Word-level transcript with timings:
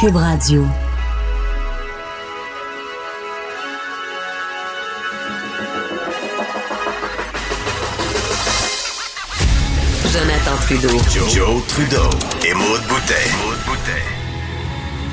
Cube 0.00 0.14
Radio. 0.14 0.64
Jonathan 10.12 10.56
Trudeau. 10.60 10.88
Joe, 11.28 11.66
Trudeau 11.66 11.96
et 12.46 12.54
Maude 12.54 12.80
Boutet. 12.88 13.12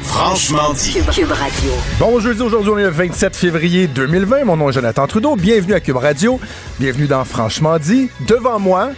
Franchement 0.03 0.73
dit. 0.73 0.93
Cube, 0.93 1.09
Cube 1.09 1.31
Radio. 1.31 1.71
Bon 1.99 2.19
jeudi, 2.19 2.43
aujourd'hui 2.43 2.69
on 2.69 2.77
est 2.77 2.83
le 2.83 2.89
27 2.89 3.35
février 3.35 3.87
2020. 3.87 4.43
Mon 4.43 4.55
nom 4.55 4.69
est 4.69 4.73
Jonathan 4.73 5.07
Trudeau. 5.07 5.35
Bienvenue 5.35 5.73
à 5.73 5.79
Cube 5.79 5.97
Radio. 5.97 6.39
Bienvenue 6.79 7.07
dans 7.07 7.25
Franchement 7.25 7.79
dit. 7.79 8.11
Devant 8.27 8.59
moi, 8.59 8.91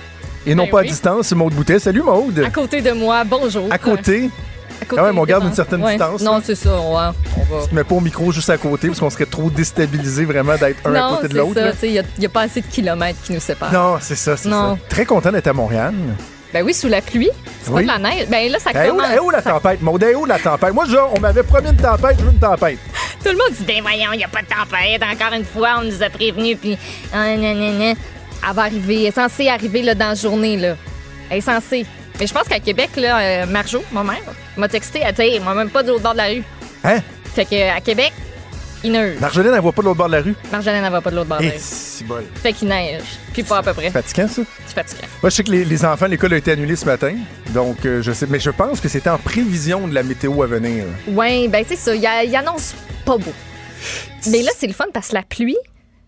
et 0.45 0.53
non 0.53 0.65
Ben 0.65 0.71
pas 0.71 0.79
à 0.81 0.83
distance, 0.83 1.31
Maude 1.31 1.53
Boutet. 1.53 1.79
Salut 1.79 2.01
Maude. 2.01 2.39
À 2.45 2.49
côté 2.49 2.81
de 2.81 2.91
moi, 2.91 3.23
bonjour. 3.23 3.67
À 3.71 3.77
côté 3.77 4.29
Quand 4.87 5.03
même, 5.03 5.17
on 5.19 5.23
garde 5.25 5.43
une 5.45 5.53
certaine 5.53 5.83
Ouais. 5.83 5.91
distance, 5.97 6.21
Non, 6.21 6.35
là. 6.37 6.41
c'est 6.43 6.55
ça, 6.55 6.69
on 6.79 6.93
va. 6.93 7.13
On 7.37 7.55
va. 7.55 7.63
tu 7.63 7.69
te 7.69 7.75
mets 7.75 7.83
pas 7.83 7.95
au 7.95 7.99
micro 7.99 8.31
juste 8.31 8.49
à 8.49 8.57
côté 8.57 8.87
parce 8.87 8.99
qu'on 8.99 9.09
serait 9.09 9.25
trop 9.25 9.49
déstabilisé 9.49 10.25
vraiment 10.25 10.55
d'être 10.55 10.77
un 10.85 10.93
à 10.95 10.99
non, 10.99 11.15
côté 11.15 11.27
de 11.29 11.37
l'autre. 11.37 11.59
Il 11.83 12.03
n'y 12.19 12.25
a, 12.25 12.29
pas 12.29 12.41
assez 12.41 12.61
de 12.61 12.67
kilomètres 12.67 13.19
qui 13.23 13.33
nous 13.33 13.39
séparent. 13.39 13.71
Non, 13.73 13.97
c'est 13.99 14.15
ça, 14.15 14.37
c'est 14.37 14.49
ça. 14.49 14.77
Très 14.89 15.05
content 15.05 15.31
d'être 15.31 15.47
à 15.47 15.53
Montréal. 15.53 15.93
Ben 16.53 16.63
oui, 16.63 16.73
sous 16.73 16.87
la 16.87 17.01
pluie. 17.01 17.29
C'est 17.61 17.69
Oui. 17.71 17.85
pas 17.85 17.97
de 17.97 18.01
la 18.03 18.09
neige. 18.09 18.27
Ben 18.29 18.49
là, 18.49 18.57
ça 18.59 18.69
où, 18.69 18.87
commence. 18.87 19.09
la- 19.09 19.21
où 19.23 19.29
la 19.29 19.41
tempête, 19.41 19.81
Maude? 19.81 20.05
Eh, 20.09 20.15
où 20.15 20.25
la 20.25 20.39
tempête? 20.39 20.73
Moi, 20.73 20.85
genre, 20.85 21.11
on 21.15 21.19
m'avait 21.19 21.43
promis 21.43 21.69
une 21.69 21.75
tempête, 21.75 22.15
je 22.19 22.23
veux 22.23 22.31
une 22.31 22.39
tempête. 22.39 22.79
Tout 23.21 23.31
le 23.31 23.37
monde 23.37 23.51
dit, 23.51 23.65
ben 23.65 23.81
voyons, 23.81 24.13
il 24.13 24.17
n'y 24.17 24.23
a 24.23 24.29
pas 24.29 24.41
de 24.41 24.47
tempête. 24.47 25.01
Encore 25.03 25.33
une 25.37 25.43
fois, 25.43 25.79
on 25.79 25.83
nous 25.83 26.01
a 26.01 26.09
prévenus, 26.09 26.57
puis. 26.61 26.77
ah. 27.13 27.25
Elle 27.27 27.95
va 28.55 28.61
arriver. 28.61 29.01
Elle 29.01 29.05
est 29.07 29.11
censée 29.11 29.49
arriver 29.49 29.81
là, 29.81 29.93
dans 29.95 30.09
la 30.09 30.15
journée. 30.15 30.57
Là. 30.57 30.75
Elle 31.29 31.39
est 31.39 31.41
censée. 31.41 31.85
Mais 32.19 32.27
je 32.27 32.33
pense 32.33 32.47
qu'à 32.47 32.59
Québec, 32.59 32.89
là, 32.97 33.19
euh, 33.19 33.45
Marjo, 33.45 33.83
ma 33.91 34.03
mère, 34.03 34.21
m'a 34.57 34.67
texté. 34.67 35.01
Elle 35.03 35.13
dit, 35.13 35.39
moi, 35.39 35.53
même 35.53 35.69
pas 35.69 35.83
de 35.83 35.89
l'autre 35.89 36.01
bord 36.03 36.13
de 36.13 36.17
la 36.17 36.27
rue. 36.27 36.43
Hein? 36.83 36.99
Fait 37.35 37.45
qu'à 37.45 37.79
Québec, 37.81 38.11
il 38.83 38.91
neige. 38.91 39.19
Marjolaine, 39.19 39.53
elle 39.53 39.61
voit 39.61 39.71
pas 39.71 39.81
de 39.81 39.87
l'autre 39.87 39.97
bord 39.97 40.07
de 40.07 40.13
la 40.13 40.21
rue? 40.21 40.35
Marjolaine, 40.51 40.83
elle 40.83 40.91
va 40.91 41.01
pas 41.01 41.11
de 41.11 41.15
l'autre 41.15 41.29
bord 41.29 41.37
de 41.39 41.43
Eh, 41.43 41.47
la 41.49 41.53
rue. 41.53 41.59
c'est 41.61 42.05
bol. 42.07 42.23
Fait 42.41 42.53
qu'il 42.53 42.67
neige. 42.69 43.03
Puis 43.33 43.43
pas 43.43 43.57
à 43.59 43.63
peu 43.63 43.73
près. 43.73 43.91
Fatigant, 43.91 44.27
ça? 44.27 44.41
C'est 44.65 44.73
fatigant. 44.75 45.07
Moi, 45.21 45.29
je 45.29 45.35
sais 45.35 45.43
que 45.43 45.51
les, 45.51 45.63
les 45.65 45.85
enfants, 45.85 46.07
l'école 46.07 46.33
a 46.33 46.37
été 46.37 46.51
annulée 46.51 46.75
ce 46.75 46.85
matin. 46.85 47.13
Donc, 47.49 47.85
euh, 47.85 48.01
je 48.01 48.11
sais. 48.11 48.25
Mais 48.29 48.39
je 48.39 48.49
pense 48.49 48.79
que 48.79 48.87
c'était 48.89 49.09
en 49.11 49.17
prévision 49.19 49.87
de 49.87 49.93
la 49.93 50.01
météo 50.03 50.41
à 50.41 50.47
venir. 50.47 50.85
Ouais, 51.09 51.47
ben 51.47 51.63
c'est 51.67 51.75
ça. 51.75 51.93
Il, 51.95 52.35
annonce 52.35 52.73
pas 53.05 53.17
beau. 53.17 53.33
Mais 54.31 54.41
là, 54.41 54.51
c'est 54.57 54.67
le 54.67 54.73
fun 54.73 54.85
parce 54.93 55.09
que 55.09 55.15
la 55.15 55.23
pluie, 55.23 55.57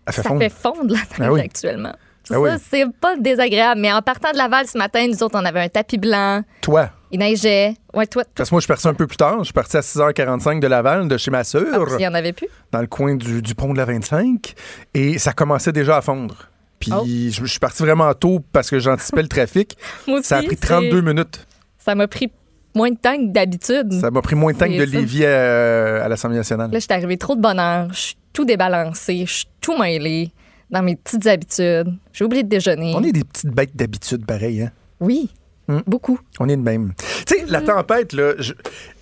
fait 0.08 0.16
ça 0.16 0.22
fondre. 0.24 0.40
fait 0.40 0.50
fondre 0.52 0.92
la 0.92 0.96
neige 0.98 1.04
Ah 1.20 1.32
oui. 1.32 1.40
actuellement. 1.40 1.92
Ah 2.30 2.34
ça, 2.34 2.40
oui. 2.40 2.50
c'est 2.70 2.84
pas 3.00 3.16
désagréable. 3.16 3.80
Mais 3.80 3.92
en 3.92 4.02
partant 4.02 4.30
de 4.32 4.36
Laval 4.36 4.66
ce 4.66 4.78
matin, 4.78 5.06
nous 5.08 5.22
autres, 5.22 5.38
on 5.40 5.44
avait 5.44 5.60
un 5.60 5.68
tapis 5.68 5.98
blanc. 5.98 6.42
Toi? 6.60 6.90
Il 7.12 7.18
neigeait. 7.18 7.74
Ouais, 7.92 8.06
toi, 8.06 8.22
toi, 8.24 8.32
Parce 8.36 8.50
que 8.50 8.54
moi, 8.54 8.60
je 8.60 8.64
suis 8.64 8.68
parti 8.68 8.86
un 8.88 8.94
peu 8.94 9.06
plus 9.06 9.16
tard. 9.16 9.38
Je 9.40 9.44
suis 9.44 9.52
parti 9.52 9.76
à 9.76 9.80
6h45 9.80 10.60
de 10.60 10.66
Laval, 10.68 11.08
de 11.08 11.16
chez 11.16 11.30
ma 11.32 11.42
sœur, 11.44 11.64
il 11.98 12.02
y 12.02 12.06
en 12.06 12.14
avait 12.14 12.32
plus? 12.32 12.46
dans 12.72 12.80
le 12.80 12.86
coin 12.86 13.16
du, 13.16 13.42
du 13.42 13.54
pont 13.54 13.72
de 13.72 13.78
la 13.78 13.84
25. 13.84 14.54
Et 14.94 15.18
ça 15.18 15.32
commençait 15.32 15.72
déjà 15.72 15.96
à 15.96 16.00
fondre. 16.02 16.48
Puis 16.78 16.92
Oh. 16.94 17.02
je, 17.04 17.30
je 17.44 17.46
suis 17.46 17.58
parti 17.58 17.82
vraiment 17.82 18.12
tôt 18.14 18.40
parce 18.52 18.70
que 18.70 18.78
j'anticipais 18.78 19.22
le 19.22 19.28
trafic. 19.28 19.76
Moi 20.06 20.20
aussi. 20.20 20.28
Ça 20.28 20.38
a 20.38 20.42
pris 20.42 20.56
c'est- 20.60 20.66
32 20.68 21.00
minutes. 21.02 21.46
Ça 21.78 21.94
m'a 21.94 22.06
pris 22.08 22.30
moins 22.74 22.90
de 22.90 22.96
temps 22.96 23.16
que 23.16 23.32
d'habitude. 23.32 23.92
Ça 24.00 24.10
m'a 24.10 24.22
pris 24.22 24.36
moins 24.36 24.52
de 24.52 24.58
temps 24.58 24.66
que 24.66 24.78
de. 24.78 24.84
Lévis 24.84 25.26
à, 25.26 26.04
à 26.04 26.08
l'Assemblée 26.08 26.38
nationale. 26.38 26.70
Là, 26.70 26.78
je 26.78 26.84
suis 26.84 26.92
arrivée 26.92 27.18
trop 27.18 27.34
de 27.34 27.40
bonheur. 27.40 27.88
Je 27.92 27.98
suis 28.00 28.16
tout 28.32 28.44
débalancée. 28.44 29.24
Je 29.26 29.32
suis 29.32 29.48
tout 29.60 29.76
mêlée 29.76 30.30
dans 30.70 30.82
mes 30.82 30.96
petites 30.96 31.26
habitudes. 31.26 31.96
J'ai 32.12 32.24
oublié 32.24 32.42
de 32.42 32.48
déjeuner. 32.48 32.92
On 32.96 33.02
est 33.02 33.12
des 33.12 33.24
petites 33.24 33.50
bêtes 33.50 33.74
d'habitude, 33.76 34.24
pareil. 34.26 34.62
Hein? 34.62 34.70
Oui, 35.00 35.30
Hmm. 35.68 35.80
beaucoup. 35.86 36.18
On 36.40 36.48
est 36.48 36.56
de 36.56 36.62
même. 36.62 36.92
Tu 37.26 37.36
sais, 37.36 37.44
la 37.46 37.60
tempête, 37.62 38.12
là, 38.12 38.32
je- 38.38 38.54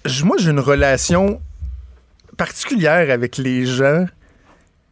je- 0.05 0.25
moi, 0.25 0.37
j'ai 0.39 0.51
une 0.51 0.61
relation 0.61 1.41
particulière 2.37 3.11
avec 3.11 3.37
les 3.39 3.65
gens 3.67 4.07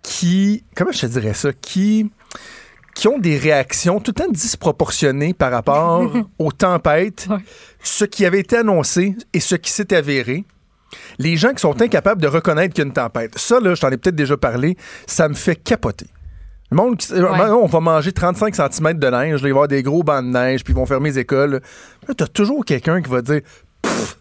qui. 0.03 0.65
Comment 0.75 0.93
je 0.93 1.01
te 1.01 1.07
dirais 1.07 1.35
ça? 1.35 1.53
Qui. 1.53 2.11
qui 2.95 3.09
ont 3.09 3.19
des 3.19 3.37
réactions 3.37 4.01
tout 4.01 4.15
le 4.17 4.23
temps 4.25 4.33
disproportionnées 4.33 5.35
par 5.35 5.53
rapport 5.53 6.11
aux 6.39 6.51
tempêtes, 6.51 7.27
Ouais. 7.29 7.37
ce 7.83 8.07
qui 8.07 8.25
avait 8.25 8.41
été 8.41 8.57
annoncé 8.57 9.15
et 9.35 9.41
ce 9.41 9.55
qui 9.55 9.71
s'est 9.71 9.93
avéré. 9.93 10.47
Les 11.19 11.37
gens 11.37 11.53
qui 11.53 11.61
sont 11.61 11.79
incapables 11.83 12.23
de 12.23 12.27
reconnaître 12.27 12.73
qu'il 12.73 12.85
y 12.85 12.87
a 12.87 12.89
une 12.89 12.95
tempête. 12.95 13.37
Ça, 13.39 13.61
là, 13.61 13.75
je 13.75 13.83
t'en 13.83 13.91
ai 13.91 13.99
peut-être 13.99 14.15
déjà 14.17 14.39
parlé, 14.39 14.79
ça 15.07 15.29
me 15.29 15.35
fait 15.35 15.57
capoter. 15.57 16.07
Le 16.71 16.77
monde, 16.77 16.97
qui- 16.97 17.13
on 17.15 17.67
va 17.67 17.81
manger 17.81 18.13
35 18.13 18.55
cm 18.55 18.95
de 18.99 19.07
neige, 19.09 19.33
là, 19.33 19.37
il 19.37 19.41
va 19.43 19.49
y 19.49 19.51
avoir 19.51 19.69
des 19.69 19.83
gros 19.83 20.03
bancs 20.03 20.25
de 20.25 20.31
neige, 20.31 20.65
puis 20.65 20.73
ils 20.73 20.77
vont 20.77 20.87
fermer 20.87 21.11
les 21.11 21.19
écoles. 21.21 21.61
Là, 22.09 22.15
t'as 22.17 22.27
toujours 22.27 22.65
quelqu'un 22.65 23.01
qui 23.01 23.09
va 23.11 23.23
dire 23.23 23.41
Pfff, 23.83 24.19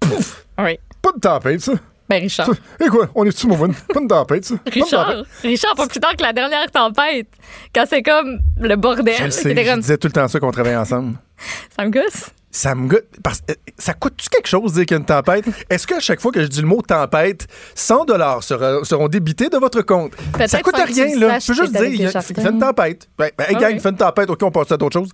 pfff, 0.00 0.46
Oui. 0.58 0.78
pas 1.00 1.12
de 1.12 1.20
tempête, 1.20 1.60
ça. 1.60 1.72
Ben, 2.06 2.20
Richard. 2.20 2.50
Et 2.84 2.88
quoi, 2.88 3.08
on 3.14 3.24
est-tu 3.24 3.46
mauvais? 3.46 3.72
Pas 3.92 4.00
de 4.00 4.06
tempête, 4.06 4.44
ça. 4.44 4.56
Pas. 4.58 4.70
Richard, 4.70 5.24
Richard, 5.42 5.74
pas 5.74 5.86
plus 5.86 6.00
tard 6.00 6.14
que 6.14 6.22
la 6.22 6.34
dernière 6.34 6.70
tempête, 6.70 7.28
quand 7.74 7.84
c'est 7.88 8.02
comme 8.02 8.40
le 8.60 8.76
bordel, 8.76 9.14
Je 9.18 9.24
le 9.24 9.30
sais, 9.30 9.56
je 9.56 9.70
comme, 9.70 9.80
disais 9.80 9.96
tout 9.96 10.08
le 10.08 10.12
temps 10.12 10.28
ça 10.28 10.38
qu'on 10.38 10.50
travaillait 10.50 10.76
ensemble. 10.76 11.14
ça 11.76 11.86
me 11.86 11.90
gosse. 11.90 12.28
Ça 12.56 12.76
me. 12.76 13.04
Parce, 13.24 13.40
euh, 13.50 13.54
ça 13.78 13.94
coûte-tu 13.94 14.28
quelque 14.28 14.46
chose 14.46 14.70
de 14.72 14.76
dire 14.76 14.86
qu'il 14.86 14.94
y 14.94 14.98
a 14.98 15.00
une 15.00 15.04
tempête? 15.06 15.44
Est-ce 15.68 15.88
qu'à 15.88 15.98
chaque 15.98 16.20
fois 16.20 16.30
que 16.30 16.40
je 16.40 16.46
dis 16.46 16.60
le 16.60 16.68
mot 16.68 16.80
tempête, 16.82 17.48
100 17.74 18.04
dollars 18.04 18.44
seront 18.44 19.08
débités 19.08 19.48
de 19.48 19.56
votre 19.56 19.82
compte? 19.82 20.12
Ça 20.46 20.60
coûte 20.60 20.74
que 20.76 20.86
rien, 20.86 21.18
là. 21.18 21.40
Je 21.40 21.48
peux 21.48 21.54
juste 21.54 21.72
que 21.72 21.78
dire, 21.78 21.88
il 21.88 22.00
y 22.02 22.06
a- 22.06 22.50
une 22.50 22.60
tempête. 22.60 23.08
Ben, 23.18 23.28
ben, 23.36 23.44
hey, 23.48 23.54
Ah 23.56 23.60
gang, 23.60 23.70
oui. 23.70 23.74
il 23.78 23.80
fait 23.80 23.88
une 23.88 23.96
tempête, 23.96 24.30
OK, 24.30 24.40
on 24.44 24.52
passe 24.52 24.70
à 24.70 24.76
d'autres 24.76 25.00
choses. 25.00 25.10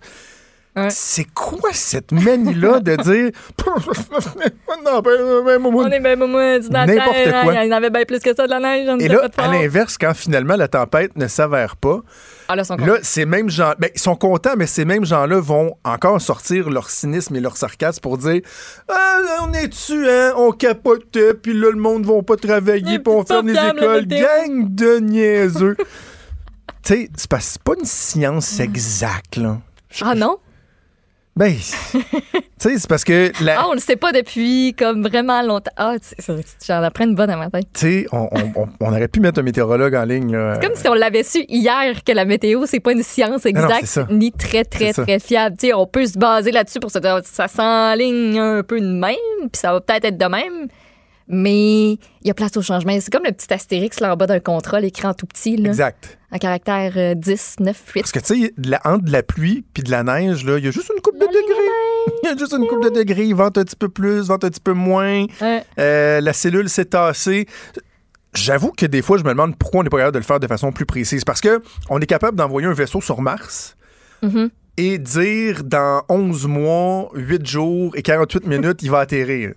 Ouais. 0.76 0.88
C'est 0.91 1.26
quoi 1.34 1.70
cette 1.72 2.12
manie-là 2.12 2.78
de 2.78 2.94
dire 2.94 3.31
ben, 5.04 5.58
moi, 5.58 5.70
moi. 5.72 5.84
On 5.84 5.91
est 5.91 5.98
même 5.98 6.22
au 6.22 6.28
moins 6.28 6.60
N'importe 6.60 7.16
hein, 7.26 7.42
quoi. 7.42 7.54
Il 7.54 7.66
y 7.69 7.72
en 7.72 7.76
avait 7.76 7.91
bien 7.91 8.04
plus 8.04 8.20
que 8.20 8.32
ça 8.32 8.44
de 8.44 8.50
la 8.50 8.60
neige. 8.60 8.86
on 8.88 8.97
Et 8.98 9.09
là, 9.09 9.28
pas 9.28 9.44
à 9.44 9.48
l'inverse, 9.53 9.98
quand 9.98 10.14
finalement 10.14 10.54
la 10.54 10.69
tempête 10.69 11.16
ne 11.16 11.26
s'avère 11.26 11.75
pas, 11.75 12.00
Ah, 12.47 12.54
là, 12.54 12.62
ils 12.62 12.66
sont 12.66 12.76
Là, 12.76 12.98
ces 13.03 13.26
mêmes 13.26 13.50
gens, 13.50 13.72
ben, 13.80 13.91
ils 13.92 14.00
sont 14.00 14.14
contents, 14.14 14.54
mais 14.56 14.69
ces 14.69 14.84
mêmes 14.84 15.04
gens-là 15.04 15.41
vont 15.41 15.75
encore 15.82 16.20
sortir 16.20 16.70
leur 16.70 16.88
cynisme 16.88 17.34
et 17.34 17.41
leur 17.41 17.56
sarcasme 17.56 18.00
pour 18.00 18.16
dire 18.19 18.41
Ah, 18.88 19.19
là, 19.25 19.47
on 19.48 19.53
est 19.53 19.69
dessus, 19.69 20.09
hein, 20.09 20.34
on 20.36 20.53
capotait, 20.53 21.34
puis 21.34 21.53
là, 21.53 21.70
le 21.72 21.80
monde 21.80 22.06
va 22.06 22.22
pas 22.22 22.36
travailler, 22.36 23.00
puis 23.00 23.12
on 23.12 23.25
ferme 23.25 23.48
les 23.48 23.54
écoles. 23.54 24.06
Gang 24.06 24.72
de 24.72 25.00
niaiseux. 25.00 25.76
tu 26.84 26.94
sais, 26.94 27.10
c'est 27.16 27.28
pas, 27.28 27.38
pas 27.64 27.72
une 27.76 27.86
science 27.86 28.60
exacte, 28.60 29.36
là. 29.36 29.59
Ah 30.00 30.14
non? 30.14 30.38
Ben, 31.36 31.54
tu 31.92 32.00
sais, 32.58 32.78
c'est 32.78 32.88
parce 32.88 33.04
que 33.04 33.32
la, 33.42 33.60
Ah, 33.60 33.68
on 33.68 33.72
le 33.72 33.78
sait 33.78 33.96
pas 33.96 34.12
depuis 34.12 34.74
comme 34.76 35.02
vraiment 35.06 35.41
longtemps. 35.42 35.70
Ah, 35.76 35.94
j'en 36.66 36.82
apprends 36.82 37.04
une 37.04 37.14
bonne 37.14 37.30
à 37.30 37.36
matin. 37.36 37.60
tu 37.72 37.80
sais, 37.80 38.06
on, 38.12 38.28
on- 38.32 38.66
on- 38.80 38.86
aurait 38.92 39.08
pu 39.08 39.20
mettre 39.20 39.38
un 39.41 39.42
météorologue 39.44 39.94
en 39.94 40.04
ligne, 40.04 40.32
là. 40.36 40.58
Comme 40.60 40.74
si 40.74 40.88
on 40.88 40.94
l'avait 40.94 41.22
su 41.22 41.44
hier 41.48 42.02
que 42.04 42.12
la 42.12 42.24
météo, 42.24 42.66
c'est 42.66 42.80
pas 42.80 42.92
une 42.92 43.02
science 43.04 43.46
exacte 43.46 43.86
c'est 43.86 44.10
ni 44.10 44.32
très, 44.32 44.64
très, 44.64 44.86
C'est 44.88 44.92
ça. 44.94 45.02
très 45.04 45.18
fiable. 45.20 45.56
Tu 45.58 45.68
sais, 45.68 45.72
on 45.74 45.86
peut 45.86 46.04
se 46.04 46.18
baser 46.18 46.50
là-dessus 46.50 46.80
pour 46.80 46.91
se 46.91 46.98
dire 46.98 47.20
ça 47.24 47.47
s'enligne 47.48 48.38
un 48.38 48.62
peu 48.62 48.80
de 48.80 48.86
même, 48.86 49.14
puis 49.41 49.50
ça 49.54 49.72
va 49.72 49.80
peut-être 49.80 50.04
être 50.06 50.18
de 50.18 50.26
même. 50.26 50.66
Mais 51.32 51.92
il 51.92 51.98
y 52.24 52.30
a 52.30 52.34
place 52.34 52.56
au 52.56 52.62
changement. 52.62 52.96
C'est 53.00 53.12
comme 53.12 53.24
le 53.24 53.32
petit 53.32 53.52
astérix 53.54 54.00
là 54.00 54.12
en 54.12 54.16
bas 54.16 54.26
d'un 54.26 54.41
contrat, 54.41 54.80
l'écrit 54.80 55.06
en 55.06 55.14
tout 55.14 55.26
petit, 55.26 55.56
là, 55.56 55.68
Exact. 55.70 56.18
en 56.32 56.38
caractère 56.38 56.92
euh, 56.96 57.14
10, 57.14 57.56
9, 57.60 57.82
8. 57.94 58.00
Parce 58.02 58.12
que, 58.12 58.18
tu 58.18 58.42
sais, 58.46 58.54
entre 58.84 59.04
de 59.04 59.12
la 59.12 59.22
pluie 59.22 59.64
puis 59.72 59.82
de 59.84 59.91
la 59.91 60.02
neige, 60.02 60.42
il 60.58 60.64
y 60.64 60.68
a 60.68 60.70
juste 60.72 60.91
une 60.94 61.00
coupe 61.00 61.14
de 61.18 61.26
degrés. 61.26 62.12
Il 62.24 62.28
y 62.28 62.32
a 62.32 62.36
juste 62.36 62.52
une 62.52 62.66
coupe 62.66 62.82
de 62.82 62.91
degrés. 62.91 63.24
Il 63.26 63.34
vente 63.34 63.58
un 63.58 63.64
petit 63.64 63.76
peu 63.76 63.88
plus, 63.88 64.26
vente 64.28 64.44
un 64.44 64.48
petit 64.48 64.60
peu 64.60 64.72
moins. 64.72 65.26
Ouais. 65.41 65.62
Euh, 65.78 66.20
la 66.20 66.32
cellule 66.32 66.68
s'est 66.68 66.86
tassée. 66.86 67.47
J'avoue 68.34 68.70
que 68.72 68.86
des 68.86 69.02
fois, 69.02 69.18
je 69.18 69.24
me 69.24 69.30
demande 69.30 69.56
pourquoi 69.56 69.80
on 69.80 69.82
n'est 69.82 69.88
pas 69.91 69.97
capable 69.98 70.14
de 70.14 70.18
le 70.20 70.24
faire 70.24 70.38
de 70.41 70.47
façon 70.47 70.70
plus 70.72 70.86
précise. 70.86 71.24
Parce 71.24 71.41
que 71.41 71.62
on 71.88 72.00
est 72.00 72.06
capable 72.06 72.36
d'envoyer 72.36 72.68
un 72.68 72.72
vaisseau 72.72 73.00
sur 73.00 73.20
Mars 73.20 73.76
Mhm. 74.22 74.50
et 74.76 74.98
dire 74.98 75.64
dans 75.64 76.02
11 76.08 76.47
mois, 76.47 77.10
8 77.14 77.47
jours 77.47 77.92
et 77.97 78.02
48 78.02 78.47
minutes, 78.47 78.82
il 78.82 78.91
va 78.91 79.00
atterrir. 79.00 79.54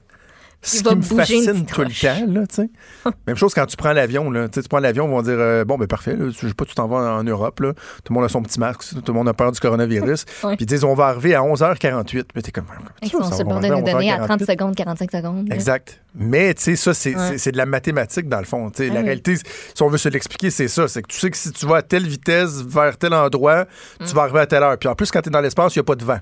Ce 0.65 0.81
qui 0.81 0.95
me 0.95 1.01
fascine 1.01 1.65
tout 1.65 1.81
le 1.81 1.87
temps, 1.89 2.25
là, 2.33 2.47
tu 2.47 2.55
sais. 2.55 2.69
Même 3.27 3.35
chose 3.35 3.53
quand 3.53 3.65
tu 3.65 3.75
prends 3.75 3.91
l'avion, 3.93 4.31
là. 4.31 4.47
Tu 4.47 4.55
sais, 4.55 4.61
tu 4.63 4.69
prends 4.69 4.79
l'avion, 4.79 5.05
ils 5.07 5.11
vont 5.11 5.21
dire, 5.21 5.35
euh, 5.37 5.65
bon, 5.65 5.77
ben 5.77 5.87
parfait, 5.87 6.15
là, 6.15 6.29
je 6.29 6.47
sais 6.47 6.53
pas, 6.53 6.65
tu 6.65 6.73
t'en 6.73 6.87
vas 6.87 7.15
en 7.15 7.23
Europe, 7.23 7.59
là. 7.59 7.73
Tout 7.73 8.11
le 8.11 8.15
monde 8.15 8.23
a 8.23 8.29
son 8.29 8.41
petit 8.41 8.59
masque, 8.59 8.81
tout 9.03 9.11
le 9.11 9.13
monde 9.13 9.27
a 9.27 9.33
peur 9.33 9.51
du 9.51 9.59
coronavirus. 9.59 10.23
Puis 10.41 10.55
ils 10.61 10.65
disent, 10.65 10.83
on 10.85 10.93
va 10.93 11.07
arriver 11.07 11.35
à 11.35 11.41
11h48. 11.41 12.23
Mais 12.35 12.41
t'es 12.41 12.51
comme, 12.51 12.65
Ils 13.01 13.09
sont 13.09 13.21
sur 13.23 13.37
le 13.45 13.61
de 13.61 13.67
nous 13.67 13.81
donner 13.83 14.11
à 14.11 14.17
11h48. 14.19 14.25
30 14.27 14.45
secondes, 14.45 14.75
45 14.75 15.11
secondes. 15.11 15.47
là. 15.49 15.55
Exact. 15.55 15.99
Mais, 16.15 16.53
tu 16.53 16.61
sais, 16.63 16.75
ça, 16.75 16.93
c'est 16.93 17.15
Ouais. 17.15 17.29
c'est- 17.31 17.37
c'est 17.39 17.51
de 17.51 17.57
la 17.57 17.65
mathématique, 17.65 18.29
dans 18.29 18.39
le 18.39 18.45
fond. 18.45 18.71
Ah 18.73 18.83
la 18.83 18.99
oui. 18.99 19.03
réalité, 19.05 19.35
si 19.35 19.81
on 19.83 19.87
veut 19.89 19.97
se 19.97 20.09
l'expliquer, 20.09 20.49
c'est 20.49 20.67
ça. 20.67 20.87
C'est 20.87 21.01
que 21.01 21.07
tu 21.07 21.19
sais 21.19 21.29
que 21.31 21.37
si 21.37 21.51
tu 21.51 21.65
vas 21.65 21.77
à 21.77 21.81
telle 21.81 22.07
vitesse 22.07 22.61
vers 22.65 22.97
tel 22.97 23.13
endroit, 23.13 23.65
Mm. 23.99 24.05
tu 24.05 24.13
vas 24.15 24.21
arriver 24.23 24.39
à 24.39 24.45
telle 24.45 24.63
heure. 24.63 24.77
Puis 24.77 24.87
en 24.87 24.95
plus, 24.95 25.11
quand 25.11 25.21
tu 25.21 25.29
es 25.29 25.31
dans 25.31 25.41
l'espace, 25.41 25.75
il 25.75 25.79
n'y 25.79 25.81
a 25.81 25.83
pas 25.85 25.95
de 25.95 26.05
vent. 26.05 26.19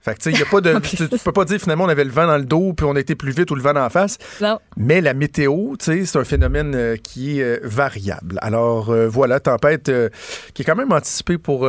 Fait 0.00 0.14
que, 0.14 0.18
tu 0.20 0.24
sais, 0.24 0.32
il 0.32 0.38
y 0.38 0.42
a 0.42 0.46
pas 0.46 0.60
de. 0.60 0.78
tu, 0.82 0.96
tu 0.96 1.18
peux 1.18 1.32
pas 1.32 1.44
dire 1.44 1.58
finalement 1.60 1.84
on 1.84 1.88
avait 1.88 2.04
le 2.04 2.10
vent 2.10 2.26
dans 2.26 2.36
le 2.38 2.44
dos 2.44 2.72
puis 2.72 2.86
on 2.88 2.94
a 2.94 3.00
été 3.00 3.14
plus 3.14 3.32
vite 3.32 3.50
ou 3.50 3.54
le 3.56 3.62
vent 3.62 3.74
en 3.76 3.90
face. 3.90 4.16
Non. 4.40 4.58
Mais 4.76 5.00
la 5.00 5.12
météo, 5.14 5.76
tu 5.78 5.84
sais, 5.84 6.04
c'est 6.06 6.18
un 6.18 6.24
phénomène 6.24 6.74
euh, 6.74 6.96
qui 6.96 7.40
est 7.40 7.42
euh, 7.42 7.60
variable. 7.64 8.38
Alors 8.42 8.90
euh, 8.90 9.08
voilà, 9.08 9.40
tempête 9.40 9.90
qui 10.54 10.62
est 10.62 10.64
quand 10.64 10.76
même 10.76 10.92
anticipée 10.92 11.36
pour. 11.38 11.60
pour 11.60 11.68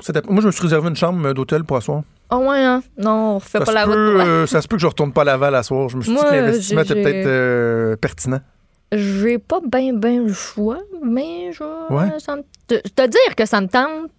cet 0.00 0.16
ap- 0.16 0.30
Moi, 0.30 0.40
je 0.42 0.46
me 0.46 0.52
suis 0.52 0.62
réservé 0.62 0.88
une 0.88 0.96
chambre 0.96 1.32
d'hôtel 1.32 1.64
pour 1.64 1.76
asseoir. 1.76 2.02
Ah 2.32 2.38
ouais, 2.38 2.58
hein? 2.62 2.80
Non, 2.96 3.10
on 3.10 3.38
refait 3.38 3.58
Ça 3.58 3.64
pas 3.64 3.72
la 3.72 3.84
route. 3.84 3.94
peut, 3.94 4.16
la- 4.18 4.24
euh, 4.24 4.46
ça 4.46 4.62
se 4.62 4.68
peut 4.68 4.76
que 4.76 4.82
je 4.82 4.86
retourne 4.86 5.12
pas 5.12 5.22
à 5.22 5.24
Laval 5.24 5.52
à 5.56 5.64
soir. 5.64 5.88
Je 5.88 5.96
me 5.96 6.02
suis 6.02 6.12
Moi, 6.12 6.22
dit 6.22 6.30
que 6.30 6.34
l'investissement 6.36 6.82
était 6.82 6.94
peut-être 7.02 7.96
pertinent. 7.96 8.40
J'ai 8.92 9.38
pas 9.38 9.60
bien, 9.64 9.92
bien 9.94 10.22
le 10.22 10.32
choix, 10.32 10.78
mais 11.04 11.52
je. 11.52 11.62
Ouais. 11.92 12.08
ça 12.20 12.36
me- 12.36 12.42
te, 12.68 12.74
te 12.88 13.06
dire 13.08 13.34
que 13.36 13.46
ça 13.46 13.60
me 13.60 13.66
tente, 13.66 14.10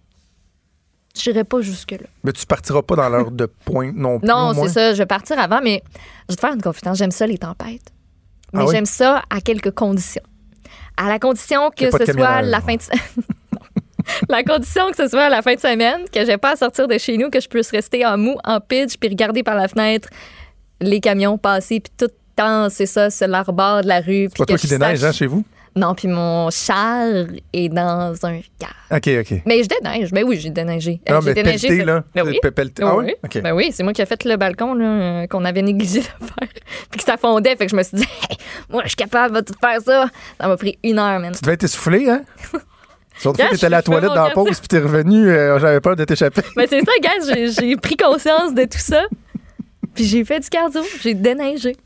j'irai 1.14 1.44
pas 1.44 1.60
jusque-là. 1.60 2.06
Mais 2.24 2.32
tu 2.32 2.46
partiras 2.46 2.82
pas 2.82 2.96
dans 2.96 3.08
l'heure 3.08 3.30
de 3.30 3.46
pointe 3.46 3.94
non 3.96 4.18
plus. 4.18 4.28
Non, 4.28 4.52
c'est 4.54 4.68
ça. 4.68 4.92
Je 4.92 4.98
vais 4.98 5.06
partir 5.06 5.38
avant, 5.38 5.60
mais 5.62 5.82
je 6.28 6.32
vais 6.32 6.36
te 6.36 6.40
faire 6.40 6.54
une 6.54 6.62
confidence. 6.62 6.98
J'aime 6.98 7.10
ça, 7.10 7.26
les 7.26 7.38
tempêtes. 7.38 7.92
Mais 8.52 8.60
Ah 8.60 8.64
oui? 8.66 8.72
j'aime 8.72 8.86
ça 8.86 9.22
à 9.30 9.40
quelques 9.40 9.70
conditions. 9.72 10.22
À 10.96 11.08
la 11.08 11.18
condition 11.18 11.70
que 11.70 11.90
ce 11.90 12.12
soit 12.12 12.42
la 12.42 12.60
non. 12.60 12.66
fin 12.66 12.74
de 12.76 12.82
La 14.28 14.42
condition 14.42 14.90
que 14.90 14.96
ce 14.96 15.08
soit 15.08 15.22
à 15.24 15.28
la 15.30 15.42
fin 15.42 15.54
de 15.54 15.60
semaine, 15.60 16.02
que 16.12 16.24
j'ai 16.24 16.36
pas 16.36 16.52
à 16.52 16.56
sortir 16.56 16.88
de 16.88 16.98
chez 16.98 17.16
nous, 17.16 17.30
que 17.30 17.40
je 17.40 17.48
puisse 17.48 17.70
rester 17.70 18.04
en 18.04 18.18
mou, 18.18 18.36
en 18.44 18.60
pitch, 18.60 18.96
puis 18.98 19.08
regarder 19.08 19.42
par 19.42 19.54
la 19.54 19.68
fenêtre 19.68 20.08
les 20.80 21.00
camions 21.00 21.38
passer, 21.38 21.78
puis 21.80 21.92
tout 21.96 22.06
le 22.06 22.14
temps, 22.36 22.68
c'est 22.68 22.86
ça, 22.86 23.08
c'est 23.10 23.28
l'arbor 23.28 23.82
de 23.82 23.86
la 23.88 24.00
rue. 24.00 24.28
C'est 24.30 24.38
pas 24.38 24.46
toi 24.46 24.58
qui 24.58 24.66
déneige, 24.66 25.04
hein, 25.04 25.12
chez 25.12 25.26
vous? 25.26 25.44
Non, 25.74 25.94
puis 25.94 26.06
mon 26.06 26.50
char 26.50 27.06
est 27.52 27.68
dans 27.70 28.14
un 28.26 28.40
car. 28.58 28.74
OK, 28.90 29.08
OK. 29.20 29.42
Mais 29.46 29.62
je 29.62 29.68
déneige. 29.68 30.10
Ben 30.10 30.22
oui, 30.22 30.38
j'ai 30.38 30.50
déneigé. 30.50 31.00
Euh, 31.08 31.14
Non, 31.14 31.20
j'ai 31.22 31.28
mais 31.28 31.34
déneigé. 31.34 31.68
pelleté, 31.68 31.84
là. 31.86 32.04
Ben 32.14 32.26
oui. 32.26 32.38
Pelleté. 32.42 32.82
Ah 32.84 32.94
oui? 32.96 33.04
oui. 33.06 33.14
OK. 33.24 33.42
Ben 33.42 33.52
oui, 33.54 33.70
c'est 33.72 33.82
moi 33.82 33.94
qui 33.94 34.02
ai 34.02 34.06
fait 34.06 34.22
le 34.24 34.36
balcon 34.36 34.74
là, 34.74 34.84
euh, 34.84 35.26
qu'on 35.28 35.44
avait 35.46 35.62
négligé 35.62 36.00
de 36.00 36.04
faire. 36.26 36.48
Puis 36.90 36.98
que 36.98 37.04
ça 37.04 37.16
fondait. 37.16 37.56
Fait 37.56 37.64
que 37.66 37.70
je 37.72 37.76
me 37.76 37.82
suis 37.82 37.96
dit, 37.96 38.06
Hey, 38.30 38.36
moi, 38.68 38.82
je 38.84 38.88
suis 38.90 38.96
capable 38.96 39.36
de 39.36 39.40
tout 39.40 39.54
faire 39.58 39.80
ça. 39.80 40.08
Ça 40.38 40.46
m'a 40.46 40.56
pris 40.58 40.78
une 40.84 40.98
heure, 40.98 41.18
man. 41.20 41.32
Tu 41.32 41.40
devais 41.40 41.54
être 41.54 41.64
essoufflé, 41.64 42.08
hein? 42.10 42.22
Sauf 43.18 43.36
que 43.36 43.50
t'étais 43.50 43.66
à 43.66 43.68
la 43.70 43.82
toilette 43.82 44.10
dans 44.12 44.24
la 44.26 44.30
pause, 44.30 44.58
puis 44.58 44.68
t'es 44.68 44.78
revenu, 44.78 45.28
euh, 45.28 45.58
j'avais 45.58 45.80
peur 45.80 45.94
de 45.96 46.04
t'échapper. 46.04 46.42
Ben 46.56 46.66
c'est 46.68 46.80
ça, 46.80 46.92
gars. 47.02 47.34
J'ai, 47.34 47.50
j'ai 47.50 47.76
pris 47.76 47.96
conscience 47.96 48.52
de 48.52 48.64
tout 48.64 48.78
ça. 48.78 49.04
Puis 49.94 50.04
j'ai 50.04 50.24
fait 50.24 50.40
du 50.40 50.48
cardio. 50.48 50.82
J'ai 51.02 51.14
déneigé. 51.14 51.76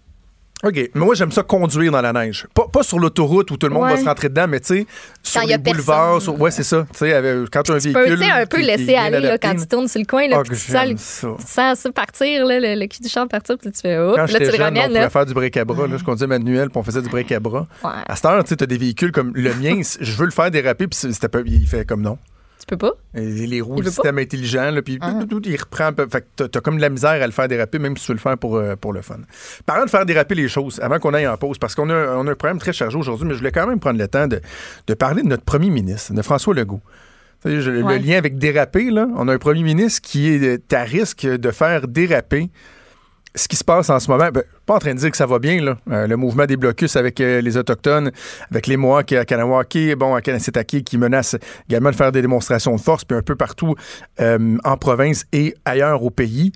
OK. 0.65 0.75
Mais 0.95 1.05
moi, 1.05 1.15
j'aime 1.15 1.31
ça 1.31 1.43
conduire 1.43 1.93
dans 1.93 2.01
la 2.01 2.13
neige. 2.15 2.47
Pas, 2.55 2.67
pas 2.73 2.83
sur 2.83 2.99
l'autoroute 2.99 3.51
où 3.51 3.57
tout 3.59 3.69
le 3.69 3.75
monde 3.75 3.89
va 3.91 3.97
se 3.99 4.05
rentrer 4.07 4.31
dedans, 4.31 4.47
mais 4.49 4.59
tu 4.61 4.67
sais, 4.79 4.87
sur 5.23 5.43
les 5.43 5.59
boulevards. 5.59 6.23
sur- 6.23 6.41
Ouais, 6.41 6.51
c'est 6.51 6.63
ça. 6.63 6.87
Tu 6.93 6.99
sais, 7.01 7.45
quand 7.53 7.63
tu 7.63 7.73
as 7.73 7.75
un 7.75 7.79
Tu 7.79 7.91
véhicule. 7.93 8.19
tu 8.19 8.25
sais, 8.25 8.31
un 8.31 8.47
peu 8.47 8.61
laisser 8.63 8.95
aller 8.95 9.21
là, 9.21 9.37
quand 9.39 9.55
tu 9.55 9.67
tournes 9.67 9.87
sur 9.87 10.01
le 10.01 10.07
coin. 10.07 10.27
Là, 10.29 10.37
Ah, 10.39 10.43
puis 10.43 10.57
tu 10.57 10.73
sens, 10.73 11.01
ça. 11.01 11.29
tu 11.39 11.47
sens 11.47 11.79
ça 11.79 11.93
partir, 11.93 12.47
là, 12.47 12.59
le, 12.59 12.75
le 12.81 12.87
cul 12.87 13.03
du 13.03 13.09
char 13.09 13.29
partir. 13.29 13.59
Puis 13.59 13.71
tu 13.71 13.81
fais, 13.83 13.97
Quand 13.97 14.17
là, 14.17 14.27
tu 14.27 14.39
le 14.39 14.45
jeune, 14.47 14.55
on 14.61 14.65
ramènes. 14.65 14.93
Là. 14.93 15.11
faire 15.11 15.27
du 15.27 15.35
break 15.35 15.57
à 15.59 15.65
bras. 15.67 15.87
Là, 15.87 15.97
je 15.99 16.05
conduisais 16.05 16.27
manuel, 16.27 16.71
puis 16.71 16.79
on 16.79 16.83
faisait 16.83 17.03
du 17.03 17.09
break 17.11 17.31
à 17.33 17.39
bras. 17.41 17.67
Ouais. 17.85 17.91
À 18.09 18.17
cette 18.17 18.25
heure, 18.25 18.43
tu 18.43 18.55
sais, 18.55 18.63
as 18.63 18.67
des 18.67 18.79
véhicules 18.79 19.13
comme 19.13 19.33
le 19.35 19.53
mien, 19.55 19.81
je 20.01 20.13
veux 20.17 20.25
le 20.25 20.31
faire 20.33 20.51
déraper, 20.51 20.87
puis 20.87 20.99
c'est- 20.99 21.13
c'était 21.13 21.29
pas- 21.29 21.41
il 21.45 21.67
fait 21.67 21.85
comme 21.85 22.01
non. 22.01 22.17
Tu 22.59 22.67
peux 22.67 22.77
pas? 22.79 22.93
Les 23.15 23.61
roues, 23.61 23.81
le 23.81 23.91
système 23.91 24.19
intelligent, 24.19 24.71
là, 24.71 24.83
puis 24.83 24.99
Ah. 25.01 25.21
il 25.45 25.57
reprend 25.57 25.87
un 25.87 25.93
peu. 25.93 26.07
Fait 26.09 26.23
que 26.37 26.45
t'as- 26.47 26.61
comme 26.61 26.77
de 26.77 26.81
la 26.83 26.89
misère 26.89 27.11
à 27.23 27.27
le 27.27 27.33
faire 27.33 27.47
déraper, 27.49 27.79
même 27.79 27.97
si 27.97 28.05
tu 28.07 28.13
veux 28.13 28.17
le 28.17 28.21
faire 28.21 28.37
pour, 28.39 28.57
euh, 28.57 28.75
pour 28.77 28.93
le 28.93 29.03
fun. 29.03 29.19
Parlant 29.67 29.85
de 29.85 29.91
faire 29.91 30.05
déraper 30.07 30.35
les 30.35 30.49
choses, 30.49 30.81
avant 30.83 30.99
qu'on 30.99 31.15
aille 31.15 31.29
en 31.29 31.37
pause, 31.37 31.59
parce 31.59 31.75
qu'on 31.75 31.91
a, 31.91 32.17
on 32.17 32.27
a 32.27 32.31
un 32.33 32.35
programme 32.35 32.59
très 32.59 32.73
chargé 32.73 32.97
aujourd'hui, 32.99 33.27
mais 33.27 33.35
je 33.35 33.39
voulais 33.39 33.53
quand 33.53 33.67
même 33.67 33.79
prendre 33.79 33.99
le 33.99 34.09
temps 34.09 34.27
de, 34.27 34.41
de 34.87 34.95
parler 34.95 35.23
de 35.23 35.29
notre 35.29 35.45
premier 35.45 35.71
ministre, 35.71 36.13
de 36.15 36.23
François 36.23 36.55
Legault. 36.55 36.81
Je- 37.45 37.83
Ouais. 37.83 37.99
Le 37.99 38.05
lien 38.05 38.17
avec 38.19 38.39
déraper, 38.39 38.91
là, 38.91 39.07
on 39.17 39.29
a 39.29 39.35
un 39.35 39.39
premier 39.39 39.63
ministre 39.63 40.01
qui 40.03 40.27
est 40.29 40.73
à 40.73 40.83
risque 40.83 41.25
de 41.27 41.51
faire 41.53 41.87
déraper 41.87 42.51
ce 43.37 43.49
qui 43.49 43.57
se 43.57 43.63
passe 43.65 43.91
en 43.91 44.01
ce 44.01 44.11
moment, 44.11 44.31
ben, 44.33 44.43
pas 44.65 44.75
en 44.75 44.79
train 44.79 44.95
de 44.95 44.99
dire 44.99 45.11
que 45.11 45.17
ça 45.17 45.27
va 45.27 45.39
bien, 45.39 45.63
là. 45.63 45.77
Euh, 45.91 46.07
le 46.07 46.17
mouvement 46.17 46.47
des 46.47 46.57
blocus 46.57 46.97
avec 46.97 47.21
euh, 47.21 47.41
les 47.41 47.57
Autochtones, 47.57 48.11
avec 48.51 48.67
les 48.67 48.77
Mohawks 48.77 49.13
à 49.13 49.25
Kanawake, 49.25 49.95
bon, 49.97 50.15
à 50.15 50.23
Kanessetake, 50.23 50.83
qui 50.85 50.99
menacent 50.99 51.37
également 51.69 51.91
de 51.91 51.97
faire 51.97 52.11
des 52.13 52.23
démonstrations 52.23 52.75
de 52.75 52.81
force, 52.81 53.05
puis 53.05 53.17
un 53.17 53.23
peu 53.23 53.37
partout 53.37 53.75
euh, 54.21 54.57
en 54.65 54.77
province 54.77 55.27
et 55.33 55.55
ailleurs 55.65 56.03
au 56.03 56.11
pays. 56.11 56.51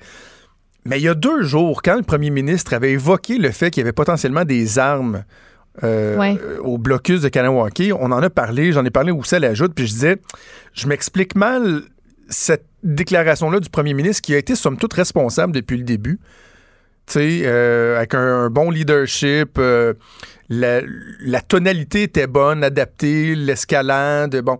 Mais 0.87 0.99
il 0.99 1.03
y 1.03 1.09
a 1.09 1.15
deux 1.15 1.43
jours, 1.43 1.82
quand 1.82 1.97
le 1.97 2.03
premier 2.03 2.31
ministre 2.31 2.73
avait 2.73 2.93
évoqué 2.93 3.37
le 3.37 3.50
fait 3.50 3.71
qu'il 3.71 3.83
y 3.83 3.85
avait 3.85 3.93
potentiellement 3.93 4.44
des 4.44 4.79
armes 4.79 5.25
euh, 5.85 6.17
Ouais. 6.17 6.38
au 6.62 6.79
blocus 6.79 7.21
de 7.21 7.29
Kanawake, 7.29 7.93
on 7.99 8.11
en 8.11 8.23
a 8.23 8.31
parlé, 8.31 8.73
j'en 8.73 8.85
ai 8.85 8.91
parlé 8.91 9.12
où 9.12 9.23
ça 9.23 9.38
l'ajoute, 9.38 9.73
puis 9.75 9.87
je 9.87 9.93
disais, 9.93 10.17
je 10.73 10.87
m'explique 10.88 11.37
mal 11.37 11.83
cette 12.29 12.65
déclaration-là 12.83 13.61
du 13.61 13.69
premier 13.69 13.93
ministre 13.93 14.23
qui 14.23 14.35
a 14.35 14.38
été 14.38 14.55
somme 14.55 14.79
toute 14.79 14.94
responsable 14.94 15.53
depuis 15.53 15.76
le 15.76 15.85
début. 15.85 16.19
Sais, 17.12 17.43
euh, 17.45 17.97
avec 17.97 18.15
un, 18.15 18.45
un 18.45 18.51
bon 18.51 18.71
leadership, 18.71 19.59
euh, 19.59 19.95
la, 20.49 20.81
la 21.21 21.41
tonalité 21.41 22.05
était 22.05 22.27
bonne, 22.27 22.62
adaptée, 22.62 23.35
l'escalade, 23.35 24.41
bon. 24.43 24.59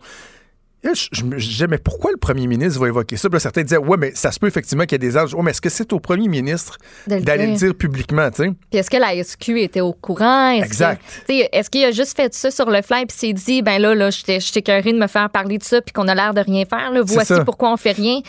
Là, 0.83 0.93
je, 0.95 1.09
je 1.13 1.25
me 1.25 1.39
disais, 1.39 1.67
mais 1.67 1.77
pourquoi 1.77 2.11
le 2.11 2.17
premier 2.17 2.47
ministre 2.47 2.81
va 2.81 2.89
évoquer 2.89 3.19
ça? 3.19 3.29
Puis 3.29 3.35
là, 3.35 3.41
certains 3.41 3.63
disaient, 3.63 3.77
ouais, 3.77 3.99
mais 3.99 4.13
ça 4.15 4.33
se 4.33 4.41
peut 4.41 4.47
effectivement 4.47 4.85
qu'il 4.85 4.93
y 4.93 4.95
ait 4.97 5.11
des 5.11 5.17
âges. 5.19 5.35
Ouais, 5.35 5.43
mais 5.43 5.51
est-ce 5.51 5.61
que 5.61 5.69
c'est 5.69 5.93
au 5.93 6.01
premier 6.01 6.27
ministre 6.27 6.79
d'aller 7.07 7.49
le 7.49 7.55
dire. 7.55 7.75
publiquement, 7.75 8.31
tu 8.31 8.45
sais? 8.45 8.51
Puis 8.71 8.81
est-ce 8.81 8.91
que 8.91 8.97
la 8.97 9.23
SQ 9.23 9.59
était 9.59 9.83
au 9.83 9.93
courant? 9.93 10.51
Est-ce 10.53 10.65
Exact. 10.65 11.03
Est-ce 11.29 11.69
qu'il 11.69 11.85
a 11.85 11.91
juste 11.91 12.17
fait 12.17 12.33
ça 12.33 12.51
sur 12.51 12.71
le 12.71 12.81
fly 12.81 13.05
puis 13.05 13.17
s'est 13.17 13.33
dit, 13.35 13.61
ben 13.61 13.79
là, 13.79 13.95
là, 13.95 14.09
j'étais 14.09 14.41
j'étais 14.41 14.61
écœurée 14.61 14.93
de 14.95 14.99
me 14.99 15.07
faire 15.07 15.29
parler 15.29 15.59
de 15.59 15.65
ça 15.65 15.83
puis 15.83 15.93
qu'on 15.93 16.09
a 16.09 16.15
l'air 16.15 16.33
de 16.33 16.41
rien 16.41 16.65
faire. 16.65 16.91
Là. 16.91 17.03
Voici 17.05 17.35
pourquoi 17.45 17.73
on 17.73 17.77
fait 17.77 17.93
rien? 17.93 18.21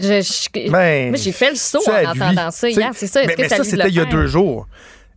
Je, 0.00 0.20
je- 0.22 0.70
Ben, 0.70 1.08
moi, 1.10 1.16
j'ai 1.18 1.32
fait 1.32 1.50
le 1.50 1.56
saut 1.56 1.80
en 1.88 2.10
entendant 2.10 2.50
ça 2.50 2.68
hier. 2.68 2.90
C'est 2.94 3.06
ça. 3.06 3.20
Est-ce 3.20 3.28
mais 3.28 3.34
que 3.36 3.42
mais 3.42 3.48
ça, 3.48 3.64
c'était 3.64 3.88
il 3.88 3.94
y 3.94 4.00
a 4.00 4.04
deux 4.04 4.26
jours. 4.26 4.66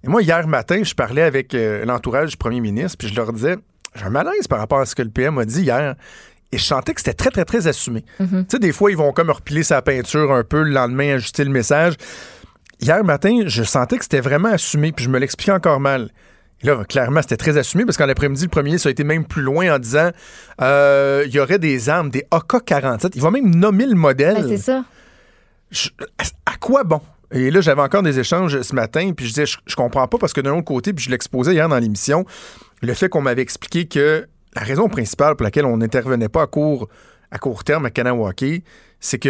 Et 0.03 0.07
moi, 0.07 0.21
hier 0.21 0.47
matin, 0.47 0.81
je 0.83 0.94
parlais 0.94 1.24
avec 1.24 1.53
euh, 1.56 1.83
l'entourage 1.85 2.31
du 2.31 2.38
premier 2.38 2.62
ministre, 2.62 2.97
puis 3.00 3.07
je 3.07 3.15
leur 3.15 3.33
disais, 3.33 3.56
j'ai 3.95 4.03
un 4.06 4.09
malaise 4.09 4.47
par 4.47 4.59
rapport 4.59 4.79
à 4.79 4.85
ce 4.85 4.94
que 4.95 5.01
le 5.01 5.09
PM 5.09 5.38
a 5.39 5.45
dit 5.45 5.62
hier. 5.63 5.95
Et 6.51 6.57
je 6.57 6.63
sentais 6.63 6.94
que 6.94 7.01
c'était 7.01 7.13
très, 7.13 7.29
très, 7.31 7.44
très 7.44 7.68
assumé. 7.68 8.06
Mm-hmm. 8.21 8.41
Tu 8.44 8.45
sais, 8.51 8.59
des 8.59 8.71
fois, 8.71 8.89
ils 8.91 8.95
vont 8.97 9.12
comme 9.12 9.31
repiler 9.31 9.63
sa 9.63 9.81
peinture 9.81 10.31
un 10.31 10.44
peu, 10.44 10.62
le 10.63 10.71
lendemain, 10.71 11.15
ajuster 11.15 11.44
le 11.44 11.50
message. 11.50 11.95
Hier 12.80 13.03
matin, 13.03 13.41
je 13.47 13.63
sentais 13.63 13.97
que 13.97 14.03
c'était 14.03 14.21
vraiment 14.21 14.50
assumé, 14.50 14.91
puis 14.91 15.03
je 15.03 15.09
me 15.09 15.18
l'expliquais 15.19 15.51
encore 15.51 15.80
mal. 15.80 16.09
Là, 16.63 16.83
clairement, 16.86 17.21
c'était 17.21 17.38
très 17.38 17.56
assumé 17.57 17.86
parce 17.86 17.98
qu'en 17.98 18.07
l'après-midi, 18.07 18.44
le 18.44 18.50
premier, 18.50 18.77
ça 18.80 18.89
a 18.89 18.92
été 18.92 19.04
même 19.04 19.25
plus 19.25 19.44
loin 19.44 19.75
en 19.75 19.80
disant 19.80 20.09
euh, 20.62 21.24
il 21.27 21.31
y 21.33 21.39
aurait 21.39 21.59
des 21.59 21.88
armes, 21.89 22.09
des 22.09 22.25
AK-47. 22.31 23.12
Il 23.15 23.21
va 23.21 23.30
même 23.31 23.54
nommer 23.56 23.86
le 23.86 23.94
modèle. 23.95 24.36
Ben, 24.36 24.48
c'est 24.48 24.57
ça. 24.57 24.83
Je- 25.69 25.89
à 26.45 26.56
quoi 26.59 26.83
bon? 26.83 27.01
Et 27.31 27.51
là, 27.51 27.62
j'avais 27.62 27.81
encore 27.81 28.04
des 28.04 28.19
échanges 28.19 28.62
ce 28.62 28.74
matin, 28.74 29.12
puis 29.15 29.25
je 29.25 29.31
disais, 29.33 29.45
je, 29.45 29.57
je 29.65 29.75
comprends 29.75 30.07
pas 30.07 30.18
parce 30.18 30.31
que 30.33 30.42
d'un 30.42 30.54
autre 30.54 30.63
côté, 30.63 30.94
puis 30.94 31.04
je 31.06 31.12
l'exposais 31.12 31.54
hier 31.54 31.68
dans 31.68 31.77
l'émission, 31.77 32.25
le 32.81 32.94
fait 32.94 33.09
qu'on 33.09 33.21
m'avait 33.21 33.42
expliqué 33.42 33.86
que 33.86 34.25
la 34.56 34.62
raison 34.62 34.88
principale 34.88 35.36
pour 35.36 35.44
laquelle 35.44 35.65
on 35.65 35.77
n'intervenait 35.77 36.30
pas 36.30 36.44
à 36.44 36.48
court, 36.48 36.88
à 37.31 37.38
court 37.38 37.63
terme 37.65 37.86
à 37.86 37.89
Kanawake, 37.92 38.63
c'est 38.99 39.19
que 39.19 39.29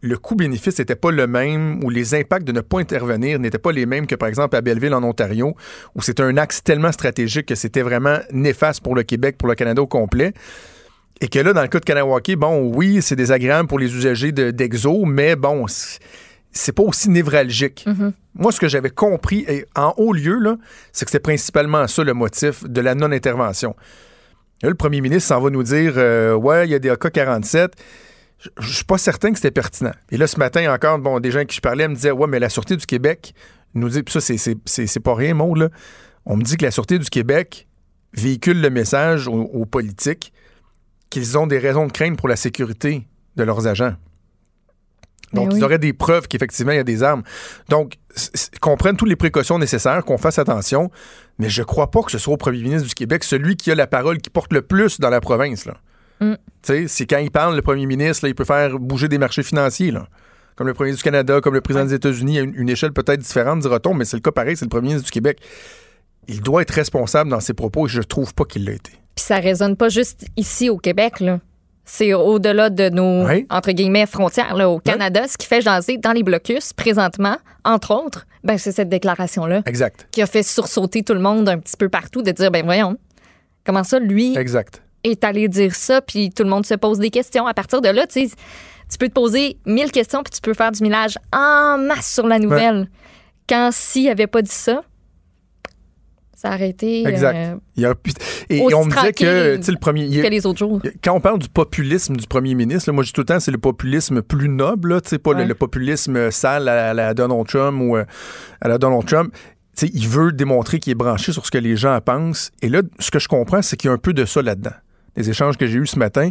le- 0.00 0.16
coût-bénéfice 0.18 0.78
n'était 0.78 0.94
pas 0.96 1.10
le 1.10 1.26
même 1.26 1.82
ou 1.84 1.90
les 1.90 2.14
impacts 2.14 2.46
de 2.46 2.52
ne 2.52 2.60
pas 2.60 2.78
intervenir 2.78 3.38
n'étaient 3.38 3.58
pas 3.58 3.72
les 3.72 3.84
mêmes 3.86 4.06
que, 4.06 4.14
par 4.14 4.28
exemple, 4.28 4.54
à 4.56 4.60
Belleville, 4.60 4.94
en 4.94 5.02
Ontario, 5.02 5.54
où 5.94 6.02
c'était 6.02 6.22
un 6.22 6.36
axe 6.36 6.62
tellement 6.62 6.92
stratégique 6.92 7.46
que 7.46 7.54
c'était 7.54 7.82
vraiment 7.82 8.18
néfaste 8.32 8.82
pour 8.82 8.94
le 8.94 9.02
Québec, 9.02 9.36
pour 9.38 9.48
le 9.48 9.54
Canada 9.54 9.82
au 9.82 9.86
complet. 9.86 10.32
Et 11.20 11.26
que 11.28 11.40
là, 11.40 11.52
dans 11.52 11.62
le 11.62 11.68
cas 11.68 11.80
de 11.80 11.84
Kanawake, 11.84 12.36
bon, 12.36 12.72
oui, 12.74 13.02
c'est 13.02 13.16
désagréable 13.16 13.68
pour 13.68 13.80
les 13.80 13.92
usagers 13.92 14.30
de- 14.30 14.52
d'Exo, 14.52 15.04
mais 15.04 15.34
bon, 15.34 15.66
c'est- 15.66 16.72
pas 16.72 16.84
aussi 16.84 17.10
névralgique. 17.10 17.84
Moi, 18.36 18.52
ce 18.52 18.60
que 18.60 18.68
j'avais 18.68 18.90
compris 18.90 19.44
et 19.48 19.64
en 19.74 19.94
haut 19.96 20.12
lieu, 20.12 20.38
c'est 20.92 21.04
que 21.04 21.10
c'était 21.10 21.18
principalement 21.22 21.88
ça 21.88 22.04
le 22.04 22.14
motif 22.14 22.62
de 22.64 22.80
la 22.80 22.94
non-intervention. 22.94 23.74
Là, 24.62 24.68
le 24.68 24.74
premier 24.76 25.00
ministre 25.00 25.28
s'en 25.28 25.40
va 25.40 25.50
nous 25.50 25.62
dire 25.64 25.94
euh, 25.96 26.34
Ouais, 26.34 26.66
il 26.68 26.70
y 26.70 26.74
a 26.74 26.78
des 26.78 26.90
AK-47. 26.90 27.70
Je 28.40 28.48
je 28.60 28.72
suis 28.74 28.84
pas 28.84 28.98
certain 28.98 29.30
que 29.30 29.36
c'était 29.36 29.50
pertinent. 29.50 29.92
Et 30.10 30.16
là, 30.16 30.26
ce 30.26 30.38
matin, 30.38 30.72
encore, 30.72 30.98
bon, 30.98 31.18
des 31.20 31.30
gens 31.30 31.44
qui 31.44 31.56
je 31.56 31.60
parlais 31.60 31.88
me 31.88 31.94
disaient 31.94 32.10
Ouais, 32.12 32.26
mais 32.28 32.38
la 32.38 32.48
Sûreté 32.48 32.76
du 32.76 32.86
Québec 32.86 33.34
nous 33.74 33.88
dit, 33.88 34.02
puis 34.02 34.12
ça, 34.12 34.20
c'est- 34.20 35.00
pas 35.00 35.14
rien, 35.14 35.34
mot, 35.34 35.54
là. 35.54 35.68
On 36.24 36.36
me 36.36 36.42
dit 36.42 36.56
que 36.56 36.64
la 36.64 36.70
Sûreté 36.70 36.98
du 36.98 37.10
Québec 37.10 37.66
véhicule 38.12 38.60
le 38.60 38.70
message 38.70 39.28
aux, 39.28 39.42
aux 39.42 39.66
politiques 39.66 40.32
qu'ils 41.10 41.36
ont 41.38 41.46
des 41.46 41.58
raisons 41.58 41.86
de 41.86 41.92
craindre 41.92 42.16
pour 42.16 42.28
la 42.28 42.36
sécurité 42.36 43.06
de 43.36 43.42
leurs 43.42 43.66
agents. 43.66 43.94
Donc, 45.32 45.50
oui. 45.52 45.58
ils 45.58 45.64
auraient 45.64 45.78
des 45.78 45.92
preuves 45.92 46.26
qu'effectivement, 46.26 46.72
il 46.72 46.76
y 46.76 46.80
a 46.80 46.84
des 46.84 47.02
armes. 47.02 47.22
Donc, 47.68 47.98
qu'on 48.60 48.76
prenne 48.76 48.96
toutes 48.96 49.08
les 49.08 49.16
précautions 49.16 49.58
nécessaires, 49.58 50.04
qu'on 50.04 50.16
fasse 50.16 50.38
attention, 50.38 50.90
mais 51.38 51.48
je 51.50 51.62
crois 51.62 51.90
pas 51.90 52.02
que 52.02 52.10
ce 52.10 52.18
soit 52.18 52.34
au 52.34 52.38
premier 52.38 52.62
ministre 52.62 52.88
du 52.88 52.94
Québec 52.94 53.24
celui 53.24 53.56
qui 53.56 53.70
a 53.70 53.74
la 53.74 53.86
parole, 53.86 54.18
qui 54.18 54.30
porte 54.30 54.52
le 54.52 54.62
plus 54.62 55.00
dans 55.00 55.10
la 55.10 55.20
province. 55.20 55.66
Là. 55.66 55.74
Mm. 56.20 56.34
Tu 56.34 56.38
sais, 56.62 56.88
c'est 56.88 57.06
quand 57.06 57.18
il 57.18 57.30
parle, 57.30 57.54
le 57.56 57.62
premier 57.62 57.86
ministre, 57.86 58.24
là, 58.24 58.28
il 58.30 58.34
peut 58.34 58.44
faire 58.44 58.78
bouger 58.78 59.08
des 59.08 59.18
marchés 59.18 59.42
financiers. 59.42 59.90
Là. 59.90 60.06
Comme 60.56 60.66
le 60.66 60.74
premier 60.74 60.88
ministre 60.90 61.04
du 61.04 61.10
Canada, 61.10 61.40
comme 61.40 61.54
le 61.54 61.60
président 61.60 61.84
des 61.84 61.94
États-Unis, 61.94 62.38
à 62.38 62.42
une, 62.42 62.54
une 62.54 62.68
échelle 62.68 62.92
peut-être 62.92 63.20
différente, 63.20 63.60
dira-t-on, 63.60 63.94
mais 63.94 64.04
c'est 64.04 64.16
le 64.16 64.22
cas 64.22 64.32
pareil, 64.32 64.56
c'est 64.56 64.64
le 64.64 64.70
premier 64.70 64.88
ministre 64.88 65.06
du 65.06 65.12
Québec. 65.12 65.38
Il 66.26 66.40
doit 66.42 66.62
être 66.62 66.72
responsable 66.72 67.30
dans 67.30 67.40
ses 67.40 67.54
propos 67.54 67.86
et 67.86 67.88
je 67.90 68.02
trouve 68.02 68.34
pas 68.34 68.44
qu'il 68.44 68.64
l'a 68.64 68.72
été. 68.72 68.90
Puis 69.14 69.24
ça 69.24 69.36
résonne 69.36 69.76
pas 69.76 69.88
juste 69.88 70.26
ici 70.36 70.68
au 70.68 70.76
Québec, 70.78 71.20
là. 71.20 71.40
C'est 71.90 72.12
au-delà 72.12 72.68
de 72.68 72.90
nos, 72.90 73.26
Oui. 73.26 73.46
entre 73.48 73.72
guillemets, 73.72 74.04
frontières, 74.04 74.54
là, 74.54 74.68
au 74.68 74.78
Canada. 74.78 75.26
Ce 75.26 75.38
qui 75.38 75.46
fait 75.46 75.62
jaser 75.62 75.96
dans 75.96 76.12
les 76.12 76.22
blocus, 76.22 76.74
présentement, 76.74 77.38
entre 77.64 77.94
autres, 77.94 78.26
ben, 78.44 78.58
c'est 78.58 78.72
cette 78.72 78.90
déclaration-là 78.90 79.62
Exact. 79.64 80.06
qui 80.10 80.20
a 80.20 80.26
fait 80.26 80.42
sursauter 80.42 81.02
tout 81.02 81.14
le 81.14 81.20
monde 81.20 81.48
un 81.48 81.58
petit 81.58 81.78
peu 81.78 81.88
partout, 81.88 82.20
de 82.20 82.30
dire, 82.30 82.50
ben 82.50 82.62
voyons, 82.62 82.98
comment 83.64 83.84
ça, 83.84 83.98
lui 84.00 84.36
Exact. 84.36 84.82
Est 85.08 85.24
allé 85.24 85.48
dire 85.48 85.74
ça, 85.74 86.00
puis 86.00 86.30
tout 86.30 86.42
le 86.44 86.48
monde 86.50 86.64
se 86.66 86.74
pose 86.74 86.98
des 86.98 87.10
questions. 87.10 87.46
À 87.46 87.54
partir 87.54 87.80
de 87.80 87.88
là, 87.88 88.06
tu 88.06 88.28
sais, 88.28 88.34
tu 88.90 88.98
peux 88.98 89.08
te 89.08 89.12
poser 89.12 89.58
mille 89.66 89.90
questions 89.92 90.22
puis 90.22 90.32
tu 90.32 90.40
peux 90.40 90.54
faire 90.54 90.72
du 90.72 90.82
millage 90.82 91.18
en 91.32 91.76
masse 91.78 92.12
sur 92.14 92.26
la 92.26 92.38
nouvelle. 92.38 92.88
Quand 93.48 93.70
s'il 93.72 94.08
avait 94.08 94.26
pas 94.26 94.42
dit 94.42 94.50
ça, 94.50 94.82
ça 96.36 96.54
aurait 96.54 96.68
été 96.70 97.04
Exact. 97.06 97.34
euh, 97.36 97.56
Il 97.76 97.82
y 97.82 97.86
a 97.86 97.94
et, 98.48 98.58
et 98.58 98.74
on 98.74 98.84
me 98.84 98.90
disait 98.94 99.12
que, 99.12 99.70
le 99.72 99.78
premier. 99.78 100.04
il 100.04 100.14
y 100.14 100.20
a- 100.20 100.22
que 100.22 100.28
les 100.28 100.46
autres 100.46 100.58
jours. 100.60 100.80
quand 101.02 101.12
on 101.14 101.20
parle 101.20 101.40
du 101.40 101.48
populisme 101.48 102.14
du 102.16 102.26
premier 102.28 102.54
ministre, 102.54 102.88
là, 102.88 102.94
moi 102.94 103.02
je 103.02 103.08
dis 103.08 103.12
tout 103.12 103.22
le 103.22 103.26
temps 103.26 103.40
c'est 103.40 103.50
le 103.50 103.58
populisme 103.58 104.22
plus 104.22 104.48
noble, 104.48 104.90
là, 104.94 105.00
pas 105.22 105.32
le- 105.32 105.38
Ouais. 105.40 105.46
le, 105.46 105.54
populisme 105.56 106.30
sale 106.30 106.68
à, 106.68 106.94
la 106.94 107.12
Donald 107.14 107.46
Trump 107.48 107.80
ou 107.82 107.96
euh, 107.96 108.04
à 108.60 108.68
la 108.68 108.78
Donald 108.78 109.04
Trump. 109.06 109.34
Sais, 109.74 109.90
il 109.92 110.06
veut 110.08 110.30
démontrer 110.32 110.78
qu'il 110.78 110.90
est 110.92 110.94
branché 110.96 111.32
sur 111.32 111.44
ce 111.46 111.50
que 111.50 111.58
les 111.58 111.76
gens 111.76 111.98
pensent. 112.00 112.50
Et 112.62 112.68
là, 112.68 112.82
ce 112.98 113.10
que 113.10 113.18
je 113.20 113.28
comprends, 113.28 113.62
c'est 113.62 113.76
qu'il 113.76 113.88
y 113.88 113.90
a 113.90 113.94
un 113.94 113.98
peu 113.98 114.12
de 114.12 114.24
ça 114.24 114.40
là-dedans. 114.42 114.72
Les 115.18 115.28
échanges 115.28 115.56
que 115.56 115.66
j'ai 115.66 115.78
eus 115.78 115.86
ce 115.86 115.98
matin, 115.98 116.30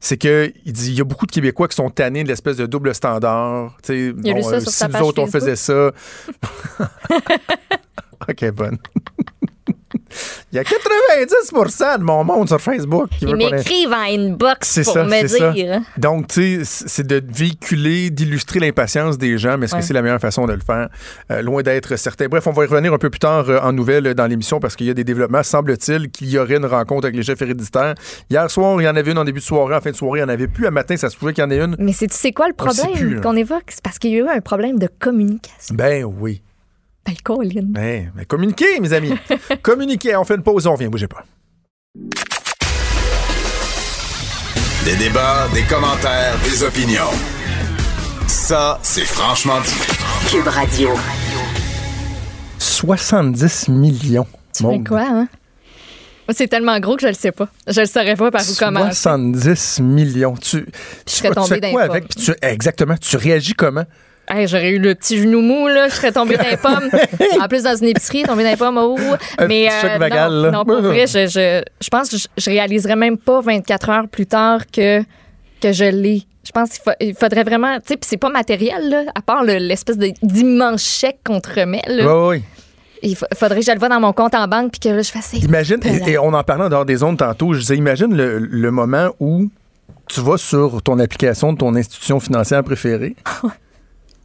c'est 0.00 0.16
que 0.16 0.50
il 0.64 0.72
dit 0.72 0.88
il 0.88 0.98
y 0.98 1.00
a 1.02 1.04
beaucoup 1.04 1.26
de 1.26 1.32
Québécois 1.32 1.68
qui 1.68 1.76
sont 1.76 1.90
tannés 1.90 2.24
de 2.24 2.28
l'espèce 2.28 2.56
de 2.56 2.64
double 2.64 2.94
standard. 2.94 3.76
Tu 3.82 4.10
sais, 4.10 4.14
Il 4.24 4.30
a 4.30 4.34
lu 4.34 4.42
ça 4.42 4.58
sur 4.60 4.72
si 4.72 4.84
nous 4.88 5.00
autres 5.00 5.22
on 5.22 5.26
faisait 5.26 5.54
ça. 5.54 5.92
ok, 8.28 8.50
bonne. 8.52 8.78
Il 10.52 10.56
y 10.56 10.58
a 10.58 10.62
90% 10.64 11.98
de 11.98 12.02
mon 12.04 12.24
monde 12.24 12.48
sur 12.48 12.60
Facebook 12.60 13.08
qui 13.18 13.24
Ils 13.26 13.36
m'écrivent 13.36 13.92
en 13.92 14.02
inbox 14.02 14.80
pour 14.84 14.92
ça, 14.94 15.04
me 15.04 15.26
ça. 15.26 15.50
dire. 15.52 15.80
Donc, 15.96 16.28
tu 16.28 16.64
sais, 16.64 16.84
c'est 16.86 17.06
de 17.06 17.22
véhiculer, 17.26 18.10
d'illustrer 18.10 18.60
l'impatience 18.60 19.18
des 19.18 19.38
gens, 19.38 19.56
mais 19.58 19.64
est-ce 19.66 19.74
Ouais. 19.74 19.80
que 19.80 19.86
c'est 19.86 19.94
la 19.94 20.02
meilleure 20.02 20.20
façon 20.20 20.46
de 20.46 20.52
le 20.52 20.60
faire? 20.60 20.88
Euh, 21.30 21.42
loin 21.42 21.62
d'être 21.62 21.96
certain. 21.96 22.26
Bref, 22.28 22.46
on 22.46 22.52
va 22.52 22.64
y 22.64 22.66
revenir 22.66 22.92
un 22.92 22.98
peu 22.98 23.10
plus 23.10 23.18
tard 23.20 23.48
euh, 23.48 23.58
en 23.62 23.72
nouvelles 23.72 24.06
euh, 24.08 24.14
dans 24.14 24.26
l'émission 24.26 24.60
parce 24.60 24.76
qu'il 24.76 24.86
y 24.86 24.90
a 24.90 24.94
des 24.94 25.04
développements. 25.04 25.42
Semble-t-il 25.42 26.10
qu'il 26.10 26.28
y 26.30 26.38
aurait 26.38 26.56
une 26.56 26.66
rencontre 26.66 27.06
avec 27.06 27.16
les 27.16 27.22
chefs 27.22 27.40
héréditaires. 27.42 27.94
Hier 28.30 28.50
soir, 28.50 28.80
il 28.80 28.84
y 28.84 28.88
en 28.88 28.96
avait 28.96 29.10
une 29.12 29.18
en 29.18 29.24
début 29.24 29.40
de 29.40 29.44
soirée. 29.44 29.74
En 29.74 29.80
fin 29.80 29.90
de 29.90 29.96
soirée, 29.96 30.20
il 30.20 30.22
n'y 30.24 30.30
en 30.30 30.32
avait 30.34 30.48
plus. 30.48 30.66
À 30.66 30.70
matin, 30.70 30.96
ça 30.96 31.08
se 31.10 31.16
pouvait 31.16 31.32
qu'il 31.32 31.42
y 31.42 31.46
en 31.46 31.50
ait 31.50 31.58
une. 31.60 31.76
Mais 31.78 31.92
c'est 31.92 32.32
quoi 32.32 32.48
le 32.48 32.54
problème 32.54 33.20
qu'on 33.20 33.36
évoque? 33.36 33.64
C'est 33.68 33.82
parce 33.82 33.98
qu'il 33.98 34.10
y 34.10 34.16
a 34.16 34.18
eu 34.18 34.28
un 34.28 34.40
problème 34.40 34.78
de 34.78 34.88
communication. 34.98 35.74
Ben 35.74 36.04
oui. 36.04 36.42
Ben, 37.04 37.14
Colin. 37.24 37.66
Ben, 37.68 38.12
ben 38.14 38.24
communiquez, 38.26 38.80
mes 38.80 38.92
amis. 38.92 39.12
communiquez. 39.62 40.16
On 40.16 40.24
fait 40.24 40.36
une 40.36 40.42
pause, 40.42 40.66
on 40.66 40.74
vient. 40.74 40.88
Bougez 40.88 41.08
pas. 41.08 41.24
Des 44.84 44.96
débats, 44.96 45.48
des 45.54 45.62
commentaires, 45.62 46.36
des 46.44 46.62
opinions. 46.62 47.10
Ça, 48.26 48.78
c'est 48.82 49.04
franchement 49.04 49.60
dit. 49.60 50.30
Cube 50.30 50.46
Radio. 50.48 50.90
70 52.58 53.68
millions. 53.68 54.26
Tu 54.56 54.62
Mon 54.62 54.78
fais 54.78 54.84
quoi, 54.84 55.00
hein? 55.02 55.28
Moi, 56.28 56.34
C'est 56.36 56.48
tellement 56.48 56.78
gros 56.78 56.96
que 56.96 57.02
je 57.02 57.08
le 57.08 57.14
sais 57.14 57.32
pas. 57.32 57.48
Je 57.66 57.80
le 57.80 57.86
saurais 57.86 58.16
pas 58.16 58.30
par 58.30 58.42
où 58.42 58.54
commencer. 58.54 58.94
70 58.94 59.80
millions. 59.80 60.34
Tu, 60.34 60.64
tu, 60.64 61.14
serais 61.14 61.30
tu 61.30 61.48
fais 61.48 61.72
quoi 61.72 61.82
avec? 61.82 62.08
Puis 62.08 62.24
tu- 62.24 62.34
exactement. 62.42 62.96
Tu 62.96 63.16
réagis 63.16 63.54
comment? 63.54 63.84
Hey, 64.34 64.46
J'aurais 64.48 64.70
eu 64.70 64.78
le 64.78 64.94
petit 64.94 65.18
genou 65.20 65.40
mou, 65.40 65.68
là. 65.68 65.88
Je 65.88 65.94
serais 65.94 66.12
tombée 66.12 66.36
dans 66.36 66.48
les 66.48 66.56
pommes. 66.56 66.88
En 67.40 67.48
plus, 67.48 67.62
dans 67.64 67.76
une 67.76 67.88
épicerie, 67.88 68.22
tombée 68.22 68.44
dans 68.44 68.50
les 68.50 68.56
pommes. 68.56 68.78
Oh. 68.78 68.96
Un 69.38 69.46
Mais 69.46 69.68
petit 69.68 69.80
choc 69.80 69.90
euh, 69.94 69.98
vagal, 69.98 70.32
non, 70.32 70.42
là. 70.42 70.50
non, 70.50 70.64
pour 70.64 70.80
vrai, 70.82 71.06
je, 71.06 71.26
je, 71.26 71.62
je 71.80 71.88
pense 71.90 72.08
que 72.08 72.16
je, 72.16 72.26
je 72.38 72.50
réaliserais 72.50 72.96
même 72.96 73.18
pas 73.18 73.40
24 73.40 73.90
heures 73.90 74.08
plus 74.08 74.26
tard 74.26 74.60
que, 74.72 75.02
que 75.60 75.72
je 75.72 75.84
l'ai. 75.84 76.22
Je 76.44 76.50
pense 76.50 76.70
qu'il 76.70 76.82
fa- 76.82 76.96
il 77.00 77.14
faudrait 77.14 77.44
vraiment... 77.44 77.76
Tu 77.76 77.82
sais, 77.88 77.96
puis 77.96 78.08
c'est 78.08 78.16
pas 78.16 78.28
matériel, 78.30 78.88
là, 78.88 79.04
à 79.14 79.22
part 79.22 79.44
le- 79.44 79.58
l'espèce 79.58 79.96
de- 79.98 80.12
d'immense 80.22 80.82
chèque 80.82 81.18
qu'on 81.24 81.40
te 81.40 81.60
remet, 81.60 81.82
là. 81.86 82.04
Oui, 82.28 82.36
oui. 82.38 82.42
Il 83.04 83.16
fa- 83.16 83.26
faudrait 83.34 83.60
que 83.60 83.66
je 83.66 83.72
le 83.72 83.78
vois 83.78 83.88
dans 83.88 84.00
mon 84.00 84.12
compte 84.12 84.34
en 84.34 84.46
banque 84.48 84.72
puis 84.72 84.80
que 84.80 84.88
là, 84.88 85.02
je 85.02 85.10
fasse... 85.10 85.32
Imagine, 85.34 85.78
et, 85.84 86.12
et 86.12 86.18
on 86.18 86.32
en 86.32 86.42
parlait 86.44 86.64
en 86.64 86.68
dehors 86.68 86.84
des 86.84 87.02
ondes 87.02 87.18
tantôt, 87.18 87.52
je 87.54 87.60
disais, 87.60 87.76
imagine 87.76 88.14
le, 88.16 88.38
le 88.38 88.70
moment 88.70 89.10
où 89.20 89.50
tu 90.08 90.20
vas 90.20 90.36
sur 90.36 90.82
ton 90.82 90.98
application 90.98 91.52
de 91.52 91.58
ton 91.58 91.74
institution 91.76 92.18
financière 92.20 92.62
préférée, 92.64 93.14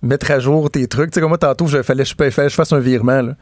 mettre 0.02 0.32
à 0.32 0.40
jour 0.40 0.70
tes 0.70 0.88
trucs. 0.88 1.12
Tu 1.12 1.16
sais, 1.16 1.22
comme 1.22 1.30
moi, 1.30 1.38
tantôt, 1.38 1.68
fallait, 1.84 2.06
je- 2.06 2.14
je 2.50 2.56
fasse 2.56 2.72
un 2.74 2.80
virement. 2.80 3.22
Là. 3.22 3.34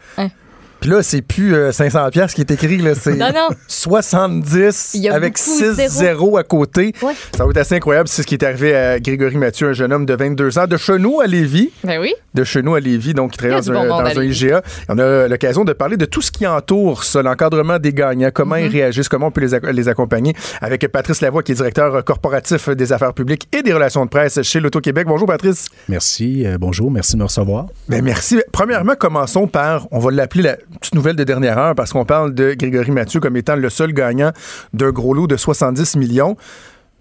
Puis 0.82 0.90
là, 0.90 1.02
c'est 1.04 1.22
plus 1.22 1.56
euh, 1.56 1.72
500 1.72 2.10
pièces 2.12 2.34
qui 2.34 2.42
est 2.42 2.52
écrit, 2.52 2.78
là, 2.78 2.94
c'est 2.96 3.16
Non, 3.16 3.32
non. 3.34 3.48
70 3.68 4.92
Il 4.96 5.02
y 5.02 5.10
a 5.10 5.14
avec 5.16 5.36
beaucoup 5.38 5.62
de 5.62 5.74
6 5.74 5.88
zéros. 5.90 6.38
à 6.38 6.44
côté. 6.44 6.94
Ouais. 7.02 7.14
Ça 7.36 7.44
va 7.46 7.50
être 7.52 7.58
assez 7.58 7.76
incroyable. 7.76 8.08
C'est 8.08 8.22
ce 8.22 8.28
qui 8.28 8.36
est 8.36 8.44
arrivé 8.44 8.76
à 8.76 9.00
Grégory 9.00 9.38
Mathieu, 9.38 9.70
un 9.70 9.74
jeune 9.74 9.92
homme 9.94 10.06
de 10.06 10.14
22 10.16 10.60
ans, 10.60 10.68
de 10.68 10.78
chez 10.78 10.98
nous 10.98 11.20
à 11.22 11.28
Lévis 11.28 11.72
Ben 11.84 12.00
oui. 12.00 12.14
de 12.34 12.44
chez 12.44 12.62
nous 12.62 12.76
à 12.76 12.80
Lévis, 12.80 13.14
donc 13.14 13.32
qui 13.32 13.38
travaille 13.38 13.62
dans, 13.66 13.72
un, 13.74 14.14
dans. 14.14 14.22
IGA. 14.22 14.62
On 14.90 14.98
a 15.00 15.28
l'occasion 15.28 15.64
de 15.64 15.74
parler 15.74 15.98
de 15.98 16.06
tout 16.06 16.22
ce 16.22 16.32
qui 16.32 16.46
entoure 16.46 17.04
ça, 17.04 17.22
l'encadrement 17.22 17.80
des 17.80 17.94
gagnants, 17.94 18.30
comment 18.34 18.56
Mm-hmm. 18.56 18.66
ils 18.66 18.72
réagissent, 18.72 19.10
comment 19.10 19.28
on 19.28 19.32
peut 19.32 19.42
les, 19.42 19.54
ac- 19.54 19.70
les 19.72 19.88
accompagner, 19.90 20.34
avec 20.62 20.88
Patrice 20.92 21.22
Lavoie, 21.22 21.42
qui 21.44 21.52
est 21.52 21.56
directeur 21.56 22.04
corporatif 22.06 22.70
des 22.70 22.94
affaires 22.94 23.14
publiques 23.14 23.48
et 23.58 23.64
des 23.64 23.74
relations 23.74 24.06
de 24.06 24.10
presse 24.10 24.42
chez 24.44 24.60
l'Auto-Québec. 24.60 25.08
Bonjour, 25.08 25.28
Patrice. 25.28 25.68
Merci, 25.90 26.46
euh, 26.46 26.58
bonjour, 26.60 26.90
merci 26.92 27.14
de 27.14 27.18
me 27.20 27.24
recevoir. 27.24 27.66
Ben, 27.90 28.04
merci. 28.04 28.40
Premièrement, 28.52 28.94
commençons 28.98 29.48
par, 29.48 29.88
on 29.92 30.00
va 30.00 30.12
l'appeler 30.12 30.44
la 30.44 30.58
petite 30.80 30.96
nouvelle 30.96 31.16
de 31.16 31.24
dernière 31.24 31.58
heure, 31.58 31.76
parce 31.76 31.92
qu'on 31.92 32.06
parle 32.06 32.34
de 32.34 32.54
Grégory 32.54 32.92
Mathieu 32.92 33.20
comme 33.20 33.38
étant 33.38 33.56
le 33.56 33.70
seul 33.70 33.94
gagnant 33.94 34.32
d'un 34.74 34.92
gros 34.92 35.14
lot 35.14 35.28
de 35.28 35.38
70 35.38 35.96
millions. 35.98 36.38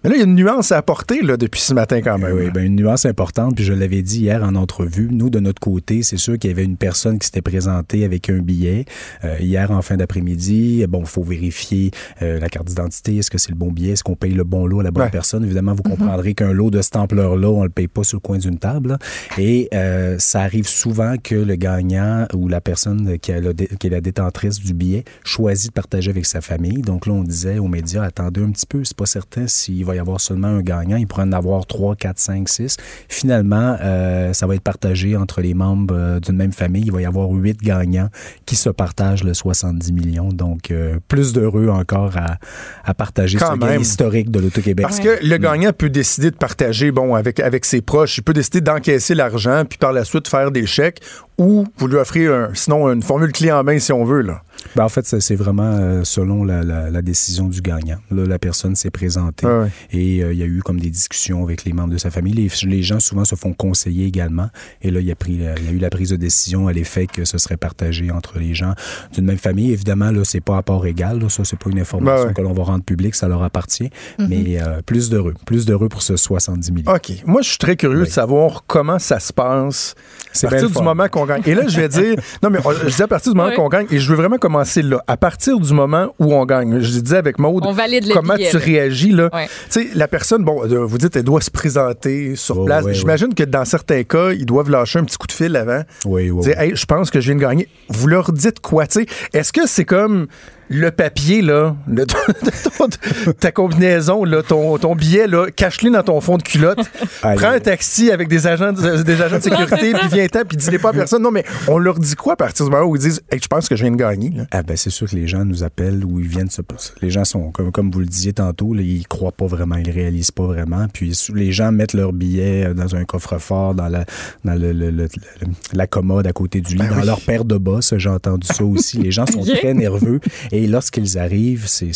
Mais 0.05 0.11
là, 0.11 0.15
il 0.17 0.19
y 0.19 0.21
a 0.21 0.25
une 0.27 0.35
nuance 0.35 0.71
à 0.71 0.77
apporter 0.77 1.23
là, 1.23 1.35
depuis 1.35 1.59
ce 1.61 1.73
matin 1.73 1.99
quand 1.99 2.19
même. 2.19 2.37
Oui, 2.37 2.51
ben, 2.53 2.63
une 2.63 2.75
nuance 2.75 3.05
importante, 3.05 3.55
puis 3.55 3.63
je 3.65 3.73
l'avais 3.73 4.03
dit 4.03 4.19
hier 4.19 4.43
en 4.43 4.53
entrevue. 4.53 5.09
Nous, 5.11 5.31
de 5.31 5.39
notre 5.39 5.59
côté, 5.59 6.03
c'est 6.03 6.17
sûr 6.17 6.37
qu'il 6.37 6.51
y 6.51 6.53
avait 6.53 6.63
une 6.63 6.77
personne 6.77 7.17
qui 7.17 7.25
s'était 7.25 7.41
présentée 7.41 8.05
avec 8.05 8.29
un 8.29 8.37
billet 8.37 8.85
euh, 9.23 9.35
hier 9.39 9.71
en 9.71 9.81
fin 9.81 9.97
d'après-midi. 9.97 10.85
Bon, 10.87 10.99
il 10.99 11.07
faut 11.07 11.23
vérifier 11.23 11.89
euh, 12.21 12.39
la 12.39 12.49
carte 12.49 12.67
d'identité. 12.67 13.17
Est-ce 13.17 13.31
que 13.31 13.39
c'est 13.39 13.49
le 13.49 13.55
bon 13.55 13.71
billet? 13.71 13.93
Est-ce 13.93 14.03
qu'on 14.03 14.15
paye 14.15 14.33
le 14.33 14.43
bon 14.43 14.67
lot 14.67 14.81
à 14.81 14.83
la 14.83 14.91
bonne 14.91 15.05
Ouais. 15.05 15.09
personne? 15.09 15.43
Évidemment, 15.43 15.73
vous 15.73 15.81
comprendrez 15.81 16.35
qu'un 16.35 16.51
lot 16.53 16.69
de 16.69 16.83
cette 16.83 16.97
ampleur-là, 16.97 17.49
on 17.49 17.63
le 17.63 17.69
paye 17.71 17.87
pas 17.87 18.03
sur 18.03 18.17
le 18.17 18.21
coin 18.21 18.37
d'une 18.37 18.59
table. 18.59 18.89
là. 18.89 18.97
Et 19.39 19.69
euh, 19.73 20.17
ça 20.19 20.41
arrive 20.41 20.67
souvent 20.67 21.15
que 21.17 21.33
le 21.33 21.55
gagnant 21.55 22.27
ou 22.35 22.47
la 22.47 22.61
personne 22.61 23.17
qui, 23.17 23.31
a 23.31 23.39
qui 23.79 23.87
est 23.87 23.89
la 23.89 24.01
détentrice 24.01 24.59
du 24.59 24.75
billet 24.75 25.03
choisit 25.23 25.69
de 25.69 25.73
partager 25.73 26.11
avec 26.11 26.27
sa 26.27 26.41
famille. 26.41 26.83
Donc 26.83 27.07
là, 27.07 27.13
on 27.13 27.23
disait 27.23 27.57
aux 27.57 27.67
médias, 27.67 28.03
attendez 28.03 28.41
un 28.43 28.51
petit 28.51 28.67
peu, 28.67 28.83
c'est 28.83 28.95
pas 28.95 29.07
certain 29.07 29.47
s'il 29.47 29.83
va 29.83 29.94
y 29.95 29.99
avoir 29.99 30.19
seulement 30.19 30.47
un 30.47 30.61
gagnant. 30.61 30.97
Il 30.97 31.07
pourrait 31.07 31.23
en 31.23 31.31
avoir 31.31 31.65
3, 31.65 31.95
4, 31.95 32.19
5, 32.19 32.49
6. 32.49 32.77
Finalement, 33.09 33.77
euh, 33.81 34.33
ça 34.33 34.47
va 34.47 34.55
être 34.55 34.61
partagé 34.61 35.15
entre 35.15 35.41
les 35.41 35.53
membres 35.53 35.95
euh, 35.97 36.19
d'une 36.19 36.35
même 36.35 36.51
famille. 36.51 36.83
Il 36.85 36.91
va 36.91 37.01
y 37.01 37.05
avoir 37.05 37.29
8 37.29 37.61
gagnants 37.61 38.09
qui 38.45 38.55
se 38.55 38.69
partagent 38.69 39.23
le 39.23 39.33
70 39.33 39.91
millions. 39.93 40.29
Donc, 40.29 40.71
euh, 40.71 40.99
plus 41.07 41.33
d'heureux 41.33 41.69
encore 41.69 42.17
à, 42.17 42.37
à 42.83 42.93
partager 42.93 43.37
Quand 43.37 43.53
ce 43.53 43.59
gain 43.59 43.79
historique 43.79 44.31
de 44.31 44.39
l'Auto-Québec. 44.39 44.85
Parce 44.85 44.99
que 44.99 45.17
le 45.21 45.37
gagnant 45.37 45.71
peut 45.73 45.89
décider 45.89 46.31
de 46.31 46.35
partager, 46.35 46.91
bon, 46.91 47.15
avec, 47.15 47.39
avec 47.39 47.65
ses 47.65 47.81
proches, 47.81 48.17
il 48.17 48.21
peut 48.21 48.33
décider 48.33 48.61
d'encaisser 48.61 49.15
l'argent, 49.15 49.63
puis 49.67 49.77
par 49.77 49.93
la 49.93 50.05
suite 50.05 50.27
faire 50.27 50.51
des 50.51 50.65
chèques, 50.65 51.01
ou 51.37 51.65
vous 51.77 51.87
lui 51.87 51.97
offrez, 51.97 52.27
un, 52.27 52.49
sinon, 52.53 52.91
une 52.91 53.03
formule 53.03 53.31
clé 53.31 53.51
en 53.51 53.63
main, 53.63 53.79
si 53.79 53.91
on 53.91 54.05
veut, 54.05 54.21
là. 54.21 54.41
Ben, 54.75 54.83
en 54.85 54.89
fait, 54.89 55.05
c'est 55.19 55.35
vraiment 55.35 55.63
euh, 55.79 56.03
selon 56.03 56.43
la, 56.43 56.63
la- 56.63 56.89
la 56.89 57.01
décision 57.01 57.47
du 57.47 57.61
gagnant. 57.61 57.97
Là, 58.11 58.25
la 58.25 58.39
personne 58.39 58.75
s'est 58.75 58.89
présentée 58.89 59.45
ouais. 59.45 59.67
et 59.91 60.23
euh, 60.23 60.33
il 60.33 60.39
y 60.39 60.43
a 60.43 60.45
eu 60.45 60.61
comme 60.63 60.79
des 60.79 60.89
discussions 60.89 61.43
avec 61.43 61.63
les 61.65 61.73
membres 61.73 61.93
de 61.93 61.97
sa 61.97 62.09
famille. 62.11 62.33
Les, 62.33 62.49
les 62.67 62.83
gens 62.83 62.99
souvent 62.99 63.25
se 63.25 63.35
font 63.35 63.53
conseiller 63.53 64.05
également. 64.05 64.49
Et 64.81 64.91
là, 64.91 64.99
il 64.99 65.05
y, 65.05 65.11
a 65.11 65.15
pris, 65.15 65.33
il 65.33 65.41
y 65.41 65.47
a 65.47 65.71
eu 65.71 65.77
la 65.77 65.89
prise 65.89 66.09
de 66.09 66.15
décision 66.15 66.67
à 66.67 66.73
l'effet 66.73 67.07
que 67.07 67.25
ce 67.25 67.37
serait 67.37 67.57
partagé 67.57 68.11
entre 68.11 68.39
les 68.39 68.53
gens 68.53 68.73
d'une 69.13 69.25
même 69.25 69.37
famille. 69.37 69.71
Évidemment, 69.71 70.11
là, 70.11 70.23
c'est 70.23 70.41
pas 70.41 70.57
à 70.57 70.61
part 70.63 70.85
égal. 70.85 71.19
Là, 71.19 71.29
ça, 71.29 71.43
c'est 71.43 71.57
pas 71.59 71.69
une 71.69 71.79
information 71.79 72.23
Ben 72.23 72.27
ouais. 72.29 72.33
que 72.33 72.41
l'on 72.41 72.53
va 72.53 72.63
rendre 72.63 72.83
publique. 72.83 73.15
Ça 73.15 73.27
leur 73.27 73.43
appartient. 73.43 73.89
Mhm. 74.19 74.27
Mais 74.29 74.61
euh, 74.61 74.81
plus 74.85 75.09
d'heureux. 75.09 75.33
Plus 75.45 75.65
d'heureux 75.65 75.89
pour 75.89 76.01
ce 76.01 76.15
70 76.17 76.71
millions. 76.71 76.91
OK. 76.93 77.11
Moi, 77.25 77.41
je 77.41 77.49
suis 77.49 77.57
très 77.57 77.75
curieux 77.75 77.99
Oui. 78.01 78.05
de 78.07 78.11
savoir 78.11 78.63
comment 78.67 78.99
ça 78.99 79.19
se 79.19 79.31
passe 79.33 79.95
C'est 80.33 80.47
à 80.47 80.49
partir 80.49 80.69
du 80.69 80.81
moment 80.83 81.07
qu'on 81.07 81.25
gagne. 81.25 81.41
Et 81.45 81.53
là, 81.55 81.67
je 81.67 81.77
vais 81.79 81.89
dire, 81.89 82.15
non, 82.43 82.49
mais 82.49 82.59
je 82.87 82.95
dis 82.95 83.01
à 83.03 83.07
partir 83.07 83.31
du 83.31 83.37
moment 83.37 83.49
Oui. 83.49 83.55
qu'on 83.55 83.69
gagne, 83.69 83.87
et 83.91 83.99
je 83.99 84.09
veux 84.09 84.15
vraiment 84.15 84.37
commencer 84.37 84.54
là. 84.63 85.03
À 85.07 85.17
partir 85.17 85.59
du 85.59 85.73
moment 85.73 86.13
où 86.19 86.33
on 86.33 86.45
gagne, 86.45 86.79
je 86.79 86.99
disais 86.99 87.17
avec 87.17 87.39
Maude, 87.39 87.63
On 87.65 87.71
valide 87.71 88.07
le 88.07 88.13
comment 88.13 88.35
tu 88.35 88.43
là. 88.43 88.59
réagis, 88.59 89.11
là. 89.11 89.29
Ouais. 89.33 89.47
Tu 89.69 89.81
sais, 89.83 89.87
la 89.95 90.07
personne, 90.07 90.43
bon, 90.43 90.63
euh, 90.63 90.85
vous 90.85 90.97
dites, 90.97 91.15
elle 91.15 91.23
doit 91.23 91.41
se 91.41 91.51
présenter 91.51 92.35
sur 92.35 92.59
Oh, 92.59 92.65
place. 92.65 92.85
ouais, 92.85 92.93
J'imagine 92.93 93.33
que 93.33 93.43
dans 93.43 93.65
certains 93.65 94.03
cas, 94.03 94.31
ils 94.31 94.45
doivent 94.45 94.69
lâcher 94.69 94.99
un 94.99 95.03
petit 95.03 95.17
coup 95.17 95.27
de 95.27 95.31
fil 95.31 95.55
avant. 95.55 95.81
Oui, 96.05 96.29
oui, 96.31 96.43
Dire, 96.43 96.55
oui. 96.59 96.65
hey, 96.69 96.75
je 96.75 96.85
pense 96.85 97.09
que 97.11 97.19
je 97.19 97.25
viens 97.27 97.35
de 97.35 97.41
gagner. 97.41 97.67
Vous 97.89 98.07
leur 98.07 98.31
dites 98.31 98.59
quoi, 98.59 98.87
tu 98.87 99.01
sais? 99.01 99.05
Est-ce 99.33 99.51
que 99.51 99.67
c'est 99.67 99.85
comme 99.85 100.27
le 100.69 100.91
papier, 100.91 101.41
là, 101.41 101.75
le- 101.87 102.05
ton- 102.07 103.33
ta 103.39 103.51
combinaison, 103.51 104.23
là, 104.23 104.41
ton, 104.43 104.77
ton 104.77 104.95
billet, 104.95 105.27
là, 105.27 105.47
cache-le 105.55 105.91
dans 105.91 106.03
ton 106.03 106.21
fond 106.21 106.37
de 106.37 106.43
culotte. 106.43 106.79
Prends 107.21 107.49
un 107.49 107.59
taxi 107.59 108.11
avec 108.11 108.27
des 108.27 108.47
agents 108.47 108.73
de, 108.73 109.03
des 109.03 109.21
agents 109.21 109.37
de 109.37 109.43
sécurité, 109.43 109.93
puis 109.93 110.07
viens-t'en, 110.11 110.43
puis 110.45 110.57
dis-les 110.57 110.79
pas 110.79 110.89
à 110.89 110.93
personne. 110.93 111.21
Non, 111.21 111.31
mais 111.31 111.43
on 111.67 111.77
leur 111.77 111.99
dit 111.99 112.15
quoi 112.15 112.33
à 112.33 112.35
partir 112.35 112.65
du 112.65 112.71
moment 112.71 112.85
où 112.85 112.95
ils 112.95 113.01
disent, 113.01 113.21
hey, 113.31 113.39
je 113.41 113.47
pense 113.47 113.67
que 113.69 113.75
je 113.75 113.83
viens 113.83 113.91
de 113.91 113.97
gagner, 113.97 114.31
là? 114.31 114.43
Ah 114.51 114.63
ben 114.63 114.75
c'est 114.77 114.89
sûr 114.89 115.09
que 115.09 115.15
les 115.15 115.27
gens 115.27 115.45
nous 115.45 115.63
appellent 115.63 116.03
ou 116.05 116.19
ils 116.19 116.27
viennent 116.27 116.49
se 116.49 116.61
les 117.01 117.09
gens 117.09 117.25
sont 117.25 117.51
comme 117.51 117.71
comme 117.71 117.91
vous 117.91 117.99
le 117.99 118.05
disiez 118.05 118.33
tantôt 118.33 118.73
là, 118.73 118.81
ils 118.81 119.07
croient 119.07 119.31
pas 119.31 119.45
vraiment 119.45 119.75
ils 119.75 119.89
réalisent 119.91 120.31
pas 120.31 120.45
vraiment. 120.45 120.87
Puis 120.91 121.13
les 121.33 121.51
gens 121.51 121.71
mettent 121.71 121.93
leurs 121.93 122.13
billets 122.13 122.65
euh, 122.67 122.73
dans 122.73 122.95
un 122.95 123.03
coffre-fort 123.05 123.75
dans 123.75 123.87
la 123.87 124.05
dans 124.43 124.53
le, 124.53 124.71
le- 124.73 124.89
le- 124.91 125.03
le- 125.41 125.47
la 125.73 125.87
commode 125.87 126.25
à 126.27 126.33
côté 126.33 126.61
du 126.61 126.75
lit 126.75 126.87
dans 126.87 127.03
leur 127.03 127.21
paire 127.21 127.45
de 127.45 127.57
bas 127.57 127.79
j'ai 127.97 128.09
entendu 128.09 128.47
ça 128.47 128.63
aussi. 128.63 128.97
Les 128.97 129.11
gens 129.11 129.25
sont 129.25 129.43
très 129.43 129.73
nerveux. 129.73 130.19
Et 130.51 130.54
lorsqu'ils 130.67 131.17
arrivent, 131.17 131.67
c'est, 131.67 131.91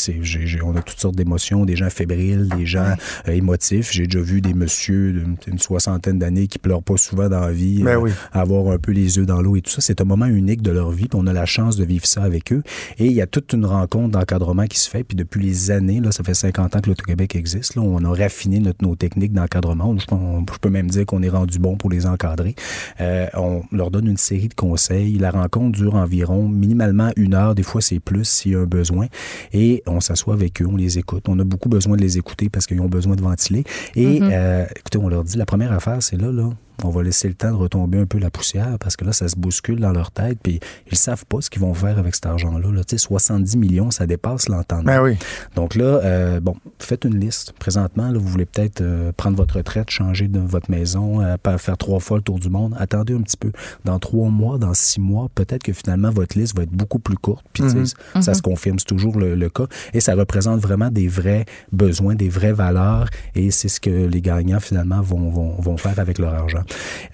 on 0.64 0.76
a 0.76 0.82
toutes 0.82 1.00
sortes 1.00 1.16
d'émotions, 1.16 1.66
des 1.66 1.76
gens 1.76 1.90
fébriles, 1.90 2.50
des 2.58 2.66
gens 2.66 2.94
euh, 3.28 3.32
émotifs. 3.32 3.92
J'ai 3.92 4.06
déjà 4.06 4.22
vu 4.22 4.42
des 4.42 4.54
messieurs 4.54 5.24
d'une 5.46 5.60
soixantaine 5.60 6.20
d'années 6.20 6.48
qui 6.48 6.60
pleurent 6.60 6.84
pas 6.84 6.98
souvent 6.98 7.30
dans 7.30 7.42
la 7.42 7.52
vie, 7.52 7.84
Ben 7.84 7.98
euh, 7.98 8.02
oui. 8.02 8.12
avoir 8.32 8.72
un 8.72 8.78
peu 8.78 8.92
les 8.92 9.18
yeux 9.18 9.26
dans 9.26 9.42
l'eau 9.42 9.56
et 9.56 9.62
tout 9.62 9.72
ça. 9.72 9.82
C'est 9.82 10.02
un 10.02 10.06
moment 10.06 10.26
unique 10.26 10.62
de 10.62 10.72
leur 10.72 10.92
vie, 10.92 11.08
puis 11.08 11.20
on 11.22 11.28
a 11.28 11.34
la 11.34 11.46
chance 11.46 11.76
de 11.76 11.84
vivre 11.84 12.06
ça 12.06 12.24
avec 12.24 12.52
eux. 12.54 12.64
Et 12.98 13.06
il 13.06 13.14
y 13.14 13.22
a 13.22 13.28
toute 13.28 13.54
une 13.54 13.66
rencontre 13.66 14.10
d'encadrement 14.10 14.66
qui 14.66 14.80
se 14.80 14.90
fait, 14.90 15.04
puis 15.04 15.16
depuis 15.16 15.42
les 15.42 15.72
années, 15.72 16.00
là, 16.00 16.12
ça 16.12 16.24
fait 16.24 16.34
50 16.34 16.76
ans 16.76 16.80
que 16.82 16.90
l'Auto-Québec 16.90 17.36
existe, 17.36 17.76
là, 17.76 17.82
on 17.82 18.04
a 18.04 18.10
raffiné 18.10 18.60
notre, 18.60 18.84
nos 18.84 18.96
techniques 18.96 19.34
d'encadrement. 19.34 19.96
Je, 19.98 20.06
peux 20.62 20.70
même 20.70 20.90
dire 20.90 21.06
qu'on 21.06 21.22
est 21.24 21.30
rendu 21.30 21.60
bon 21.60 21.78
pour 21.78 21.90
les 21.90 22.06
encadrer. 22.06 22.56
Euh, 23.00 23.28
on 23.34 23.64
leur 23.72 23.92
donne 23.92 24.08
une 24.08 24.18
série 24.18 24.50
de 24.50 24.54
conseils. 24.54 25.18
La 25.18 25.32
rencontre 25.32 25.78
dure 25.78 25.96
environ 25.96 26.48
minimalement 26.48 27.12
une 27.16 27.34
heure, 27.34 27.56
des 27.56 27.64
fois 27.64 27.82
c'est 27.82 28.00
plus 28.00 28.26
y 28.52 28.56
a 28.56 28.60
un 28.60 28.66
besoin. 28.66 29.08
Et 29.54 29.84
on 29.88 30.00
s'assoit 30.00 30.34
avec 30.34 30.62
eux, 30.62 30.68
on 30.68 30.76
les 30.76 30.98
écoute. 30.98 31.26
On 31.28 31.40
a 31.40 31.44
beaucoup 31.44 31.70
besoin 31.70 31.96
de 31.96 32.02
les 32.02 32.18
écouter 32.18 32.50
parce 32.50 32.66
qu'ils 32.66 32.82
ont 32.82 32.88
besoin 32.88 33.16
de 33.16 33.22
ventiler. 33.22 33.64
Et 33.96 34.20
euh, 34.22 34.66
écoutez, 34.76 34.98
on 34.98 35.10
leur 35.10 35.24
dit, 35.24 35.38
la 35.38 35.46
première 35.46 35.72
affaire, 35.72 36.02
c'est 36.02 36.18
là, 36.18 36.32
là, 36.32 36.50
on 36.84 36.90
va 36.90 37.04
laisser 37.04 37.28
le 37.28 37.34
temps 37.34 37.52
de 37.52 37.56
retomber 37.56 38.00
un 38.00 38.06
peu 38.06 38.20
la 38.20 38.30
poussière 38.30 38.78
parce 38.80 38.96
que 38.96 39.06
là, 39.06 39.12
ça 39.12 39.28
se 39.28 39.36
bouscule 39.36 39.80
dans 39.80 39.92
leur 39.92 40.12
tête, 40.12 40.40
puis 40.42 40.60
ils 40.92 40.98
savent 40.98 41.26
pas 41.26 41.42
ce 41.42 41.50
qu'ils 41.50 41.62
vont 41.62 41.74
faire 41.74 41.98
avec 42.00 42.16
cet 42.16 42.26
argent-là. 42.26 42.72
Là. 42.72 42.84
Tu 42.84 42.98
sais, 42.98 42.98
70 42.98 43.58
millions, 43.58 43.92
ça 43.92 44.08
dépasse 44.08 44.50
l'entendement. 44.50 44.86
Ben 44.86 45.02
oui. 45.02 45.18
Donc 45.56 45.76
là, 45.76 46.02
euh, 46.04 46.40
bon, 46.40 46.56
faites 46.80 47.06
une 47.06 47.20
liste. 47.20 47.54
Présentement, 47.54 48.10
là, 48.10 48.18
vous 48.18 48.28
voulez 48.28 48.46
peut-être 48.46 48.82
euh, 48.82 49.12
prendre 49.16 49.38
votre 49.38 49.58
retraite, 49.58 49.90
changer 49.90 50.28
de 50.28 50.40
votre 50.40 50.72
maison, 50.72 51.22
euh, 51.22 51.38
pas 51.38 51.58
faire 51.58 51.78
trois 51.78 52.00
fois 52.00 52.18
le 52.18 52.24
tour 52.24 52.40
du 52.40 52.50
monde. 52.50 52.76
Attendez 52.78 53.14
un 53.14 53.22
petit 53.22 53.38
peu. 53.38 53.52
Dans 53.86 54.00
trois 54.00 54.30
mois, 54.30 54.58
dans 54.58 54.74
six 54.74 55.00
mois, 55.00 55.28
peut-être 55.34 55.64
que 55.64 55.74
finalement, 55.74 56.12
votre 56.12 56.38
liste 56.38 56.56
va 56.56 56.64
être 56.64 56.72
beaucoup 56.72 57.00
plus 57.00 57.18
courte. 57.18 57.46
Puis, 57.54 57.64
sais, 57.70 57.96
ça 58.22 58.34
se 58.34 58.42
confirme, 58.42 58.80
c'est 58.80 58.86
toujours 58.86 59.18
le, 59.18 59.36
le 59.36 59.50
cas. 59.50 59.66
Et 59.94 60.00
ça 60.00 60.16
représente 60.16 60.60
vraiment 60.60 60.90
des 60.90 61.08
vrais 61.08 61.46
besoins, 61.72 62.16
des 62.16 62.30
vraies 62.30 62.54
valeurs. 62.54 63.10
Et 63.36 63.52
c'est 63.52 63.68
ce 63.68 63.80
que 63.80 63.90
les 63.90 64.22
gagnants, 64.22 64.60
finalement, 64.60 65.02
vont, 65.02 65.30
vont, 65.30 65.56
vont 65.60 65.78
faire 65.78 66.00
avec 66.00 66.20
leur 66.20 66.34
argent. 66.34 66.64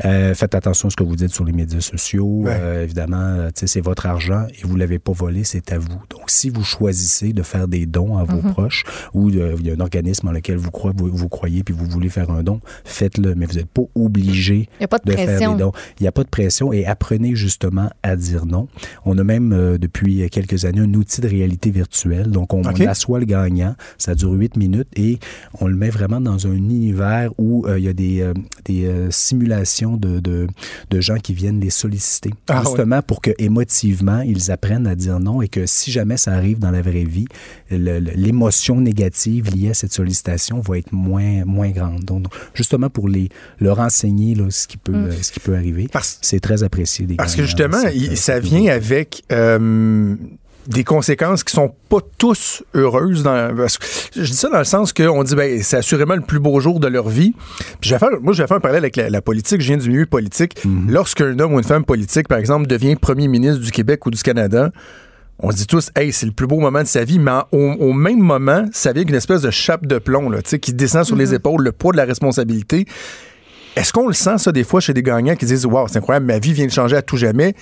Euh, 0.04 0.34
faites 0.34 0.56
attention 0.56 0.88
à 0.88 0.92
ce 0.92 0.96
que 0.96 1.04
vous 1.04 1.16
dites 1.16 1.34
sur 1.34 1.46
les 1.46 1.54
médias 1.54 1.82
sociaux. 1.82 2.42
Ouais. 2.44 2.52
Euh, 2.60 2.84
évidemment, 2.84 3.18
euh, 3.18 3.50
c'est 3.54 3.82
votre 3.82 4.06
argent 4.06 4.46
et 4.50 4.66
vous 4.66 4.76
l'avez 4.76 5.00
pas 5.00 5.12
volé, 5.12 5.44
c'est 5.44 5.72
à 5.72 5.78
vous. 5.78 6.00
Donc, 6.10 6.30
si 6.30 6.50
vous 6.50 6.64
choisissez 6.64 7.34
de 7.34 7.44
faire 7.44 7.68
des 7.68 7.86
dons 7.86 8.18
à 8.18 8.24
vos 8.24 8.42
proches 8.52 8.84
ou 9.14 9.30
il 9.30 9.36
y 9.36 9.72
a 9.72 9.74
un 9.74 9.80
organisme 9.80 10.28
en 10.28 10.32
lequel 10.32 10.58
vous 10.58 10.72
croyez, 10.72 10.96
vous, 10.98 11.10
vous 11.16 11.30
croyez 11.30 11.64
puis 11.64 11.74
vous 11.74 11.86
voulez 11.86 12.10
faire 12.10 12.30
un 12.30 12.44
don, 12.44 12.60
faites-le. 12.84 13.36
Mais 13.36 13.46
vous 13.46 13.56
n'êtes 13.56 13.70
pas 13.70 13.84
obligé 13.96 14.70
de, 14.80 14.88
de 15.12 15.12
faire 15.16 15.54
des 15.54 15.60
dons. 15.60 15.72
Il 16.00 16.04
n'y 16.04 16.08
a 16.08 16.12
pas 16.12 16.24
de 16.24 16.30
pression 16.30 16.74
et 16.74 16.86
apprenez 16.86 17.36
justement 17.36 17.90
à 18.04 18.16
dire 18.16 18.46
non. 18.46 18.68
On 19.06 19.18
a 19.18 19.24
même 19.24 19.54
euh, 19.54 19.78
depuis 19.78 20.30
quelques 20.30 20.66
années 20.66 20.82
un 20.82 20.94
outil 20.94 21.22
de 21.22 21.28
réalité 21.28 21.72
virtuelle. 21.72 22.32
Donc 22.32 22.54
on, 22.54 22.62
OK. 22.62 22.78
on 22.80 22.88
assoit 22.88 23.20
le 23.20 23.26
gagnant, 23.26 23.76
ça 23.98 24.16
dure 24.16 24.32
huit 24.32 24.58
minutes 24.58 24.90
et 24.96 25.20
on 25.60 25.68
le 25.68 25.76
met 25.76 25.90
vraiment 25.90 26.22
dans 26.22 26.48
un 26.48 26.54
univers 26.54 27.32
où 27.38 27.66
il 27.76 27.84
y 27.84 27.88
a 27.88 27.94
des, 27.94 28.32
des 28.66 28.86
euh, 28.86 29.12
de, 29.98 30.20
de, 30.20 30.48
de 30.90 31.00
gens 31.02 31.18
qui 31.18 31.34
viennent 31.34 31.60
les 31.60 31.70
solliciter. 31.70 32.32
Ah, 32.50 32.62
justement 32.66 33.02
pour 33.02 33.22
que 33.22 33.32
émotivement 33.38 34.22
ils 34.22 34.52
apprennent 34.52 34.88
à 34.88 34.96
dire 34.96 35.20
non 35.20 35.42
et 35.42 35.48
que 35.48 35.66
si 35.66 35.92
jamais 35.92 36.18
ça 36.18 36.34
arrive 36.34 36.60
dans 36.60 36.72
la 36.72 36.82
vraie 36.82 37.04
vie, 37.06 37.28
l'émotion 37.70 38.80
négative 38.82 39.50
liée 39.56 39.70
à 39.70 39.74
cette 39.74 39.94
sollicitation 39.94 40.60
va 40.62 40.78
être 40.78 40.92
moins, 40.92 41.46
moins 41.46 41.70
grande. 41.70 42.04
Donc, 42.04 42.24
donc, 42.24 42.34
justement 42.54 42.90
pour 42.90 43.10
les, 43.10 43.30
leur 43.60 43.80
enseigner 43.80 44.36
là, 44.36 44.46
ce, 44.50 44.68
qui 44.68 44.78
peut, 44.78 44.94
euh, 44.96 45.12
ce 45.22 45.32
qui 45.32 45.40
peut 45.40 45.56
arriver. 45.56 45.88
C'est 46.22 46.40
très 46.40 46.64
apprécié 46.64 47.06
des 47.06 47.16
Parce 47.16 47.36
que 47.36 47.44
justement, 47.44 47.80
cette, 47.82 47.96
il- 47.96 48.12
euh, 48.12 48.16
ça 48.16 48.40
vient 48.40 48.72
avec 48.74 49.24
euh, 49.32 50.16
des 50.68 50.84
conséquences 50.84 51.44
qui 51.44 51.54
sont 51.54 51.74
pas 51.90 52.00
tous 52.18 52.64
heureuses. 52.74 53.24
Dans, 53.24 53.56
parce 53.56 53.78
que 53.78 53.86
je 54.16 54.30
dis 54.30 54.38
ça 54.38 54.50
dans 54.50 54.60
le 54.60 54.64
sens 54.64 54.94
qu'on 54.94 55.24
dit 55.24 55.36
ben 55.36 55.62
c'est 55.62 55.78
assurément 55.78 56.16
le 56.16 56.22
plus 56.22 56.40
beau 56.40 56.60
jour 56.60 56.80
de 56.80 56.88
leur 56.88 57.10
vie. 57.10 57.34
Puis 57.82 57.90
je 57.90 57.96
vais 57.96 58.00
faire, 58.00 58.10
moi, 58.22 58.34
je 58.34 58.42
vais 58.42 58.48
faire 58.48 58.58
un 58.58 58.62
parallèle 58.62 58.84
avec 58.84 58.96
la, 58.96 59.10
la 59.10 59.22
politique. 59.22 59.62
Je 59.62 59.68
viens 59.68 59.78
du 59.78 59.90
milieu 59.90 60.06
politique. 60.06 60.58
Lorsqu'un 60.88 61.38
homme 61.40 61.54
ou 61.54 61.58
une 61.60 61.64
femme 61.64 61.86
politique, 61.86 62.28
par 62.28 62.38
exemple, 62.38 62.68
devient 62.68 62.96
premier 62.96 63.28
ministre 63.28 63.62
du 63.62 63.72
Québec 63.72 64.06
ou 64.06 64.12
du 64.12 64.22
Canada, 64.22 64.72
on 65.40 65.52
se 65.52 65.58
dit 65.58 65.68
tous, 65.68 65.92
hey, 65.96 66.14
c'est 66.14 66.26
le 66.26 66.32
plus 66.32 66.48
beau 66.48 66.60
moment 66.60 66.82
de 66.82 66.88
sa 66.88 67.04
vie, 67.04 67.20
mais 67.20 67.32
au, 67.52 67.58
au 67.58 67.94
même 67.94 68.20
moment, 68.20 68.66
ça 68.72 68.92
vient 68.92 69.02
avec 69.02 69.10
une 69.10 69.16
espèce 69.16 69.42
de 69.42 69.52
chape 69.52 69.86
de 69.86 69.98
plomb 69.98 70.30
là, 70.30 70.42
qui 70.42 70.74
descend 70.74 71.04
sur 71.04 71.16
les 71.16 71.34
épaules, 71.34 71.62
le 71.62 71.72
poids 71.72 71.92
de 71.92 71.98
la 71.98 72.06
responsabilité. 72.06 72.86
Est-ce 73.76 73.92
qu'on 73.92 74.08
le 74.08 74.14
sent, 74.14 74.38
ça, 74.38 74.54
des 74.54 74.64
fois, 74.64 74.80
chez 74.80 74.94
des 74.94 75.04
gagnants 75.04 75.36
qui 75.36 75.46
disent 75.46 75.66
Waouh, 75.66 75.88
c'est 75.90 75.98
incroyable, 75.98 76.26
ma 76.26 76.40
vie 76.40 76.54
vient 76.54 76.66
de 76.66 76.72
changer 76.72 76.96
à 76.96 77.02
tout 77.02 77.18
jamais, 77.18 77.54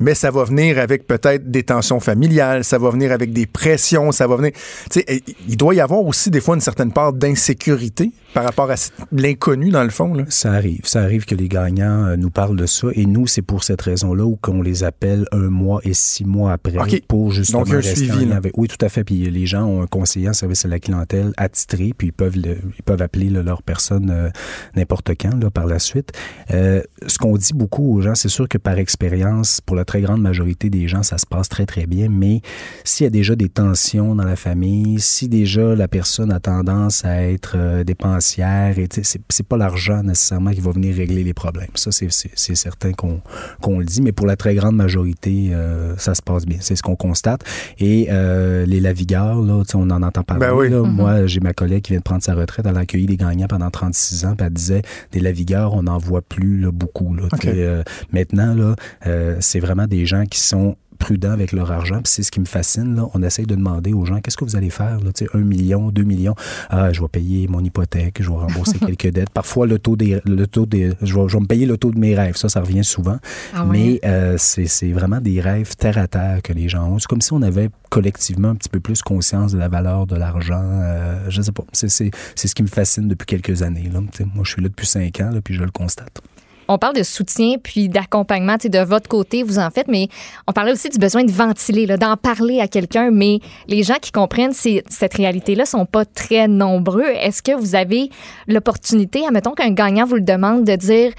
mais 0.00 0.14
ça 0.14 0.30
va 0.30 0.44
venir 0.44 0.78
avec 0.78 1.06
peut-être 1.06 1.50
des 1.50 1.62
tensions 1.62 2.00
familiales, 2.00 2.64
ça 2.64 2.78
va 2.78 2.90
venir 2.90 3.12
avec 3.12 3.32
des 3.32 3.46
pressions, 3.46 4.12
ça 4.12 4.26
va 4.26 4.36
venir. 4.36 4.52
Tu 4.90 5.00
sais, 5.00 5.22
il 5.48 5.56
doit 5.56 5.74
y 5.74 5.80
avoir 5.80 6.02
aussi, 6.04 6.30
des 6.30 6.40
fois, 6.40 6.54
une 6.54 6.60
certaine 6.60 6.92
part 6.92 7.12
d'insécurité 7.12 8.10
par 8.34 8.44
rapport 8.44 8.70
à 8.70 8.74
l'inconnu, 9.12 9.70
dans 9.70 9.82
le 9.84 9.90
fond. 9.90 10.12
Là. 10.14 10.24
Ça 10.28 10.52
arrive. 10.52 10.80
Ça 10.84 11.00
arrive 11.00 11.24
que 11.24 11.34
les 11.34 11.48
gagnants 11.48 12.06
euh, 12.06 12.16
nous 12.16 12.30
parlent 12.30 12.56
de 12.56 12.66
ça. 12.66 12.88
Et 12.94 13.06
nous, 13.06 13.26
c'est 13.26 13.42
pour 13.42 13.64
cette 13.64 13.80
raison-là 13.82 14.24
où 14.24 14.36
qu'on 14.36 14.60
les 14.62 14.84
appelle 14.84 15.24
un 15.32 15.48
mois 15.48 15.80
et 15.84 15.94
six 15.94 16.24
mois 16.24 16.52
après 16.52 16.72
pour 17.08 17.32
justement 17.32 17.60
Donc, 17.64 17.72
un 17.72 17.76
rester 17.76 17.94
suivi, 17.96 18.30
avec- 18.32 18.56
Oui, 18.58 18.68
tout 18.68 18.84
à 18.84 18.88
fait. 18.88 19.02
Puis 19.04 19.30
les 19.30 19.46
gens 19.46 19.64
ont 19.64 19.82
un 19.82 19.86
conseiller 19.86 20.28
en 20.28 20.32
service 20.34 20.64
à 20.64 20.68
la 20.68 20.78
clientèle 20.78 21.32
attitré, 21.36 21.92
puis 21.96 22.08
ils 22.08 22.12
peuvent, 22.12 22.36
le- 22.36 22.58
ils 22.76 22.82
peuvent 22.84 23.02
appeler 23.02 23.30
là, 23.30 23.42
leur 23.42 23.62
personne 23.62 24.10
euh, 24.10 24.28
n'importe 24.76 25.10
quand 25.18 25.34
là, 25.42 25.50
par 25.50 25.66
la 25.66 25.78
suite. 25.78 26.12
Euh, 26.52 26.82
ce 27.06 27.18
qu'on 27.18 27.36
dit 27.36 27.52
beaucoup 27.54 27.96
aux 27.96 28.02
gens, 28.02 28.14
c'est 28.14 28.28
sûr 28.28 28.48
que 28.48 28.58
par 28.58 28.78
expérience, 28.78 29.60
pour 29.60 29.74
la 29.76 29.84
très 29.88 30.00
grande 30.02 30.20
majorité 30.22 30.70
des 30.70 30.86
gens, 30.86 31.02
ça 31.02 31.18
se 31.18 31.26
passe 31.26 31.48
très, 31.48 31.66
très 31.66 31.86
bien. 31.86 32.08
Mais 32.08 32.42
s'il 32.84 33.04
y 33.04 33.06
a 33.08 33.10
déjà 33.10 33.34
des 33.34 33.48
tensions 33.48 34.14
dans 34.14 34.24
la 34.24 34.36
famille, 34.36 35.00
si 35.00 35.28
déjà 35.28 35.74
la 35.74 35.88
personne 35.88 36.30
a 36.30 36.38
tendance 36.38 37.04
à 37.04 37.22
être 37.22 37.54
euh, 37.56 37.82
dépensière, 37.84 38.78
et 38.78 38.88
c'est 39.02 39.20
c'est 39.28 39.46
pas 39.46 39.56
l'argent 39.56 40.02
nécessairement 40.02 40.50
qui 40.52 40.60
va 40.60 40.70
venir 40.72 40.94
régler 40.96 41.24
les 41.24 41.34
problèmes. 41.34 41.70
Ça, 41.74 41.90
c'est- 41.92 42.08
certain 42.54 42.92
qu'on 42.92 43.20
qu'on 43.60 43.78
le 43.78 43.84
dit, 43.84 44.02
mais 44.02 44.12
pour 44.12 44.26
la 44.26 44.36
très 44.36 44.54
grande 44.54 44.76
majorité, 44.76 45.50
euh, 45.52 45.96
ça 45.96 46.14
se 46.14 46.22
passe 46.22 46.44
bien. 46.44 46.58
C'est 46.60 46.76
ce 46.76 46.82
qu'on 46.82 46.96
constate. 46.96 47.42
Et 47.78 48.08
euh, 48.10 48.66
les 48.66 48.80
lavigueurs, 48.80 49.40
là, 49.40 49.62
on 49.74 49.90
en 49.90 50.02
entend 50.02 50.22
parler. 50.22 50.40
Ben 50.46 50.52
oui. 50.54 50.68
là. 50.70 50.82
Moi, 50.82 51.26
j'ai 51.26 51.40
ma 51.40 51.52
collègue 51.52 51.82
qui 51.82 51.92
vient 51.92 51.98
de 52.00 52.04
prendre 52.04 52.22
sa 52.22 52.34
retraite. 52.34 52.66
Elle 52.68 52.76
a 52.76 52.80
accueilli 52.80 53.06
des 53.06 53.16
gagnants 53.16 53.46
pendant 53.46 53.70
36 53.70 54.24
ans. 54.26 54.34
Puis 54.36 54.46
elle 54.46 54.52
disait, 54.52 54.82
des 55.12 55.20
lavigueurs, 55.20 55.72
on 55.74 55.84
n'en 55.84 55.98
voit 55.98 56.22
plus 56.22 56.60
là, 56.60 56.70
beaucoup. 56.72 57.14
Là, 57.14 57.24
euh, 57.46 57.82
maintenant, 58.12 58.54
là, 58.54 58.74
euh, 59.06 59.36
c'est 59.40 59.60
vraiment 59.60 59.77
des 59.86 60.06
gens 60.06 60.24
qui 60.24 60.40
sont 60.40 60.76
prudents 60.98 61.30
avec 61.30 61.52
leur 61.52 61.70
argent. 61.70 62.02
Puis 62.02 62.12
c'est 62.12 62.22
ce 62.24 62.32
qui 62.32 62.40
me 62.40 62.44
fascine. 62.44 62.96
Là. 62.96 63.06
On 63.14 63.22
essaye 63.22 63.46
de 63.46 63.54
demander 63.54 63.92
aux 63.92 64.04
gens, 64.04 64.20
qu'est-ce 64.20 64.36
que 64.36 64.44
vous 64.44 64.56
allez 64.56 64.68
faire? 64.68 64.98
Là? 64.98 65.12
Un 65.32 65.38
million, 65.38 65.90
deux 65.92 66.02
millions. 66.02 66.34
Ah, 66.70 66.92
je 66.92 67.00
vais 67.00 67.06
payer 67.06 67.46
mon 67.46 67.62
hypothèque, 67.62 68.16
je 68.20 68.28
vais 68.28 68.36
rembourser 68.36 68.78
quelques 68.84 69.12
dettes. 69.12 69.30
Parfois, 69.30 69.68
le 69.68 69.78
taux 69.78 69.94
des, 69.94 70.20
le 70.24 70.46
taux 70.48 70.66
des, 70.66 70.90
je, 71.00 71.14
vais, 71.14 71.28
je 71.28 71.34
vais 71.36 71.40
me 71.40 71.46
payer 71.46 71.66
le 71.66 71.76
taux 71.76 71.92
de 71.92 72.00
mes 72.00 72.16
rêves. 72.16 72.34
Ça, 72.36 72.48
ça 72.48 72.60
revient 72.62 72.82
souvent. 72.82 73.18
Ah. 73.54 73.64
Mais 73.64 74.00
euh, 74.04 74.34
c'est 74.38 74.66
c'est 74.66 74.90
vraiment 74.90 75.20
des 75.20 75.40
rêves 75.40 75.76
terre 75.76 75.98
à 75.98 76.08
terre 76.08 76.40
que 76.42 76.52
les 76.52 76.68
gens 76.68 76.88
ont. 76.90 76.98
C'est 76.98 77.06
comme 77.06 77.20
si 77.20 77.32
on 77.32 77.42
avait 77.42 77.70
collectivement 77.90 78.48
un 78.48 78.56
petit 78.56 78.68
peu 78.68 78.80
plus 78.80 79.00
conscience 79.00 79.52
de 79.52 79.58
la 79.58 79.68
valeur 79.68 80.04
de 80.08 80.16
l'argent. 80.16 80.60
Euh, 80.64 81.26
je 81.28 81.40
sais 81.42 81.52
pas. 81.52 81.62
C'est 81.72 81.88
c'est- 81.88 82.10
c'est 82.34 82.48
ce 82.48 82.56
qui 82.56 82.64
me 82.64 82.68
fascine 82.68 83.06
depuis 83.06 83.26
quelques 83.26 83.62
années. 83.62 83.88
Là. 83.92 84.00
Moi, 84.34 84.42
je 84.42 84.50
suis 84.50 84.62
là 84.62 84.68
depuis 84.68 84.86
cinq 84.86 85.20
ans, 85.20 85.30
là, 85.30 85.40
puis 85.40 85.54
je 85.54 85.62
le 85.62 85.70
constate. 85.70 86.20
On 86.68 86.78
parle 86.78 86.94
de 86.94 87.02
soutien 87.02 87.56
puis 87.62 87.88
d'accompagnement, 87.88 88.58
tu 88.58 88.68
de 88.68 88.78
votre 88.78 89.08
côté, 89.08 89.42
vous 89.42 89.58
en 89.58 89.70
faites, 89.70 89.88
mais 89.88 90.08
on 90.46 90.52
parlait 90.52 90.72
aussi 90.72 90.90
du 90.90 90.98
besoin 90.98 91.24
de 91.24 91.32
ventiler, 91.32 91.86
d'en 91.86 92.16
parler 92.16 92.60
à 92.60 92.68
quelqu'un. 92.68 93.10
Mais 93.10 93.40
les 93.66 93.82
gens 93.82 93.96
qui 94.00 94.12
comprennent 94.12 94.52
cette 94.52 95.14
réalité-là 95.14 95.64
sont 95.64 95.86
pas 95.86 96.04
très 96.04 96.46
nombreux. 96.46 97.08
Est-ce 97.08 97.42
que 97.42 97.52
vous 97.52 97.74
avez 97.74 98.10
l'opportunité, 98.46 99.26
admettons 99.26 99.52
qu'un 99.52 99.70
gagnant 99.70 100.04
vous 100.04 100.16
le 100.16 100.20
demande, 100.20 100.64
de 100.64 100.76
dire 100.76 101.12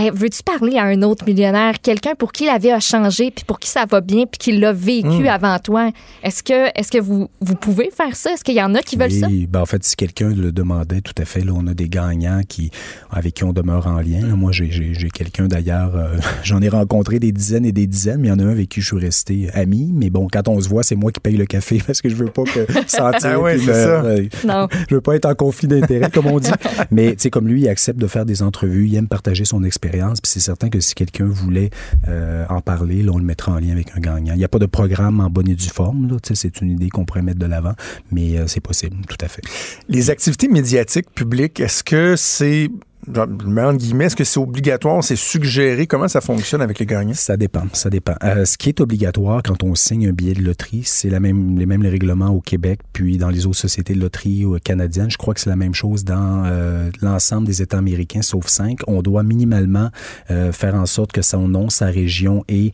Hey, 0.00 0.10
veux-tu 0.14 0.44
parler 0.44 0.76
à 0.78 0.84
un 0.84 1.02
autre 1.02 1.24
millionnaire, 1.26 1.80
quelqu'un 1.82 2.14
pour 2.16 2.30
qui 2.30 2.46
la 2.46 2.58
vie 2.58 2.70
a 2.70 2.78
changé, 2.78 3.32
puis 3.34 3.44
pour 3.44 3.58
qui 3.58 3.68
ça 3.68 3.84
va 3.84 4.00
bien, 4.00 4.26
puis 4.26 4.38
qui 4.38 4.52
l'a 4.56 4.72
vécu 4.72 5.26
avant 5.26 5.58
toi? 5.58 5.90
Est-ce 6.22 6.44
que, 6.44 6.68
est-ce 6.78 6.92
que 6.92 6.98
vous, 6.98 7.28
vous 7.40 7.56
pouvez 7.56 7.90
faire 7.90 8.14
ça? 8.14 8.30
Est-ce 8.32 8.44
qu'il 8.44 8.54
y 8.54 8.62
en 8.62 8.76
a 8.76 8.80
qui 8.80 8.94
veulent 8.96 9.10
ça? 9.10 9.26
Oui, 9.26 9.48
ben 9.50 9.60
en 9.60 9.66
fait, 9.66 9.82
si 9.82 9.96
quelqu'un 9.96 10.28
le 10.28 10.52
demandait, 10.52 11.00
tout 11.00 11.14
à 11.20 11.24
fait, 11.24 11.40
là, 11.40 11.50
on 11.52 11.66
a 11.66 11.74
des 11.74 11.88
gagnants 11.88 12.42
qui, 12.48 12.70
avec 13.10 13.34
qui 13.34 13.42
on 13.42 13.52
demeure 13.52 13.88
en 13.88 13.96
lien. 14.00 14.20
là. 14.24 14.36
Moi, 14.36 14.52
j'ai- 14.52 14.70
j'ai 14.70 14.94
j'ai 14.94 15.08
quelqu'un 15.10 15.48
d'ailleurs, 15.48 15.96
euh, 15.96 16.16
j'en 16.44 16.62
ai 16.62 16.68
rencontré 16.68 17.18
des 17.18 17.32
dizaines 17.32 17.64
et 17.66 17.72
des 17.72 17.88
dizaines, 17.88 18.20
mais 18.20 18.28
il 18.28 18.30
y 18.30 18.34
en 18.34 18.38
a 18.38 18.44
un 18.44 18.50
avec 18.50 18.68
qui 18.68 18.80
je 18.80 18.86
suis 18.86 19.04
resté 19.04 19.48
ami. 19.52 19.90
Mais 19.92 20.10
bon, 20.10 20.28
quand 20.32 20.46
on 20.46 20.60
se 20.60 20.68
voit, 20.68 20.84
c'est 20.84 20.94
moi 20.94 21.10
qui 21.10 21.18
paye 21.18 21.36
le 21.36 21.46
café 21.46 21.82
parce 21.86 22.02
que 22.02 22.08
je 22.08 22.14
veux 22.14 22.26
pas 22.30 22.44
que 22.44 22.66
sentir. 22.86 23.30
Ah 23.32 23.40
ouais, 23.40 23.58
ça. 23.58 23.72
euh, 23.72 24.28
Non. 24.46 24.68
je 24.88 24.94
veux 24.94 25.00
pas 25.00 25.16
être 25.16 25.26
en 25.26 25.34
conflit 25.34 25.66
d'intérêt, 25.66 26.08
comme 26.12 26.26
on 26.28 26.38
dit. 26.38 26.50
Mais 26.92 27.16
tu 27.16 27.22
sais, 27.22 27.30
comme 27.30 27.48
lui, 27.48 27.62
il 27.62 27.68
accepte 27.68 27.98
de 27.98 28.06
faire 28.06 28.24
des 28.24 28.44
entrevues, 28.44 28.86
il 28.86 28.94
aime 28.94 29.08
partager 29.08 29.44
son 29.44 29.64
expérience. 29.64 29.87
Puis 29.90 30.30
c'est 30.30 30.40
certain 30.40 30.68
que 30.68 30.80
si 30.80 30.94
quelqu'un 30.94 31.26
voulait 31.26 31.70
euh, 32.08 32.44
en 32.48 32.60
parler, 32.60 33.02
là, 33.02 33.12
on 33.12 33.18
le 33.18 33.24
mettra 33.24 33.52
en 33.52 33.58
lien 33.58 33.72
avec 33.72 33.90
un 33.96 34.00
gagnant. 34.00 34.34
Il 34.34 34.38
n'y 34.38 34.44
a 34.44 34.48
pas 34.48 34.58
de 34.58 34.66
programme 34.66 35.20
en 35.20 35.30
bonne 35.30 35.48
et 35.48 35.54
due 35.54 35.68
forme. 35.68 36.08
Là, 36.08 36.16
c'est 36.22 36.60
une 36.60 36.70
idée 36.70 36.88
qu'on 36.88 37.04
pourrait 37.04 37.22
mettre 37.22 37.38
de 37.38 37.46
l'avant, 37.46 37.74
mais 38.10 38.38
euh, 38.38 38.46
c'est 38.46 38.60
possible, 38.60 38.96
tout 39.08 39.16
à 39.20 39.28
fait. 39.28 39.42
Les 39.88 40.10
activités 40.10 40.48
médiatiques 40.48 41.10
publiques, 41.14 41.60
est-ce 41.60 41.82
que 41.82 42.16
c'est 42.16 42.70
je 43.14 43.46
mets 43.46 43.62
en 43.62 43.74
guillemets, 43.74 44.06
est-ce 44.06 44.16
que 44.16 44.24
c'est 44.24 44.40
obligatoire, 44.40 45.02
c'est 45.02 45.16
suggéré? 45.16 45.86
Comment 45.86 46.08
ça 46.08 46.20
fonctionne 46.20 46.60
avec 46.60 46.78
les 46.78 46.86
gagnants? 46.86 47.14
Ça 47.14 47.36
dépend, 47.36 47.64
ça 47.72 47.90
dépend. 47.90 48.14
Euh, 48.24 48.44
ce 48.44 48.58
qui 48.58 48.68
est 48.68 48.80
obligatoire 48.80 49.42
quand 49.42 49.62
on 49.62 49.74
signe 49.74 50.08
un 50.08 50.12
billet 50.12 50.34
de 50.34 50.42
loterie, 50.42 50.82
c'est 50.84 51.10
la 51.10 51.20
même, 51.20 51.58
les 51.58 51.66
mêmes 51.66 51.82
règlements 51.82 52.30
au 52.30 52.40
Québec, 52.40 52.80
puis 52.92 53.18
dans 53.18 53.30
les 53.30 53.46
autres 53.46 53.58
sociétés 53.58 53.94
de 53.94 54.00
loterie 54.00 54.44
canadiennes. 54.64 55.10
Je 55.10 55.16
crois 55.16 55.34
que 55.34 55.40
c'est 55.40 55.50
la 55.50 55.56
même 55.56 55.74
chose 55.74 56.04
dans 56.04 56.44
euh, 56.46 56.90
l'ensemble 57.02 57.46
des 57.46 57.62
États 57.62 57.78
américains, 57.78 58.22
sauf 58.22 58.46
cinq. 58.46 58.80
On 58.86 59.02
doit 59.02 59.22
minimalement 59.22 59.90
euh, 60.30 60.52
faire 60.52 60.74
en 60.74 60.86
sorte 60.86 61.12
que 61.12 61.22
son 61.22 61.48
nom, 61.48 61.70
sa 61.70 61.86
région 61.86 62.44
et 62.48 62.72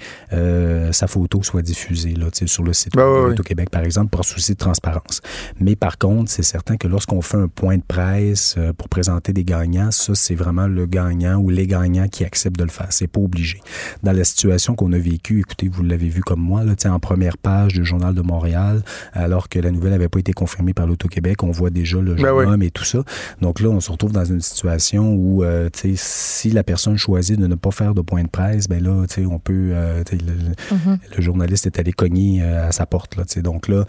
sa 0.92 1.06
photo 1.06 1.42
soient 1.42 1.62
diffusées 1.62 2.14
là, 2.14 2.26
sur 2.32 2.62
le 2.62 2.72
site 2.72 2.94
ben, 2.94 3.32
de 3.32 3.42
Québec, 3.42 3.70
par 3.70 3.82
exemple, 3.82 4.10
pour 4.10 4.24
souci 4.24 4.52
de 4.52 4.58
transparence. 4.58 5.20
Mais 5.60 5.76
par 5.76 5.98
contre, 5.98 6.30
c'est 6.30 6.42
certain 6.42 6.76
que 6.76 6.88
lorsqu'on 6.88 7.22
fait 7.22 7.36
un 7.36 7.48
point 7.48 7.76
de 7.76 7.82
presse 7.86 8.56
pour 8.76 8.88
présenter 8.88 9.32
des 9.32 9.44
gagnants, 9.44 9.90
ça, 9.90 10.14
c'est 10.24 10.34
vraiment 10.34 10.66
le 10.66 10.86
gagnant 10.86 11.36
ou 11.36 11.50
les 11.50 11.66
gagnants 11.66 12.08
qui 12.08 12.24
acceptent 12.24 12.58
de 12.58 12.64
le 12.64 12.70
faire. 12.70 12.88
C'est 12.90 13.06
pas 13.06 13.20
obligé. 13.20 13.60
Dans 14.02 14.12
la 14.12 14.24
situation 14.24 14.74
qu'on 14.74 14.92
a 14.92 14.98
vécue, 14.98 15.40
écoutez, 15.40 15.68
vous 15.68 15.82
l'avez 15.82 16.08
vu 16.08 16.22
comme 16.22 16.40
moi, 16.40 16.64
là, 16.64 16.74
en 16.86 16.98
première 16.98 17.38
page 17.38 17.74
du 17.74 17.84
Journal 17.84 18.14
de 18.14 18.22
Montréal, 18.22 18.82
alors 19.12 19.48
que 19.48 19.58
la 19.58 19.70
nouvelle 19.70 19.92
n'avait 19.92 20.08
pas 20.08 20.18
été 20.18 20.32
confirmée 20.32 20.74
par 20.74 20.86
l'Auto-Québec, 20.86 21.42
on 21.42 21.50
voit 21.50 21.70
déjà 21.70 21.98
le 21.98 22.14
ben 22.14 22.22
jeune 22.22 22.48
homme 22.48 22.62
et 22.62 22.70
tout 22.70 22.84
ça. 22.84 23.02
Donc 23.40 23.60
là, 23.60 23.68
on 23.68 23.80
se 23.80 23.90
retrouve 23.90 24.12
dans 24.12 24.24
une 24.24 24.40
situation 24.40 25.14
où, 25.14 25.44
euh, 25.44 25.68
si 25.94 26.50
la 26.50 26.62
personne 26.62 26.96
choisit 26.96 27.38
de 27.38 27.46
ne 27.46 27.54
pas 27.54 27.70
faire 27.70 27.94
de 27.94 28.00
point 28.00 28.22
de 28.22 28.28
presse, 28.28 28.68
ben 28.68 28.82
là, 28.82 29.04
on 29.28 29.38
peut, 29.38 29.70
euh, 29.72 30.02
mm-hmm. 30.02 30.98
le, 31.16 31.22
journaliste 31.22 31.66
est 31.66 31.78
allé 31.78 31.92
cogner 31.92 32.42
euh, 32.42 32.68
à 32.68 32.72
sa 32.72 32.86
porte. 32.86 33.16
Là, 33.16 33.24
donc 33.42 33.68
là, 33.68 33.84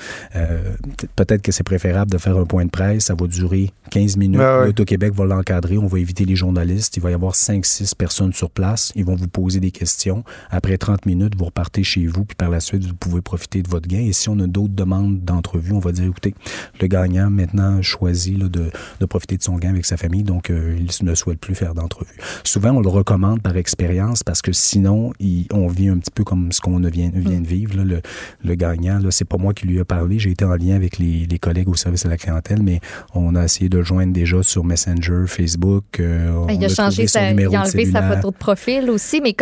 peut-être 1.15 1.41
que 1.41 1.51
c'est 1.51 1.63
préférable 1.63 2.11
de 2.11 2.17
faire 2.17 2.37
un 2.37 2.45
point 2.45 2.65
de 2.65 2.69
presse, 2.69 3.05
ça 3.05 3.15
va 3.15 3.27
durer 3.27 3.71
15 3.91 4.17
minutes. 4.17 4.39
Ben 4.39 4.65
L'Auto-Québec 4.65 5.13
va 5.13 5.25
l'encadrer, 5.25 5.77
on 5.77 5.87
va 5.87 5.99
éviter 5.99 6.24
les 6.25 6.35
journalistes, 6.35 6.97
il 6.97 7.03
va 7.03 7.11
y 7.11 7.13
avoir 7.13 7.33
5-6 7.33 7.95
personnes 7.95 8.33
sur 8.33 8.49
place, 8.49 8.91
ils 8.95 9.05
vont 9.05 9.15
vous 9.15 9.27
poser 9.27 9.59
des 9.59 9.71
questions. 9.71 10.23
Après 10.49 10.77
30 10.77 11.05
minutes, 11.05 11.35
vous 11.37 11.45
repartez 11.45 11.83
chez 11.83 12.05
vous, 12.05 12.25
puis 12.25 12.35
par 12.35 12.49
la 12.49 12.59
suite, 12.59 12.85
vous 12.85 12.95
pouvez 12.95 13.21
profiter 13.21 13.61
de 13.61 13.69
votre 13.69 13.87
gain. 13.87 13.99
Et 13.99 14.13
si 14.13 14.29
on 14.29 14.39
a 14.39 14.47
d'autres 14.47 14.73
demandes 14.73 15.23
d'entrevue, 15.23 15.73
on 15.73 15.79
va 15.79 15.91
dire, 15.91 16.05
écoutez, 16.05 16.33
le 16.81 16.87
gagnant 16.87 17.29
maintenant 17.29 17.81
choisit 17.81 18.37
de, 18.37 18.71
de, 18.99 19.05
profiter 19.05 19.37
de 19.37 19.43
son 19.43 19.57
gain 19.57 19.69
avec 19.69 19.85
sa 19.85 19.97
famille, 19.97 20.23
donc 20.23 20.49
euh, 20.49 20.77
il 20.79 21.05
ne 21.05 21.15
souhaite 21.15 21.39
plus 21.39 21.55
faire 21.55 21.73
d'entrevue. 21.73 22.15
Souvent, 22.43 22.71
on 22.71 22.81
le 22.81 22.89
recommande 22.89 23.41
par 23.41 23.55
expérience 23.57 24.23
parce 24.23 24.41
que 24.41 24.51
sinon, 24.51 25.13
on 25.51 25.67
vit 25.67 25.89
un 25.89 25.97
petit 25.97 26.11
peu 26.11 26.23
comme 26.23 26.51
ce 26.51 26.61
qu'on 26.61 26.79
vient, 26.79 27.11
vient 27.13 27.41
de 27.41 27.47
vivre. 27.47 27.75
le, 27.75 28.55
gagnant, 28.55 28.99
là, 28.99 29.11
c'est 29.11 29.25
pas 29.25 29.37
moi 29.37 29.53
qui 29.53 29.67
lui 29.67 29.79
ai 29.79 29.83
parlé, 29.83 30.19
j'ai 30.19 30.31
été 30.31 30.45
en 30.45 30.55
lien 30.55 30.75
avec 30.75 30.97
les, 30.97 31.25
les, 31.25 31.39
collègues 31.39 31.69
au 31.69 31.75
service 31.75 32.05
à 32.05 32.09
la 32.09 32.17
clientèle, 32.17 32.63
mais 32.63 32.79
on 33.13 33.35
a 33.35 33.43
essayé 33.43 33.69
de 33.69 33.77
le 33.77 33.83
joindre 33.83 34.13
déjà 34.13 34.41
sur 34.43 34.63
Messenger, 34.63 35.25
Facebook. 35.27 35.99
Euh, 36.05 36.45
il 36.49 36.63
a, 36.63 36.69
changé 36.69 37.07
sa, 37.07 37.31
il 37.31 37.55
a 37.55 37.61
enlevé 37.61 37.85
sa 37.85 38.01
photo 38.01 38.31
de 38.31 38.35
profil 38.35 38.89
aussi, 38.89 39.21
mais 39.21 39.35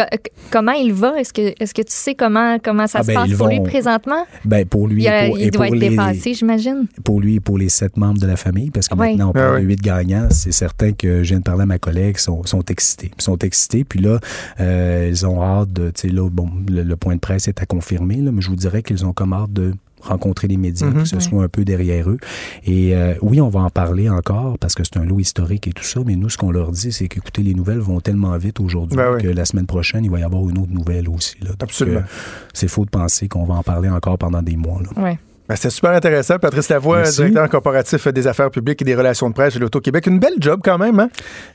comment 0.51 0.71
il 0.71 0.93
va? 0.93 1.19
Est-ce 1.19 1.33
que, 1.33 1.53
est-ce 1.61 1.73
que 1.73 1.81
tu 1.81 1.91
sais 1.91 2.15
comment, 2.15 2.57
comment 2.63 2.87
ça 2.87 2.99
ah, 2.99 3.03
se 3.03 3.07
ben, 3.07 3.13
passe 3.15 3.33
pour 3.33 3.47
lui 3.47 3.59
présentement? 3.61 4.25
Ben, 4.45 4.65
pour 4.65 4.87
lui, 4.87 5.03
il, 5.03 5.27
pour, 5.27 5.39
il 5.39 5.51
doit 5.51 5.67
être 5.67 5.79
dépassé, 5.79 6.33
j'imagine. 6.33 6.87
Pour 7.03 7.19
lui 7.19 7.35
et 7.35 7.39
pour 7.39 7.57
les 7.57 7.69
sept 7.69 7.97
membres 7.97 8.19
de 8.19 8.27
la 8.27 8.35
famille, 8.35 8.71
parce 8.71 8.87
que 8.87 8.95
maintenant, 8.95 9.29
on 9.29 9.33
parle 9.33 9.61
de 9.61 9.65
huit 9.65 9.81
gagnants, 9.81 10.27
c'est 10.29 10.51
certain 10.51 10.91
que 10.93 11.23
je 11.23 11.29
viens 11.29 11.39
de 11.39 11.43
parler 11.43 11.63
à 11.63 11.67
ma 11.67 11.79
collègue, 11.79 12.17
sont, 12.17 12.43
sont 12.45 12.63
excités. 12.63 13.11
Ils 13.17 13.21
sont 13.21 13.37
excités, 13.37 13.83
puis 13.83 13.99
là, 13.99 14.19
euh, 14.59 15.07
ils 15.09 15.25
ont 15.25 15.41
hâte 15.41 15.71
de, 15.73 15.89
tu 15.89 16.07
sais, 16.07 16.13
là, 16.13 16.29
bon, 16.29 16.49
le, 16.67 16.95
point 16.95 17.15
de 17.15 17.19
presse 17.19 17.47
est 17.47 17.61
à 17.61 17.65
confirmer, 17.65 18.17
là, 18.17 18.31
mais 18.31 18.41
je 18.41 18.49
vous 18.49 18.55
dirais 18.55 18.83
qu'ils 18.83 19.05
ont 19.05 19.13
comme 19.13 19.33
hâte 19.33 19.51
de 19.51 19.73
rencontrer 20.03 20.47
les 20.47 20.57
médias, 20.57 20.87
mhm. 20.87 21.03
que 21.03 21.05
ce 21.05 21.19
soit 21.19 21.43
un 21.43 21.47
peu 21.47 21.65
derrière 21.65 22.09
eux. 22.09 22.17
Et 22.65 22.95
euh, 22.95 23.15
oui, 23.21 23.41
on 23.41 23.49
va 23.49 23.61
en 23.61 23.69
parler 23.69 24.09
encore 24.09 24.57
parce 24.59 24.75
que 24.75 24.83
c'est 24.83 24.97
un 24.97 25.05
lot 25.05 25.19
historique 25.19 25.67
et 25.67 25.71
tout 25.71 25.83
ça, 25.83 26.01
mais 26.05 26.15
nous, 26.15 26.29
ce 26.29 26.37
qu'on 26.37 26.51
leur 26.51 26.71
dit, 26.71 26.91
c'est 26.91 27.07
qu'écoutez, 27.07 27.43
les 27.43 27.53
nouvelles 27.53 27.79
vont 27.79 27.99
tellement 27.99 28.37
vite 28.37 28.59
aujourd'hui 28.59 28.97
ben 28.97 29.17
que 29.17 29.27
la 29.27 29.45
semaine 29.45 29.65
prochaine, 29.65 30.05
il 30.05 30.11
va 30.11 30.19
y 30.19 30.23
avoir 30.23 30.47
une 30.49 30.57
autre 30.57 30.71
nouvelle 30.71 31.09
aussi. 31.09 31.35
Là. 31.41 31.51
Absolument. 31.59 31.99
Euh, 31.99 32.47
c'est 32.53 32.67
faux 32.67 32.85
de 32.85 32.89
penser 32.89 33.27
qu'on 33.27 33.45
va 33.45 33.55
en 33.55 33.63
parler 33.63 33.89
encore 33.89 34.17
pendant 34.17 34.41
des 34.41 34.55
mois. 34.55 34.81
Là. 34.81 35.15
Ben, 35.49 35.57
c'est 35.57 35.69
super 35.69 35.91
intéressant. 35.91 36.39
Patrice 36.39 36.69
Lavoie, 36.69 37.03
directeur 37.03 37.49
corporatif 37.49 38.07
des 38.07 38.27
affaires 38.27 38.49
publiques 38.49 38.81
et 38.81 38.85
des 38.85 38.95
relations 38.95 39.29
de 39.29 39.33
presse 39.33 39.55
de 39.55 39.59
l'Auto-Québec. 39.59 40.07
Une 40.07 40.19
belle 40.19 40.35
job 40.39 40.61
quand 40.63 40.77
même. 40.77 40.99
Hein? 40.99 41.09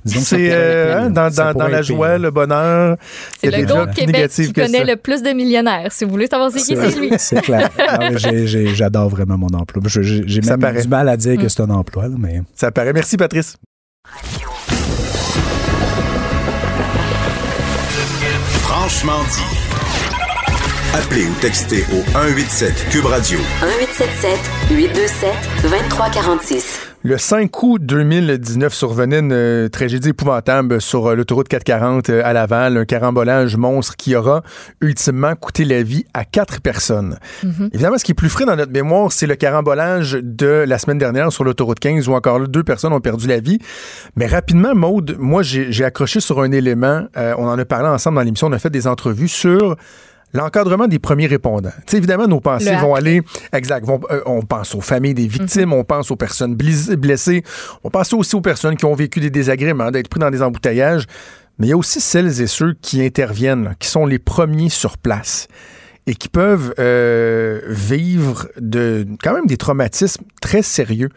C'est 0.04 0.50
euh, 0.52 1.00
hein, 1.00 1.10
dans, 1.10 1.30
dans, 1.30 1.54
dans 1.54 1.68
la 1.68 1.80
joie, 1.80 2.18
le 2.18 2.30
bonheur. 2.30 2.96
C'est 3.40 3.50
le 3.50 3.64
au 3.72 3.86
Québec 3.86 4.30
qui 4.30 4.52
connaît 4.52 4.84
le 4.84 4.96
plus 4.96 5.22
de 5.22 5.30
millionnaires. 5.30 5.90
Si 5.90 6.04
vous 6.04 6.10
voulez 6.10 6.26
savoir 6.26 6.50
c'est 6.50 6.58
qui, 6.58 6.76
c'est 6.76 6.98
lui. 6.98 7.10
C'est 7.18 7.40
clair. 7.40 7.70
Ah 7.90 8.10
j'adore 8.14 9.08
vraiment 9.08 9.38
mon 9.38 9.48
emploi. 9.48 9.82
J'ai 9.86 10.40
même 10.42 10.80
du 10.80 10.88
mal 10.88 11.08
à 11.08 11.16
dire 11.16 11.36
que 11.36 11.44
mm. 11.44 11.48
c'est 11.48 11.62
un 11.62 11.70
emploi. 11.70 12.08
mais... 12.18 12.42
Ça 12.54 12.70
paraît. 12.70 12.92
Merci, 12.92 13.16
Patrice. 13.16 13.56
Franchement 18.62 19.20
dit. 19.30 19.67
Appelez 20.94 21.26
ou 21.26 21.34
textez 21.42 21.84
au 21.92 22.02
187 22.12 22.88
Cube 22.90 23.04
Radio. 23.04 23.38
1877 23.60 24.38
827 24.70 25.32
2346. 25.62 26.80
Le 27.02 27.18
5 27.18 27.62
août 27.62 27.80
2019 27.84 28.72
survenait 28.72 29.18
une 29.20 29.32
euh, 29.32 29.68
tragédie 29.68 30.08
épouvantable 30.08 30.80
sur 30.80 31.06
euh, 31.06 31.14
l'autoroute 31.14 31.46
440 31.46 32.08
euh, 32.08 32.22
à 32.24 32.32
Laval, 32.32 32.78
un 32.78 32.84
carambolage 32.86 33.56
monstre 33.56 33.96
qui 33.96 34.16
aura 34.16 34.42
ultimement 34.80 35.34
coûté 35.36 35.64
la 35.64 35.82
vie 35.82 36.06
à 36.14 36.24
quatre 36.24 36.62
personnes. 36.62 37.18
Mm-hmm. 37.44 37.68
Évidemment, 37.74 37.98
ce 37.98 38.04
qui 38.04 38.12
est 38.12 38.14
plus 38.14 38.30
frais 38.30 38.46
dans 38.46 38.56
notre 38.56 38.72
mémoire, 38.72 39.12
c'est 39.12 39.26
le 39.26 39.36
carambolage 39.36 40.18
de 40.22 40.64
la 40.66 40.78
semaine 40.78 40.98
dernière 40.98 41.30
sur 41.30 41.44
l'autoroute 41.44 41.78
15 41.78 42.08
où 42.08 42.14
encore 42.14 42.38
là, 42.38 42.46
deux 42.46 42.64
personnes 42.64 42.94
ont 42.94 43.00
perdu 43.00 43.28
la 43.28 43.40
vie. 43.40 43.58
Mais 44.16 44.26
rapidement, 44.26 44.74
Maude, 44.74 45.16
moi, 45.18 45.42
j'ai 45.42 45.84
accroché 45.84 46.20
sur 46.20 46.40
un 46.40 46.50
élément. 46.50 47.06
on 47.14 47.46
en 47.46 47.58
a 47.58 47.64
parlé 47.66 47.88
ensemble 47.88 48.16
dans 48.16 48.22
l'émission, 48.22 48.46
on 48.46 48.52
a 48.52 48.58
fait 48.58 48.70
des 48.70 48.86
entrevues 48.86 49.28
sur 49.28 49.76
l'encadrement 50.32 50.86
des 50.86 50.98
premiers 50.98 51.26
répondants. 51.26 51.72
évidemment, 51.92 52.26
nos 52.26 52.40
pensées 52.40 52.76
vont 52.76 52.94
aller, 52.94 53.22
exact, 53.52 53.88
euh, 53.88 54.20
on 54.26 54.42
pense 54.42 54.74
aux 54.74 54.80
familles 54.80 55.14
des 55.14 55.26
victimes, 55.26 55.72
on 55.72 55.84
pense 55.84 56.10
aux 56.10 56.16
personnes 56.16 56.54
blessées, 56.54 57.42
on 57.84 57.90
pense 57.90 58.12
aussi 58.12 58.36
aux 58.36 58.40
personnes 58.40 58.76
qui 58.76 58.84
ont 58.84 58.94
vécu 58.94 59.20
des 59.20 59.30
désagréments, 59.30 59.90
d'être 59.90 60.08
pris 60.08 60.20
dans 60.20 60.30
des 60.30 60.42
embouteillages, 60.42 61.04
mais 61.58 61.66
il 61.66 61.70
y 61.70 61.72
a 61.72 61.76
aussi 61.76 62.00
celles 62.00 62.40
et 62.40 62.46
ceux 62.46 62.74
qui 62.80 63.04
interviennent, 63.04 63.74
qui 63.78 63.88
sont 63.88 64.06
les 64.06 64.18
premiers 64.18 64.68
sur 64.68 64.96
place 64.98 65.48
et 66.06 66.14
qui 66.14 66.28
peuvent 66.28 66.72
euh, 66.78 67.60
vivre 67.68 68.48
de 68.58 69.06
quand 69.22 69.34
même 69.34 69.46
des 69.46 69.56
traumatismes 69.56 70.24
très 70.40 70.62
sérieux 70.62 71.10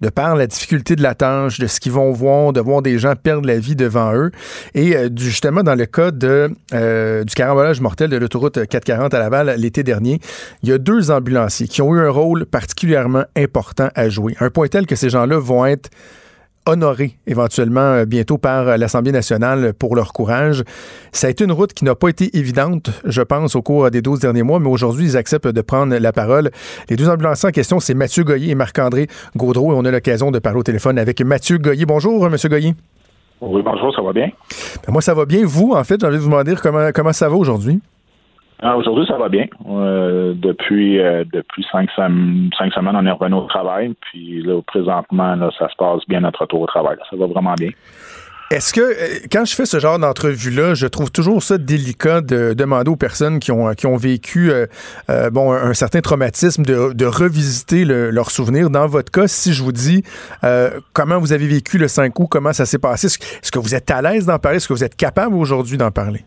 de 0.00 0.08
par 0.08 0.36
la 0.36 0.46
difficulté 0.46 0.96
de 0.96 1.02
la 1.02 1.14
tâche, 1.14 1.58
de 1.58 1.66
ce 1.66 1.80
qu'ils 1.80 1.92
vont 1.92 2.12
voir, 2.12 2.52
de 2.52 2.60
voir 2.60 2.82
des 2.82 2.98
gens 2.98 3.14
perdre 3.16 3.46
la 3.46 3.58
vie 3.58 3.76
devant 3.76 4.14
eux. 4.14 4.30
Et 4.74 4.96
euh, 4.96 5.08
justement, 5.16 5.62
dans 5.62 5.74
le 5.74 5.86
cas 5.86 6.10
euh, 6.22 7.24
du 7.24 7.34
carambolage 7.34 7.80
mortel 7.80 8.10
de 8.10 8.16
l'autoroute 8.16 8.66
440 8.66 9.14
à 9.14 9.18
Laval 9.18 9.54
l'été 9.58 9.82
dernier, 9.82 10.20
il 10.62 10.68
y 10.68 10.72
a 10.72 10.78
deux 10.78 11.10
ambulanciers 11.10 11.68
qui 11.68 11.82
ont 11.82 11.94
eu 11.94 12.00
un 12.00 12.10
rôle 12.10 12.46
particulièrement 12.46 13.24
important 13.36 13.88
à 13.94 14.08
jouer. 14.08 14.36
Un 14.40 14.50
point 14.50 14.68
tel 14.68 14.86
que 14.86 14.96
ces 14.96 15.10
gens-là 15.10 15.38
vont 15.38 15.64
être 15.64 15.90
honorés 16.66 17.16
éventuellement 17.26 17.80
euh, 17.80 18.04
bientôt 18.04 18.38
par 18.38 18.68
euh, 18.68 18.76
l'Assemblée 18.76 19.12
nationale 19.12 19.72
pour 19.72 19.96
leur 19.96 20.12
courage. 20.12 20.64
Ça 21.12 21.28
a 21.28 21.30
été 21.30 21.44
une 21.44 21.52
route 21.52 21.72
qui 21.72 21.84
n'a 21.84 21.94
pas 21.94 22.08
été 22.08 22.36
évidente, 22.36 22.90
je 23.04 23.22
pense, 23.22 23.56
au 23.56 23.62
cours 23.62 23.90
des 23.90 24.02
12 24.02 24.20
derniers 24.20 24.42
mois, 24.42 24.60
mais 24.60 24.68
aujourd'hui, 24.68 25.04
ils 25.04 25.16
acceptent 25.16 25.48
de 25.48 25.60
prendre 25.60 25.96
la 25.96 26.12
parole. 26.12 26.50
Les 26.90 26.96
deux 26.96 27.08
ambulanciers 27.08 27.48
en 27.48 27.52
question, 27.52 27.80
c'est 27.80 27.94
Mathieu 27.94 28.24
Goyer 28.24 28.50
et 28.50 28.54
Marc-André 28.54 29.06
Gaudreau, 29.36 29.72
et 29.72 29.76
on 29.76 29.84
a 29.84 29.90
l'occasion 29.90 30.30
de 30.30 30.38
parler 30.38 30.58
au 30.58 30.64
téléphone 30.64 30.98
avec 30.98 31.20
Mathieu 31.22 31.58
Goyer. 31.58 31.86
Bonjour, 31.86 32.28
Monsieur 32.28 32.48
Goyer. 32.48 32.74
Oui, 33.40 33.62
bonjour, 33.62 33.94
ça 33.94 34.02
va 34.02 34.12
bien? 34.12 34.30
Ben, 34.86 34.92
moi, 34.92 35.02
ça 35.02 35.14
va 35.14 35.26
bien. 35.26 35.42
Vous, 35.44 35.72
en 35.72 35.84
fait, 35.84 36.00
j'ai 36.00 36.06
envie 36.06 36.16
de 36.16 36.22
vous 36.22 36.30
demander 36.30 36.54
comment, 36.56 36.88
comment 36.94 37.12
ça 37.12 37.28
va 37.28 37.36
aujourd'hui? 37.36 37.80
Ah, 38.62 38.76
aujourd'hui, 38.76 39.06
ça 39.06 39.18
va 39.18 39.28
bien. 39.28 39.46
Euh, 39.68 40.32
depuis 40.34 40.98
euh, 40.98 41.24
depuis 41.30 41.64
cinq, 41.70 41.90
cinq, 41.96 42.72
semaines, 42.72 42.96
on 42.96 43.06
est 43.06 43.10
revenu 43.10 43.34
au 43.34 43.46
travail. 43.46 43.94
Puis 44.00 44.42
là, 44.42 44.60
présentement, 44.66 45.36
ça 45.58 45.68
se 45.68 45.76
passe 45.76 46.00
bien 46.08 46.20
notre 46.20 46.40
retour 46.40 46.62
au 46.62 46.66
travail. 46.66 46.96
Ça 47.10 47.16
va 47.16 47.26
vraiment 47.26 47.54
bien. 47.54 47.70
Est-ce 48.50 48.72
que 48.72 48.80
euh, 48.80 49.26
quand 49.30 49.44
je 49.44 49.54
fais 49.54 49.66
ce 49.66 49.78
genre 49.78 49.98
d'entrevue-là, 49.98 50.72
je 50.72 50.86
trouve 50.86 51.10
toujours 51.10 51.42
ça 51.42 51.58
délicat 51.58 52.22
de 52.22 52.54
demander 52.54 52.90
aux 52.90 52.96
personnes 52.96 53.40
qui 53.40 53.52
ont, 53.52 53.74
qui 53.74 53.86
ont 53.86 53.96
vécu 53.96 54.50
bon, 55.32 55.52
un, 55.52 55.74
certain 55.74 56.00
traumatisme 56.00 56.64
de, 56.64 56.94
de 56.94 57.04
revisiter 57.04 57.84
leurs 57.84 58.30
souvenirs? 58.30 58.70
Dans 58.70 58.86
votre 58.86 59.10
cas, 59.10 59.26
si 59.26 59.52
je 59.52 59.62
vous 59.62 59.72
dis 59.72 60.02
comment 60.94 61.18
vous 61.18 61.32
avez 61.34 61.46
vécu 61.46 61.76
le 61.76 61.88
5 61.88 62.18
août, 62.18 62.28
comment 62.30 62.54
ça 62.54 62.64
s'est 62.64 62.78
passé, 62.78 63.08
est-ce 63.08 63.50
que 63.50 63.58
vous 63.58 63.74
êtes 63.74 63.90
à 63.90 64.00
l'aise 64.00 64.26
d'en 64.26 64.38
parler? 64.38 64.58
Est-ce 64.58 64.68
que 64.68 64.72
vous 64.72 64.84
êtes 64.84 64.96
capable 64.96 65.34
aujourd'hui 65.34 65.76
d'en 65.76 65.90
parler? 65.90 66.24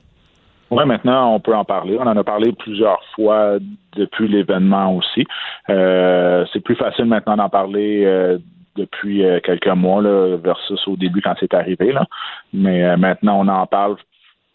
Oui, 0.71 0.86
maintenant, 0.86 1.34
on 1.34 1.39
peut 1.39 1.55
en 1.55 1.65
parler. 1.65 1.97
On 1.99 2.08
en 2.08 2.15
a 2.15 2.23
parlé 2.23 2.51
plusieurs 2.51 3.03
fois 3.15 3.58
depuis 3.95 4.27
l'événement 4.27 4.95
aussi. 4.95 5.25
Euh, 5.69 6.45
c'est 6.53 6.60
plus 6.60 6.75
facile 6.75 7.05
maintenant 7.05 7.38
d'en 7.38 7.49
parler 7.49 8.03
euh, 8.05 8.38
depuis 8.75 9.25
euh, 9.25 9.39
quelques 9.39 9.67
mois 9.67 10.01
là, 10.01 10.38
versus 10.38 10.88
au 10.88 10.95
début 10.95 11.21
quand 11.21 11.34
c'est 11.39 11.53
arrivé. 11.53 11.91
Là. 11.91 12.05
Mais 12.53 12.95
maintenant, 12.97 13.39
on 13.39 13.47
en 13.47 13.65
parle 13.65 13.95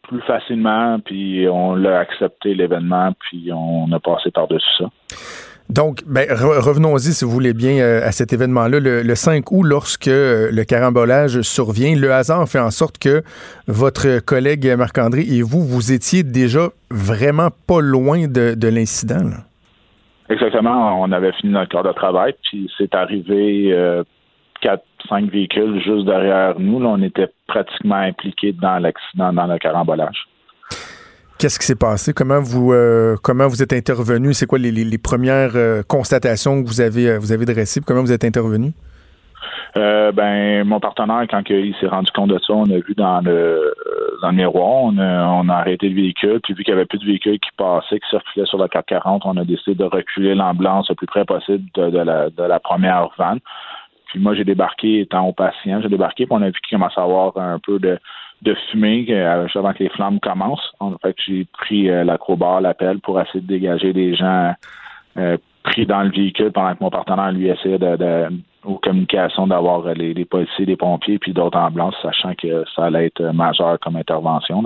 plus 0.03 0.21
facilement, 0.23 0.99
puis 1.01 1.49
on 1.49 1.75
l'a 1.75 1.99
accepté 1.99 2.55
l'événement, 2.55 3.13
puis 3.19 3.51
on 3.53 3.91
a 3.91 3.99
passé 3.99 4.31
par-dessus 4.31 4.69
ça. 4.79 4.85
Donc, 5.71 6.03
ben, 6.07 6.27
revenons-y, 6.31 7.15
si 7.15 7.25
vous 7.25 7.31
voulez 7.31 7.55
bien, 7.55 7.79
euh, 7.79 8.07
à 8.07 8.13
cet 8.13 8.33
événement-là. 8.33 8.81
Le, 8.81 9.15
5 9.15 9.51
août, 9.51 9.63
lorsque 9.63 10.09
euh, 10.09 10.51
le 10.53 10.65
carambolage 10.65 11.41
survient, 11.41 11.97
le 11.97 12.13
hasard 12.13 12.47
fait 12.49 12.61
en 12.61 12.71
sorte 12.71 12.99
que 12.99 13.23
votre 13.67 14.21
collègue 14.25 14.67
Marc-André 14.77 15.23
et 15.23 15.43
vous, 15.43 15.65
vous 15.65 15.93
étiez 15.93 16.23
déjà 16.23 16.69
vraiment 16.91 17.49
pas 17.67 17.81
loin 17.81 18.27
de, 18.29 18.69
l'incident. 18.69 19.31
Exactement. 20.29 21.01
On 21.01 21.11
avait 21.13 21.33
fini 21.33 21.53
notre 21.53 21.71
corps 21.71 21.83
de 21.83 21.93
travail, 21.93 22.35
puis 22.43 22.71
c'est 22.77 22.95
arrivé 22.95 23.73
euh, 23.73 24.05
quatre, 24.61 24.85
cinq 25.09 25.31
véhicules 25.31 25.83
juste 25.83 26.05
derrière 26.05 26.61
nous. 26.61 26.85
On 26.85 27.01
était 27.03 27.29
pratiquement 27.47 27.97
impliqués 27.97 28.53
dans 28.53 28.79
l'accident, 28.79 29.33
dans 29.33 29.47
le 29.47 29.59
carambolage. 29.59 30.27
Qu'est-ce 31.45 31.59
qui 31.59 31.67
s'est 31.67 31.77
passé? 31.77 32.15
Comment 32.15 32.41
vous 32.41 32.73
euh, 32.73 33.17
comment 33.23 33.47
vous 33.47 33.63
êtes 33.63 33.75
intervenu? 33.75 34.33
C'est 34.33 34.47
quoi 34.47 34.59
les, 34.59 34.97
premières 34.97 35.57
euh, 35.57 35.83
constatations 35.87 36.63
que 36.63 36.67
vous 36.67 36.81
avez 36.81 37.11
euh, 37.11 37.19
vous 37.19 37.33
avez 37.33 37.45
dressées? 37.45 37.83
Comment 37.87 38.01
vous 38.01 38.13
êtes 38.13 38.25
intervenu? 38.25 38.73
ben 39.75 40.65
mon 40.65 40.81
partenaire, 40.81 41.27
quand 41.29 41.43
il 41.51 41.75
s'est 41.79 41.87
rendu 41.87 42.11
compte 42.13 42.31
de 42.31 42.39
ça, 42.39 42.55
on 42.55 42.65
a 42.71 42.79
vu 42.79 42.95
dans 42.97 43.21
le 43.21 43.75
dans 44.23 44.31
le 44.31 44.37
miroir, 44.37 44.85
on 44.85 44.97
a, 44.97 45.55
arrêté 45.55 45.91
le 45.91 45.97
véhicule, 45.97 46.41
puis 46.43 46.55
vu 46.55 46.65
qu'il 46.65 46.73
n'y 46.73 46.81
avait 46.81 46.87
plus 46.87 46.99
de 46.99 47.05
véhicules 47.05 47.39
qui 47.39 47.51
passaient, 47.59 48.01
qui 48.01 48.09
circulaient 48.09 48.47
sur 48.47 48.57
la 48.57 48.69
440, 48.69 49.27
on 49.27 49.37
a 49.37 49.45
décidé 49.45 49.75
de 49.75 49.85
reculer 49.85 50.35
l'ambulance 50.35 50.89
le 50.89 50.95
plus 50.95 51.07
près 51.07 51.27
possible 51.27 51.63
de, 51.75 51.99
la, 51.99 52.31
de 52.31 52.43
la 52.43 52.59
première 52.59 53.11
vanne. 53.19 53.41
Puis 54.07 54.19
moi, 54.19 54.35
j'ai 54.35 54.45
débarqué 54.45 55.01
étant 55.01 55.29
au 55.29 55.35
patient, 55.35 55.83
j'ai 55.83 55.91
débarqué, 55.91 56.25
puis 56.25 56.35
on 56.35 56.41
a 56.41 56.47
vu 56.47 56.55
qu'il 56.67 56.79
commençait 56.79 57.01
à 57.01 57.05
avoir 57.05 57.37
un 57.37 57.59
peu 57.59 57.79
de 57.79 57.99
de 58.45 58.55
fumée 58.71 59.07
euh, 59.09 59.47
avant 59.55 59.73
que 59.73 59.83
les 59.83 59.89
flammes 59.89 60.21
commencent. 60.21 60.73
En 60.79 60.97
fait, 60.99 61.17
j'ai 61.27 61.47
pris 61.53 61.89
euh, 61.91 62.05
l'acrobat, 62.05 62.61
l'appel 62.61 63.01
pour 63.01 63.21
essayer 63.21 63.41
de 63.41 63.47
dégager 63.47 63.93
des 63.93 64.15
gens 64.15 64.53
euh, 65.17 65.37
pris 65.63 65.87
dans 65.87 66.03
le 66.03 66.11
véhicule 66.11 66.53
pendant 66.53 66.75
que 66.75 66.83
mon 66.83 66.91
partenaire 66.91 67.33
lui 67.33 67.49
essayait 67.49 67.79
de, 67.79 68.29
aux 68.65 68.79
communications 68.79 69.47
d'avoir 69.47 69.87
les, 69.95 70.25
policiers, 70.27 70.67
les 70.67 70.77
pompiers 70.77 71.19
puis 71.19 71.33
d'autres 71.33 71.59
ambulances, 71.59 71.95
sachant 72.03 72.35
que 72.35 72.65
ça 72.77 72.85
allait 72.85 73.07
être 73.07 73.23
majeur 73.33 73.79
comme 73.81 73.97
intervention. 73.97 74.63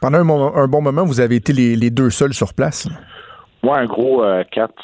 Pendant 0.00 0.18
un, 0.18 0.66
bon 0.66 0.80
moment, 0.80 1.04
vous 1.04 1.20
avez 1.20 1.36
été 1.36 1.52
les, 1.52 1.90
deux 1.90 2.08
seuls 2.08 2.32
sur 2.32 2.54
place? 2.54 2.88
Oui, 3.62 3.72
un 3.74 3.84
gros 3.84 4.24
quatre, 4.50 4.82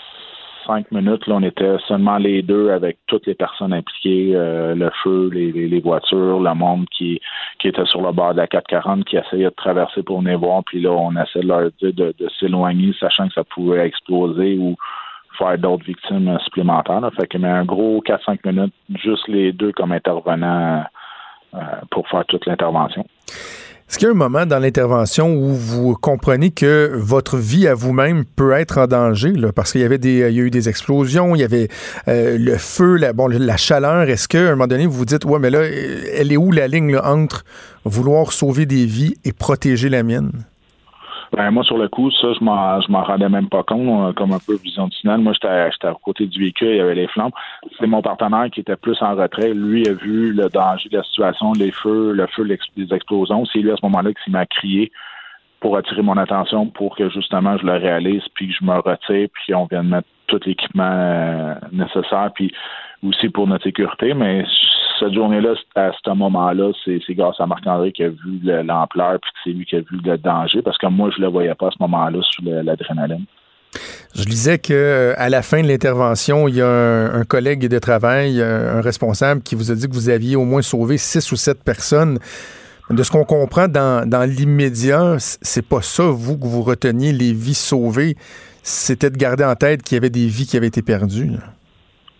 cinq 0.67 0.91
minutes, 0.93 1.27
là, 1.27 1.37
on 1.37 1.43
était 1.43 1.77
seulement 1.87 2.19
les 2.19 2.43
deux 2.43 2.71
avec 2.71 2.99
toutes 3.07 3.27
les 3.27 3.35
personnes 3.35 3.73
impliquées, 3.73 4.33
euh, 4.35 4.75
le 4.75 4.91
feu, 5.03 5.31
les, 5.33 5.81
voitures, 5.81 6.41
le 6.41 6.55
monde 6.55 6.87
qui, 6.91 7.21
qui 7.59 7.69
était 7.69 7.85
sur 7.87 8.03
le 8.03 8.13
bord 8.13 8.33
de 8.33 8.39
la 8.39 8.47
440, 8.47 9.05
qui 9.05 9.17
essayait 9.17 9.45
de 9.45 9.51
traverser 9.51 10.03
pour 10.03 10.21
venir 10.21 10.39
voir, 10.39 10.63
puis 10.65 10.81
là, 10.81 10.91
on 10.91 11.13
essayait 11.13 11.45
de 11.45 11.49
leur 11.49 11.71
dire 11.81 11.93
de, 11.95 12.29
s'éloigner, 12.39 12.93
sachant 12.99 13.29
que 13.29 13.35
ça 13.35 13.45
pouvait 13.45 13.87
exploser 13.87 14.57
ou 14.59 14.77
faire 15.39 15.59
d'autres 15.59 15.85
victimes 15.85 16.39
supplémentaires. 16.45 17.09
Fait 17.19 17.27
que 17.27 17.39
mais 17.39 17.49
un 17.49 17.65
gros 17.65 18.03
4-5 18.03 18.39
minutes, 18.45 18.75
juste 19.03 19.27
les 19.29 19.53
deux 19.53 19.73
comme 19.73 19.93
intervenants 19.93 20.85
euh, 21.55 21.59
pour 21.91 22.09
faire 22.09 22.25
toute 22.27 22.47
l'intervention. 22.47 23.05
Est-ce 23.93 23.99
qu'il 23.99 24.07
y 24.07 24.11
a 24.11 24.15
un 24.15 24.17
moment 24.17 24.47
dans 24.47 24.59
l'intervention 24.59 25.35
où 25.35 25.53
vous 25.53 25.95
comprenez 25.95 26.51
que 26.51 26.91
votre 26.95 27.37
vie 27.37 27.69
à 27.69 27.75
vous-même 27.75 28.25
peut 28.25 28.53
être 28.53 28.79
en 28.79 28.87
danger? 28.87 29.35
parce 29.55 29.73
qu'il 29.73 29.83
y 29.83 29.85
avait 29.85 29.99
des, 29.99 30.31
il 30.31 30.35
y 30.35 30.41
a 30.41 30.45
eu 30.45 30.51
des 30.51 30.71
explosions, 30.71 31.37
il 31.37 31.41
y 31.41 31.45
avait 31.45 31.69
euh, 32.09 32.39
le 32.39 32.57
feu, 32.57 32.97
la, 32.97 33.13
bon, 33.13 33.27
la 33.27 33.59
chaleur. 33.59 34.09
Est-ce 34.09 34.29
qu'à 34.29 34.39
un 34.39 34.51
moment 34.53 34.67
donné, 34.67 34.87
vous 34.87 34.97
vous 34.97 35.05
dites, 35.05 35.27
ouais, 35.27 35.39
mais 35.39 35.51
là, 35.51 35.65
elle 35.65 36.33
est 36.33 36.39
où 36.39 36.53
la 36.53 36.69
ligne 36.69 36.97
entre 36.97 37.45
vouloir 37.85 38.33
sauver 38.33 38.65
des 38.65 38.87
vies 38.87 39.17
et 39.27 39.33
protéger 39.35 39.91
la 39.91 40.03
mienne? 40.03 40.47
Ben, 41.33 41.51
moi, 41.51 41.65
sur 41.65 41.79
le 41.79 41.89
coup, 41.89 42.11
ça, 42.11 42.35
je 42.35 42.45
m'en, 42.45 42.81
je 42.83 42.93
m'en 42.93 43.03
rendais 43.03 43.29
même 43.29 43.49
pas 43.49 43.63
compte, 43.63 44.15
comme 44.17 44.33
un 44.33 44.39
peu 44.39 44.55
vision 44.57 44.89
du 44.89 44.97
tunnel. 44.99 45.19
Moi, 45.19 45.33
j'étais, 45.33 45.71
j'étais 45.73 45.89
à 45.89 45.95
côté 45.95 46.27
du 46.27 46.39
véhicule, 46.39 46.69
il 46.69 46.77
y 46.77 46.81
avait 46.81 46.95
les 46.95 47.07
flammes. 47.09 47.31
C'est 47.79 47.87
mon 47.87 48.03
partenaire 48.03 48.51
qui 48.53 48.61
était 48.61 48.77
plus 48.77 49.01
en 49.01 49.15
retrait. 49.15 49.55
Lui 49.55 49.89
a 49.89 49.95
vu 49.95 50.33
le 50.33 50.51
danger 50.51 50.91
de 50.91 50.99
la 50.99 51.05
situation, 51.05 51.53
les 51.55 51.71
feux, 51.71 52.13
le 52.13 52.27
feu, 52.27 52.43
les 52.43 52.95
explosions. 52.95 53.47
C'est 53.47 53.61
lui, 53.61 53.71
à 53.71 53.77
ce 53.77 53.87
moment-là, 53.87 54.11
qui 54.13 54.31
m'a 54.31 54.45
crié 54.45 54.93
pour 55.61 55.77
attirer 55.77 56.03
mon 56.03 56.19
attention 56.19 56.67
pour 56.67 56.97
que, 56.97 57.09
justement, 57.09 57.57
je 57.57 57.65
le 57.65 57.75
réalise, 57.75 58.23
puis 58.35 58.49
que 58.49 58.55
je 58.61 58.65
me 58.65 58.79
retire, 58.79 59.29
puis 59.33 59.55
on 59.55 59.65
vienne 59.67 59.89
mettre 59.89 60.09
tout 60.27 60.41
l'équipement 60.45 60.85
euh, 60.85 61.55
nécessaire, 61.71 62.31
puis 62.35 62.53
aussi 63.03 63.29
pour 63.29 63.47
notre 63.47 63.65
sécurité. 63.65 64.15
Mais 64.15 64.45
cette 64.99 65.15
journée-là, 65.15 65.55
à 65.75 65.91
ce 66.05 66.11
moment-là, 66.11 66.73
c'est 66.85 67.15
grâce 67.15 67.41
à 67.41 67.47
Marc-André 67.47 67.93
qui 67.93 68.05
a 68.05 68.09
vu 68.09 68.41
l'ampleur 68.43 69.19
puis 69.21 69.31
c'est 69.45 69.51
lui 69.51 69.65
qui 69.67 69.77
a 69.77 69.81
vu 69.81 70.01
le 70.05 70.19
danger 70.19 70.63
parce 70.63 70.79
que 70.79 70.87
moi, 70.87 71.11
je 71.15 71.21
ne 71.21 71.27
le 71.27 71.33
voyais 71.33 71.55
pas 71.55 71.69
à 71.69 71.71
ce 71.71 71.79
moment-là 71.81 72.21
sous 72.23 72.43
l'adrénaline. 72.45 73.25
Je 74.15 74.25
disais 74.25 74.59
que 74.59 75.15
à 75.17 75.31
la 75.31 75.41
fin 75.41 75.63
de 75.63 75.69
l'intervention, 75.69 76.47
il 76.47 76.57
y 76.57 76.61
a 76.61 76.69
un, 76.69 77.25
collègue 77.25 77.69
de 77.69 77.79
travail, 77.79 78.43
un, 78.43 78.83
responsable, 78.83 79.43
qui 79.43 79.55
vous 79.55 79.71
a 79.71 79.75
dit 79.75 79.89
que 79.89 79.95
vous 79.95 80.11
aviez 80.11 80.37
au 80.37 80.45
moins 80.45 80.61
sauvé 80.61 80.99
six 80.99 81.33
ou 81.33 81.37
sept 81.37 81.65
personnes. 81.65 82.19
De 82.91 83.03
ce 83.03 83.11
qu'on 83.11 83.25
comprend 83.25 83.69
dans, 83.69 84.07
dans 84.07 84.29
l'immédiat, 84.29 85.17
c'est 85.19 85.67
pas 85.67 85.81
ça, 85.81 86.05
vous, 86.05 86.37
que 86.37 86.47
vous 86.47 86.63
reteniez 86.63 87.13
les 87.13 87.33
vies 87.33 87.55
sauvées. 87.55 88.17
C'était 88.63 89.09
de 89.09 89.17
garder 89.17 89.45
en 89.45 89.55
tête 89.55 89.83
qu'il 89.83 89.97
y 89.97 89.99
avait 89.99 90.11
des 90.11 90.27
vies 90.27 90.47
qui 90.47 90.59
avaient 90.59 90.67
été 90.67 90.83
perdues. 90.83 91.31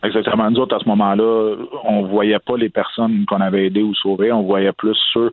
Exactement. 0.05 0.51
Nous 0.51 0.59
autres, 0.59 0.75
à 0.77 0.81
ce 0.81 0.89
moment-là, 0.89 1.57
on 1.85 2.03
voyait 2.03 2.41
pas 2.41 2.57
les 2.57 2.69
personnes 2.69 3.25
qu'on 3.27 3.41
avait 3.41 3.67
aidées 3.67 3.85
ou 3.85 3.95
sauvées. 3.95 4.33
On 4.33 4.43
voyait 4.43 4.73
plus 4.73 4.99
ceux, 5.13 5.31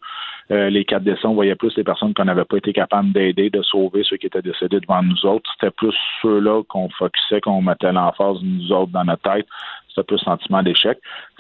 euh, 0.51 0.69
les 0.69 0.85
quatre 0.85 1.03
décès, 1.03 1.25
on 1.25 1.33
voyait 1.33 1.55
plus 1.55 1.75
les 1.75 1.83
personnes 1.83 2.13
qu'on 2.13 2.25
n'avait 2.25 2.45
pas 2.45 2.57
été 2.57 2.71
capable 2.71 3.11
d'aider, 3.11 3.49
de 3.49 3.63
sauver, 3.63 4.03
ceux 4.03 4.17
qui 4.17 4.27
étaient 4.27 4.43
décédés 4.43 4.79
devant 4.79 5.01
nous 5.01 5.25
autres. 5.25 5.49
C'était 5.55 5.71
plus 5.71 5.95
ceux-là 6.21 6.61
qu'on 6.67 6.87
focusait, 6.89 7.41
qu'on 7.41 7.63
mettait 7.63 7.91
l'emphase 7.91 8.37
nous 8.43 8.71
autres 8.71 8.91
dans 8.91 9.03
notre 9.05 9.23
tête. 9.23 9.47
C'était 9.87 10.03
plus 10.03 10.19
sentiment 10.19 10.61
d'échec. 10.61 10.99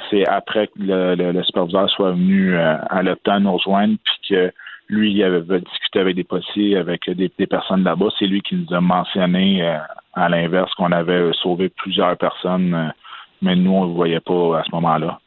C'est 0.09 0.27
après 0.27 0.65
que 0.65 0.79
le, 0.79 1.43
superviseur 1.43 1.87
soit 1.91 2.13
venu 2.13 2.55
euh, 2.55 2.77
à 2.89 3.03
l'hôpital 3.03 3.43
nous 3.43 3.53
rejoindre, 3.53 3.95
puis 4.03 4.29
que 4.29 4.51
lui, 4.89 5.11
il 5.11 5.23
avait 5.23 5.59
discuté 5.59 5.99
avec 5.99 6.15
des 6.15 6.23
policiers, 6.23 6.77
avec 6.77 7.07
des, 7.07 7.29
personnes 7.45 7.83
là-bas. 7.83 8.07
C'est 8.17 8.25
lui 8.25 8.41
qui 8.41 8.55
nous 8.55 8.75
a 8.75 8.81
mentionné, 8.81 9.61
euh, 9.61 9.77
à 10.15 10.29
l'inverse, 10.29 10.73
qu'on 10.73 10.91
avait 10.91 11.31
sauvé 11.33 11.69
plusieurs 11.69 12.17
personnes 12.17 12.91
mais 13.41 13.55
nous, 13.55 13.71
on 13.71 13.83
ne 13.83 13.89
le 13.89 13.95
voyait 13.95 14.19
pas 14.19 14.59
à 14.59 14.63
ce 14.63 14.71
moment-là. 14.73 15.19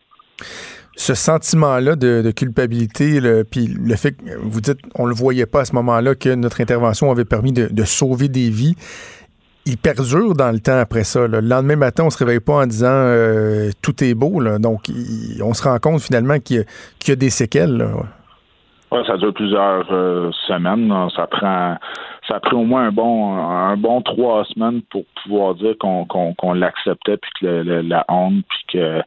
Ce 0.96 1.14
sentiment-là 1.14 1.96
de, 1.96 2.30
culpabilité, 2.32 3.18
puis 3.50 3.66
le 3.66 3.96
fait 3.96 4.12
que 4.12 4.36
vous 4.42 4.60
dites 4.60 4.78
on 4.94 5.04
ne 5.04 5.08
le 5.08 5.14
voyait 5.14 5.46
pas 5.46 5.60
à 5.60 5.64
ce 5.64 5.74
moment-là, 5.74 6.14
que 6.14 6.34
notre 6.34 6.60
intervention 6.60 7.10
avait 7.10 7.24
permis 7.24 7.52
de, 7.52 7.84
sauver 7.84 8.28
des 8.28 8.50
vies, 8.50 8.74
il 9.64 9.78
perdure 9.78 10.34
dans 10.34 10.50
le 10.50 10.60
temps 10.60 10.78
après 10.78 11.04
ça. 11.04 11.26
Le 11.26 11.40
lendemain 11.40 11.76
matin, 11.76 12.02
on 12.02 12.06
ne 12.06 12.10
se 12.10 12.18
réveille 12.18 12.40
pas 12.40 12.54
en 12.54 12.66
disant 12.66 12.88
euh, 12.90 13.70
tout 13.80 14.02
est 14.02 14.14
beau. 14.14 14.42
Donc, 14.58 14.82
on 15.42 15.54
se 15.54 15.62
rend 15.62 15.78
compte 15.78 16.02
finalement 16.02 16.38
qu'il 16.40 16.64
y, 17.08 17.10
a 17.10 17.16
des 17.16 17.30
séquelles. 17.30 17.88
Oui, 18.90 18.98
ça 19.06 19.16
dure 19.16 19.32
plusieurs 19.32 19.86
euh, 19.92 20.30
semaines. 20.46 20.92
Ça 21.16 21.26
prend 21.26 21.76
ça 22.32 22.36
a 22.36 22.40
pris 22.40 22.56
au 22.56 22.64
moins 22.64 22.84
un 22.84 22.92
bon 22.92 23.36
un 23.36 23.76
bon 23.76 24.00
trois 24.00 24.44
semaines 24.46 24.80
pour 24.90 25.04
pouvoir 25.22 25.54
dire 25.54 25.74
qu'on 25.78 26.06
qu'on 26.06 26.52
l'acceptait 26.54 27.18
puis 27.18 27.30
que 27.40 27.46
la 27.46 28.04
honte 28.08 28.44
puis 28.48 28.64
que 28.72 29.02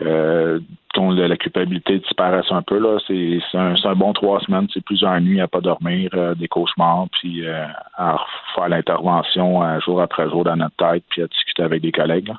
euh, 0.00 0.60
la 0.96 1.36
culpabilité 1.36 1.98
disparaisse 1.98 2.50
un 2.50 2.62
peu 2.62 2.78
là. 2.78 2.98
C'est 3.08 3.40
un, 3.54 3.74
un, 3.82 3.94
bon 3.96 4.12
trois 4.12 4.40
semaines 4.40 4.68
c'est 4.72 4.84
plusieurs 4.84 5.20
nuits 5.20 5.40
à 5.40 5.48
pas 5.48 5.60
dormir 5.60 6.10
euh, 6.14 6.36
des 6.36 6.46
cauchemars 6.46 7.08
puis 7.10 7.44
euh, 7.44 7.66
à 7.96 8.16
faire 8.54 8.68
l'intervention 8.68 9.80
jour 9.80 10.00
après 10.00 10.30
jour 10.30 10.44
dans 10.44 10.56
notre 10.56 10.76
tête 10.76 11.02
puis 11.08 11.22
à 11.22 11.26
discuter 11.26 11.64
avec 11.64 11.82
des 11.82 11.92
collègues 11.92 12.32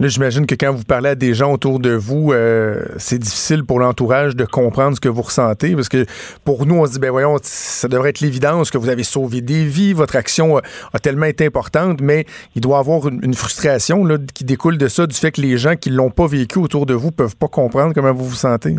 j'imagine 0.00 0.46
que 0.46 0.54
quand 0.54 0.72
vous 0.72 0.84
parlez 0.84 1.10
à 1.10 1.14
des 1.14 1.34
gens 1.34 1.52
autour 1.52 1.78
de 1.78 1.90
vous, 1.90 2.32
euh, 2.32 2.82
c'est 2.96 3.18
difficile 3.18 3.64
pour 3.64 3.78
l'entourage 3.78 4.34
de 4.36 4.44
comprendre 4.44 4.96
ce 4.96 5.00
que 5.00 5.08
vous 5.08 5.22
ressentez 5.22 5.74
parce 5.74 5.88
que 5.88 6.04
pour 6.44 6.66
nous, 6.66 6.76
on 6.76 6.86
se 6.86 6.92
dit, 6.92 6.98
ben 6.98 7.10
voyons, 7.10 7.36
ça 7.42 7.88
devrait 7.88 8.10
être 8.10 8.20
l'évidence 8.20 8.70
que 8.70 8.78
vous 8.78 8.88
avez 8.88 9.04
sauvé 9.04 9.40
des 9.40 9.64
vies, 9.64 9.92
votre 9.92 10.16
action 10.16 10.58
a, 10.58 10.98
tellement 10.98 11.26
été 11.26 11.46
importante, 11.46 12.00
mais 12.00 12.24
il 12.54 12.62
doit 12.62 12.76
y 12.76 12.80
avoir 12.80 13.08
une, 13.08 13.34
frustration 13.34 14.04
là, 14.04 14.16
qui 14.34 14.44
découle 14.44 14.78
de 14.78 14.88
ça, 14.88 15.06
du 15.06 15.14
fait 15.14 15.32
que 15.32 15.40
les 15.40 15.56
gens 15.56 15.76
qui 15.76 15.90
l'ont 15.90 16.10
pas 16.10 16.26
vécu 16.26 16.58
autour 16.58 16.86
de 16.86 16.94
vous 16.94 17.10
peuvent 17.10 17.36
pas 17.36 17.48
comprendre 17.48 17.92
comment 17.94 18.12
vous 18.12 18.24
vous 18.24 18.34
sentez. 18.34 18.76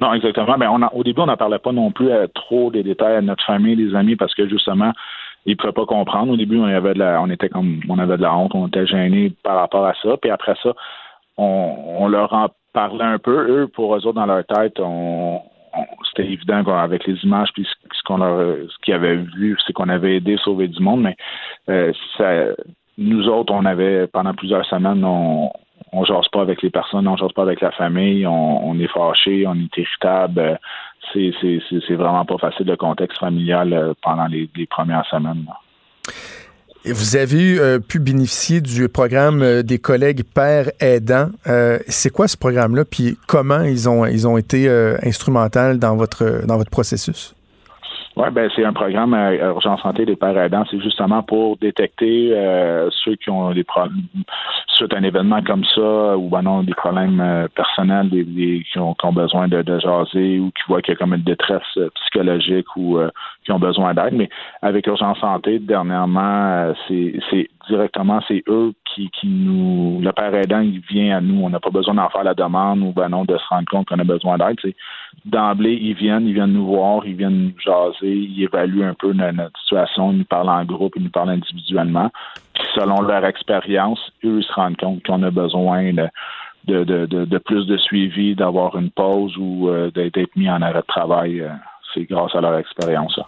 Non, 0.00 0.14
exactement. 0.14 0.56
Mais 0.56 0.66
on 0.66 0.80
au 0.96 1.04
début, 1.04 1.20
on 1.20 1.26
n'en 1.26 1.36
parlait 1.36 1.58
pas 1.58 1.72
non 1.72 1.92
plus 1.92 2.10
à 2.10 2.26
trop 2.28 2.70
des 2.70 2.82
détails 2.82 3.16
à 3.16 3.20
notre 3.20 3.44
famille, 3.44 3.76
les 3.76 3.94
amis, 3.94 4.16
parce 4.16 4.34
que 4.34 4.48
justement, 4.48 4.92
ils 5.46 5.56
pouvaient 5.56 5.72
pas 5.72 5.86
comprendre. 5.86 6.32
Au 6.32 6.36
début, 6.36 6.58
on 6.58 6.64
avait 6.64 6.94
de 6.94 6.98
la, 6.98 7.20
on 7.22 7.30
était 7.30 7.48
comme, 7.48 7.80
on 7.88 7.98
avait 7.98 8.16
de 8.16 8.22
la 8.22 8.36
honte, 8.36 8.54
on 8.54 8.68
était 8.68 8.86
gênés 8.86 9.32
par 9.42 9.56
rapport 9.56 9.86
à 9.86 9.94
ça. 10.02 10.16
Puis 10.16 10.30
après 10.30 10.54
ça, 10.62 10.72
on, 11.36 12.08
leur 12.08 12.32
en 12.32 12.48
parlait 12.72 13.04
un 13.04 13.18
peu. 13.18 13.48
Eux, 13.48 13.68
pour 13.68 13.94
eux 13.94 14.06
autres, 14.06 14.12
dans 14.12 14.26
leur 14.26 14.44
tête, 14.44 14.78
on, 14.78 15.40
c'était 16.08 16.30
évident 16.30 16.64
qu'avec 16.64 17.06
les 17.06 17.16
images 17.24 17.48
puis 17.54 17.64
ce 17.64 18.02
qu'on 18.04 18.18
leur, 18.18 18.56
ce 18.68 18.76
qu'ils 18.82 18.94
avaient 18.94 19.16
vu, 19.16 19.56
c'est 19.66 19.72
qu'on 19.72 19.88
avait 19.88 20.16
aidé 20.16 20.36
sauver 20.42 20.68
du 20.68 20.82
monde. 20.82 21.02
Mais 21.02 21.16
euh, 21.68 21.92
ça, 22.18 22.54
nous 22.98 23.28
autres, 23.28 23.52
on 23.52 23.64
avait 23.64 24.06
pendant 24.08 24.34
plusieurs 24.34 24.66
semaines, 24.66 25.04
on 25.04 25.50
on 25.92 26.04
jase 26.04 26.28
pas 26.28 26.42
avec 26.42 26.62
les 26.62 26.70
personnes, 26.70 27.08
on 27.08 27.16
jase 27.16 27.32
pas 27.32 27.42
avec 27.42 27.60
la 27.60 27.72
famille, 27.72 28.26
on, 28.26 28.78
est 28.78 28.88
fâché, 28.88 29.46
on 29.46 29.54
est 29.54 29.76
irritable. 29.76 30.58
C'est, 31.12 31.94
vraiment 31.94 32.24
pas 32.24 32.38
facile 32.38 32.66
le 32.66 32.76
contexte 32.76 33.18
familial 33.18 33.72
euh, 33.72 33.92
pendant 34.02 34.26
les, 34.26 34.48
premières 34.68 35.04
semaines. 35.10 35.44
Vous 36.84 37.16
avez 37.16 37.58
euh, 37.58 37.78
pu 37.78 37.98
bénéficier 37.98 38.60
du 38.60 38.88
programme 38.88 39.42
euh, 39.42 39.62
des 39.62 39.78
collègues 39.78 40.22
pères 40.24 40.70
aidants. 40.80 41.30
C'est 41.88 42.10
quoi 42.10 42.28
ce 42.28 42.36
programme-là? 42.36 42.84
Puis 42.84 43.18
comment 43.26 43.62
ils 43.62 43.88
ont, 43.88 44.06
ils 44.06 44.26
ont 44.26 44.38
été 44.38 44.68
instrumentaux 45.02 45.74
dans 45.74 45.96
votre, 45.96 46.46
dans 46.46 46.56
votre 46.56 46.70
processus? 46.70 47.34
Oui, 48.20 48.28
ben 48.32 48.50
c'est 48.54 48.66
un 48.66 48.74
programme 48.74 49.14
à 49.14 49.32
urgence 49.34 49.80
santé 49.80 50.04
des 50.04 50.14
pères 50.14 50.36
aidants. 50.36 50.64
C'est 50.70 50.78
justement 50.80 51.22
pour 51.22 51.56
détecter 51.56 52.34
ceux 53.02 53.16
qui 53.16 53.30
ont 53.30 53.52
des 53.52 53.64
problèmes 53.64 54.02
suite 54.68 54.92
à 54.92 54.98
un 54.98 55.02
événement 55.02 55.42
comme 55.42 55.64
ça, 55.64 56.18
ou 56.18 56.28
ben 56.28 56.42
non, 56.42 56.62
des 56.62 56.74
problèmes 56.74 57.48
personnels, 57.54 58.10
des, 58.10 58.62
qui, 58.70 58.78
ont, 58.78 58.92
qui, 58.92 59.06
ont, 59.06 59.12
besoin 59.12 59.48
de, 59.48 59.62
de, 59.62 59.78
jaser 59.78 60.38
ou 60.38 60.50
qui 60.50 60.62
voient 60.68 60.82
qu'il 60.82 60.92
y 60.92 60.96
a 60.96 60.98
comme 60.98 61.14
une 61.14 61.22
détresse 61.22 61.78
psychologique 61.94 62.76
ou 62.76 62.98
qui 63.44 63.52
ont 63.52 63.58
besoin 63.58 63.94
d'aide. 63.94 64.14
Mais 64.14 64.28
avec 64.62 64.86
Urgence 64.86 65.18
Santé, 65.18 65.58
dernièrement, 65.58 66.20
euh, 66.20 66.72
c'est 66.88 67.48
directement, 67.68 68.20
c'est 68.28 68.42
eux 68.48 68.72
qui, 68.84 69.10
qui 69.10 69.28
nous. 69.28 70.00
Le 70.02 70.12
père 70.12 70.34
aidant, 70.34 70.60
il 70.60 70.80
vient 70.80 71.16
à 71.16 71.20
nous. 71.20 71.44
On 71.44 71.50
n'a 71.50 71.60
pas 71.60 71.70
besoin 71.70 71.94
d'en 71.94 72.08
faire 72.08 72.24
la 72.24 72.34
demande 72.34 72.80
ou 72.80 72.92
ben 72.92 73.08
non, 73.08 73.24
de 73.24 73.36
se 73.36 73.46
rendre 73.48 73.68
compte 73.70 73.88
qu'on 73.88 73.98
a 73.98 74.04
besoin 74.04 74.38
d'aide. 74.38 74.58
D'emblée, 75.24 75.78
ils 75.80 75.94
viennent, 75.94 76.26
ils 76.26 76.34
viennent 76.34 76.52
nous 76.52 76.66
voir, 76.66 77.06
ils 77.06 77.14
viennent 77.14 77.52
nous 77.52 77.60
jaser, 77.60 78.14
ils 78.14 78.42
évaluent 78.44 78.84
un 78.84 78.94
peu 78.94 79.12
notre, 79.12 79.58
situation, 79.60 80.12
ils 80.12 80.18
nous 80.18 80.24
parlent 80.24 80.48
en 80.48 80.64
groupe, 80.64 80.94
ils 80.96 81.02
nous 81.02 81.10
parlent 81.10 81.30
individuellement. 81.30 82.10
Puis 82.54 82.64
selon 82.74 83.02
leur 83.02 83.24
expérience, 83.24 84.00
eux, 84.24 84.38
ils 84.38 84.44
se 84.44 84.52
rendent 84.52 84.76
compte 84.76 85.04
qu'on 85.04 85.22
a 85.22 85.30
besoin 85.30 85.92
de. 85.92 86.08
De, 86.66 86.84
de, 86.84 87.06
de, 87.06 87.38
plus 87.38 87.66
de 87.66 87.78
suivi, 87.78 88.34
d'avoir 88.34 88.76
une 88.76 88.90
pause 88.90 89.34
ou 89.38 89.70
euh, 89.70 89.90
d'être 89.90 90.36
mis 90.36 90.48
en 90.48 90.60
arrêt 90.60 90.82
de 90.82 90.86
travail. 90.86 91.40
Euh, 91.40 91.48
c'est 91.94 92.04
grâce 92.04 92.34
à 92.34 92.40
leur 92.40 92.56
expérience. 92.58 93.18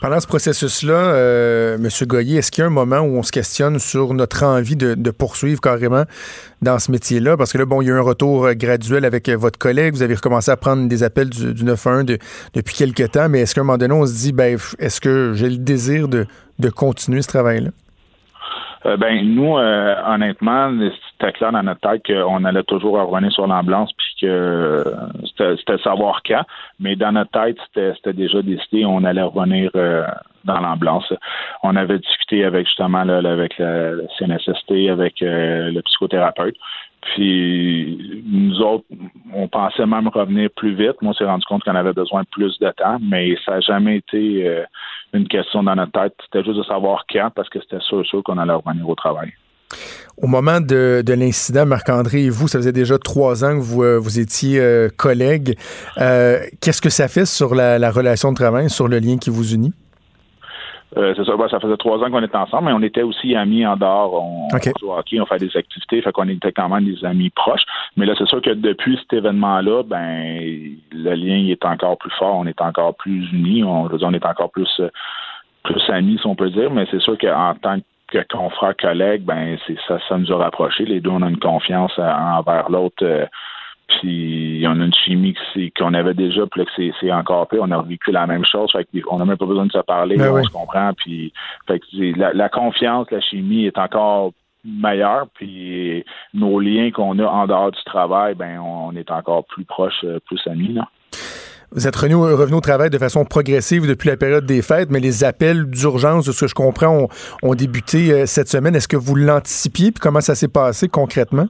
Pendant 0.00 0.20
ce 0.20 0.26
processus-là, 0.26 0.94
euh, 0.94 1.76
M. 1.76 1.88
Goyer, 2.06 2.38
est-ce 2.38 2.50
qu'il 2.50 2.62
y 2.62 2.64
a 2.64 2.66
un 2.66 2.70
moment 2.70 3.00
où 3.00 3.18
on 3.18 3.22
se 3.22 3.32
questionne 3.32 3.78
sur 3.78 4.14
notre 4.14 4.44
envie 4.44 4.76
de, 4.76 5.10
poursuivre 5.10 5.60
carrément 5.60 6.04
dans 6.62 6.78
ce 6.78 6.90
métier-là? 6.90 7.36
Parce 7.36 7.52
que 7.52 7.58
là, 7.58 7.64
bon, 7.64 7.82
il 7.82 7.88
y 7.88 7.90
a 7.90 7.94
eu 7.94 7.98
un 7.98 8.02
retour 8.02 8.46
euh, 8.46 8.54
graduel 8.54 9.04
avec 9.04 9.28
euh, 9.28 9.36
votre 9.36 9.58
collègue. 9.58 9.94
Vous 9.94 10.02
avez 10.02 10.14
recommencé 10.14 10.50
à 10.50 10.56
prendre 10.56 10.88
des 10.88 11.02
appels 11.02 11.30
du, 11.30 11.54
du 11.54 11.64
911 11.64 12.18
depuis 12.54 12.74
quelques 12.74 13.12
temps, 13.12 13.28
mais 13.28 13.40
est-ce 13.40 13.54
qu'à 13.54 13.60
un 13.60 13.64
moment 13.64 13.78
donné, 13.78 13.94
on 13.94 14.06
se 14.06 14.14
dit, 14.14 14.32
ben, 14.32 14.58
est-ce 14.78 15.00
que 15.00 15.32
j'ai 15.34 15.50
le 15.50 15.58
désir 15.58 16.08
de, 16.08 16.26
de 16.58 16.68
continuer 16.70 17.22
ce 17.22 17.28
travail-là? 17.28 17.70
Euh, 18.84 18.96
ben 18.96 19.22
nous, 19.34 19.56
euh, 19.56 19.94
honnêtement, 20.06 20.70
c'était 21.22 21.32
clair 21.32 21.52
dans 21.52 21.62
notre 21.62 21.80
tête 21.80 22.02
qu'on 22.04 22.44
allait 22.44 22.64
toujours 22.64 22.98
revenir 22.98 23.30
sur 23.32 23.46
l'ambulance 23.46 23.92
puis 23.92 24.14
que 24.22 24.26
euh, 24.26 25.56
c'était 25.56 25.78
savoir 25.78 26.22
quand. 26.26 26.42
Mais 26.80 26.96
dans 26.96 27.12
notre 27.12 27.30
tête, 27.30 27.58
c'était 27.74 28.12
déjà 28.12 28.42
décidé, 28.42 28.84
on 28.84 29.04
allait 29.04 29.22
revenir 29.22 29.70
dans 30.44 30.60
l'ambulance. 30.60 31.12
On 31.62 31.76
avait 31.76 31.98
discuté 31.98 32.44
avec 32.44 32.66
justement 32.66 32.98
avec 32.98 33.58
la, 33.58 33.92
CNSST, 34.18 34.90
avec 34.90 35.14
le 35.20 35.80
psychothérapeute. 35.82 36.56
Puis 37.02 38.22
nous 38.26 38.60
autres, 38.60 38.84
on 39.34 39.48
pensait 39.48 39.86
même 39.86 40.08
revenir 40.08 40.48
plus 40.56 40.74
vite. 40.74 41.02
Moi, 41.02 41.10
on 41.10 41.14
s'est 41.14 41.24
rendu 41.24 41.44
compte 41.46 41.64
qu'on 41.64 41.74
avait 41.74 41.92
besoin 41.92 42.22
de 42.22 42.28
plus 42.28 42.58
de 42.60 42.70
temps, 42.70 42.98
mais 43.00 43.36
ça 43.44 43.52
n'a 43.52 43.60
jamais 43.60 43.96
été 43.96 44.46
euh, 44.46 44.64
une 45.12 45.26
question 45.26 45.64
dans 45.64 45.74
notre 45.74 45.92
tête. 45.92 46.14
C'était 46.24 46.44
juste 46.44 46.58
de 46.58 46.62
savoir 46.62 47.04
quand, 47.10 47.30
parce 47.34 47.48
que 47.48 47.60
c'était 47.60 47.80
sûr, 47.80 48.06
sûr 48.06 48.22
qu'on 48.22 48.38
allait 48.38 48.52
revenir 48.52 48.88
au 48.88 48.94
travail. 48.94 49.32
Au 50.20 50.26
moment 50.26 50.60
de, 50.60 51.02
l'incident, 51.08 51.66
Marc-André 51.66 52.24
et 52.24 52.30
vous, 52.30 52.48
ça 52.48 52.58
faisait 52.58 52.72
déjà 52.72 52.98
trois 52.98 53.44
ans 53.44 53.56
que 53.58 53.62
vous, 53.62 53.82
euh, 53.82 53.98
vous 53.98 54.20
étiez 54.20 54.60
euh, 54.60 54.88
collègues. 54.96 55.56
Qu'est-ce 55.96 56.82
que 56.82 56.90
ça 56.90 57.08
fait 57.08 57.26
sur 57.26 57.54
la 57.54 57.90
relation 57.90 58.30
de 58.30 58.36
travail, 58.36 58.70
sur 58.70 58.88
le 58.88 58.98
lien 58.98 59.18
qui 59.18 59.30
vous 59.30 59.54
unit? 59.54 59.72
Euh, 60.96 61.14
c'est 61.16 61.24
ça, 61.24 61.32
ça 61.50 61.58
faisait 61.58 61.76
trois 61.78 61.98
ans 62.04 62.10
qu'on 62.10 62.22
était 62.22 62.36
ensemble, 62.36 62.66
mais 62.66 62.72
on 62.72 62.82
était 62.82 63.02
aussi 63.02 63.34
amis 63.34 63.66
en 63.66 63.76
dehors. 63.76 64.12
On, 64.12 64.48
jouait 64.50 64.72
au 64.82 64.92
hockey, 64.94 65.20
on 65.20 65.26
fait 65.26 65.38
des 65.38 65.56
activités, 65.56 66.02
fait 66.02 66.12
qu'on 66.12 66.28
était 66.28 66.52
quand 66.52 66.68
même 66.68 66.84
des 66.84 67.02
amis 67.04 67.30
proches. 67.30 67.62
Mais 67.96 68.04
là, 68.04 68.14
c'est 68.18 68.26
sûr 68.26 68.42
que 68.42 68.50
depuis 68.50 68.98
cet 68.98 69.14
événement-là, 69.14 69.84
ben 69.84 70.40
le 70.92 71.14
lien 71.14 71.46
est 71.48 71.64
encore 71.64 71.96
plus 71.96 72.12
fort, 72.18 72.36
on 72.36 72.46
est 72.46 72.60
encore 72.60 72.94
plus 72.96 73.26
unis, 73.32 73.64
on, 73.64 73.88
on 73.90 74.12
est 74.12 74.26
encore 74.26 74.50
plus 74.50 74.68
plus 75.62 75.90
amis, 75.90 76.18
si 76.20 76.26
on 76.26 76.34
peut 76.34 76.50
dire, 76.50 76.70
mais 76.72 76.86
c'est 76.90 77.00
sûr 77.00 77.16
qu'en 77.16 77.54
tant 77.54 77.78
que 77.78 77.84
confrères, 78.30 78.76
collègues, 78.76 79.22
ben 79.22 79.56
c'est 79.66 79.78
ça, 79.86 79.98
ça 80.08 80.18
nous 80.18 80.32
a 80.32 80.36
rapprochés. 80.36 80.84
Les 80.84 81.00
deux, 81.00 81.10
on 81.10 81.22
a 81.22 81.28
une 81.28 81.38
confiance 81.38 81.92
envers 81.98 82.70
l'autre. 82.70 83.02
Euh, 83.04 83.26
puis 83.88 84.64
on 84.66 84.80
a 84.80 84.84
une 84.84 84.94
chimie 84.94 85.34
qu'on 85.76 85.94
avait 85.94 86.14
déjà, 86.14 86.46
puis 86.46 86.64
que 86.64 86.70
c'est 87.00 87.12
encore 87.12 87.46
plus. 87.46 87.60
On 87.60 87.70
a 87.70 87.82
vécu 87.82 88.10
la 88.10 88.26
même 88.26 88.44
chose. 88.44 88.72
Fait 88.72 88.86
on 89.10 89.18
n'a 89.18 89.24
même 89.24 89.36
pas 89.36 89.46
besoin 89.46 89.66
de 89.66 89.72
se 89.72 89.78
parler, 89.78 90.16
ben 90.16 90.30
on 90.30 90.42
se 90.42 90.50
comprend. 90.50 90.92
Puis 90.96 91.32
fait 91.66 91.80
la, 91.92 92.32
la, 92.32 92.48
confiance, 92.48 93.10
la 93.10 93.20
chimie 93.20 93.66
est 93.66 93.78
encore 93.78 94.32
meilleure. 94.64 95.26
Puis 95.34 96.04
nos 96.32 96.58
liens 96.60 96.90
qu'on 96.90 97.18
a 97.18 97.26
en 97.26 97.46
dehors 97.46 97.72
du 97.72 97.82
travail, 97.84 98.34
ben 98.34 98.58
on 98.60 98.94
est 98.96 99.10
encore 99.10 99.44
plus 99.44 99.64
proches, 99.64 100.04
euh, 100.04 100.20
plus 100.26 100.40
amis. 100.46 100.72
Là. 100.72 100.88
Vous 101.74 101.88
êtes 101.88 101.96
revenu, 101.96 102.54
au 102.54 102.60
travail 102.60 102.90
de 102.90 102.98
façon 102.98 103.24
progressive 103.24 103.88
depuis 103.88 104.10
la 104.10 104.18
période 104.18 104.44
des 104.44 104.60
fêtes, 104.60 104.90
mais 104.90 105.00
les 105.00 105.24
appels 105.24 105.64
d'urgence, 105.70 106.26
de 106.26 106.32
ce 106.32 106.42
que 106.42 106.46
je 106.48 106.54
comprends, 106.54 107.08
ont, 107.42 107.54
débuté 107.54 108.12
euh, 108.12 108.26
cette 108.26 108.48
semaine. 108.48 108.74
Est-ce 108.74 108.88
que 108.88 108.96
vous 108.96 109.14
l'anticipiez? 109.14 109.90
Comment 109.98 110.20
ça 110.20 110.34
s'est 110.34 110.48
passé 110.48 110.88
concrètement? 110.88 111.46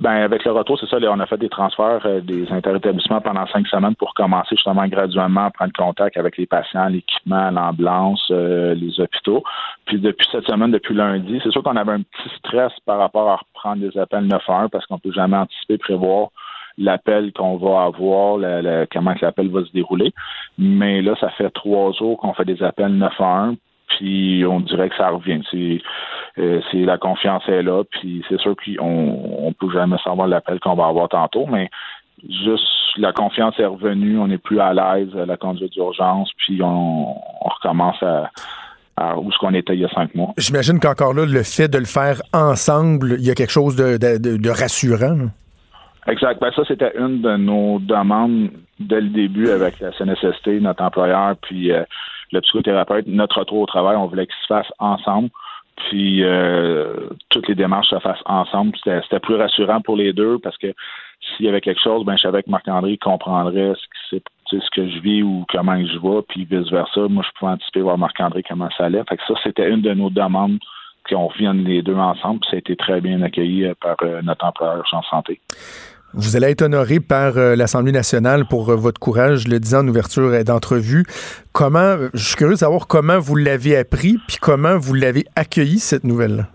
Ben 0.00 0.22
avec 0.22 0.44
le 0.44 0.52
retour, 0.52 0.78
c'est 0.78 0.88
ça, 0.88 0.98
on 1.02 1.18
a 1.18 1.26
fait 1.26 1.38
des 1.38 1.48
transferts 1.48 2.02
euh, 2.04 2.20
des 2.20 2.46
interétablissements 2.52 3.20
pendant 3.20 3.44
cinq 3.48 3.66
semaines 3.66 3.96
pour 3.96 4.14
commencer 4.14 4.54
justement 4.54 4.86
graduellement 4.86 5.46
à 5.46 5.50
prendre 5.50 5.72
contact 5.76 6.16
avec 6.16 6.36
les 6.36 6.46
patients, 6.46 6.86
l'équipement, 6.86 7.50
l'ambulance, 7.50 8.24
euh, 8.30 8.74
les 8.74 9.00
hôpitaux. 9.00 9.42
Puis 9.86 9.98
depuis 9.98 10.28
cette 10.30 10.46
semaine, 10.46 10.70
depuis 10.70 10.94
lundi, 10.94 11.40
c'est 11.42 11.50
sûr 11.50 11.64
qu'on 11.64 11.74
avait 11.74 11.92
un 11.92 12.02
petit 12.02 12.36
stress 12.38 12.72
par 12.86 12.98
rapport 12.98 13.28
à 13.28 13.36
reprendre 13.36 13.82
des 13.82 13.98
appels 13.98 14.26
911 14.26 14.68
parce 14.70 14.86
qu'on 14.86 15.00
peut 15.00 15.12
jamais 15.12 15.36
anticiper, 15.36 15.78
prévoir 15.78 16.28
l'appel 16.78 17.32
qu'on 17.32 17.56
va 17.56 17.82
avoir, 17.82 18.38
comment 18.92 19.14
l'appel 19.20 19.50
va 19.50 19.64
se 19.64 19.72
dérouler. 19.72 20.12
Mais 20.56 21.02
là, 21.02 21.14
ça 21.20 21.30
fait 21.30 21.50
trois 21.50 21.92
jours 21.92 22.16
qu'on 22.18 22.32
fait 22.32 22.44
des 22.44 22.62
appels 22.62 22.94
911 22.94 23.56
puis 23.88 24.44
on 24.46 24.60
dirait 24.60 24.88
que 24.90 24.96
ça 24.96 25.08
revient. 25.08 25.40
Euh, 26.38 26.60
c'est 26.70 26.78
la 26.78 26.98
confiance 26.98 27.42
est 27.48 27.62
là, 27.62 27.82
puis 27.90 28.22
c'est 28.28 28.38
sûr 28.38 28.54
qu'on 28.54 29.38
on 29.38 29.52
peut 29.52 29.70
jamais 29.72 29.96
savoir 30.04 30.28
l'appel 30.28 30.60
qu'on 30.60 30.74
va 30.74 30.86
avoir 30.86 31.08
tantôt, 31.08 31.46
mais 31.46 31.70
juste 32.22 32.68
la 32.96 33.12
confiance 33.12 33.58
est 33.58 33.64
revenue, 33.64 34.18
on 34.18 34.30
est 34.30 34.38
plus 34.38 34.60
à 34.60 34.72
l'aise 34.72 35.08
à 35.16 35.26
la 35.26 35.36
conduite 35.36 35.72
d'urgence, 35.72 36.30
puis 36.36 36.60
on, 36.62 37.14
recommence 37.44 38.00
à, 38.02 39.18
où 39.18 39.32
ce 39.32 39.38
qu'on 39.38 39.54
était 39.54 39.74
il 39.74 39.80
y 39.80 39.84
a 39.84 39.88
cinq 39.88 40.14
mois. 40.14 40.32
J'imagine 40.36 40.78
qu'encore 40.80 41.14
là, 41.14 41.24
le 41.24 41.42
fait 41.42 41.68
de 41.68 41.78
le 41.78 41.86
faire 41.86 42.20
ensemble, 42.32 43.16
il 43.18 43.24
y 43.24 43.30
a 43.30 43.34
quelque 43.34 43.52
chose 43.52 43.74
de, 43.76 44.50
rassurant. 44.50 45.28
Exact. 46.08 46.40
Ben 46.40 46.50
ça, 46.52 46.64
c'était 46.66 46.92
une 46.98 47.20
de 47.20 47.36
nos 47.36 47.78
demandes 47.80 48.50
dès 48.80 49.00
le 49.00 49.10
début 49.10 49.50
avec 49.50 49.78
la 49.80 49.92
CNSST, 49.92 50.60
notre 50.60 50.82
employeur, 50.82 51.36
puis 51.42 51.70
euh, 51.70 51.84
le 52.32 52.40
psychothérapeute, 52.40 53.06
notre 53.06 53.40
retour 53.40 53.58
au 53.58 53.66
travail, 53.66 53.96
on 53.96 54.06
voulait 54.06 54.26
qu'il 54.26 54.36
se 54.42 54.46
fasse 54.46 54.72
ensemble. 54.78 55.28
Puis 55.76 56.24
euh, 56.24 57.10
toutes 57.28 57.46
les 57.48 57.54
démarches 57.54 57.90
se 57.90 57.98
fassent 57.98 58.22
ensemble. 58.24 58.72
C'était 58.82 59.20
plus 59.20 59.36
rassurant 59.36 59.80
pour 59.80 59.96
les 59.96 60.12
deux 60.12 60.38
parce 60.38 60.56
que 60.56 60.74
s'il 61.20 61.46
y 61.46 61.48
avait 61.48 61.60
quelque 61.60 61.80
chose, 61.80 62.04
ben 62.04 62.16
je 62.16 62.22
savais 62.22 62.42
que 62.42 62.50
Marc-André 62.50 62.96
comprendrait 62.96 63.74
ce, 64.10 64.16
que 64.16 64.22
ce 64.50 64.70
que 64.74 64.88
je 64.88 64.98
vis 65.00 65.22
ou 65.22 65.44
comment 65.50 65.76
je 65.76 65.98
vais, 65.98 66.22
puis 66.28 66.46
vice-versa. 66.50 67.02
Moi, 67.08 67.22
je 67.26 67.38
pouvais 67.38 67.52
anticiper 67.52 67.82
voir 67.82 67.98
Marc-André 67.98 68.42
comment 68.42 68.68
ça 68.76 68.86
allait. 68.86 69.04
Fait 69.08 69.18
que 69.18 69.22
ça, 69.28 69.34
c'était 69.44 69.68
une 69.68 69.82
de 69.82 69.92
nos 69.92 70.10
demandes 70.10 70.58
qu'on 71.08 71.26
revienne 71.26 71.64
les 71.64 71.82
deux 71.82 71.96
ensemble. 71.96 72.40
Puis 72.40 72.50
ça 72.50 72.56
a 72.56 72.58
été 72.58 72.76
très 72.76 73.00
bien 73.00 73.20
accueilli 73.22 73.66
euh, 73.66 73.74
par 73.80 73.96
notre 74.22 74.46
employeur 74.46 74.84
en 74.92 75.02
santé. 75.02 75.40
Vous 76.14 76.36
allez 76.36 76.46
être 76.50 76.62
honoré 76.62 77.00
par 77.00 77.36
euh, 77.36 77.54
l'Assemblée 77.54 77.92
nationale 77.92 78.46
pour 78.48 78.70
euh, 78.70 78.76
votre 78.76 78.98
courage, 78.98 79.46
le 79.46 79.60
disant 79.60 79.80
en 79.80 79.88
ouverture 79.88 80.32
euh, 80.32 80.42
d'entrevue. 80.42 81.04
Comment, 81.52 81.96
je 82.14 82.24
suis 82.24 82.36
curieux 82.36 82.54
de 82.54 82.58
savoir 82.58 82.86
comment 82.86 83.18
vous 83.18 83.36
l'avez 83.36 83.76
appris, 83.76 84.16
puis 84.26 84.38
comment 84.40 84.78
vous 84.78 84.94
l'avez 84.94 85.26
accueilli, 85.36 85.78
cette 85.78 86.04
nouvelle 86.04 86.46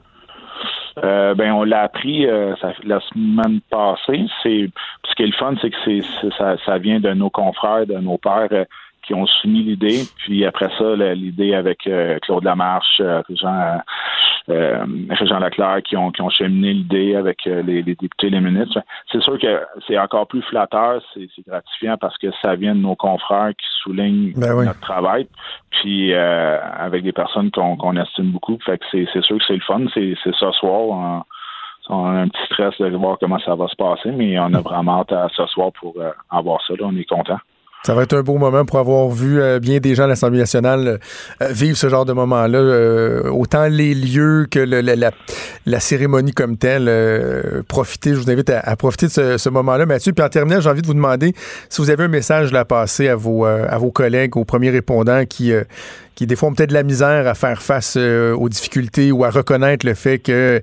ben, 1.35 1.51
on 1.51 1.63
l'a 1.63 1.81
appris 1.81 2.27
la 2.27 2.99
semaine 2.99 3.59
passée. 3.71 4.27
C'est 4.43 4.69
ce 5.09 5.15
qui 5.15 5.23
est 5.23 5.25
le 5.25 5.33
fun, 5.33 5.55
c'est 5.59 5.71
que 5.71 5.75
c'est, 5.83 6.29
ça, 6.37 6.77
vient 6.77 6.99
de 6.99 7.11
nos 7.13 7.31
confrères, 7.31 7.87
de 7.87 7.95
nos 7.95 8.19
pères 8.19 8.65
qui 9.05 9.13
ont 9.13 9.25
soumis 9.25 9.63
l'idée. 9.63 10.01
Puis 10.17 10.45
après 10.45 10.69
ça, 10.77 10.95
l'idée 10.95 11.53
avec 11.53 11.89
Claude 12.21 12.43
Lamarche, 12.43 13.01
Jean, 13.29 13.81
euh, 14.49 14.85
Jean 15.21 15.39
Leclerc 15.39 15.83
qui 15.83 15.95
ont, 15.95 16.11
qui 16.11 16.21
ont 16.21 16.29
cheminé 16.29 16.73
l'idée 16.73 17.15
avec 17.15 17.47
euh, 17.47 17.61
les, 17.61 17.81
députés 17.81 18.27
et 18.27 18.29
les 18.29 18.41
ministres. 18.41 18.81
C'est 19.09 19.21
sûr 19.21 19.39
que 19.39 19.61
c'est 19.87 19.97
encore 19.97 20.27
plus 20.27 20.41
flatteur, 20.41 21.01
c'est 21.13 21.29
gratifiant 21.47 21.95
parce 21.97 22.17
que 22.17 22.27
ça 22.41 22.55
vient 22.55 22.75
de 22.75 22.81
nos 22.81 22.95
confrères 22.95 23.51
qui 23.51 23.65
soulignent 23.81 24.33
ben 24.35 24.65
notre 24.65 24.81
travail, 24.81 25.27
puis 25.69 26.13
euh, 26.13 26.59
avec 26.77 27.03
des 27.03 27.13
personnes 27.13 27.51
qu'on 27.51 27.95
estime 27.95 28.31
beaucoup. 28.31 28.57
Fait 28.65 28.77
que 28.77 28.85
c'est 28.91 29.23
sûr 29.23 29.37
que 29.37 29.43
c'est 29.47 29.53
le 29.53 29.61
fun. 29.61 29.85
C'est 29.93 30.13
ce 30.23 30.51
soir. 30.51 31.23
On, 31.89 32.05
a 32.05 32.21
un 32.21 32.27
petit 32.27 32.45
stress 32.45 32.77
de 32.79 32.95
voir 32.97 33.17
comment 33.19 33.39
ça 33.39 33.55
va 33.55 33.67
se 33.67 33.75
passer, 33.75 34.11
mais 34.11 34.37
on 34.39 34.53
a 34.53 34.61
vraiment 34.61 35.01
hâte 35.01 35.11
à 35.11 35.27
ce 35.35 35.45
soir 35.47 35.71
pour 35.73 35.95
avoir 36.29 36.61
ça. 36.65 36.73
Là, 36.73 36.85
on 36.85 36.95
est 36.95 37.05
content. 37.05 37.39
Ça 37.85 37.93
va 37.93 38.03
être 38.03 38.15
un 38.15 38.21
beau 38.21 38.37
moment 38.37 38.63
pour 38.63 38.79
avoir 38.79 39.09
vu 39.09 39.41
euh, 39.41 39.59
bien 39.59 39.79
des 39.79 39.93
gens 39.93 40.05
à 40.05 40.07
l'Assemblée 40.07 40.39
nationale 40.39 40.99
euh, 41.41 41.47
vivre 41.49 41.75
ce 41.75 41.89
genre 41.89 42.05
de 42.05 42.13
moment-là. 42.13 42.57
Euh, 42.57 43.29
autant 43.29 43.67
les 43.67 43.93
lieux 43.93 44.47
que 44.49 44.59
le, 44.59 44.79
la, 44.79 45.11
la, 45.65 45.79
cérémonie 45.81 46.31
comme 46.31 46.55
telle. 46.55 46.89
profiter, 47.67 48.11
je 48.11 48.21
vous 48.21 48.31
invite 48.31 48.49
à, 48.49 48.73
profiter 48.77 49.07
de 49.07 49.11
ce, 49.11 49.37
ce 49.37 49.49
moment-là, 49.49 49.85
Mathieu. 49.85 50.13
Puis 50.13 50.23
en 50.23 50.29
terminant, 50.29 50.61
j'ai 50.61 50.69
envie 50.69 50.81
de 50.81 50.87
vous 50.87 50.93
demander 50.93 51.33
si 51.67 51.81
vous 51.81 51.89
avez 51.89 52.05
un 52.05 52.07
message 52.07 52.53
à 52.53 52.63
passer 52.63 53.09
à 53.09 53.17
vos, 53.17 53.43
à 53.43 53.77
vos 53.77 53.91
collègues, 53.91 54.37
aux 54.37 54.45
premiers 54.45 54.69
répondants 54.69 55.25
qui, 55.25 55.51
qui 56.15 56.25
des 56.25 56.37
fois 56.37 56.47
ont 56.47 56.53
peut-être 56.53 56.69
de 56.69 56.75
la 56.75 56.83
misère 56.83 57.27
à 57.27 57.33
faire 57.33 57.61
face 57.61 57.97
aux 57.97 58.47
difficultés 58.47 59.11
ou 59.11 59.25
à 59.25 59.29
reconnaître 59.29 59.85
le 59.85 59.93
fait 59.93 60.19
qu'ils 60.19 60.61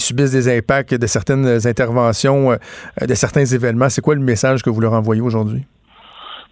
subissent 0.00 0.32
des 0.32 0.54
impacts 0.54 0.92
de 0.92 1.06
certaines 1.06 1.66
interventions, 1.66 2.58
de 3.00 3.14
certains 3.14 3.46
événements. 3.46 3.88
C'est 3.88 4.02
quoi 4.02 4.14
le 4.14 4.20
message 4.20 4.62
que 4.62 4.68
vous 4.68 4.82
leur 4.82 4.92
envoyez 4.92 5.22
aujourd'hui? 5.22 5.64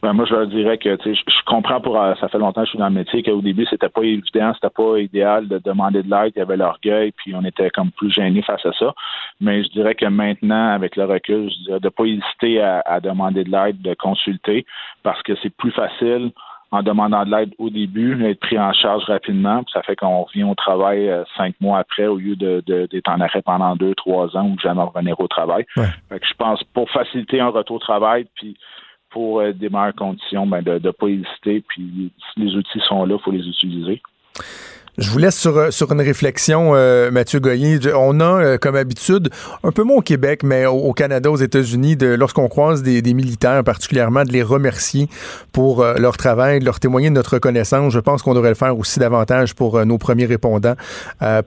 Ben 0.02 0.12
moi, 0.12 0.26
je 0.26 0.34
leur 0.34 0.46
dirais 0.46 0.76
que 0.76 0.96
je, 1.04 1.12
je 1.12 1.44
comprends 1.46 1.80
pour 1.80 2.00
euh, 2.00 2.14
ça 2.20 2.28
fait 2.28 2.38
longtemps 2.38 2.60
que 2.60 2.66
je 2.66 2.70
suis 2.70 2.78
dans 2.78 2.88
le 2.88 2.94
métier 2.94 3.22
qu'au 3.22 3.40
début, 3.40 3.66
c'était 3.68 3.88
pas 3.88 4.02
évident, 4.02 4.52
c'était 4.54 4.70
pas 4.70 4.98
idéal 4.98 5.48
de 5.48 5.58
demander 5.58 6.02
de 6.02 6.10
l'aide, 6.10 6.32
il 6.36 6.38
y 6.38 6.42
avait 6.42 6.56
l'orgueil, 6.56 7.12
puis 7.12 7.34
on 7.34 7.44
était 7.44 7.70
comme 7.70 7.90
plus 7.92 8.10
gênés 8.10 8.42
face 8.42 8.64
à 8.66 8.72
ça. 8.72 8.92
Mais 9.40 9.64
je 9.64 9.70
dirais 9.70 9.94
que 9.94 10.06
maintenant, 10.06 10.68
avec 10.68 10.96
le 10.96 11.04
recul, 11.04 11.50
je 11.50 11.64
dirais 11.64 11.80
de 11.80 11.88
pas 11.88 12.04
hésiter 12.04 12.60
à, 12.60 13.00
demander 13.00 13.44
de 13.44 13.50
l'aide, 13.50 13.80
de 13.80 13.94
consulter, 13.94 14.66
parce 15.02 15.22
que 15.22 15.32
c'est 15.42 15.54
plus 15.56 15.72
facile 15.72 16.30
en 16.72 16.82
demandant 16.82 17.24
de 17.24 17.30
l'aide 17.30 17.54
au 17.58 17.70
début, 17.70 18.16
d'être 18.16 18.40
pris 18.40 18.58
en 18.58 18.72
charge 18.72 19.04
rapidement, 19.04 19.62
puis 19.62 19.72
ça 19.72 19.82
fait 19.82 19.96
qu'on 19.96 20.24
revient 20.24 20.44
au 20.44 20.54
travail 20.54 21.08
euh, 21.08 21.24
cinq 21.36 21.54
mois 21.60 21.78
après 21.78 22.06
au 22.06 22.16
lieu 22.16 22.36
de, 22.36 22.60
d'être 22.66 23.08
en 23.08 23.20
arrêt 23.20 23.40
pendant 23.40 23.76
deux, 23.76 23.94
trois 23.94 24.36
ans 24.36 24.48
ou 24.48 24.58
jamais 24.58 24.82
revenir 24.82 25.18
au 25.20 25.28
travail. 25.28 25.64
Fait 25.74 26.20
que 26.20 26.26
je 26.26 26.34
pense 26.34 26.62
pour 26.74 26.90
faciliter 26.90 27.40
un 27.40 27.48
retour 27.48 27.76
au 27.76 27.80
travail, 27.80 28.26
puis 28.34 28.56
pour 29.16 29.40
euh, 29.40 29.54
des 29.54 29.70
meilleures 29.70 29.94
conditions, 29.94 30.46
ben, 30.46 30.60
de 30.60 30.72
ne 30.72 30.90
pas 30.90 31.06
hésiter. 31.06 31.64
Puis 31.66 32.12
les 32.36 32.54
outils 32.54 32.82
sont 32.86 33.06
là, 33.06 33.16
il 33.18 33.24
faut 33.24 33.30
les 33.30 33.48
utiliser. 33.48 34.02
Je 34.98 35.10
vous 35.10 35.18
laisse 35.18 35.36
sur, 35.36 35.58
euh, 35.58 35.70
sur 35.70 35.92
une 35.92 36.00
réflexion, 36.00 36.74
euh, 36.74 37.10
Mathieu 37.10 37.38
Goyer. 37.38 37.78
On 37.94 38.18
a, 38.20 38.24
euh, 38.24 38.58
comme 38.58 38.76
habitude, 38.76 39.28
un 39.62 39.70
peu 39.70 39.82
moins 39.82 39.96
au 39.96 40.00
Québec, 40.00 40.42
mais 40.42 40.64
au, 40.64 40.94
Canada, 40.94 41.30
aux 41.30 41.36
États-Unis, 41.36 41.98
lorsqu'on 42.00 42.48
croise 42.48 42.82
des, 42.82 43.02
des, 43.02 43.12
militaires, 43.12 43.62
particulièrement, 43.62 44.24
de 44.24 44.32
les 44.32 44.42
remercier 44.42 45.08
pour 45.52 45.84
leur 45.84 46.16
travail, 46.16 46.60
de 46.60 46.64
leur 46.64 46.80
témoigner 46.80 47.10
de 47.10 47.14
notre 47.14 47.34
reconnaissance. 47.34 47.92
Je 47.92 48.00
pense 48.00 48.22
qu'on 48.22 48.32
devrait 48.32 48.48
le 48.50 48.54
faire 48.54 48.78
aussi 48.78 48.98
davantage 48.98 49.54
pour 49.54 49.84
nos 49.84 49.98
premiers 49.98 50.26
répondants, 50.26 50.76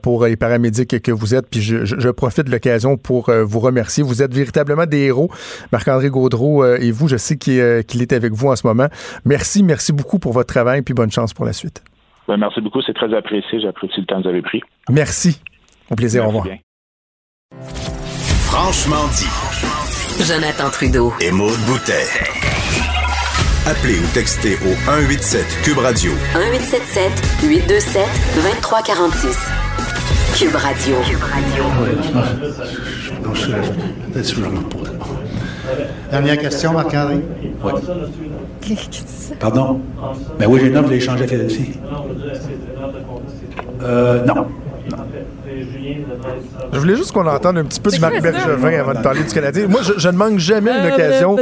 pour 0.02 0.26
les 0.26 0.36
paramédics 0.36 1.00
que 1.00 1.12
vous 1.12 1.34
êtes. 1.34 1.46
Puis 1.48 1.60
je, 1.60 1.84
je, 1.84 2.08
profite 2.08 2.46
de 2.46 2.50
l'occasion 2.50 2.96
pour 2.96 3.30
vous 3.30 3.60
remercier. 3.60 4.02
Vous 4.02 4.22
êtes 4.22 4.34
véritablement 4.34 4.86
des 4.86 4.98
héros. 4.98 5.30
Marc-André 5.72 6.10
Gaudreau 6.10 6.64
et 6.64 6.90
vous, 6.90 7.08
je 7.08 7.16
sais 7.16 7.36
qu'il 7.36 7.52
est 7.60 8.12
avec 8.12 8.32
vous 8.32 8.48
en 8.48 8.56
ce 8.56 8.66
moment. 8.66 8.88
Merci, 9.24 9.62
merci 9.62 9.92
beaucoup 9.92 10.18
pour 10.18 10.32
votre 10.32 10.52
travail, 10.52 10.82
puis 10.82 10.94
bonne 10.94 11.12
chance 11.12 11.32
pour 11.32 11.44
la 11.44 11.52
suite. 11.52 11.82
Ben, 12.30 12.36
merci 12.36 12.60
beaucoup, 12.60 12.80
c'est 12.80 12.94
très 12.94 13.12
apprécié. 13.12 13.60
J'apprécie 13.60 13.98
le 13.98 14.06
temps 14.06 14.18
que 14.18 14.22
vous 14.22 14.28
avez 14.28 14.40
pris. 14.40 14.62
Merci. 14.88 15.40
Au 15.90 15.96
plaisir, 15.96 16.22
au 16.22 16.28
revoir. 16.28 16.46
Franchement 18.44 19.08
dit. 19.08 19.26
Jonathan 20.24 20.70
Trudeau. 20.70 21.12
Et 21.20 21.32
Maude 21.32 21.58
Boutet. 21.66 22.06
Appelez 23.66 23.98
ou 23.98 24.06
textez 24.14 24.54
au 24.64 24.74
187 24.86 25.44
Cube 25.64 25.78
Radio. 25.78 26.12
1877 26.34 27.42
827 27.42 28.06
2346. 28.36 29.36
Cube 30.38 30.54
Radio. 30.54 31.00
Cube 31.02 31.24
Radio. 31.24 31.64
Dernière 36.10 36.38
question, 36.38 36.72
Marc-Henri. 36.72 37.20
Oui. 37.62 37.72
Pardon? 39.38 39.80
Ben 40.38 40.46
oui, 40.48 40.60
j'ai 40.60 40.68
une 40.68 40.76
offre 40.76 40.88
de 40.88 40.94
l'échange 40.94 41.22
à 41.22 41.26
Philadelphie. 41.26 41.72
Euh, 43.82 44.24
non. 44.24 44.46
Je 46.72 46.78
voulais 46.78 46.96
juste 46.96 47.12
qu'on 47.12 47.26
entende 47.26 47.58
un 47.58 47.64
petit 47.64 47.80
peu 47.80 47.90
de 47.90 47.98
Marc 47.98 48.20
Bergevin 48.20 48.80
avant 48.80 48.94
de 48.94 49.02
parler 49.02 49.22
du 49.22 49.32
Canadien. 49.32 49.66
Moi, 49.66 49.80
je, 49.96 50.08
ne 50.08 50.16
manque 50.16 50.38
jamais 50.38 50.70
une 50.70 50.92
occasion 50.92 51.36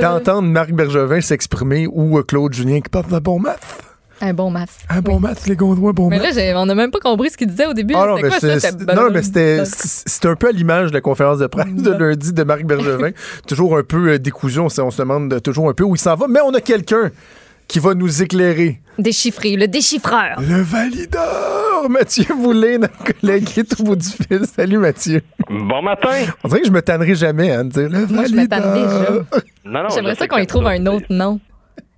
d'entendre 0.00 0.48
Marc 0.48 0.72
Bergevin 0.72 1.20
s'exprimer 1.20 1.86
ou 1.86 2.20
Claude 2.22 2.52
Julien 2.52 2.80
qui 2.80 2.88
parle 2.90 3.10
de 3.10 3.18
bon 3.18 3.38
maths. 3.38 3.93
Un 4.24 4.32
bon 4.32 4.50
maths. 4.50 4.78
Un 4.88 5.02
bon 5.02 5.20
maths, 5.20 5.46
les 5.46 5.54
Gondois, 5.54 5.92
bon 5.92 6.08
mais 6.08 6.16
maths. 6.16 6.34
Mais 6.34 6.52
là, 6.54 6.62
on 6.62 6.64
n'a 6.64 6.74
même 6.74 6.90
pas 6.90 6.98
compris 6.98 7.28
ce 7.28 7.36
qu'il 7.36 7.46
disait 7.46 7.66
au 7.66 7.74
début. 7.74 7.92
Ah 7.94 8.06
non, 8.06 8.16
mais 8.16 8.30
c'était 8.30 8.56
non, 8.94 10.30
un 10.32 10.36
peu 10.36 10.48
à 10.48 10.52
l'image 10.52 10.88
de 10.88 10.94
la 10.94 11.02
conférence 11.02 11.40
de 11.40 11.46
presse 11.46 11.74
de 11.74 11.90
lundi 11.90 12.32
de 12.32 12.42
Marc 12.42 12.64
Bergevin. 12.64 13.10
toujours 13.46 13.76
un 13.76 13.82
peu 13.82 14.12
euh, 14.12 14.18
décousu, 14.18 14.60
on, 14.60 14.68
on 14.78 14.90
se 14.90 14.96
demande 14.96 15.42
toujours 15.42 15.68
un 15.68 15.74
peu 15.74 15.84
où 15.84 15.94
il 15.94 15.98
s'en 15.98 16.14
va. 16.14 16.26
Mais 16.26 16.40
on 16.40 16.54
a 16.54 16.62
quelqu'un 16.62 17.10
qui 17.68 17.80
va 17.80 17.92
nous 17.92 18.22
éclairer. 18.22 18.80
Déchiffrer, 18.98 19.56
le 19.56 19.68
déchiffreur. 19.68 20.40
Le 20.40 20.62
valideur, 20.62 21.90
Mathieu 21.90 22.26
Boulay, 22.34 22.78
notre 22.78 23.20
collègue 23.20 23.44
qui 23.44 23.60
est 23.60 23.80
au 23.80 23.84
bout 23.84 23.96
du 23.96 24.08
fil. 24.08 24.40
Salut 24.46 24.78
Mathieu. 24.78 25.20
Bon 25.50 25.82
matin. 25.82 26.32
On 26.42 26.48
dirait 26.48 26.60
que 26.62 26.66
je 26.66 26.72
me 26.72 26.80
tannerai 26.80 27.14
jamais 27.14 27.50
à 27.50 27.60
hein, 27.60 27.64
dire 27.64 27.90
le 27.90 28.06
Moi, 28.06 28.24
je 28.24 28.34
me 28.34 28.46
tanne 28.48 28.72
déjà. 28.72 29.90
J'aimerais 29.94 30.14
ça 30.14 30.28
qu'on 30.28 30.38
y 30.38 30.46
trouve 30.46 30.66
un 30.66 30.86
autre 30.86 31.06
nom. 31.10 31.40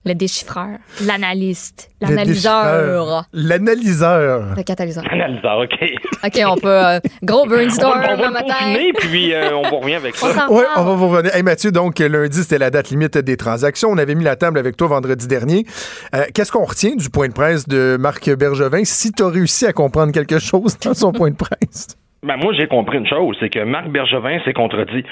Le 0.07 0.15
déchiffreur, 0.15 0.79
l'analyste, 1.05 1.91
l'analyseur. 2.01 3.25
L'analyseur. 3.33 4.55
Le 4.57 4.63
catalyseur. 4.63 5.03
L'analyseur, 5.03 5.59
OK. 5.59 5.91
OK, 6.25 6.43
on 6.47 6.57
peut. 6.57 6.69
Euh, 6.69 7.01
gros 7.25 7.45
brainstorm 7.45 7.99
on 7.99 8.17
va, 8.17 8.29
on 8.29 8.31
matin. 8.31 8.77
puis 9.01 9.35
euh, 9.35 9.57
on 9.57 9.69
vous 9.69 9.79
revient 9.79 9.97
avec 9.97 10.15
ça. 10.17 10.47
Oui, 10.49 10.63
on 10.77 10.85
va 10.85 10.95
vous 10.95 11.09
revenir. 11.09 11.35
Hey, 11.35 11.43
Mathieu, 11.43 11.73
donc 11.73 11.99
lundi, 11.99 12.43
c'était 12.43 12.59
la 12.59 12.71
date 12.71 12.91
limite 12.91 13.19
des 13.19 13.37
transactions. 13.37 13.91
On 13.91 13.99
avait 13.99 14.15
mis 14.15 14.23
la 14.23 14.37
table 14.37 14.61
avec 14.61 14.77
toi 14.77 14.87
vendredi 14.87 15.27
dernier. 15.27 15.67
Euh, 16.15 16.23
qu'est-ce 16.33 16.53
qu'on 16.53 16.65
retient 16.65 16.95
du 16.95 17.11
point 17.11 17.27
de 17.27 17.33
presse 17.35 17.67
de 17.67 17.97
Marc 17.99 18.31
Bergevin 18.31 18.85
si 18.85 19.11
tu 19.11 19.25
as 19.25 19.29
réussi 19.29 19.67
à 19.67 19.73
comprendre 19.73 20.13
quelque 20.13 20.39
chose 20.39 20.79
dans 20.79 20.95
son 20.95 21.11
point 21.11 21.31
de 21.31 21.37
presse? 21.37 21.89
Ben 22.23 22.39
moi, 22.39 22.55
j'ai 22.55 22.67
compris 22.67 22.97
une 22.97 23.07
chose, 23.07 23.37
c'est 23.39 23.51
que 23.51 23.61
Marc 23.61 23.89
Bergevin 23.89 24.41
s'est 24.41 24.55
contredit. 24.55 25.05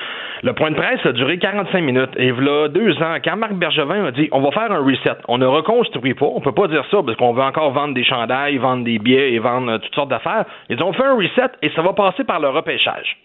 Le 0.43 0.53
point 0.55 0.71
de 0.71 0.75
presse 0.75 1.05
a 1.05 1.13
duré 1.13 1.39
45 1.39 1.81
minutes. 1.83 2.11
Et 2.17 2.31
voilà 2.31 2.69
deux 2.69 2.97
ans, 3.03 3.17
quand 3.23 3.37
Marc 3.37 3.53
Bergevin 3.53 4.07
a 4.07 4.11
dit 4.11 4.29
on 4.33 4.41
va 4.41 4.51
faire 4.53 4.73
un 4.73 4.83
reset, 4.83 5.19
on 5.29 5.37
ne 5.37 5.47
reconstruit 5.47 6.15
pas, 6.15 6.27
on 6.27 6.41
peut 6.41 6.53
pas 6.53 6.67
dire 6.67 6.85
ça 6.91 7.03
parce 7.05 7.17
qu'on 7.19 7.35
veut 7.35 7.43
encore 7.43 7.73
vendre 7.73 7.95
des 7.95 8.05
chandails, 8.05 8.57
vendre 8.57 8.85
des 8.85 8.99
billets 8.99 9.35
et 9.35 9.39
vendre 9.39 9.71
euh, 9.71 9.79
toutes 9.79 9.95
sortes 9.95 10.09
d'affaires. 10.09 10.47
Ils 10.71 10.83
ont 10.83 10.93
fait 10.95 11.05
un 11.05 11.15
reset 11.15 11.53
et 11.63 11.71
ça 11.77 11.83
va 11.83 11.93
passer 11.93 12.25
par 12.25 12.41
le 12.41 12.49
repêchage. 12.49 13.19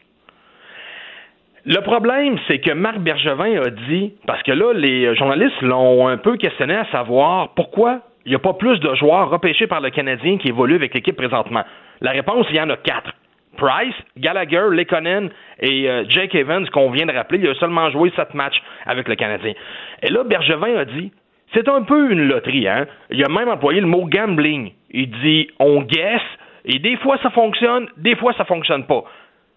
Le 1.66 1.82
problème, 1.82 2.38
c'est 2.48 2.60
que 2.60 2.72
Marc 2.72 3.00
Bergevin 3.00 3.62
a 3.62 3.70
dit, 3.70 4.14
parce 4.28 4.44
que 4.44 4.52
là, 4.52 4.74
les 4.74 5.16
journalistes 5.16 5.62
l'ont 5.62 6.08
un 6.08 6.18
peu 6.18 6.36
questionné 6.38 6.76
à 6.76 6.86
savoir 6.92 7.54
pourquoi 7.56 8.02
il 8.26 8.30
n'y 8.30 8.36
a 8.36 8.40
pas 8.40 8.54
plus 8.54 8.80
de 8.80 8.94
joueurs 8.96 9.30
repêchés 9.30 9.68
par 9.68 9.82
le 9.82 9.90
Canadien 9.90 10.38
qui 10.38 10.50
évoluent 10.50 10.76
avec 10.76 10.94
l'équipe 10.94 11.16
présentement. 11.16 11.64
La 12.02 12.12
réponse, 12.12 12.46
il 12.50 12.58
y 12.58 12.62
en 12.62 12.70
a 12.70 12.78
quatre. 12.78 13.14
Price, 13.60 13.95
Gallagher, 14.18 14.68
Lekonen 14.72 15.30
et 15.60 15.89
euh, 15.89 16.05
Jake 16.07 16.34
Evans, 16.34 16.68
qu'on 16.70 16.89
vient 16.89 17.05
de 17.05 17.12
rappeler, 17.12 17.39
il 17.39 17.49
a 17.49 17.53
seulement 17.55 17.89
joué 17.91 18.12
sept 18.16 18.34
matchs 18.34 18.62
avec 18.86 19.07
le 19.07 19.16
Canadien. 19.16 19.53
Et 20.01 20.10
là, 20.10 20.24
Bergevin 20.24 20.78
a 20.78 20.86
dit 20.86 21.12
c'est 21.53 21.68
un 21.68 21.82
peu 21.82 22.12
une 22.12 22.28
loterie, 22.28 22.68
hein? 22.68 22.86
Il 23.10 23.24
a 23.24 23.30
même 23.30 23.49
employé 23.49 23.82
le 23.82 23.88
mot 23.88 24.05
gambling. 24.05 24.72
Il 24.91 25.10
dit 25.10 25.49
on 25.60 25.82
guesse, 25.82 26.22
et 26.66 26.80
des 26.80 26.95
fois 26.97 27.18
ça 27.22 27.30
fonctionne, 27.32 27.88
des 27.97 28.16
fois 28.16 28.34
ça 28.34 28.45
fonctionne 28.45 28.86
pas. 28.86 29.03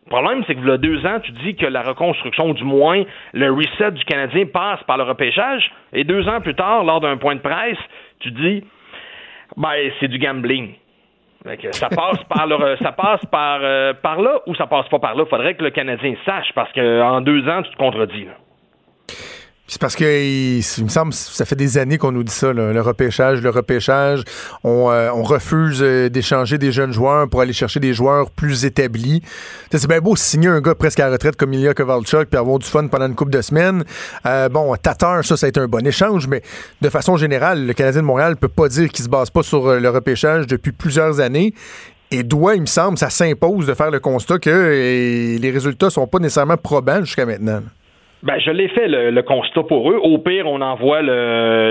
Le 0.07 0.11
problème, 0.11 0.43
c'est 0.47 0.57
que 0.57 0.69
a 0.69 0.79
deux 0.79 1.07
ans, 1.07 1.21
tu 1.21 1.31
dis 1.31 1.55
que 1.55 1.67
la 1.67 1.83
reconstruction, 1.83 2.55
du 2.55 2.65
moins 2.65 3.05
le 3.35 3.53
reset 3.53 3.93
du 3.93 4.05
Canadien 4.05 4.47
passe 4.47 4.83
par 4.85 4.97
le 4.97 5.05
repêchage, 5.05 5.71
et 5.93 6.03
deux 6.03 6.29
ans 6.29 6.41
plus 6.41 6.55
tard, 6.55 6.83
lors 6.83 7.01
d'un 7.01 7.19
point 7.19 7.37
de 7.37 7.41
presse, 7.41 7.79
tu 8.19 8.33
dis 8.33 8.65
ben 9.57 9.75
c'est 10.01 10.09
du 10.09 10.19
gambling 10.19 10.75
ça 11.73 11.89
passe 11.89 12.23
par 12.29 12.49
ça 12.83 12.93
passe 12.93 13.25
par, 13.27 13.61
euh, 13.63 13.93
par 13.95 14.21
là 14.21 14.41
ou 14.47 14.55
ça 14.55 14.67
passe 14.67 14.89
pas 14.89 14.99
par 14.99 15.15
là? 15.15 15.25
Faudrait 15.27 15.55
que 15.55 15.65
le 15.65 15.71
Canadien 15.71 16.15
sache 16.25 16.53
parce 16.55 16.73
qu'en 16.73 17.21
deux 17.21 17.49
ans, 17.49 17.63
tu 17.63 17.71
te 17.71 17.77
contredis. 17.77 18.27
C'est 19.69 19.81
parce 19.81 19.95
que 19.95 20.05
il, 20.05 20.85
me 20.85 20.89
semble 20.89 21.13
ça 21.15 21.45
fait 21.45 21.55
des 21.57 21.79
années 21.79 21.97
qu'on 21.97 22.13
nous 22.13 22.25
dit 22.25 22.33
ça, 22.33 22.53
le 22.53 22.81
repêchage, 22.81 23.41
le 23.41 23.49
repêchage. 23.49 24.25
On, 24.65 24.91
euh, 24.91 25.11
refuse 25.13 25.79
euh, 25.83 26.11
d'échanger 26.11 26.59
des 26.59 26.73
jeunes 26.73 26.93
joueurs 26.93 27.29
pour 27.29 27.41
aller 27.41 27.53
chercher 27.53 27.79
des 27.79 27.95
joueurs 27.95 28.31
plus 28.31 28.65
établis. 28.65 29.23
C'est 29.71 29.87
bien 29.87 30.01
beau 30.01 30.17
signer 30.17 30.49
un 30.49 30.61
gars 30.61 30.75
presque 30.75 30.99
à 31.01 31.07
la 31.07 31.13
retraite 31.13 31.37
comme 31.37 31.55
Ilya 31.55 31.75
Kovalchuk 31.75 32.29
puis 32.29 32.39
avoir 32.39 32.59
du 32.59 32.67
fun 32.67 32.89
pendant 32.89 33.07
une 33.07 33.15
couple 33.15 33.31
de 33.31 33.41
semaines. 33.41 33.85
Euh, 34.27 34.49
bon, 34.49 34.75
Tatar, 34.75 35.25
ça, 35.25 35.37
ça 35.37 35.47
a 35.47 35.49
été 35.49 35.61
un 35.61 35.69
bon 35.69 35.87
échange, 35.87 36.27
mais 36.27 36.43
de 36.81 36.89
façon 36.91 37.17
générale, 37.17 37.65
le 37.65 37.73
Canadien 37.73 38.03
de 38.03 38.07
Montréal 38.07 38.37
peut 38.37 38.49
pas 38.49 38.69
dire 38.69 38.89
qu'il 38.89 39.05
se 39.05 39.09
base 39.09 39.31
pas 39.31 39.45
sur 39.45 39.75
le 39.75 39.89
repêchage 39.89 40.49
depuis 40.49 40.73
plusieurs 40.73 41.21
années 41.21 41.55
et 42.11 42.25
doit, 42.25 42.57
il 42.57 42.63
me 42.63 42.67
semble, 42.67 42.99
ça 42.99 43.09
s'impose 43.09 43.67
de 43.67 43.75
faire 43.75 43.91
le 43.91 44.01
constat 44.01 44.39
que 44.39 45.39
les 45.41 45.51
résultats 45.51 45.89
sont 45.89 46.07
pas 46.07 46.19
nécessairement 46.19 46.59
probants 46.59 47.05
jusqu'à 47.05 47.25
maintenant. 47.25 47.63
Ben, 48.23 48.39
je 48.39 48.51
l'ai 48.51 48.69
fait 48.69 48.87
le, 48.89 49.21
constat 49.23 49.65
pour 49.65 49.91
eux. 49.91 49.99
Au 50.01 50.19
pire, 50.19 50.47
on 50.47 50.61
envoie 50.61 51.03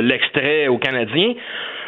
l'extrait 0.01 0.67
aux 0.67 0.77
Canadiens. 0.77 1.33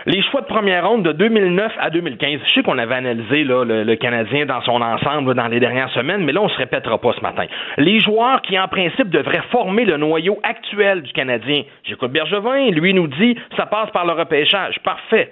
Les 0.06 0.22
choix 0.22 0.42
de 0.42 0.48
première 0.48 0.88
ronde 0.88 1.04
de 1.04 1.14
2009 1.14 1.72
à 1.80 1.90
2015, 1.90 2.42
je 2.46 2.54
sais 2.54 2.64
qu'on 2.64 2.78
avait 2.78 2.96
analysé 2.96 3.46
le, 3.46 3.96
Canadien 3.96 4.46
dans 4.46 4.62
son 4.62 4.82
ensemble 4.82 5.34
dans 5.34 5.48
les 5.48 5.62
dernières 5.62 5.90
semaines, 5.92 6.26
mais 6.26 6.34
là, 6.34 6.42
on 6.42 6.50
se 6.50 6.58
répétera 6.58 6.98
pas 6.98 7.14
ce 7.14 7.22
matin. 7.22 7.46
Les 7.78 8.00
joueurs 8.02 8.42
qui, 8.42 8.60
en 8.60 8.68
principe, 8.68 9.10
devraient 9.10 9.44
former 9.50 9.86
le 9.86 9.96
noyau 9.96 10.40
actuel 10.44 11.04
du 11.04 11.14
Canadien. 11.14 11.64
J'écoute 11.86 12.12
Bergevin, 12.12 12.70
lui 12.72 12.94
nous 12.94 13.08
dit, 13.08 13.38
ça 13.56 13.66
passe 13.66 13.92
par 13.92 14.06
le 14.06 14.12
repêchage. 14.12 14.78
Parfait. 14.84 15.32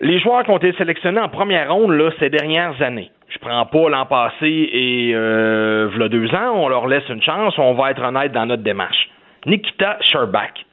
Les 0.00 0.18
joueurs 0.20 0.44
qui 0.44 0.50
ont 0.50 0.56
été 0.56 0.72
sélectionnés 0.72 1.20
en 1.20 1.28
première 1.28 1.72
ronde 1.72 1.92
là, 1.92 2.10
ces 2.18 2.30
dernières 2.30 2.80
années, 2.82 3.10
je 3.28 3.38
prends 3.38 3.64
pas 3.66 3.88
l'an 3.88 4.06
passé 4.06 4.68
et 4.72 5.12
euh, 5.14 6.08
deux 6.08 6.34
ans, 6.34 6.52
on 6.54 6.68
leur 6.68 6.86
laisse 6.86 7.08
une 7.08 7.22
chance, 7.22 7.54
on 7.58 7.74
va 7.74 7.90
être 7.90 8.02
honnête 8.02 8.32
dans 8.32 8.46
notre 8.46 8.62
démarche. 8.62 9.08
Nikita 9.46 9.98
Sherbak, 10.00 10.64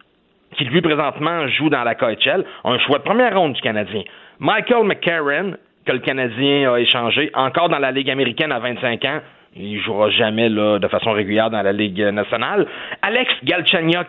qui 0.55 0.65
lui 0.65 0.81
présentement 0.81 1.47
joue 1.47 1.69
dans 1.69 1.83
la 1.83 1.95
KHL, 1.95 2.45
un 2.63 2.79
choix 2.79 2.99
de 2.99 3.03
première 3.03 3.37
ronde 3.37 3.53
du 3.53 3.61
Canadien. 3.61 4.03
Michael 4.39 4.85
McCarron, 4.85 5.53
que 5.85 5.91
le 5.91 5.99
Canadien 5.99 6.71
a 6.71 6.77
échangé, 6.79 7.31
encore 7.33 7.69
dans 7.69 7.79
la 7.79 7.91
Ligue 7.91 8.09
américaine 8.09 8.51
à 8.51 8.59
25 8.59 9.05
ans, 9.05 9.19
il 9.55 9.81
jouera 9.81 10.09
jamais 10.11 10.47
là, 10.47 10.79
de 10.79 10.87
façon 10.87 11.11
régulière 11.11 11.49
dans 11.49 11.61
la 11.61 11.73
Ligue 11.73 12.01
nationale. 12.01 12.67
Alex 13.01 13.31
Galchenyuk, 13.43 14.07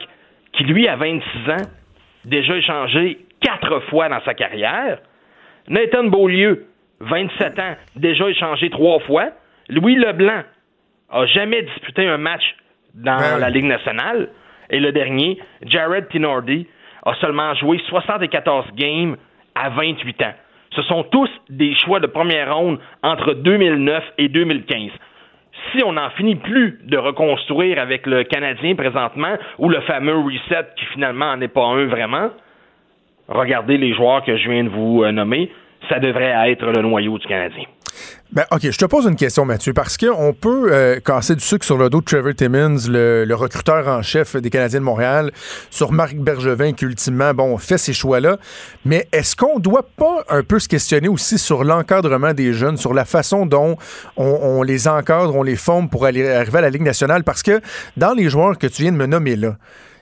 qui 0.53 0.65
lui 0.65 0.87
a 0.87 0.97
26 0.97 1.51
ans, 1.51 1.67
déjà 2.27 2.57
échangé 2.57 3.19
quatre 3.41 3.81
fois 3.89 4.09
dans 4.09 4.21
sa 4.25 4.35
carrière. 4.35 4.99
Nathan 5.69 6.05
Beaulieu, 6.05 6.67
27 7.01 7.59
ans, 7.59 7.77
déjà 7.97 8.29
échangé 8.29 8.71
trois 8.71 9.01
fois. 9.01 9.31
Louis 9.69 9.97
Leblanc 9.97 10.43
a 11.11 11.27
jamais 11.27 11.63
disputé 11.63 12.07
un 12.07 12.19
match 12.19 12.43
dans 12.95 13.17
ben 13.17 13.39
la 13.39 13.51
Ligue 13.51 13.65
nationale. 13.65 14.31
Et 14.71 14.81
le 14.81 14.93
dernier, 14.93 15.39
Jared 15.63 16.09
Tinordi, 16.09 16.67
a 17.05 17.15
seulement 17.17 17.55
joué 17.55 17.81
74 17.89 18.67
games 18.75 19.17
à 19.55 19.71
28 19.71 20.23
ans. 20.23 20.35
Ce 20.75 20.83
sont 20.83 21.03
tous 21.05 21.31
des 21.49 21.75
choix 21.75 21.99
de 21.99 22.07
première 22.07 22.55
ronde 22.55 22.79
entre 23.03 23.35
2009 23.35 24.05
et 24.19 24.29
2015. 24.29 24.91
Si 25.73 25.83
on 25.85 25.93
n'en 25.93 26.11
finit 26.11 26.37
plus 26.37 26.79
de 26.85 26.97
reconstruire 26.97 27.79
avec 27.79 28.07
le 28.07 28.23
Canadien 28.25 28.75
présentement, 28.77 29.37
ou 29.59 29.69
le 29.69 29.81
fameux 29.83 30.17
reset 30.17 30.69
qui 30.77 30.87
finalement 30.87 31.35
n'en 31.35 31.41
est 31.41 31.49
pas 31.49 31.65
un 31.65 31.87
vraiment, 31.87 32.31
regardez 33.31 33.79
les 33.79 33.95
joueurs 33.95 34.25
que 34.25 34.37
je 34.37 34.51
viens 34.51 34.65
de 34.65 34.69
vous 34.69 35.03
euh, 35.03 35.13
nommer, 35.13 35.51
ça 35.89 35.99
devrait 35.99 36.51
être 36.51 36.67
le 36.67 36.83
noyau 36.83 37.19
du 37.19 37.27
Canadien. 37.27 37.65
Ben, 38.33 38.45
OK, 38.53 38.61
je 38.63 38.79
te 38.79 38.85
pose 38.85 39.07
une 39.07 39.17
question, 39.17 39.45
Mathieu, 39.45 39.73
parce 39.73 39.97
qu'on 39.97 40.33
peut 40.33 40.73
euh, 40.73 41.01
casser 41.01 41.35
du 41.35 41.41
sucre 41.41 41.65
sur 41.65 41.77
le 41.77 41.91
dos 41.91 41.99
de 42.01 42.05
Trevor 42.05 42.33
Timmins, 42.33 42.77
le, 42.89 43.35
recruteur 43.35 43.89
en 43.89 44.03
chef 44.03 44.37
des 44.37 44.51
Canadiens 44.51 44.79
de 44.79 44.85
Montréal, 44.85 45.33
sur 45.69 45.91
Marc 45.91 46.15
Bergevin, 46.15 46.73
qui 46.73 46.85
ultimement, 46.85 47.35
bon, 47.35 47.59
fait 47.59 47.79
ces 47.79 47.93
choix-là. 47.93 48.37
Mais 48.85 49.09
est-ce 49.11 49.35
qu'on 49.35 49.59
doit 49.59 49.85
pas 49.97 50.25
un 50.29 50.45
peu 50.45 50.61
se 50.61 50.69
questionner 50.69 51.09
aussi 51.09 51.39
sur 51.39 51.65
l'encadrement 51.65 52.33
des 52.33 52.53
jeunes, 52.53 52.77
sur 52.77 52.95
la 52.95 53.05
façon 53.05 53.47
dont 53.47 53.77
on, 54.17 54.63
les 54.63 54.87
encadre, 54.87 55.35
on 55.35 55.43
les 55.43 55.57
forme 55.57 55.89
pour 55.89 56.07
aller, 56.07 56.29
arriver 56.29 56.59
à 56.59 56.63
la 56.63 56.71
Ligue 56.71 56.83
nationale? 56.83 57.25
Parce 57.25 57.43
que 57.43 57.61
dans 57.97 58.13
les 58.13 58.29
joueurs 58.29 58.59
que 58.59 58.69
tu 58.69 58.83
viens 58.83 58.93
de 58.93 58.97
me 58.97 59.07
nommer 59.07 59.35
là, 59.35 59.57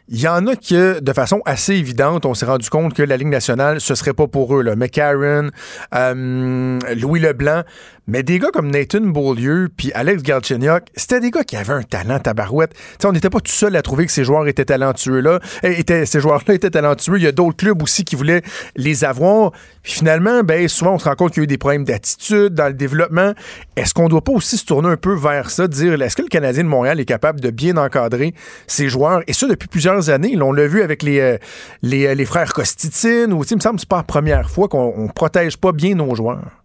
il 0.09 0.21
y 0.21 0.29
en 0.29 0.47
a 0.47 0.57
que, 0.57 1.01
de 1.01 1.13
façon 1.13 1.43
assez 1.45 1.75
évidente, 1.75 2.25
on 2.25 2.35
s'est 2.35 2.47
rendu 2.47 2.69
compte 2.71 2.95
que 2.95 3.03
la 3.03 3.17
Ligue 3.17 3.29
nationale, 3.29 3.81
ce 3.81 3.95
serait 3.95 4.15
pas 4.15 4.27
pour 4.27 4.57
eux. 4.57 4.63
Là. 4.63 4.75
McCarron, 4.75 5.51
euh, 5.95 6.79
Louis 6.97 7.21
Leblanc, 7.21 7.63
mais 8.09 8.23
des 8.23 8.39
gars 8.39 8.49
comme 8.51 8.71
Nathan 8.71 9.03
Beaulieu 9.03 9.69
puis 9.77 9.93
Alex 9.93 10.23
Galchenyuk, 10.23 10.85
c'était 10.97 11.21
des 11.21 11.31
gars 11.31 11.45
qui 11.45 11.57
avaient 11.57 11.75
un 11.75 11.83
talent 11.83 12.19
tabarouette. 12.19 12.73
T'sais, 12.99 13.07
on 13.07 13.13
n'était 13.13 13.29
pas 13.29 13.41
tout 13.41 13.53
seul 13.53 13.77
à 13.77 13.83
trouver 13.83 14.07
que 14.07 14.13
ces 14.13 14.25
joueurs 14.25 14.49
étaient 14.49 14.65
talentueux 14.65 15.21
là. 15.21 15.41
Étaient, 15.63 16.07
ces 16.07 16.19
joueurs-là 16.19 16.55
étaient 16.55 16.71
talentueux. 16.71 17.19
Il 17.19 17.25
y 17.25 17.27
a 17.27 17.33
d'autres 17.33 17.59
clubs 17.59 17.83
aussi 17.83 18.05
qui 18.05 18.17
voulaient 18.17 18.41
les 18.77 19.05
avoir. 19.05 19.53
Puis 19.83 19.93
finalement, 19.93 20.43
ben 20.43 20.67
souvent 20.69 20.95
on 20.95 20.99
se 20.99 21.05
rend 21.05 21.17
compte 21.17 21.33
qu'il 21.33 21.43
y 21.43 21.43
a 21.43 21.45
eu 21.45 21.49
des 21.49 21.59
problèmes 21.59 21.85
d'attitude 21.85 22.55
dans 22.55 22.69
le 22.69 22.73
développement. 22.73 23.35
Est-ce 23.77 23.93
qu'on 23.93 24.09
doit 24.09 24.25
pas 24.25 24.33
aussi 24.33 24.57
se 24.57 24.65
tourner 24.65 24.89
un 24.89 24.97
peu 24.97 25.15
vers 25.15 25.51
ça, 25.51 25.69
dire 25.69 26.01
est-ce 26.01 26.17
que 26.17 26.23
le 26.23 26.29
Canadien 26.29 26.65
de 26.65 26.69
Montréal 26.69 27.01
est 27.01 27.05
capable 27.05 27.41
de 27.41 27.51
bien 27.51 27.77
encadrer 27.77 28.33
ses 28.67 28.89
joueurs? 28.89 29.21
Et 29.27 29.35
ça 29.35 29.47
depuis 29.47 29.69
plusieurs 29.69 30.09
années. 30.09 30.35
on 30.41 30.53
l'a 30.53 30.67
vu 30.67 30.81
avec 30.81 31.03
les, 31.03 31.21
euh, 31.21 31.37
les, 31.83 32.15
les 32.15 32.25
frères 32.25 32.55
Costitine 32.55 33.35
ou 33.35 33.45
il 33.45 33.57
me 33.57 33.61
semble 33.61 33.75
que 33.75 33.81
c'est 33.81 33.89
pas 33.89 33.99
la 33.99 34.03
première 34.03 34.49
fois 34.49 34.69
qu'on 34.69 35.09
protège 35.15 35.59
pas 35.59 35.73
bien 35.73 35.95
nos 35.95 36.15
joueurs. 36.15 36.59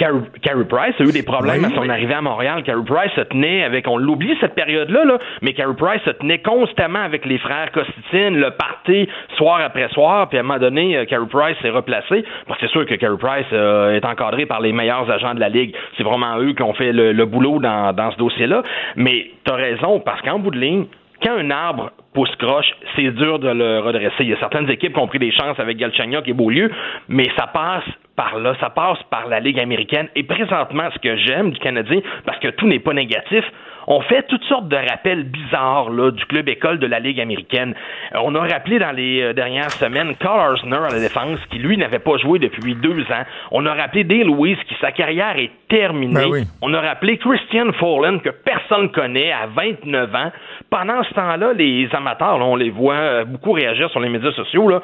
Carey 0.00 0.64
Price 0.64 0.94
a 0.98 1.02
eu 1.02 1.12
des 1.12 1.22
problèmes 1.22 1.64
à 1.64 1.70
son 1.70 1.88
arrivée 1.88 2.14
à 2.14 2.22
Montréal. 2.22 2.62
Carey 2.62 2.82
Price 2.86 3.12
se 3.14 3.20
tenait 3.20 3.64
avec, 3.64 3.86
on 3.86 3.98
l'oublie 3.98 4.34
cette 4.40 4.54
période-là, 4.54 5.04
là, 5.04 5.18
mais 5.42 5.52
Carey 5.52 5.74
Price 5.76 6.00
se 6.04 6.10
tenait 6.10 6.38
constamment 6.38 7.02
avec 7.02 7.26
les 7.26 7.38
frères 7.38 7.70
Costitine, 7.72 8.38
le 8.38 8.50
party 8.52 9.08
soir 9.36 9.60
après 9.62 9.88
soir, 9.90 10.28
puis 10.28 10.38
à 10.38 10.40
un 10.40 10.44
moment 10.44 10.58
donné, 10.58 10.96
euh, 10.96 11.04
Carey 11.04 11.26
Price 11.30 11.56
s'est 11.60 11.70
replacé. 11.70 12.24
Parce 12.46 12.58
que 12.58 12.66
c'est 12.66 12.72
sûr 12.72 12.86
que 12.86 12.94
Carey 12.94 13.18
Price 13.18 13.46
euh, 13.52 13.94
est 13.94 14.04
encadré 14.04 14.46
par 14.46 14.60
les 14.60 14.72
meilleurs 14.72 15.10
agents 15.10 15.34
de 15.34 15.40
la 15.40 15.48
Ligue. 15.48 15.74
C'est 15.96 16.02
vraiment 16.02 16.38
eux 16.38 16.54
qui 16.54 16.62
ont 16.62 16.74
fait 16.74 16.92
le, 16.92 17.24
boulot 17.26 17.60
dans, 17.60 17.92
dans 17.92 18.10
ce 18.10 18.16
dossier-là. 18.16 18.62
Mais 18.96 19.30
t'as 19.44 19.54
raison, 19.54 20.00
parce 20.00 20.22
qu'en 20.22 20.38
bout 20.38 20.50
de 20.50 20.58
ligne, 20.58 20.86
quand 21.22 21.36
un 21.36 21.50
arbre 21.50 21.90
pousse 22.12 22.34
croche, 22.36 22.70
c'est 22.96 23.10
dur 23.10 23.38
de 23.38 23.48
le 23.48 23.80
redresser. 23.80 24.16
Il 24.20 24.30
y 24.30 24.32
a 24.32 24.38
certaines 24.38 24.68
équipes 24.70 24.94
qui 24.94 24.98
ont 24.98 25.06
pris 25.06 25.18
des 25.18 25.30
chances 25.30 25.58
avec 25.58 25.76
Galchenyuk 25.76 26.26
et 26.26 26.32
Beaulieu, 26.32 26.70
mais 27.08 27.28
ça 27.36 27.46
passe 27.46 27.84
par 28.16 28.38
là, 28.38 28.54
ça 28.60 28.70
passe 28.70 28.98
par 29.10 29.28
la 29.28 29.40
Ligue 29.40 29.60
américaine. 29.60 30.08
Et 30.16 30.24
présentement, 30.24 30.88
ce 30.92 30.98
que 30.98 31.16
j'aime 31.16 31.52
du 31.52 31.58
Canadien, 31.58 32.00
parce 32.26 32.38
que 32.38 32.48
tout 32.48 32.66
n'est 32.66 32.80
pas 32.80 32.92
négatif, 32.92 33.44
on 33.86 34.00
fait 34.02 34.24
toutes 34.28 34.44
sortes 34.44 34.68
de 34.68 34.76
rappels 34.76 35.24
bizarres 35.24 35.90
là, 35.90 36.10
du 36.10 36.24
club 36.26 36.48
école 36.48 36.78
de 36.78 36.86
la 36.86 37.00
Ligue 37.00 37.20
américaine. 37.20 37.74
Euh, 38.14 38.18
on 38.22 38.34
a 38.34 38.40
rappelé 38.40 38.78
dans 38.78 38.92
les 38.92 39.22
euh, 39.22 39.32
dernières 39.32 39.70
semaines 39.70 40.14
Carl 40.16 40.38
Arsner 40.38 40.76
à 40.76 40.92
la 40.92 41.00
défense, 41.00 41.38
qui 41.50 41.58
lui 41.58 41.76
n'avait 41.76 41.98
pas 41.98 42.16
joué 42.18 42.38
depuis 42.38 42.74
deux 42.74 43.02
ans. 43.02 43.24
On 43.50 43.66
a 43.66 43.74
rappelé 43.74 44.04
Dale 44.04 44.26
Lewis, 44.26 44.58
qui 44.68 44.74
sa 44.80 44.92
carrière 44.92 45.36
est 45.38 45.50
terminée. 45.70 46.14
Ben 46.14 46.44
on 46.60 46.74
a 46.74 46.80
rappelé 46.80 47.16
Christian 47.16 47.72
Follen, 47.78 48.20
que 48.20 48.30
personne 48.30 48.90
connaît, 48.90 49.32
à 49.32 49.46
29 49.46 50.14
ans. 50.14 50.32
Pendant 50.68 51.02
ce 51.04 51.14
temps-là, 51.14 51.52
les 51.54 51.88
amateurs, 51.92 52.36
on 52.40 52.56
les 52.56 52.70
voit 52.70 52.94
euh, 52.94 53.24
beaucoup 53.24 53.52
réagir 53.52 53.88
sur 53.90 54.00
les 54.00 54.08
médias 54.08 54.32
sociaux. 54.32 54.68
Là. 54.68 54.82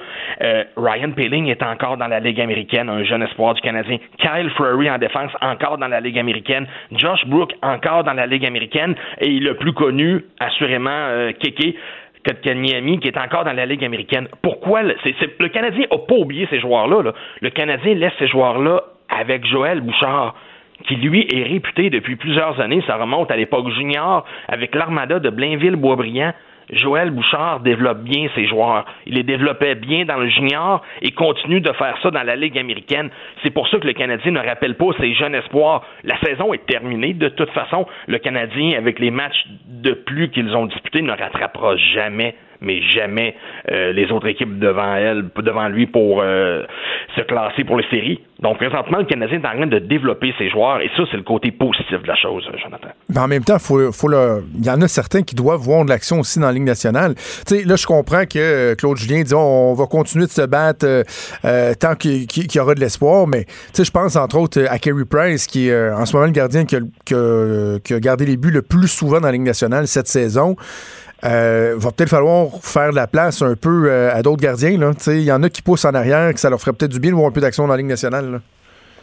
Ryan 0.77 1.11
Peeling 1.13 1.47
est 1.49 1.63
encore 1.63 1.97
dans 1.97 2.07
la 2.07 2.21
Ligue 2.21 2.41
américaine, 2.41 2.89
un 2.89 3.05
jeune 3.05 3.23
espoir 3.23 3.55
du 3.55 3.61
Canadien. 3.61 3.99
Kyle 4.19 4.51
Fleury 4.57 4.91
en 4.91 4.99
défense, 4.99 5.31
encore 5.41 5.79
dans 5.79 5.89
la 5.89 6.01
Ligue 6.01 6.19
américaine. 6.19 6.67
Josh 6.93 7.27
Brook, 7.27 7.53
encore 7.63 8.05
dans 8.05 8.13
la 8.13 8.27
Ligue 8.27 8.47
américaine 8.47 8.95
et 9.21 9.39
le 9.39 9.55
plus 9.55 9.73
connu, 9.73 10.25
assurément, 10.41 10.91
euh, 10.91 11.33
Keke. 11.33 11.75
Kotkaniemi, 12.27 12.99
qui 12.99 13.07
est 13.07 13.19
encore 13.19 13.45
dans 13.45 13.53
la 13.53 13.67
Ligue 13.67 13.85
américaine. 13.85 14.27
Pourquoi? 14.43 14.83
le 14.83 15.49
Canadien 15.49 15.87
n'a 15.89 15.99
pas 15.99 16.15
oublié 16.17 16.49
ces 16.51 16.59
joueurs-là. 16.59 17.13
Le 17.41 17.51
Canadien 17.51 17.95
laisse 17.95 18.15
ces 18.19 18.27
joueurs-là 18.27 18.83
avec 19.09 19.47
Joël 19.47 19.81
Bouchard 19.81 20.35
qui 20.87 20.97
lui 20.97 21.27
est 21.31 21.45
réputé 21.45 21.91
depuis 21.91 22.17
plusieurs 22.17 22.61
années, 22.61 22.83
ça 22.87 22.97
remonte 22.97 23.31
à 23.31 23.37
l'époque 23.37 23.71
junior, 23.71 24.25
avec 24.49 24.75
l'armada 24.75 25.19
de 25.19 25.31
Blainville-Boisbriand, 25.31 26.33
Joël 26.71 27.11
Bouchard 27.11 27.61
développe 27.61 28.03
bien 28.03 28.29
ses 28.35 28.47
joueurs. 28.47 28.87
Il 29.07 29.15
les 29.15 29.23
développait 29.23 29.77
bien 29.77 30.05
dans 30.05 30.17
le 30.17 30.29
junior 30.29 30.83
et 31.01 31.13
continue 31.13 31.61
de 31.61 31.73
faire 31.73 31.97
ça 32.03 32.11
dans 32.11 32.25
la 32.25 32.35
Ligue 32.35 32.59
américaine. 32.59 33.11
C'est 33.43 33.51
pour 33.51 33.69
ça 33.69 33.79
que 33.79 33.87
le 33.87 33.93
Canadien 33.93 34.33
ne 34.33 34.41
rappelle 34.41 34.75
pas 34.75 34.87
ses 34.99 35.15
jeunes 35.15 35.35
espoirs. 35.35 35.85
La 36.03 36.19
saison 36.19 36.53
est 36.55 36.67
terminée. 36.67 37.15
De 37.15 37.29
toute 37.29 37.51
façon, 37.51 37.87
le 38.09 38.19
Canadien, 38.19 38.77
avec 38.77 38.99
les 38.99 39.13
matchs 39.13 39.47
de 39.69 39.93
plus 39.93 40.31
qu'ils 40.31 40.57
ont 40.57 40.67
disputés, 40.67 41.03
ne 41.03 41.13
rattrapera 41.13 41.77
jamais 41.77 42.35
mais 42.61 42.83
jamais 42.83 43.35
euh, 43.71 43.93
les 43.93 44.11
autres 44.11 44.29
équipes 44.29 44.59
devant 44.59 44.95
elle, 44.95 45.25
devant 45.43 45.69
lui 45.69 45.87
pour 45.87 46.21
euh, 46.21 46.63
se 47.17 47.23
classer 47.23 47.65
pour 47.65 47.79
les 47.79 47.87
séries. 47.91 48.21
Donc 48.41 48.59
présentement, 48.59 48.99
le 48.99 49.05
Canadien 49.05 49.41
est 49.41 49.47
en 49.47 49.57
train 49.57 49.67
de 49.67 49.79
développer 49.79 50.35
ses 50.39 50.51
joueurs 50.51 50.81
et 50.81 50.91
ça, 50.97 51.05
c'est 51.11 51.17
le 51.17 51.23
côté 51.23 51.51
positif 51.51 52.03
de 52.03 52.07
la 52.07 52.17
chose, 52.17 52.45
Jonathan. 52.63 52.89
Mais 53.09 53.19
en 53.19 53.29
même 53.29 53.45
temps, 53.45 53.57
il 53.59 54.65
y 54.65 54.71
en 54.71 54.83
a 54.83 54.89
certains 54.89 55.23
qui 55.23 55.35
doivent 55.35 55.61
voir 55.61 55.85
de 55.85 55.91
l'action 55.91 56.21
aussi 56.21 56.39
dans 56.39 56.47
la 56.47 56.53
Ligue 56.53 56.65
nationale. 56.65 57.15
là, 57.51 57.77
je 57.77 57.87
comprends 57.87 58.25
que 58.25 58.39
euh, 58.39 58.75
Claude 58.75 58.99
Julien 58.99 59.23
dit 59.23 59.35
on 59.35 59.75
va 59.75 59.87
continuer 59.87 60.27
de 60.27 60.31
se 60.31 60.47
battre 60.47 60.87
tant 61.81 61.95
qu'il 61.95 62.27
y 62.55 62.59
aura 62.59 62.75
de 62.75 62.81
l'espoir, 62.81 63.27
mais 63.27 63.47
je 63.77 63.91
pense 63.91 64.17
entre 64.17 64.39
autres 64.39 64.67
à 64.69 64.79
Kerry 64.79 65.05
Price, 65.05 65.47
qui 65.47 65.69
est 65.69 65.91
en 65.91 66.05
ce 66.05 66.15
moment 66.15 66.27
le 66.27 66.33
gardien 66.33 66.65
qui 66.65 66.75
a 67.15 68.01
gardé 68.01 68.27
les 68.27 68.37
buts 68.37 68.51
le 68.51 68.63
plus 68.63 68.89
souvent 68.89 69.21
dans 69.21 69.27
la 69.27 69.33
Ligue 69.33 69.43
nationale 69.43 69.87
cette 69.87 70.09
saison. 70.09 70.57
Euh, 71.25 71.75
va 71.79 71.91
peut-être 71.93 72.11
falloir 72.11 72.49
faire 72.63 72.91
de 72.91 72.97
la 72.97 73.07
place 73.07 73.41
un 73.41 73.55
peu 73.55 73.91
euh, 73.91 74.15
à 74.15 74.23
d'autres 74.23 74.43
gardiens. 74.43 74.71
Il 74.71 75.23
y 75.23 75.33
en 75.33 75.43
a 75.43 75.49
qui 75.49 75.63
poussent 75.63 75.87
en 75.87 75.95
arrière, 75.95 76.33
que 76.33 76.41
ça 76.41 76.51
leur 76.51 76.61
ferait 76.61 76.73
peut-être 76.73 76.93
du 76.93 77.01
bien 77.01 77.11
de 77.11 77.17
voir 77.17 77.29
un 77.29 77.33
peu 77.33 77.41
d'action 77.41 77.65
dans 77.67 77.73
la 77.73 77.79
Ligue 77.79 77.87
nationale. 77.87 78.41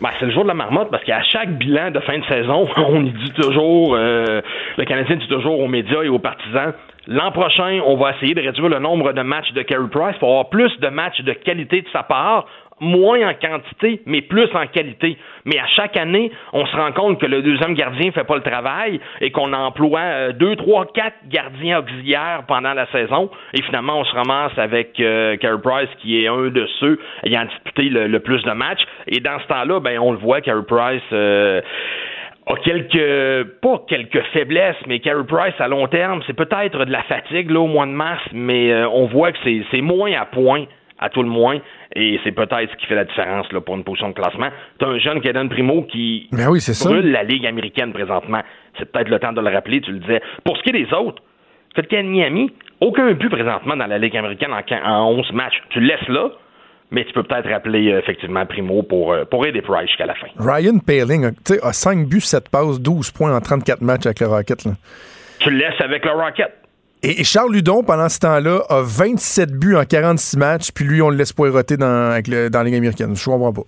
Ben, 0.01 0.09
c'est 0.20 0.26
le 0.26 0.32
jour 0.32 0.43
de 0.43 0.49
la 0.49 0.53
marmotte 0.53 0.91
parce 0.91 1.03
qu'à 1.05 1.24
chaque 1.24 1.57
bilan 1.57 1.91
de 1.91 1.99
fin 2.01 2.18
de 2.20 2.26
saison, 2.26 2.68
on 2.78 3.01
dit 3.01 3.32
toujours, 3.36 3.95
euh, 3.95 4.41
le 4.78 4.86
Canadien 4.86 5.16
dit 5.16 5.28
toujours 5.28 5.59
aux 5.59 5.68
médias 5.68 6.03
et 6.03 6.09
aux 6.09 6.20
partisans, 6.20 6.74
l'an 7.07 7.32
prochain, 7.32 7.80
on 7.86 7.95
va 7.95 8.11
essayer 8.11 8.34
de 8.34 8.41
réduire 8.41 8.70
le 8.70 8.80
nombre 8.80 9.14
de 9.14 9.22
matchs 9.22 9.53
de 9.53 9.61
Carey 9.61 9.88
Price 9.89 10.18
pour 10.20 10.30
avoir 10.30 10.49
plus 10.49 10.78
de 10.80 10.89
matchs 10.89 11.22
de 11.22 11.34
qualité 11.34 11.82
de 11.82 11.88
sa 11.93 12.03
part. 12.03 12.45
Moins 12.84 13.30
en 13.30 13.34
quantité, 13.34 14.02
mais 14.06 14.22
plus 14.22 14.50
en 14.54 14.68
qualité. 14.68 15.18
Mais 15.46 15.58
à 15.60 15.68
chaque 15.68 15.98
année, 15.98 16.32
on 16.54 16.66
se 16.66 16.76
rend 16.76 16.92
compte 16.92 17.20
que 17.20 17.26
le 17.26 17.42
deuxième 17.42 17.74
gardien 17.74 18.12
fait 18.12 18.24
pas 18.24 18.36
le 18.36 18.42
travail 18.42 19.00
et 19.22 19.32
qu'on 19.32 19.54
emploie 19.54 20.00
euh, 20.00 20.32
deux, 20.34 20.56
trois, 20.56 20.86
quatre 20.94 21.18
gardiens 21.28 21.80
auxiliaires 21.80 22.44
pendant 22.48 22.74
la 22.74 22.86
saison. 22.88 23.30
Et 23.54 23.62
finalement, 23.64 24.00
on 24.00 24.06
se 24.06 24.16
ramasse 24.16 24.58
avec 24.58 25.00
euh, 25.00 25.38
Carey 25.38 25.62
Price, 25.64 25.90
qui 26.00 26.20
est 26.20 26.28
un 26.28 26.50
de 26.50 26.68
ceux 26.80 27.00
ayant 27.26 27.46
disputé 27.46 27.90
le, 27.90 28.20
plus 28.20 28.42
de 28.44 28.52
matchs. 28.52 28.84
Et 29.08 29.20
dans 29.20 29.40
ce 29.40 29.48
temps-là, 29.48 29.80
ben, 29.80 30.00
on 30.00 30.12
le 30.12 30.18
voit, 30.18 30.42
Carey 30.42 30.64
Price. 30.68 31.02
Euh, 31.12 31.62
a 32.46 32.56
quelques, 32.58 33.50
pas 33.62 33.84
quelques 33.88 34.22
faiblesses, 34.34 34.76
mais 34.88 35.00
Carey 35.00 35.24
Price 35.28 35.54
à 35.60 35.68
long 35.68 35.88
terme, 35.88 36.22
c'est 36.28 36.36
peut-être 36.36 36.86
de 36.86 36.92
la 36.92 37.04
fatigue 37.04 37.50
là, 37.50 37.62
au 37.62 37.68
mois 37.68 37.86
de 37.86 37.92
mars, 37.92 38.22
mais 38.34 38.72
euh, 38.72 38.88
on 38.90 39.06
voit 39.06 39.32
que 39.32 39.38
c'est 39.72 39.82
moins 39.82 40.12
à 40.14 40.26
point, 40.26 40.66
à 41.00 41.10
tout 41.10 41.24
le 41.24 41.30
moins, 41.30 41.60
et 41.96 42.20
c'est 42.24 42.32
peut-être 42.32 42.72
ce 42.72 42.76
qui 42.78 42.86
fait 42.88 42.96
la 42.96 43.06
différence 43.06 43.52
là, 43.52 43.62
pour 43.62 43.76
une 43.76 43.84
position 43.84 44.10
de 44.10 44.14
classement. 44.14 44.50
Tu 44.80 44.86
un 44.86 44.98
jeune 44.98 45.22
Kaden 45.22 45.50
Primo 45.50 45.84
qui 45.84 46.28
ben 46.32 46.50
oui, 46.50 46.60
brûle 46.84 47.12
la 47.12 47.24
Ligue 47.24 47.46
américaine 47.46 47.94
présentement. 47.94 48.41
C'est 48.78 48.91
peut-être 48.91 49.10
le 49.10 49.20
temps 49.20 49.34
de 49.34 49.41
le 49.41 49.50
rappeler, 49.50 49.82
tu 49.82 49.91
le 49.91 50.00
disais. 50.00 50.22
Pour 50.44 50.58
ce 50.58 50.64
qui 50.64 50.70
est 50.70 50.86
des 50.86 50.94
autres, 50.94 51.22
Ken 51.89 52.08
Miami, 52.08 52.52
aucun 52.82 53.12
but 53.14 53.30
présentement 53.30 53.76
dans 53.76 53.88
la 53.88 53.98
Ligue 53.98 54.18
américaine 54.18 54.52
en, 54.52 54.89
en 54.89 55.12
11 55.20 55.32
matchs. 55.34 55.62
Tu 55.70 55.80
le 55.80 55.88
laisses 55.88 56.08
là, 56.08 56.30
mais 56.91 57.06
tu 57.06 57.14
peux 57.14 57.24
peut-être 57.24 57.50
rappeler 57.50 57.91
euh, 57.91 58.00
effectivement 58.00 58.46
Primo 58.46 58.84
pour, 58.84 59.14
euh, 59.14 59.26
pour 59.26 59.46
aider 59.46 59.62
Price 59.62 59.88
jusqu'à 59.88 60.06
la 60.06 60.16
fin. 60.16 60.28
Ryan 60.38 60.80
Paling 60.80 61.32
a 61.62 61.74
5 61.74 62.08
buts, 62.08 62.22
7 62.22 62.50
passes, 62.50 62.80
12 62.80 63.12
points 63.12 63.36
en 63.36 63.41
34 63.41 63.82
matchs 63.82 64.06
avec 64.06 64.20
le 64.20 64.28
Rocket. 64.28 64.66
Là. 64.66 64.72
Tu 65.39 65.50
le 65.50 65.58
laisses 65.58 65.82
avec 65.82 66.06
le 66.06 66.12
Rocket. 66.12 66.52
Et 67.06 67.26
Charles 67.26 67.51
Ludon, 67.51 67.84
pendant 67.84 68.08
ce 68.08 68.18
temps-là, 68.20 68.62
a 68.70 68.82
27 68.82 69.51
buts 69.51 69.76
en 69.76 69.84
46 69.84 70.38
matchs, 70.38 70.72
puis 70.72 70.86
lui, 70.86 71.01
on 71.01 71.10
le 71.10 71.18
laisse 71.18 71.34
poireauter 71.34 71.76
dans, 71.76 72.12
avec 72.12 72.30
le, 72.30 72.49
dans 72.49 72.60
la 72.60 72.66
Ligue 72.66 72.76
américaine. 72.76 73.14
Je 73.14 73.26
comprends 73.26 73.51
pas. 73.51 73.64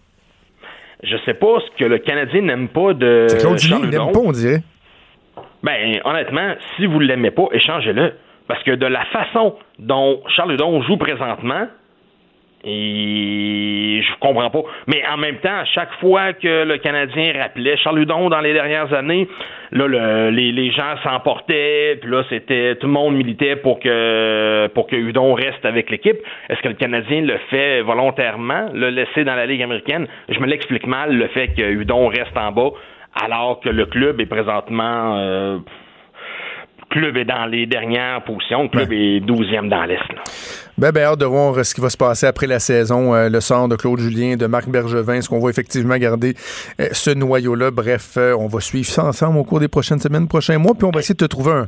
Je 1.03 1.17
sais 1.25 1.33
pas 1.33 1.59
ce 1.59 1.77
que 1.77 1.83
le 1.83 1.97
Canadien 1.97 2.43
n'aime 2.43 2.69
pas 2.69 2.93
de. 2.93 3.25
C'est 3.27 3.39
Claude 3.39 3.59
Julien, 3.59 3.79
n'aime 3.79 4.11
pas, 4.13 4.19
on 4.19 4.31
dirait. 4.31 4.63
Ben, 5.63 5.99
honnêtement, 6.05 6.55
si 6.75 6.85
vous 6.85 6.99
ne 6.99 7.05
l'aimez 7.05 7.31
pas, 7.31 7.47
échangez-le. 7.51 8.13
Parce 8.47 8.63
que 8.63 8.71
de 8.71 8.85
la 8.85 9.03
façon 9.05 9.55
dont 9.79 10.21
Charles 10.35 10.51
Ludon 10.51 10.81
joue 10.83 10.97
présentement, 10.97 11.67
et 12.65 14.01
je 14.01 14.19
comprends 14.19 14.49
pas. 14.49 14.63
Mais 14.87 15.03
en 15.07 15.17
même 15.17 15.37
temps, 15.37 15.57
à 15.59 15.65
chaque 15.65 15.93
fois 15.99 16.33
que 16.33 16.63
le 16.63 16.77
Canadien 16.77 17.33
rappelait 17.37 17.77
Charles 17.77 17.99
Hudon 17.99 18.29
dans 18.29 18.39
les 18.39 18.53
dernières 18.53 18.91
années, 18.93 19.27
là, 19.71 19.87
les, 20.31 20.51
les, 20.51 20.71
gens 20.71 20.95
s'emportaient, 21.03 21.97
puis 22.01 22.09
là, 22.09 22.23
c'était 22.29 22.75
tout 22.77 22.87
le 22.87 22.93
monde 22.93 23.15
militait 23.15 23.55
pour 23.55 23.79
que 23.79 24.67
pour 24.73 24.87
que 24.87 24.95
Hudon 24.95 25.35
reste 25.35 25.63
avec 25.63 25.91
l'équipe. 25.91 26.17
Est-ce 26.49 26.61
que 26.61 26.69
le 26.69 26.73
Canadien 26.73 27.21
le 27.21 27.37
fait 27.49 27.81
volontairement, 27.81 28.69
le 28.73 28.89
laisser 28.89 29.23
dans 29.23 29.35
la 29.35 29.45
Ligue 29.45 29.61
américaine? 29.61 30.07
Je 30.29 30.39
me 30.39 30.47
l'explique 30.47 30.87
mal, 30.87 31.15
le 31.15 31.27
fait 31.27 31.49
que 31.49 31.61
Hudon 31.61 32.07
reste 32.07 32.35
en 32.35 32.51
bas, 32.51 32.71
alors 33.23 33.59
que 33.59 33.69
le 33.69 33.85
club 33.85 34.19
est 34.19 34.25
présentement 34.25 35.17
euh, 35.17 35.59
club 36.89 37.17
est 37.17 37.25
dans 37.25 37.45
les 37.45 37.65
dernières 37.65 38.23
positions. 38.23 38.63
Le 38.63 38.69
club 38.69 38.91
est 38.93 39.19
12e 39.19 39.69
dans 39.69 39.83
l'Est. 39.83 40.64
Ben, 40.77 40.91
ben, 40.91 41.03
hâte 41.03 41.19
de 41.19 41.25
voir 41.25 41.63
ce 41.63 41.73
qui 41.73 41.79
va 41.79 41.89
se 41.89 41.95
passer 41.95 42.27
après 42.27 42.47
la 42.47 42.59
saison. 42.59 43.15
Euh, 43.15 43.29
le 43.29 43.39
sort 43.39 43.69
de 43.69 43.77
Claude 43.77 43.97
Julien, 43.97 44.35
de 44.35 44.45
Marc 44.45 44.67
Bergevin. 44.67 45.13
Est-ce 45.13 45.29
qu'on 45.29 45.39
va 45.39 45.49
effectivement 45.49 45.95
garder 45.95 46.33
euh, 46.81 46.89
ce 46.91 47.11
noyau-là? 47.11 47.71
Bref, 47.71 48.15
euh, 48.17 48.35
on 48.37 48.47
va 48.47 48.59
suivre 48.59 48.85
ça 48.85 49.05
ensemble 49.05 49.37
au 49.37 49.45
cours 49.45 49.61
des 49.61 49.69
prochaines 49.69 49.99
semaines, 49.99 50.27
prochains 50.27 50.57
mois. 50.57 50.73
Puis 50.73 50.83
on 50.83 50.91
va 50.91 50.99
essayer 50.99 51.15
de 51.15 51.25
te 51.25 51.29
trouver 51.29 51.63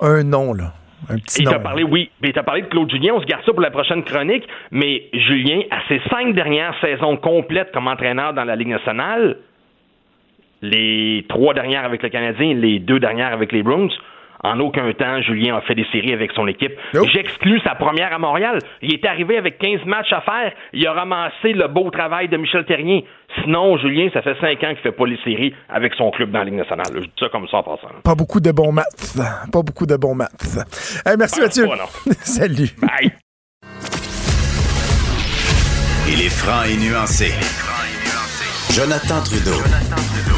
un, 0.00 0.24
nom, 0.24 0.54
là. 0.54 0.72
Un 1.08 1.18
petit 1.18 1.44
nom. 1.44 1.52
parlé, 1.60 1.84
oui. 1.84 2.10
Mais 2.20 2.36
as 2.36 2.42
parlé 2.42 2.62
de 2.62 2.66
Claude 2.66 2.90
Julien. 2.90 3.12
On 3.14 3.20
se 3.20 3.26
garde 3.26 3.44
ça 3.46 3.52
pour 3.52 3.60
la 3.60 3.70
prochaine 3.70 4.02
chronique. 4.02 4.42
Mais 4.72 5.04
Julien, 5.12 5.60
à 5.70 5.78
ses 5.86 6.00
cinq 6.10 6.34
dernières 6.34 6.74
saisons 6.80 7.16
complètes 7.16 7.70
comme 7.72 7.86
entraîneur 7.86 8.34
dans 8.34 8.44
la 8.44 8.56
Ligue 8.56 8.70
nationale, 8.70 9.36
les 10.62 11.24
trois 11.28 11.54
dernières 11.54 11.84
avec 11.84 12.02
le 12.02 12.08
Canadien, 12.08 12.54
les 12.54 12.80
deux 12.80 12.98
dernières 12.98 13.32
avec 13.32 13.52
les 13.52 13.62
Bruins, 13.62 13.86
en 14.44 14.60
aucun 14.60 14.92
temps, 14.92 15.20
Julien 15.22 15.56
a 15.56 15.60
fait 15.62 15.74
des 15.74 15.86
séries 15.90 16.12
avec 16.12 16.32
son 16.32 16.46
équipe. 16.46 16.72
J'exclus 17.12 17.60
sa 17.60 17.74
première 17.74 18.12
à 18.12 18.18
Montréal. 18.18 18.58
Il 18.82 18.94
est 18.94 19.04
arrivé 19.06 19.36
avec 19.36 19.58
15 19.58 19.84
matchs 19.84 20.12
à 20.12 20.20
faire. 20.20 20.52
Il 20.72 20.86
a 20.86 20.92
ramassé 20.92 21.52
le 21.52 21.66
beau 21.68 21.90
travail 21.90 22.28
de 22.28 22.36
Michel 22.36 22.64
Terrien. 22.64 23.00
Sinon, 23.42 23.76
Julien, 23.78 24.08
ça 24.12 24.22
fait 24.22 24.36
5 24.40 24.62
ans 24.64 24.68
qu'il 24.74 24.78
fait 24.78 24.92
pas 24.92 25.06
les 25.06 25.18
séries 25.24 25.54
avec 25.68 25.94
son 25.94 26.10
club 26.10 26.30
dans 26.30 26.38
la 26.38 26.44
Ligue 26.44 26.54
nationale. 26.54 26.86
Je 26.94 27.00
dis 27.00 27.12
ça 27.18 27.28
comme 27.30 27.48
ça 27.48 27.58
en 27.58 27.62
passant. 27.62 27.88
Pas 28.04 28.14
beaucoup 28.14 28.40
de 28.40 28.52
bons 28.52 28.72
maths. 28.72 29.16
Pas 29.52 29.62
beaucoup 29.62 29.86
de 29.86 29.96
bons 29.96 30.14
maths. 30.14 30.58
merci 31.18 31.40
Mathieu. 31.40 31.66
Salut. 32.20 32.68
Bye. 32.80 33.12
Il 36.10 36.22
est 36.22 36.30
franc 36.30 36.64
et 36.64 36.76
nuancé. 36.76 37.34
Jonathan 38.72 39.22
Trudeau. 39.24 40.37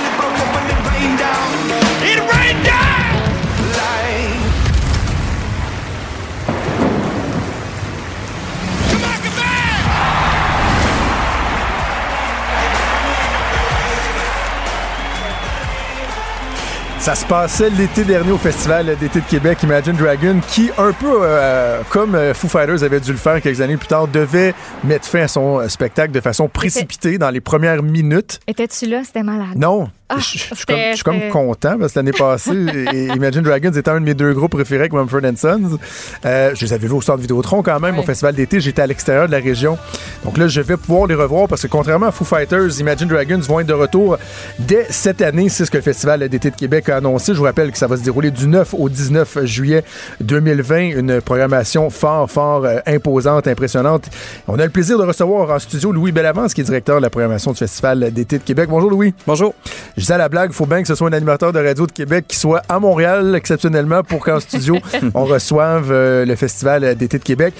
Ça 17.01 17.15
se 17.15 17.25
passait 17.25 17.71
l'été 17.71 18.03
dernier 18.03 18.31
au 18.31 18.37
Festival 18.37 18.95
d'été 18.99 19.21
de 19.21 19.25
Québec, 19.25 19.63
Imagine 19.63 19.93
Dragon, 19.93 20.39
qui, 20.47 20.69
un 20.77 20.91
peu 20.91 21.21
euh, 21.23 21.81
comme 21.89 22.13
euh, 22.13 22.35
Foo 22.35 22.47
Fighters 22.47 22.83
avait 22.83 22.99
dû 22.99 23.11
le 23.11 23.17
faire 23.17 23.41
quelques 23.41 23.59
années 23.59 23.75
plus 23.75 23.87
tard, 23.87 24.07
devait 24.07 24.53
mettre 24.83 25.07
fin 25.07 25.21
à 25.21 25.27
son 25.27 25.61
euh, 25.61 25.67
spectacle 25.67 26.11
de 26.11 26.21
façon 26.21 26.47
précipitée 26.47 27.17
dans 27.17 27.31
les 27.31 27.41
premières 27.41 27.81
minutes. 27.81 28.39
Étais-tu 28.47 28.85
là? 28.85 29.01
C'était 29.03 29.23
malade. 29.23 29.55
Non. 29.55 29.89
Ah, 30.13 30.17
je, 30.19 30.39
suis 30.39 31.03
comme, 31.03 31.29
content 31.29 31.77
parce 31.79 31.93
que 31.93 31.99
l'année 31.99 32.11
passée, 32.11 32.51
Imagine 33.15 33.43
Dragons 33.43 33.71
était 33.71 33.89
un 33.89 34.01
de 34.01 34.05
mes 34.05 34.13
deux 34.13 34.33
groupes 34.33 34.51
préférés 34.51 34.81
avec 34.81 34.93
Mumford 34.93 35.21
Sons. 35.37 35.79
Euh, 36.25 36.51
je 36.53 36.65
les 36.65 36.73
avais 36.73 36.87
vus 36.87 36.93
au 36.93 37.01
centre 37.01 37.19
Vidéotron 37.19 37.63
quand 37.63 37.79
même, 37.79 37.97
au 37.97 38.03
festival 38.03 38.35
d'été. 38.35 38.59
J'étais 38.59 38.81
à 38.81 38.87
l'extérieur 38.87 39.27
de 39.27 39.31
la 39.31 39.39
région. 39.39 39.77
Donc 40.25 40.37
là, 40.37 40.49
je 40.49 40.59
vais 40.59 40.75
pouvoir 40.75 41.07
les 41.07 41.15
revoir 41.15 41.47
parce 41.47 41.61
que 41.61 41.67
contrairement 41.67 42.07
à 42.07 42.11
Foo 42.11 42.25
Fighters, 42.25 42.77
Imagine 42.79 43.07
Dragons 43.07 43.39
vont 43.39 43.61
être 43.61 43.67
de 43.67 43.73
retour 43.73 44.17
dès 44.59 44.85
cette 44.89 45.21
année. 45.21 45.47
C'est 45.47 45.63
ce 45.63 45.71
que 45.71 45.77
le 45.77 45.83
Festival 45.83 46.27
d'été 46.27 46.51
de 46.51 46.55
Québec 46.57 46.89
a 46.91 46.97
annoncé. 46.97 47.33
Je 47.33 47.37
vous 47.37 47.45
rappelle 47.45 47.71
que 47.71 47.77
ça 47.77 47.87
va 47.87 47.97
se 47.97 48.03
dérouler 48.03 48.31
du 48.31 48.47
9 48.47 48.73
au 48.73 48.89
19 48.89 49.45
juillet 49.45 49.83
2020. 50.21 50.97
Une 50.97 51.21
programmation 51.21 51.89
fort, 51.89 52.29
fort 52.29 52.65
euh, 52.65 52.79
imposante, 52.85 53.47
impressionnante. 53.47 54.09
On 54.47 54.59
a 54.59 54.63
le 54.63 54.69
plaisir 54.69 54.97
de 54.97 55.03
recevoir 55.03 55.49
en 55.49 55.59
studio 55.59 55.91
Louis 55.91 56.11
Bellavance, 56.11 56.53
qui 56.53 56.61
est 56.61 56.63
directeur 56.63 56.97
de 56.97 57.01
la 57.01 57.09
programmation 57.09 57.51
du 57.51 57.57
Festival 57.57 58.11
d'été 58.11 58.37
de 58.37 58.43
Québec. 58.43 58.69
Bonjour 58.69 58.89
Louis. 58.89 59.13
Bonjour. 59.25 59.53
Je 59.95 60.01
disais 60.01 60.13
à 60.13 60.17
la 60.17 60.29
blague, 60.29 60.51
il 60.51 60.55
faut 60.55 60.65
bien 60.65 60.81
que 60.81 60.87
ce 60.87 60.95
soit 60.95 61.09
un 61.09 61.13
animateur 61.13 61.53
de 61.53 61.59
radio 61.59 61.87
de 61.87 61.91
Québec 61.91 62.25
qui 62.27 62.37
soit 62.37 62.61
à 62.69 62.79
Montréal 62.79 63.35
exceptionnellement 63.35 64.03
pour 64.03 64.23
qu'en 64.23 64.39
studio, 64.39 64.77
on 65.13 65.25
reçoive 65.25 65.91
euh, 65.91 66.25
le 66.25 66.35
Festival 66.35 66.95
d'été 66.95 67.17
de 67.17 67.23
Québec. 67.23 67.53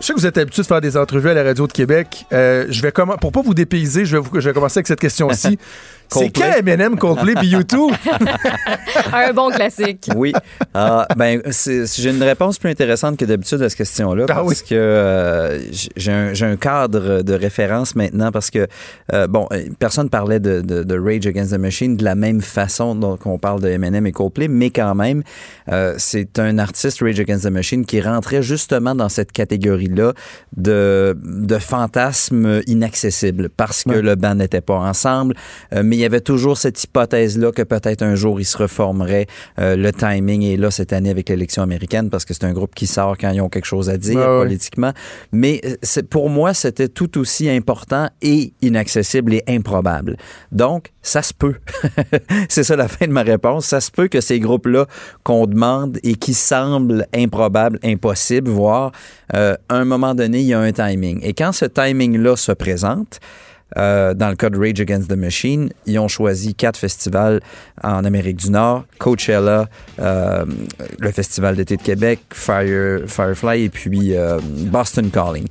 Je 0.00 0.06
sais 0.06 0.14
que 0.14 0.18
vous 0.18 0.26
êtes 0.26 0.38
habitué 0.38 0.62
de 0.62 0.66
faire 0.66 0.80
des 0.80 0.96
entrevues 0.96 1.28
à 1.28 1.34
la 1.34 1.42
radio 1.42 1.66
de 1.66 1.72
Québec. 1.72 2.24
Euh, 2.32 2.66
je 2.70 2.80
vais 2.80 2.90
pour 3.20 3.32
pas 3.32 3.42
vous 3.42 3.52
dépayser, 3.52 4.06
je 4.06 4.16
vais, 4.16 4.22
vous, 4.22 4.40
je 4.40 4.48
vais 4.48 4.54
commencer 4.54 4.78
avec 4.78 4.86
cette 4.86 5.00
question-ci. 5.00 5.58
C'est 6.12 6.30
quand 6.30 6.52
Eminem, 6.56 6.96
Coldplay 6.96 7.34
puis 7.34 7.48
YouTube? 7.48 7.92
Un 9.12 9.32
bon 9.32 9.50
classique. 9.50 10.08
Oui. 10.16 10.32
Ah, 10.74 11.06
ben, 11.16 11.40
j'ai 11.46 12.10
une 12.10 12.22
réponse 12.22 12.58
plus 12.58 12.70
intéressante 12.70 13.16
que 13.16 13.24
d'habitude 13.24 13.62
à 13.62 13.68
cette 13.68 13.78
question-là 13.78 14.26
ah 14.28 14.34
parce 14.34 14.62
que 14.62 14.74
euh, 14.74 15.60
j'ai 15.96 16.12
un, 16.42 16.56
cadre 16.56 17.22
de 17.22 17.34
référence 17.34 17.94
maintenant 17.94 18.32
parce 18.32 18.50
que, 18.50 18.66
euh, 19.12 19.26
bon, 19.26 19.48
personne 19.78 20.10
parlait 20.10 20.40
de, 20.40 20.60
de, 20.60 20.98
Rage 20.98 21.26
Against 21.26 21.52
the 21.52 21.58
Machine 21.58 21.96
de 21.96 22.04
la 22.04 22.14
même 22.14 22.40
façon 22.40 22.94
dont 22.94 23.18
on 23.24 23.38
parle 23.38 23.60
de 23.60 23.68
Eminem 23.68 24.06
et 24.06 24.12
Coldplay, 24.12 24.48
mais 24.48 24.70
quand 24.70 24.94
même, 24.94 25.22
euh, 25.70 25.94
c'est 25.98 26.38
un 26.38 26.58
artiste, 26.58 27.00
Rage 27.00 27.20
Against 27.20 27.44
the 27.44 27.50
Machine, 27.50 27.86
qui 27.86 28.00
rentrait 28.00 28.42
justement 28.42 28.94
dans 28.94 29.08
cette 29.08 29.32
catégorie-là 29.32 30.12
de, 30.56 31.16
de 31.22 31.58
fantasmes 31.58 32.60
inaccessibles 32.66 33.48
parce 33.48 33.84
que 33.84 33.92
le 33.92 34.16
band 34.16 34.34
n'était 34.34 34.60
pas 34.60 34.76
ensemble, 34.76 35.34
mais 35.82 35.99
il 36.00 36.04
y 36.04 36.06
avait 36.06 36.22
toujours 36.22 36.56
cette 36.56 36.82
hypothèse-là 36.82 37.52
que 37.52 37.60
peut-être 37.60 38.00
un 38.02 38.14
jour 38.14 38.40
il 38.40 38.46
se 38.46 38.56
reformerait. 38.56 39.26
Euh, 39.58 39.76
le 39.76 39.92
timing 39.92 40.42
est 40.42 40.56
là 40.56 40.70
cette 40.70 40.94
année 40.94 41.10
avec 41.10 41.28
l'élection 41.28 41.62
américaine 41.62 42.08
parce 42.08 42.24
que 42.24 42.32
c'est 42.32 42.44
un 42.44 42.52
groupe 42.52 42.74
qui 42.74 42.86
sort 42.86 43.18
quand 43.18 43.30
ils 43.30 43.40
ont 43.42 43.50
quelque 43.50 43.66
chose 43.66 43.90
à 43.90 43.98
dire 43.98 44.24
politiquement. 44.24 44.92
Mais 45.30 45.60
euh, 45.66 46.02
pour 46.08 46.30
moi, 46.30 46.54
c'était 46.54 46.88
tout 46.88 47.18
aussi 47.18 47.50
important 47.50 48.08
et 48.22 48.54
inaccessible 48.62 49.34
et 49.34 49.44
improbable. 49.46 50.16
Donc, 50.52 50.90
ça 51.02 51.20
se 51.22 51.34
peut. 51.34 51.56
c'est 52.48 52.64
ça 52.64 52.76
la 52.76 52.88
fin 52.88 53.06
de 53.06 53.12
ma 53.12 53.22
réponse. 53.22 53.66
Ça 53.66 53.82
se 53.82 53.90
peut 53.90 54.08
que 54.08 54.22
ces 54.22 54.40
groupes-là 54.40 54.86
qu'on 55.22 55.46
demande 55.46 55.98
et 56.02 56.14
qui 56.14 56.32
semblent 56.32 57.06
improbables, 57.14 57.78
impossibles, 57.84 58.50
voire 58.50 58.92
euh, 59.34 59.54
à 59.68 59.76
un 59.76 59.84
moment 59.84 60.14
donné, 60.14 60.40
il 60.40 60.46
y 60.46 60.54
a 60.54 60.60
un 60.60 60.72
timing. 60.72 61.20
Et 61.22 61.34
quand 61.34 61.52
ce 61.52 61.66
timing-là 61.66 62.36
se 62.36 62.52
présente, 62.52 63.20
euh, 63.76 64.14
dans 64.14 64.28
le 64.28 64.36
cas 64.36 64.48
Rage 64.52 64.80
Against 64.80 65.08
the 65.08 65.16
Machine, 65.16 65.70
ils 65.86 65.98
ont 65.98 66.08
choisi 66.08 66.54
quatre 66.54 66.76
festivals 66.76 67.40
en 67.82 68.04
Amérique 68.04 68.36
du 68.36 68.50
Nord, 68.50 68.84
Coachella, 68.98 69.68
euh, 70.00 70.44
le 70.98 71.10
Festival 71.12 71.56
d'été 71.56 71.76
de 71.76 71.82
Québec, 71.82 72.20
Fire, 72.32 73.00
Firefly 73.06 73.64
et 73.64 73.68
puis 73.68 74.16
euh, 74.16 74.38
Boston 74.42 75.10
Calling. 75.10 75.46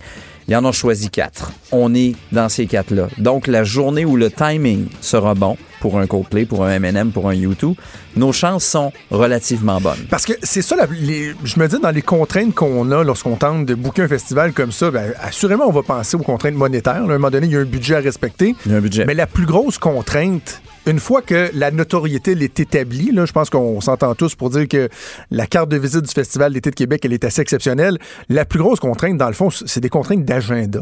Ils 0.50 0.56
en 0.56 0.66
ont 0.66 0.72
choisi 0.72 1.10
quatre. 1.12 1.52
On 1.72 1.94
est 1.94 2.16
dans 2.32 2.50
ces 2.50 2.66
quatre-là. 2.66 3.08
Donc, 3.20 3.46
la 3.48 3.64
journée 3.64 4.04
où 4.04 4.18
le 4.18 4.32
timing 4.32 4.88
sera 5.00 5.36
bon 5.36 5.58
pour 5.80 6.00
un 6.00 6.08
Coldplay, 6.08 6.46
pour 6.46 6.66
un 6.66 6.72
M&M, 6.72 7.12
pour 7.12 7.30
un 7.30 7.36
U2, 7.36 7.76
nos 8.18 8.34
chances 8.34 8.66
sont 8.66 8.92
relativement 9.12 9.80
bonnes. 9.80 10.06
Parce 10.10 10.26
que 10.26 10.34
c'est 10.44 10.62
ça, 10.64 10.76
la- 10.76 10.88
les- 10.92 11.34
je 11.44 11.60
me 11.60 11.68
dis, 11.68 11.80
dans 11.80 11.92
les 11.92 12.02
contraintes 12.02 12.54
qu'on 12.56 12.92
a 12.92 13.04
lorsqu'on 13.04 13.36
tente 13.36 13.66
de 13.66 13.76
booker 13.76 14.02
un 14.02 14.08
festival 14.08 14.52
comme 14.52 14.72
ça, 14.72 14.90
ben, 14.92 15.14
assurément, 15.22 15.66
on 15.68 15.72
va 15.72 15.84
penser 15.84 16.18
aux 16.18 16.24
contraintes 16.24 16.56
monétaires. 16.56 16.96
là. 17.06 17.14
À 17.14 17.16
un 17.16 17.20
moment 17.20 17.30
donné, 17.30 17.46
il 17.48 17.54
y 17.54 17.56
a 17.56 17.60
un 17.60 17.66
budget 17.66 17.96
à 17.96 18.00
respecter. 18.00 18.56
Il 18.66 18.72
y 18.72 18.76
a 18.76 18.78
un 18.78 18.82
budget. 18.82 19.06
Mais 19.06 19.14
la 19.14 19.28
plus 19.28 19.46
grosse 19.46 19.78
contrainte, 19.78 20.62
une 20.86 21.00
fois 21.00 21.22
que 21.22 21.50
la 21.54 21.72
notoriété 21.72 22.32
elle 22.32 22.44
est 22.44 22.60
établie, 22.60 23.12
là, 23.12 23.26
je 23.26 23.32
pense 23.32 23.50
qu'on 23.50 23.82
s'entend 23.82 24.16
tous 24.16 24.36
pour 24.36 24.50
dire 24.50 24.68
que 24.68 24.90
la 25.32 25.48
carte 25.48 25.70
de 25.70 25.78
visite 25.78 26.02
du 26.02 26.12
Festival 26.12 26.54
d'été 26.54 26.70
de 26.70 26.76
Québec, 26.76 27.02
elle 27.04 27.14
est 27.14 27.26
assez 27.26 27.42
exceptionnelle. 27.42 27.98
La 28.30 28.46
plus 28.46 28.60
grosse 28.60 28.80
contrainte, 28.80 29.18
dans 29.18 29.28
le 29.28 29.34
fond, 29.34 29.50
c'est 29.50 29.80
des 29.80 29.90
contraintes 29.90 30.26
d'agenda. 30.26 30.82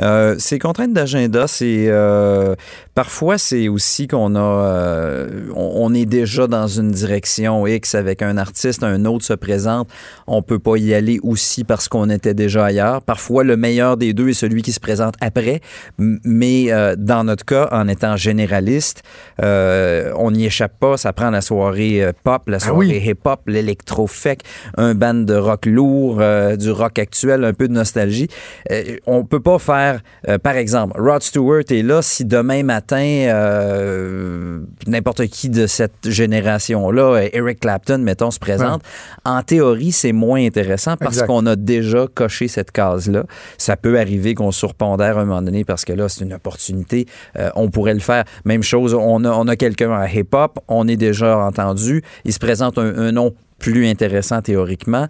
Euh, 0.00 0.36
ces 0.38 0.58
contraintes 0.58 0.92
d'agenda, 0.92 1.46
c'est 1.46 1.86
euh, 1.88 2.54
parfois 2.94 3.38
c'est 3.38 3.68
aussi 3.68 4.08
qu'on 4.08 4.34
a, 4.34 4.40
euh, 4.40 5.50
on, 5.54 5.72
on 5.76 5.94
est 5.94 6.06
déjà 6.06 6.46
dans 6.46 6.66
une 6.66 6.90
direction 6.90 7.66
X 7.66 7.94
avec 7.94 8.22
un 8.22 8.36
artiste, 8.36 8.82
un 8.82 9.04
autre 9.04 9.24
se 9.24 9.34
présente, 9.34 9.88
on 10.26 10.42
peut 10.42 10.58
pas 10.58 10.76
y 10.76 10.94
aller 10.94 11.20
aussi 11.22 11.64
parce 11.64 11.88
qu'on 11.88 12.10
était 12.10 12.34
déjà 12.34 12.64
ailleurs. 12.64 13.02
Parfois, 13.02 13.44
le 13.44 13.56
meilleur 13.56 13.96
des 13.96 14.12
deux 14.14 14.30
est 14.30 14.34
celui 14.34 14.62
qui 14.62 14.72
se 14.72 14.80
présente 14.80 15.14
après, 15.20 15.60
mais 15.98 16.72
euh, 16.72 16.96
dans 16.96 17.24
notre 17.24 17.44
cas, 17.44 17.68
en 17.70 17.86
étant 17.88 18.16
généraliste, 18.16 19.02
on 19.38 20.30
n'y 20.30 20.46
échappe 20.46 20.78
pas. 20.78 20.96
Ça 20.96 21.12
prend 21.12 21.30
la 21.30 21.40
soirée 21.40 22.10
pop, 22.24 22.48
la 22.48 22.58
soirée 22.58 22.76
oui. 22.76 23.02
hip-hop, 23.10 23.40
l'électro-fec, 23.46 24.40
un 24.76 24.94
band 24.94 25.14
de 25.14 25.34
rock 25.34 25.66
lourd, 25.66 26.22
du 26.56 26.70
rock 26.70 26.98
actuel, 26.98 27.44
un 27.44 27.52
peu 27.52 27.68
de 27.68 27.72
nostalgie. 27.72 28.28
On 29.06 29.24
peut 29.24 29.40
pas 29.40 29.51
faire, 29.58 30.00
euh, 30.28 30.38
par 30.38 30.56
exemple, 30.56 31.00
Rod 31.00 31.22
Stewart 31.22 31.64
est 31.70 31.82
là 31.82 32.02
si 32.02 32.24
demain 32.24 32.62
matin, 32.62 33.02
euh, 33.02 34.60
n'importe 34.86 35.26
qui 35.26 35.48
de 35.48 35.66
cette 35.66 36.08
génération-là, 36.08 37.02
euh, 37.02 37.28
Eric 37.32 37.60
Clapton, 37.60 37.98
mettons, 37.98 38.30
se 38.30 38.38
présente. 38.38 38.82
En 39.24 39.42
théorie, 39.42 39.92
c'est 39.92 40.12
moins 40.12 40.44
intéressant 40.44 40.96
parce 40.96 41.22
qu'on 41.22 41.46
a 41.46 41.56
déjà 41.56 42.06
coché 42.12 42.48
cette 42.48 42.70
case-là. 42.70 43.24
Ça 43.58 43.76
peut 43.76 43.98
arriver 43.98 44.34
qu'on 44.34 44.52
surpondère 44.52 45.18
à 45.18 45.22
un 45.22 45.24
moment 45.24 45.42
donné 45.42 45.64
parce 45.64 45.84
que 45.84 45.92
là, 45.92 46.08
c'est 46.08 46.24
une 46.24 46.34
opportunité. 46.34 47.06
Euh, 47.38 47.50
on 47.54 47.70
pourrait 47.70 47.94
le 47.94 48.00
faire. 48.00 48.24
Même 48.44 48.62
chose, 48.62 48.94
on 48.94 49.24
a, 49.24 49.30
on 49.30 49.48
a 49.48 49.56
quelqu'un 49.56 49.92
à 49.92 50.08
hip-hop, 50.08 50.58
on 50.68 50.88
est 50.88 50.96
déjà 50.96 51.38
entendu. 51.38 52.02
Il 52.24 52.32
se 52.32 52.38
présente 52.38 52.78
un, 52.78 52.96
un 52.96 53.12
nom 53.12 53.34
plus 53.62 53.86
intéressant 53.88 54.42
théoriquement. 54.42 55.06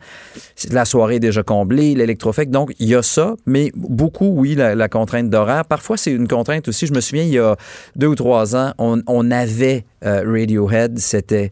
La 0.71 0.85
soirée 0.85 1.17
est 1.17 1.21
déjà 1.21 1.43
comblée, 1.43 1.95
l'électrofec. 1.95 2.51
Donc, 2.51 2.73
il 2.79 2.89
y 2.89 2.95
a 2.95 3.03
ça, 3.03 3.35
mais 3.47 3.73
beaucoup, 3.75 4.29
oui, 4.37 4.55
la, 4.55 4.75
la 4.75 4.89
contrainte 4.89 5.31
d'horaire. 5.31 5.65
Parfois, 5.65 5.97
c'est 5.97 6.13
une 6.13 6.29
contrainte 6.29 6.69
aussi. 6.69 6.87
Je 6.87 6.93
me 6.93 7.01
souviens, 7.01 7.25
il 7.25 7.31
y 7.33 7.39
a 7.39 7.57
deux 7.97 8.07
ou 8.09 8.15
trois 8.15 8.55
ans, 8.55 8.73
on, 8.79 9.01
on 9.07 9.31
avait 9.31 9.85
euh, 10.05 10.23
Radiohead, 10.27 10.99
c'était 10.99 11.51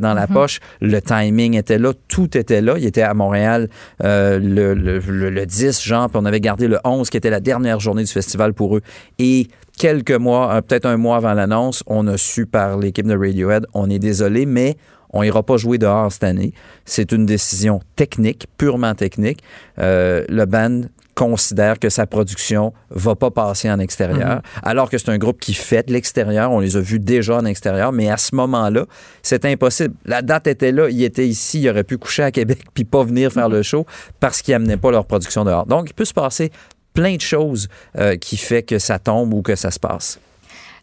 dans 0.00 0.14
la 0.14 0.26
poche. 0.26 0.60
Le 0.80 1.00
timing 1.00 1.54
était 1.56 1.78
là, 1.78 1.92
tout 2.08 2.36
était 2.36 2.60
là. 2.60 2.74
Il 2.76 2.84
était 2.84 3.02
à 3.02 3.14
Montréal 3.14 3.68
euh, 4.02 4.38
le, 4.38 4.74
le, 4.74 4.98
le- 4.98 5.30
le 5.30 5.46
10, 5.46 5.82
genre, 5.82 6.08
puis 6.10 6.18
on 6.22 6.26
avait 6.26 6.40
gardé 6.40 6.68
le 6.68 6.78
11, 6.84 7.08
qui 7.08 7.16
était 7.16 7.30
la 7.30 7.40
dernière 7.40 7.80
journée 7.80 8.04
du 8.04 8.12
festival 8.12 8.52
pour 8.52 8.76
eux. 8.76 8.82
Et 9.18 9.48
quelques 9.78 10.12
mois, 10.12 10.54
euh, 10.54 10.60
peut-être 10.60 10.86
un 10.86 10.96
mois 10.98 11.16
avant 11.16 11.32
l'annonce, 11.34 11.82
on 11.86 12.06
a 12.06 12.16
su 12.18 12.46
par 12.46 12.76
l'équipe 12.78 13.06
de 13.06 13.16
Radiohead, 13.16 13.66
on 13.74 13.88
est 13.88 13.98
désolé, 13.98 14.44
mais 14.44 14.76
on 15.14 15.22
ira 15.22 15.42
pas 15.42 15.56
jouer 15.56 15.78
dehors 15.78 16.12
cette 16.12 16.24
année. 16.24 16.52
C'est 16.84 17.12
une 17.12 17.24
décision 17.24 17.80
technique, 17.96 18.46
purement 18.58 18.94
technique. 18.94 19.42
Euh, 19.78 20.24
le 20.28 20.44
band 20.44 20.82
considère 21.14 21.78
que 21.78 21.88
sa 21.88 22.06
production 22.06 22.72
va 22.90 23.14
pas 23.14 23.30
passer 23.30 23.70
en 23.70 23.78
extérieur, 23.78 24.42
alors 24.64 24.90
que 24.90 24.98
c'est 24.98 25.10
un 25.10 25.18
groupe 25.18 25.38
qui 25.38 25.54
fait 25.54 25.86
de 25.86 25.92
l'extérieur. 25.92 26.50
On 26.50 26.58
les 26.58 26.76
a 26.76 26.80
vus 26.80 26.98
déjà 26.98 27.36
en 27.36 27.44
extérieur, 27.44 27.92
mais 27.92 28.10
à 28.10 28.16
ce 28.16 28.34
moment-là, 28.34 28.86
c'est 29.22 29.44
impossible. 29.44 29.94
La 30.04 30.22
date 30.22 30.48
était 30.48 30.72
là, 30.72 30.88
ils 30.90 31.04
étaient 31.04 31.28
ici, 31.28 31.62
ils 31.62 31.70
auraient 31.70 31.84
pu 31.84 31.98
coucher 31.98 32.24
à 32.24 32.32
Québec 32.32 32.58
puis 32.74 32.84
pas 32.84 33.04
venir 33.04 33.32
faire 33.32 33.48
le 33.48 33.62
show 33.62 33.86
parce 34.18 34.42
qu'ils 34.42 34.54
amenaient 34.54 34.76
pas 34.76 34.90
leur 34.90 35.06
production 35.06 35.44
dehors. 35.44 35.66
Donc, 35.66 35.90
il 35.90 35.94
peut 35.94 36.04
se 36.04 36.14
passer 36.14 36.50
plein 36.92 37.14
de 37.14 37.20
choses 37.20 37.68
euh, 37.96 38.16
qui 38.16 38.36
fait 38.36 38.62
que 38.62 38.80
ça 38.80 38.98
tombe 38.98 39.32
ou 39.34 39.42
que 39.42 39.54
ça 39.54 39.70
se 39.70 39.78
passe. 39.78 40.18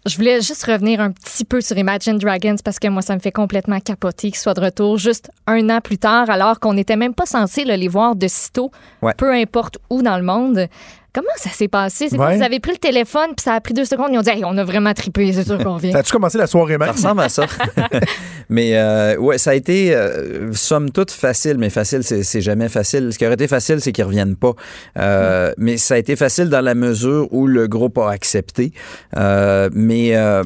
Je 0.08 0.16
voulais 0.16 0.42
juste 0.42 0.64
revenir 0.66 1.00
un 1.00 1.12
petit 1.12 1.46
peu 1.46 1.62
sur 1.62 1.78
Imagine 1.78 2.18
Dragons 2.18 2.56
parce 2.64 2.80
que 2.80 2.88
moi, 2.88 3.04
ça 3.04 3.14
me 3.14 3.20
fait 3.20 3.32
complètement 3.32 3.80
capoter 3.80 4.32
qu'ils 4.32 4.40
soient 4.40 4.56
de 4.56 4.62
retour 4.62 4.98
juste 4.98 5.30
un 5.46 5.70
an 5.70 5.80
plus 5.80 6.00
tard, 6.00 6.28
alors 6.32 6.60
qu'on 6.60 6.74
n'était 6.74 6.96
même 6.96 7.14
pas 7.14 7.28
censé 7.28 7.66
les 7.66 7.88
voir 7.88 8.16
de 8.16 8.28
sitôt, 8.28 8.72
Ouais. 9.04 9.14
peu 9.16 9.32
importe 9.32 9.78
où 9.92 10.02
dans 10.02 10.18
le 10.18 10.24
monde. 10.24 10.68
Comment 11.14 11.28
ça 11.36 11.50
s'est 11.50 11.68
passé? 11.68 12.08
C'est 12.10 12.18
Ouais. 12.18 12.38
vous 12.38 12.44
avez 12.44 12.60
pris 12.62 12.72
le 12.72 12.78
téléphone, 12.78 13.32
puis 13.36 13.44
ça 13.44 13.56
a 13.56 13.62
pris 13.62 13.74
deux 13.74 13.84
secondes, 13.84 14.10
ils 14.14 14.18
ont 14.18 14.22
dit 14.22 14.30
Hey, 14.30 14.44
on 14.46 14.58
a 14.58 14.64
vraiment 14.64 14.94
trippé, 14.94 15.34
c'est 15.34 15.44
sûr 15.46 15.58
qu'on 15.58 15.76
vient. 15.76 15.94
As-tu 15.96 16.12
commencé 16.12 16.38
la 16.38 16.48
soirée 16.48 16.78
même? 16.78 16.88
Ça 16.90 16.94
ressemble 16.94 17.22
à 17.22 17.30
ça. 17.30 17.46
mais 18.50 18.78
euh, 18.78 19.18
ouais, 19.18 19.38
ça 19.38 19.52
a 19.52 19.54
été, 19.56 19.94
euh, 19.94 20.54
somme 20.54 20.92
toute, 20.92 21.12
facile, 21.12 21.58
mais 21.58 21.70
facile, 21.70 22.04
c'est 22.04 22.42
jamais 22.42 22.70
facile. 22.70 23.12
Ce 23.12 23.18
qui 23.18 23.26
aurait 23.26 23.34
été 23.34 23.48
facile, 23.48 23.82
c'est 23.82 23.92
qu'ils 23.92 24.06
reviennent 24.06 24.36
pas. 24.38 24.54
Euh, 25.00 25.52
Mais 25.58 25.78
ça 25.78 25.96
a 25.96 25.98
été 25.98 26.16
facile 26.16 26.50
dans 26.50 26.62
la 26.62 26.76
mesure 26.76 27.28
où 27.32 27.46
le 27.48 27.68
groupe 27.68 27.98
a 27.98 28.10
accepté. 28.10 28.72
Euh, 29.18 29.70
mais 29.74 30.16
euh, 30.16 30.44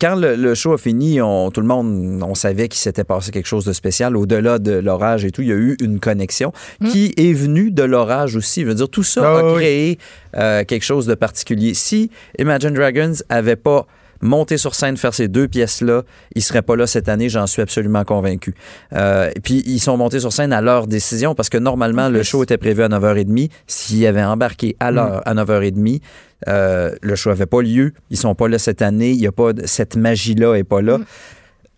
quand 0.00 0.14
le, 0.14 0.36
le 0.36 0.54
show 0.54 0.72
a 0.74 0.78
fini, 0.78 1.20
on, 1.22 1.50
tout 1.50 1.60
le 1.60 1.66
monde, 1.66 2.22
on 2.22 2.34
savait 2.34 2.68
qu'il 2.68 2.80
s'était 2.80 3.04
passé 3.04 3.30
quelque 3.32 3.46
chose 3.48 3.64
de 3.64 3.72
spécial. 3.72 4.16
Au-delà 4.16 4.58
de 4.58 4.72
l'orage 4.72 5.24
et 5.24 5.30
tout, 5.32 5.42
il 5.42 5.48
y 5.48 5.52
a 5.52 5.56
eu 5.56 5.76
une 5.80 5.98
connexion 5.98 6.52
qui 6.90 7.12
est 7.16 7.32
venue 7.32 7.70
de 7.72 7.82
l'orage 7.82 8.36
aussi. 8.36 8.62
Je 8.62 8.66
veux 8.66 8.74
dire, 8.74 8.88
tout 8.88 9.02
ça 9.02 9.22
Ah 9.24 9.38
a 9.38 9.54
créé 9.54 9.98
euh, 10.36 10.64
quelque 10.64 10.84
chose 10.84 11.06
de 11.06 11.14
particulier. 11.14 11.74
Si 11.74 12.10
Imagine 12.38 12.74
Dragons 12.74 13.14
avait 13.28 13.56
pas 13.56 13.86
monté 14.20 14.56
sur 14.56 14.74
scène 14.74 14.96
faire 14.96 15.14
ces 15.14 15.28
deux 15.28 15.48
pièces-là, 15.48 16.02
ils 16.34 16.42
seraient 16.42 16.62
pas 16.62 16.76
là 16.76 16.86
cette 16.86 17.08
année, 17.08 17.28
j'en 17.28 17.46
suis 17.46 17.62
absolument 17.62 18.04
convaincu. 18.04 18.54
Euh, 18.94 19.30
et 19.34 19.40
puis, 19.40 19.62
ils 19.66 19.80
sont 19.80 19.96
montés 19.96 20.20
sur 20.20 20.32
scène 20.32 20.52
à 20.52 20.60
leur 20.60 20.86
décision 20.86 21.34
parce 21.34 21.48
que 21.48 21.58
normalement, 21.58 22.08
le 22.08 22.22
show 22.22 22.42
était 22.42 22.58
prévu 22.58 22.82
à 22.82 22.88
9h30. 22.88 23.50
S'ils 23.66 24.06
avaient 24.06 24.24
embarqué 24.24 24.76
à 24.80 24.90
l'heure, 24.90 25.22
à 25.26 25.34
9h30, 25.34 26.00
euh, 26.48 26.94
le 27.00 27.16
show 27.16 27.30
n'avait 27.30 27.46
pas 27.46 27.62
lieu. 27.62 27.92
Ils 28.10 28.16
sont 28.16 28.34
pas 28.34 28.48
là 28.48 28.58
cette 28.58 28.82
année. 28.82 29.10
Il 29.10 29.20
y 29.20 29.26
a 29.26 29.32
pas 29.32 29.52
cette 29.64 29.96
magie-là 29.96 30.54
est 30.54 30.64
pas 30.64 30.82
là. 30.82 30.98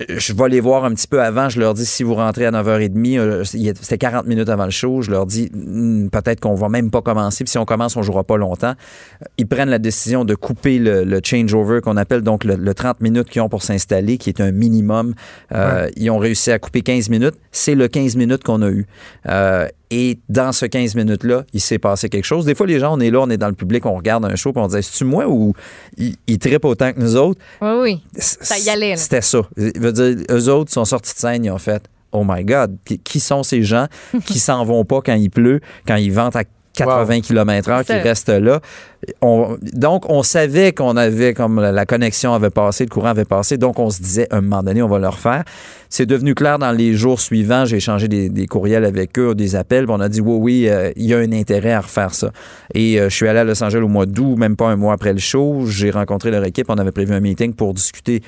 Je 0.09 0.35
vais 0.35 0.49
les 0.51 0.61
voir 0.61 0.85
un 0.85 0.93
petit 0.93 1.09
peu 1.09 1.23
avant. 1.23 1.49
Je 1.49 1.59
leur 1.59 1.73
dis 1.73 1.87
si 1.87 2.03
vous 2.03 2.15
rentrez 2.15 2.45
à 2.45 2.51
9h30, 2.51 3.19
euh, 3.19 3.45
c'était 3.45 3.97
40 3.97 4.27
minutes 4.27 4.51
avant 4.51 4.67
le 4.67 4.71
show. 4.71 5.01
Je 5.01 5.11
leur 5.11 5.25
dis 5.25 5.51
Hmm, 5.55 6.09
peut-être 6.09 6.41
qu'on 6.41 6.55
va 6.55 6.69
même 6.69 6.91
pas 6.91 7.01
commencer. 7.01 7.45
Puis 7.45 7.51
si 7.53 7.59
on 7.59 7.65
commence, 7.65 7.97
on 7.97 8.03
jouera 8.03 8.23
pas 8.23 8.37
longtemps. 8.37 8.75
Ils 9.39 9.47
prennent 9.47 9.71
la 9.71 9.79
décision 9.79 10.27
de 10.27 10.35
couper 10.35 10.79
le, 10.79 11.05
le 11.05 11.21
changeover 11.25 11.81
qu'on 11.81 11.97
appelle 11.97 12.21
donc 12.21 12.45
le, 12.45 12.57
le 12.57 12.75
30 12.75 13.01
minutes 13.01 13.31
qu'ils 13.31 13.41
ont 13.41 13.49
pour 13.49 13.63
s'installer, 13.63 14.19
qui 14.19 14.29
est 14.29 14.41
un 14.43 14.53
minimum. 14.53 15.15
Euh, 15.53 15.89
Ils 15.97 16.11
ont 16.11 16.19
réussi 16.19 16.51
à 16.53 16.59
couper 16.59 16.83
15 16.83 17.09
minutes. 17.09 17.35
C'est 17.51 17.75
le 17.75 17.89
15 17.89 18.17
minutes 18.17 18.45
qu'on 18.45 18.61
a 18.61 18.69
eu. 18.69 18.87
Euh, 19.29 19.67
et 19.91 20.19
dans 20.29 20.53
ce 20.53 20.67
15 20.67 20.95
minutes-là, 20.97 21.45
il 21.53 21.61
s'est 21.61 21.79
passé 21.79 22.09
quelque 22.09 22.25
chose. 22.25 22.45
Des 22.45 22.55
fois, 22.55 22.67
les 22.67 22.79
gens, 22.81 22.97
on 22.97 23.01
est 23.01 23.11
là, 23.11 23.21
on 23.21 23.31
est 23.31 23.37
dans 23.37 23.49
le 23.49 23.55
public, 23.55 23.87
on 23.87 23.95
regarde 23.95 24.25
un 24.25 24.35
show, 24.35 24.53
puis 24.53 24.63
on 24.63 24.67
dit 24.67 24.77
Est-ce 24.77 25.05
moi 25.05 25.27
ou 25.29 25.53
ils, 25.97 26.17
ils 26.27 26.39
trippent 26.39 26.65
autant 26.65 26.93
que 26.93 26.99
nous 27.01 27.17
autres? 27.17 27.41
Oui, 27.63 27.71
oui. 27.83 28.03
Ça 28.19 28.59
y 28.59 28.69
allait. 28.69 28.97
C'était 28.97 29.21
ça. 29.21 29.41
Je 29.57 29.71
veux 29.79 29.93
dire, 29.93 30.17
eux 30.31 30.49
autres 30.49 30.73
sont 30.73 30.85
sortis 30.85 31.13
de 31.15 31.19
scène, 31.19 31.45
ils 31.45 31.51
ont 31.51 31.59
fait 31.59 31.85
Oh 32.13 32.25
my 32.27 32.45
God, 32.45 32.77
qui- 33.05 33.21
sont 33.21 33.43
ces 33.43 33.63
gens 33.63 33.87
qui 34.27 34.39
s'en 34.39 34.65
vont 34.65 34.85
pas 34.85 35.01
quand 35.05 35.15
il 35.15 35.31
pleut, 35.31 35.61
quand 35.87 35.97
ils 35.97 36.13
ventent 36.13 36.37
à 36.37 36.45
80 36.75 37.21
km/h, 37.23 37.85
qui 37.85 37.93
restent 38.03 38.29
là? 38.29 38.61
On- 39.23 39.57
donc, 39.73 40.05
on 40.11 40.23
savait 40.23 40.73
qu'on 40.73 40.97
avait, 40.97 41.33
comme 41.33 41.61
la, 41.61 41.73
la 41.73 41.87
connexion 41.87 42.35
avait 42.35 42.51
passé, 42.51 42.85
le 42.85 42.91
courant 42.91 43.09
avait 43.09 43.25
passé, 43.25 43.57
donc 43.57 43.79
on 43.79 43.89
se 43.91 44.01
disait, 44.03 44.27
à 44.31 44.37
un 44.37 44.41
moment 44.43 44.63
donné, 44.63 44.83
on 44.83 44.89
va 44.89 44.99
le 44.99 45.09
refaire. 45.09 45.45
C'est 45.89 46.07
devenu 46.07 46.35
clair 46.35 46.59
dans 46.59 46.73
les 46.73 46.95
jours 46.95 47.21
suivants. 47.21 47.65
J'ai 47.65 47.77
échangé 47.77 48.09
des, 48.09 48.47
courriels 48.47 48.85
avec 48.85 49.19
eux, 49.19 49.35
des 49.35 49.57
appels, 49.57 49.87
on 49.89 50.01
a 50.01 50.09
dit, 50.09 50.21
oui, 50.21 50.37
oui, 50.39 50.69
euh, 50.69 50.93
il 50.97 51.07
y 51.07 51.15
a 51.15 51.19
un 51.19 51.33
intérêt 51.33 51.73
à 51.73 51.81
refaire 51.81 52.15
ça. 52.15 52.31
Et 52.75 53.01
euh, 53.01 53.09
je 53.09 53.15
suis 53.15 53.29
allé 53.29 53.41
à 53.41 53.45
Los 53.45 53.63
Angeles 53.63 53.83
au 53.83 53.89
mois 53.89 54.07
d'août, 54.07 54.37
même 54.37 54.57
pas 54.57 54.69
un 54.69 54.77
mois 54.77 54.95
après 54.95 55.13
le 55.13 55.19
show. 55.19 55.65
J'ai 55.67 55.91
rencontré 55.91 56.31
leur 56.31 56.45
équipe, 56.45 56.67
on 56.69 56.79
avait 56.79 56.93
prévu 56.93 57.13
un 57.13 57.21
meeting 57.21 57.55
pour 57.55 57.75
discuter 57.75 58.23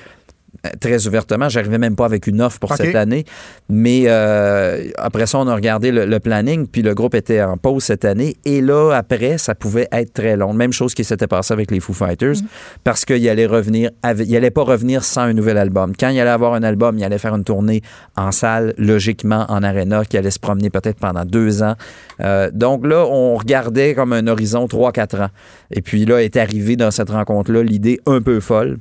très 0.81 1.07
ouvertement. 1.07 1.49
J'arrivais 1.49 1.77
même 1.77 1.95
pas 1.95 2.05
avec 2.05 2.27
une 2.27 2.41
offre 2.41 2.59
pour 2.59 2.69
cette 2.85 2.95
année. 2.95 3.25
Mais 3.69 4.03
euh, 4.07 4.89
après 4.97 5.25
ça, 5.25 5.37
on 5.39 5.47
a 5.47 5.55
regardé 5.55 5.91
le, 5.91 6.05
le 6.05 6.19
planning, 6.19 6.67
puis 6.67 6.81
le 6.81 6.93
groupe 6.93 7.15
était 7.15 7.41
en 7.41 7.57
pause 7.57 7.83
cette 7.83 8.05
année. 8.05 8.35
Et 8.45 8.61
là, 8.61 8.91
après, 8.93 9.37
ça 9.37 9.55
pouvait 9.55 9.87
être 9.91 10.13
très 10.13 10.35
long. 10.35 10.53
Même 10.53 10.73
chose 10.73 10.93
qui 10.93 11.03
s'était 11.03 11.27
passé 11.27 11.53
avec 11.53 11.71
les 11.71 11.79
Foo 11.79 11.93
Fighters, 11.93 12.35
parce 12.83 13.05
qu'il 13.05 13.27
allait 13.29 13.45
revenir, 13.45 13.91
avec- 14.03 14.27
il 14.27 14.35
allait 14.35 14.51
pas 14.51 14.63
revenir 14.63 15.03
sans 15.03 15.21
un 15.21 15.33
nouvel 15.33 15.57
album. 15.57 15.93
Quand 15.97 16.09
il 16.09 16.19
allait 16.19 16.29
avoir 16.29 16.53
un 16.53 16.63
album, 16.63 16.97
il 16.97 17.03
allait 17.03 17.17
faire 17.19 17.35
une 17.35 17.43
tournée 17.43 17.81
en 18.17 18.31
salle, 18.31 18.73
logiquement 18.77 19.45
en 19.49 19.63
arena, 19.63 20.03
qui 20.05 20.17
allait 20.17 20.31
se 20.31 20.39
promener 20.39 20.69
peut-être 20.69 20.97
pendant 20.99 21.25
deux 21.25 21.63
ans. 21.63 21.75
Euh, 22.21 22.49
donc 22.53 22.85
là, 22.85 23.05
on 23.05 23.35
regardait 23.35 23.93
comme 23.93 24.13
un 24.13 24.27
horizon 24.27 24.65
3-4 24.67 25.21
ans. 25.21 25.29
Et 25.71 25.81
puis 25.81 26.05
là, 26.05 26.21
est 26.23 26.35
arrivé 26.37 26.75
dans 26.75 26.91
cette 26.91 27.09
rencontre-là 27.09 27.63
l'idée 27.63 27.99
un 28.05 28.21
peu 28.21 28.39
folle 28.39 28.77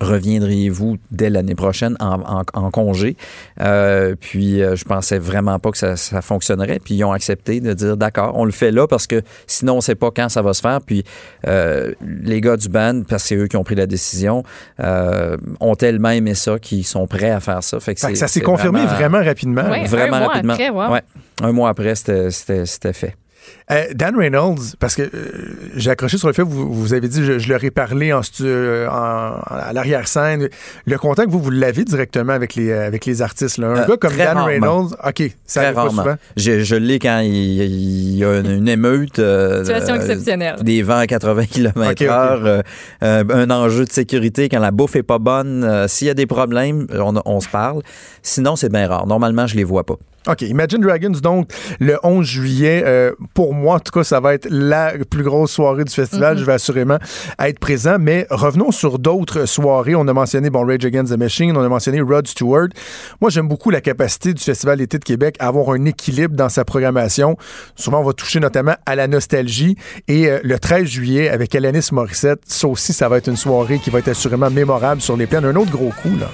reviendriez-vous 0.00 0.96
dès 1.10 1.30
l'année 1.30 1.54
prochaine 1.54 1.96
en, 2.00 2.20
en- 2.20 2.42
en 2.54 2.70
congé? 2.70 3.16
Euh, 3.60 4.14
puis 4.20 4.62
euh, 4.62 4.76
je 4.76 4.84
pensais 4.84 5.18
vraiment 5.18 5.58
pas 5.58 5.70
que 5.70 5.78
ça, 5.78 5.96
ça 5.96 6.22
fonctionnerait. 6.22 6.78
Puis 6.82 6.94
ils 6.94 7.04
ont 7.04 7.12
accepté 7.12 7.60
de 7.60 7.72
dire 7.72 7.96
d'accord, 7.96 8.32
on 8.36 8.44
le 8.44 8.52
fait 8.52 8.70
là 8.70 8.86
parce 8.86 9.06
que 9.06 9.22
sinon 9.46 9.76
on 9.76 9.80
sait 9.80 9.94
pas 9.94 10.10
quand 10.10 10.28
ça 10.28 10.42
va 10.42 10.52
se 10.54 10.60
faire. 10.60 10.80
Puis 10.80 11.04
euh, 11.46 11.92
les 12.02 12.40
gars 12.40 12.56
du 12.56 12.68
band, 12.68 13.02
parce 13.08 13.22
que 13.24 13.28
c'est 13.28 13.36
eux 13.36 13.46
qui 13.46 13.56
ont 13.56 13.64
pris 13.64 13.74
la 13.74 13.86
décision, 13.86 14.42
euh, 14.80 15.36
ont 15.60 15.74
tellement 15.76 16.10
aimé 16.10 16.34
ça 16.34 16.58
qu'ils 16.58 16.84
sont 16.86 17.06
prêts 17.06 17.30
à 17.30 17.40
faire 17.40 17.62
ça. 17.62 17.80
Fait 17.80 17.94
que 17.94 18.00
Fait 18.00 18.08
que 18.08 18.14
c'est- 18.14 18.20
ça 18.20 18.28
s'est 18.28 18.40
confirmé 18.40 18.84
vraiment, 18.86 19.22
rapidement. 19.22 19.68
Ouais, 19.70 19.84
Vraiment 19.86 20.16
un 20.16 20.20
mois 20.20 20.28
rapidement. 20.28 20.52
après, 20.54 20.70
wow. 20.70 20.90
Ouais. 20.92 21.02
Un 21.42 21.52
mois 21.52 21.68
après, 21.70 21.94
c'était 21.94 22.92
fait. 22.92 23.16
Euh, 23.68 23.86
Dan 23.94 24.14
Reynolds, 24.16 24.76
parce 24.78 24.94
que 24.94 25.02
euh, 25.02 25.08
j'ai 25.74 25.90
accroché 25.90 26.18
sur 26.18 26.28
le 26.28 26.34
fait 26.34 26.42
que 26.42 26.46
vous, 26.48 26.72
vous 26.72 26.94
avez 26.94 27.08
dit, 27.08 27.24
je, 27.24 27.40
je 27.40 27.48
leur 27.48 27.64
ai 27.64 27.72
parlé 27.72 28.12
en, 28.12 28.22
stu- 28.22 28.44
euh, 28.46 28.86
en- 28.88 29.40
à 29.44 29.72
l'arrière-scène. 29.72 30.48
Le 30.86 30.98
contact, 30.98 31.30
vous, 31.30 31.40
vous 31.40 31.50
l'avez 31.50 31.82
directement 31.84 32.32
avec 32.32 32.54
les, 32.54 32.70
euh, 32.70 32.86
avec 32.86 33.06
les 33.06 33.22
artistes. 33.22 33.58
Là. 33.58 33.66
Un 33.70 33.76
Euh, 33.78 33.86
gars 33.88 33.96
comme 33.96 34.14
Dan 34.16 34.26
rarement. 34.36 34.44
Reynolds, 34.44 34.96
OK, 35.04 35.32
ça 35.44 35.60
Très 35.62 35.66
arrive 35.66 35.74
pas 35.74 36.02
souvent. 36.02 36.14
Je, 36.36 36.60
je 36.60 36.76
l'ai 36.76 37.00
quand 37.00 37.18
il, 37.24 37.32
il 37.32 38.16
y 38.18 38.24
a 38.24 38.38
une, 38.38 38.50
une 38.52 38.68
émeute. 38.68 39.18
euh, 39.18 39.64
Situation 39.64 39.96
exceptionnelle. 39.96 40.56
Des 40.62 40.82
vents 40.82 40.98
à 40.98 41.06
80 41.08 41.46
km 41.46 41.90
Ok, 41.90 41.96
ok. 42.00 42.02
heure, 42.02 42.46
euh, 42.46 42.62
euh, 43.02 43.24
un 43.30 43.50
enjeu 43.50 43.84
de 43.84 43.90
sécurité 43.90 44.48
quand 44.48 44.60
la 44.60 44.70
bouffe 44.70 44.94
est 44.94 45.02
pas 45.02 45.18
bonne. 45.18 45.64
euh, 45.64 45.88
S'il 45.88 46.06
y 46.06 46.10
a 46.10 46.14
des 46.14 46.26
problèmes, 46.26 46.86
on, 46.94 47.14
on 47.24 47.40
se 47.40 47.48
parle. 47.48 47.82
Sinon, 48.22 48.54
c'est 48.54 48.70
bien 48.70 48.86
rare. 48.86 49.08
Normalement, 49.08 49.48
je 49.48 49.56
les 49.56 49.64
vois 49.64 49.82
pas. 49.84 49.96
OK, 50.28 50.42
Imagine 50.42 50.80
Dragons, 50.80 51.10
donc, 51.22 51.48
le 51.78 51.98
11 52.02 52.26
juillet, 52.26 52.82
euh, 52.84 53.12
pour 53.32 53.54
moi, 53.56 53.76
en 53.76 53.80
tout 53.80 53.92
cas, 53.92 54.04
ça 54.04 54.20
va 54.20 54.34
être 54.34 54.46
la 54.50 54.92
plus 55.10 55.22
grosse 55.22 55.52
soirée 55.52 55.84
du 55.84 55.92
festival. 55.92 56.38
Je 56.38 56.44
vais 56.44 56.52
assurément 56.52 56.98
être 57.38 57.58
présent. 57.58 57.96
Mais 57.98 58.26
revenons 58.30 58.70
sur 58.70 58.98
d'autres 58.98 59.46
soirées. 59.46 59.94
On 59.94 60.06
a 60.08 60.12
mentionné, 60.12 60.50
bon, 60.50 60.64
Rage 60.66 60.84
Against 60.84 61.12
the 61.12 61.18
Machine, 61.18 61.56
on 61.56 61.62
a 61.62 61.68
mentionné 61.68 62.00
Rod 62.00 62.26
Stewart. 62.26 62.68
Moi, 63.20 63.30
j'aime 63.30 63.48
beaucoup 63.48 63.70
la 63.70 63.80
capacité 63.80 64.32
du 64.34 64.42
Festival 64.42 64.78
d'été 64.78 64.98
de 64.98 65.04
Québec 65.04 65.36
à 65.38 65.48
avoir 65.48 65.70
un 65.70 65.84
équilibre 65.84 66.36
dans 66.36 66.48
sa 66.48 66.64
programmation. 66.64 67.36
Souvent, 67.74 68.00
on 68.00 68.04
va 68.04 68.12
toucher 68.12 68.40
notamment 68.40 68.74
à 68.84 68.94
la 68.94 69.08
nostalgie. 69.08 69.76
Et 70.08 70.28
euh, 70.28 70.38
le 70.42 70.58
13 70.58 70.84
juillet, 70.84 71.28
avec 71.28 71.54
Alanis 71.54 71.88
Morissette, 71.92 72.40
ça 72.46 72.68
aussi, 72.68 72.92
ça 72.92 73.08
va 73.08 73.18
être 73.18 73.28
une 73.28 73.36
soirée 73.36 73.78
qui 73.78 73.90
va 73.90 73.98
être 73.98 74.08
assurément 74.08 74.50
mémorable 74.50 75.00
sur 75.00 75.16
les 75.16 75.26
plaines. 75.26 75.44
Un 75.44 75.56
autre 75.56 75.70
gros 75.70 75.92
coup, 76.02 76.16
là. 76.18 76.28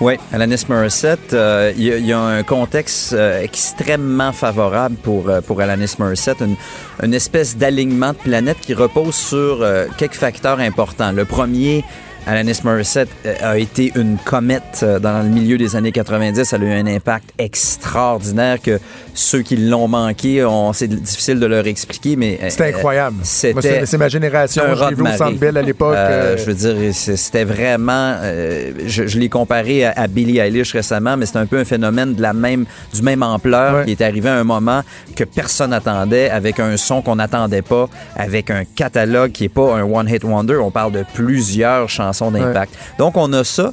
Oui, 0.00 0.14
Alanis 0.32 0.64
Morissette, 0.68 1.34
euh, 1.34 1.72
il 1.76 1.82
y, 1.84 1.92
a- 1.92 1.96
il 1.98 2.06
y 2.06 2.12
a 2.12 2.18
un 2.18 2.42
contexte 2.42 3.12
euh, 3.12 3.42
extrêmement 3.42 4.32
favorable 4.32 4.96
pour, 4.96 5.28
euh, 5.28 5.42
pour 5.42 5.60
Alanis 5.60 5.94
Morissette, 5.98 6.40
une, 6.40 6.56
une 7.02 7.12
espèce 7.12 7.54
d'alignement 7.58 8.12
de 8.12 8.16
planète 8.16 8.56
qui 8.62 8.72
repose 8.72 9.14
sur 9.14 9.58
euh, 9.60 9.88
quelques 9.98 10.14
facteurs 10.14 10.58
importants. 10.60 11.12
Le 11.12 11.26
premier, 11.26 11.84
Alanis 12.26 12.60
Morissette 12.64 13.08
euh, 13.26 13.34
a 13.42 13.58
été 13.58 13.92
une 13.96 14.16
comète 14.24 14.80
euh, 14.82 14.98
dans 14.98 15.22
le 15.22 15.28
milieu 15.28 15.56
des 15.58 15.74
années 15.76 15.92
90. 15.92 16.52
Elle 16.52 16.62
a 16.62 16.66
eu 16.66 16.72
un 16.72 16.86
impact 16.86 17.30
extraordinaire 17.38 18.60
que 18.62 18.78
ceux 19.14 19.42
qui 19.42 19.56
l'ont 19.56 19.88
manqué, 19.88 20.46
c'est 20.72 20.88
difficile 20.88 21.40
de 21.40 21.46
leur 21.46 21.66
expliquer, 21.66 22.16
mais... 22.16 22.38
euh, 22.42 22.46
C'était 22.50 22.68
incroyable. 22.74 23.16
C'était 23.22 23.84
C'est 23.86 23.98
ma 23.98 24.08
génération. 24.08 24.62
de 24.64 24.94
vu 24.94 25.02
au. 25.02 25.06
Centre 25.16 25.38
Bell 25.38 25.56
à 25.56 25.62
l'époque. 25.62 25.94
Euh, 25.96 26.34
euh, 26.34 26.36
je 26.36 26.44
veux 26.44 26.54
dire, 26.54 26.94
c'était 26.94 27.44
vraiment. 27.44 28.14
euh, 28.22 28.72
je 28.86 29.06
je 29.06 29.18
l'ai 29.18 29.28
comparé 29.28 29.84
à, 29.84 29.92
à 29.96 30.06
Billie 30.06 30.38
Eilish 30.38 30.72
récemment, 30.72 31.16
mais 31.16 31.26
c'est 31.26 31.38
un 31.38 31.46
peu 31.46 31.58
un 31.58 31.64
phénomène 31.64 32.14
de 32.14 32.22
la 32.22 32.32
même, 32.32 32.64
du 32.94 33.02
même 33.02 33.22
ampleur 33.22 33.74
Ouais. 33.74 33.84
qui 33.84 33.90
est 33.92 34.02
arrivé 34.02 34.28
à 34.28 34.34
un 34.36 34.44
moment 34.44 34.82
que 35.16 35.24
personne 35.24 35.70
n'attendait, 35.70 36.30
avec 36.30 36.60
un 36.60 36.76
son 36.76 37.02
qu'on 37.02 37.16
n'attendait 37.16 37.62
pas, 37.62 37.88
avec 38.16 38.50
un 38.50 38.64
catalogue 38.64 39.32
qui 39.32 39.44
est 39.44 39.48
pas 39.48 39.74
un 39.76 39.82
one-hit 39.82 40.22
wonder. 40.24 40.56
On 40.56 40.70
parle 40.70 40.92
de 40.92 41.04
plusieurs 41.14 41.88
chansons 41.88 42.09
d'impact. 42.30 42.74
Donc, 42.98 43.16
on 43.16 43.32
a 43.32 43.44
ça. 43.44 43.72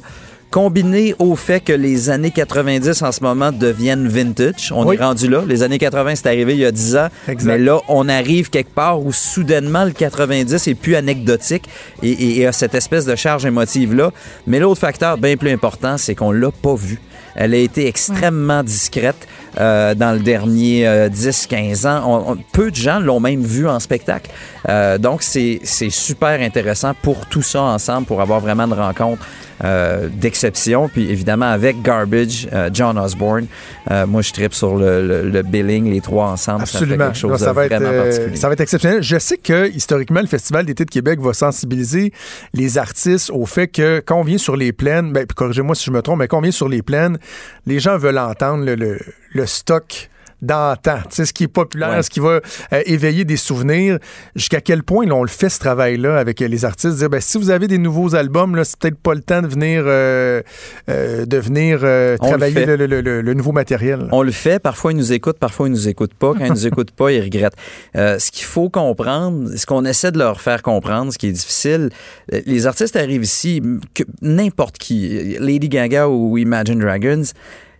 Combiné 0.50 1.14
au 1.18 1.36
fait 1.36 1.60
que 1.60 1.74
les 1.74 2.08
années 2.08 2.30
90 2.30 3.02
en 3.02 3.12
ce 3.12 3.22
moment 3.22 3.52
deviennent 3.52 4.08
vintage. 4.08 4.72
On 4.74 4.86
Oui. 4.86 4.96
est 4.96 5.02
rendu 5.04 5.28
là. 5.28 5.42
Les 5.46 5.62
années 5.62 5.76
80, 5.76 6.14
c'est 6.16 6.26
arrivé 6.26 6.54
il 6.54 6.60
y 6.60 6.64
a 6.64 6.72
10 6.72 6.96
ans. 6.96 7.08
Exact. 7.28 7.46
Mais 7.46 7.58
là, 7.58 7.80
on 7.86 8.08
arrive 8.08 8.48
quelque 8.48 8.72
part 8.72 8.98
où 9.04 9.12
soudainement 9.12 9.84
le 9.84 9.90
90 9.90 10.66
est 10.66 10.74
plus 10.74 10.96
anecdotique 10.96 11.68
et, 12.02 12.08
et- 12.10 12.38
et 12.40 12.46
a 12.46 12.52
cette 12.52 12.74
espèce 12.74 13.04
de 13.04 13.14
charge 13.14 13.44
émotive-là. 13.44 14.10
Mais 14.46 14.58
l'autre 14.58 14.80
facteur 14.80 15.18
bien 15.18 15.36
plus 15.36 15.50
important, 15.50 15.98
c'est 15.98 16.14
qu'on 16.14 16.32
l'a 16.32 16.50
pas 16.50 16.74
vu. 16.76 16.98
Elle 17.34 17.52
a 17.52 17.58
été 17.58 17.86
extrêmement 17.86 18.62
discrète 18.62 19.28
euh, 19.60 19.94
dans 19.94 20.12
le 20.12 20.18
dernier 20.20 20.88
euh, 20.88 21.08
10-15 21.10 21.86
ans. 21.86 22.02
On- 22.06 22.32
on- 22.32 22.38
peu 22.52 22.70
de 22.70 22.76
gens 22.76 23.00
l'ont 23.00 23.20
même 23.20 23.42
vu 23.42 23.68
en 23.68 23.78
spectacle. 23.80 24.30
Euh, 24.68 24.98
donc, 24.98 25.22
c'est 25.22 25.60
super 25.90 26.40
intéressant 26.40 26.92
pour 27.02 27.26
tout 27.26 27.42
ça 27.42 27.62
ensemble, 27.62 28.06
pour 28.06 28.20
avoir 28.20 28.40
vraiment 28.40 28.64
une 28.64 28.72
rencontre 28.74 29.22
euh, 29.64 30.08
d'exception. 30.12 30.88
Puis 30.88 31.10
évidemment, 31.10 31.46
avec 31.50 31.82
Garbage, 31.82 32.48
euh, 32.52 32.70
John 32.72 32.98
Osborne, 32.98 33.46
euh, 33.90 34.06
moi, 34.06 34.22
je 34.22 34.32
tripe 34.32 34.54
sur 34.54 34.76
le, 34.76 35.06
le- 35.06 35.28
le 35.30 35.42
billing, 35.42 35.90
les 35.90 36.00
trois 36.00 36.26
ensemble. 36.26 36.66
Ça 36.66 36.78
Absolument. 36.78 37.06
quelque 37.06 37.16
chose 37.18 37.30
Non, 37.32 37.38
ça, 37.38 37.52
va 37.52 37.64
être, 37.66 38.36
ça 38.36 38.46
va 38.46 38.52
être 38.52 38.60
exceptionnel. 38.60 39.02
Je 39.02 39.18
sais 39.18 39.36
que 39.38 39.68
historiquement, 39.70 40.20
le 40.20 40.26
Festival 40.26 40.64
d'été 40.66 40.84
de 40.84 40.90
Québec 40.90 41.18
va 41.20 41.32
sensibiliser 41.32 42.12
les 42.54 42.78
artistes 42.78 43.30
au 43.30 43.46
fait 43.46 43.68
que 43.68 44.00
quand 44.04 44.16
on 44.20 44.22
vient 44.22 44.38
sur 44.38 44.54
les 44.56 44.72
plaines, 44.72 45.12
ben, 45.12 45.26
corrigez-moi 45.26 45.74
si 45.74 45.86
je 45.86 45.90
me 45.90 46.02
trompe, 46.02 46.18
mais 46.20 46.28
quand 46.28 46.38
on 46.38 46.42
vient 46.42 46.50
sur 46.52 46.68
les 46.68 46.82
plaines, 46.82 47.18
les 47.66 47.80
gens 47.80 47.98
veulent 47.98 48.18
entendre 48.18 48.64
le, 48.64 48.74
le- 48.74 49.00
le 49.32 49.46
stock 49.46 50.08
d'antan, 50.42 50.98
tu 51.08 51.16
sais, 51.16 51.24
ce 51.26 51.32
qui 51.32 51.44
est 51.44 51.48
populaire, 51.48 51.90
Ouais. 51.90 52.02
ce 52.02 52.10
qui 52.10 52.20
va 52.20 52.40
euh, 52.72 52.82
éveiller 52.86 53.24
des 53.24 53.36
souvenirs. 53.36 53.98
Jusqu'à 54.36 54.60
quel 54.60 54.82
point 54.82 55.06
là, 55.06 55.14
on 55.14 55.22
le 55.22 55.28
fait 55.28 55.48
ce 55.48 55.58
travail-là 55.58 56.16
avec 56.18 56.40
euh, 56.42 56.48
les 56.48 56.64
artistes, 56.64 56.96
dire 56.96 57.10
ben, 57.10 57.20
si 57.20 57.38
vous 57.38 57.50
avez 57.50 57.66
des 57.66 57.78
nouveaux 57.78 58.14
albums, 58.14 58.54
là, 58.56 58.64
c'est 58.64 58.78
peut-être 58.78 58.98
pas 58.98 59.14
le 59.14 59.20
temps 59.22 59.42
de 59.42 59.46
venir, 59.48 59.82
euh, 59.86 60.42
de 60.86 61.36
venir 61.38 61.78
travailler 62.18 62.66
le, 62.66 62.76
le- 62.76 62.86
le- 62.86 63.00
le- 63.00 63.20
le 63.22 63.34
nouveau 63.34 63.52
matériel. 63.52 64.08
On 64.12 64.22
le 64.22 64.32
fait. 64.32 64.58
Parfois, 64.58 64.92
ils 64.92 64.96
nous 64.98 65.12
écoutent, 65.12 65.38
parfois, 65.38 65.68
ils 65.68 65.72
nous 65.72 65.88
écoutent 65.88 66.14
pas. 66.14 66.34
Quand 66.34 66.44
ils 66.44 66.50
nous 66.52 66.66
écoutent 66.66 66.92
pas, 66.92 67.10
ils 67.12 67.22
regrettent. 67.22 67.56
Ce 67.94 68.30
qu'il 68.30 68.44
faut 68.44 68.68
comprendre, 68.70 69.50
ce 69.56 69.66
qu'on 69.66 69.84
essaie 69.84 70.12
de 70.12 70.18
leur 70.18 70.40
faire 70.40 70.62
comprendre, 70.62 71.12
ce 71.12 71.18
qui 71.18 71.28
est 71.28 71.32
difficile, 71.32 71.90
les 72.30 72.66
artistes 72.66 72.96
arrivent 72.96 73.24
ici, 73.24 73.62
que 73.94 74.04
n'importe 74.22 74.78
qui, 74.78 75.36
Lady 75.40 75.68
Gaga 75.68 76.08
ou 76.08 76.38
Imagine 76.38 76.78
Dragons, 76.78 77.22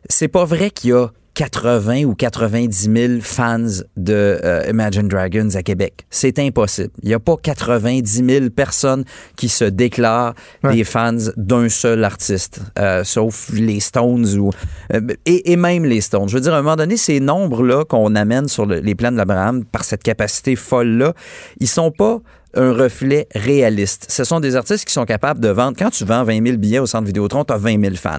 c'est 0.09 0.29
pas 0.29 0.45
vrai 0.45 0.71
qu'il 0.71 0.91
y 0.91 0.93
a 0.93 1.09
80 1.39 2.03
ou 2.03 2.17
90 2.17 2.91
000 2.93 3.13
fans 3.23 3.65
de 3.97 4.41
euh, 4.43 4.65
Imagine 4.69 5.07
Dragons 5.07 5.51
à 5.55 5.63
Québec. 5.63 6.05
C'est 6.11 6.41
impossible. 6.41 6.91
Il 7.05 7.09
n'y 7.11 7.15
a 7.15 7.21
pas 7.21 7.37
90 7.41 8.25
000 8.29 8.51
personnes 8.51 9.05
qui 9.37 9.49
se 9.49 9.63
déclarent 9.65 10.35
Ouais. 10.65 10.75
des 10.75 10.83
fans 10.83 11.17
d'un 11.37 11.69
seul 11.69 12.03
artiste, 12.03 12.61
euh, 12.81 13.05
sauf 13.05 13.51
les 13.53 13.79
Stones 13.79 14.27
ou 14.37 14.51
euh, 14.93 15.01
et, 15.27 15.53
et 15.53 15.57
même 15.57 15.85
les 15.85 16.01
Stones. 16.01 16.29
Je 16.29 16.35
veux 16.35 16.41
dire, 16.41 16.55
à 16.55 16.59
un 16.59 16.63
moment 16.63 16.75
donné, 16.75 16.97
ces 16.97 17.21
nombres-là 17.21 17.85
qu'on 17.85 18.17
amène 18.17 18.49
sur 18.49 18.67
le- 18.67 18.81
les 18.81 18.97
plans 18.97 19.13
de 19.13 19.17
l'Abraham 19.17 19.65
par 19.65 19.85
cette 19.85 20.03
capacité 20.03 20.57
folle-là, 20.57 21.15
ils 21.61 21.69
sont 21.69 21.93
pas 21.93 22.19
un 22.55 22.73
reflet 22.73 23.29
réaliste. 23.35 24.07
Ce 24.09 24.25
sont 24.25 24.41
des 24.41 24.57
artistes 24.57 24.85
qui 24.87 24.93
sont 24.93 25.05
capables 25.05 25.41
de 25.41 25.49
vendre. 25.49 25.77
Quand 25.79 25.91
tu 25.91 26.05
vends 26.05 26.25
20 26.25 26.45
000 26.45 26.57
billets 26.59 26.79
au 26.79 26.87
Centre 26.87 27.05
Vidéotron, 27.07 27.45
tu 27.45 27.53
as 27.53 27.59
20 27.59 27.81
000 27.83 27.95
fans. 27.97 28.19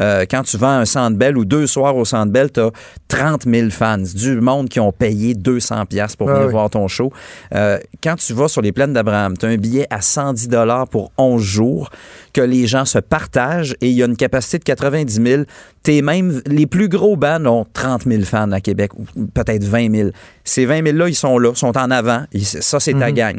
Euh, 0.00 0.24
quand 0.30 0.42
tu 0.44 0.56
vends 0.56 0.68
un 0.78 0.84
Centre 0.84 1.16
Bell 1.16 1.36
ou 1.36 1.44
deux 1.44 1.66
soirs 1.66 1.96
au 1.96 2.04
Centre 2.04 2.32
Bell, 2.32 2.50
tu 2.52 2.60
as 2.60 2.70
30 3.08 3.44
000 3.44 3.70
fans. 3.70 3.98
Du 4.14 4.40
monde 4.40 4.68
qui 4.68 4.80
ont 4.80 4.92
payé 4.92 5.34
200 5.34 5.86
pièces 5.86 6.16
pour 6.16 6.28
Ah 6.30 6.34
venir 6.34 6.46
oui. 6.46 6.52
voir 6.52 6.70
ton 6.70 6.86
show. 6.88 7.12
Euh, 7.54 7.78
quand 8.02 8.16
tu 8.16 8.32
vas 8.32 8.48
sur 8.48 8.62
les 8.62 8.72
plaines 8.72 8.92
d'Abraham, 8.92 9.36
tu 9.36 9.46
as 9.46 9.48
un 9.48 9.56
billet 9.56 9.86
à 9.90 10.00
110 10.00 10.48
pour 10.90 11.12
11 11.18 11.42
jours 11.42 11.90
que 12.34 12.42
les 12.42 12.66
gens 12.66 12.84
se 12.84 12.98
partagent 12.98 13.74
et 13.80 13.88
il 13.88 13.94
y 13.94 14.02
a 14.02 14.06
une 14.06 14.16
capacité 14.16 14.58
de 14.58 14.64
90 14.64 15.22
000. 15.24 15.42
T'es 15.82 16.02
même, 16.02 16.42
les 16.46 16.66
plus 16.66 16.88
gros 16.88 17.16
bands 17.16 17.44
ont 17.46 17.64
30 17.72 18.02
000 18.04 18.24
fans 18.24 18.52
à 18.52 18.60
Québec, 18.60 18.90
ou 18.94 19.26
peut-être 19.26 19.64
20 19.64 19.94
000. 19.94 20.10
Ces 20.42 20.66
20 20.66 20.82
000-là, 20.82 21.08
ils 21.08 21.14
sont 21.14 21.38
là, 21.38 21.54
sont 21.54 21.78
en 21.78 21.90
avant. 21.90 22.24
Ça, 22.42 22.80
c'est 22.80 22.94
ta 22.94 23.12
gang. 23.12 23.38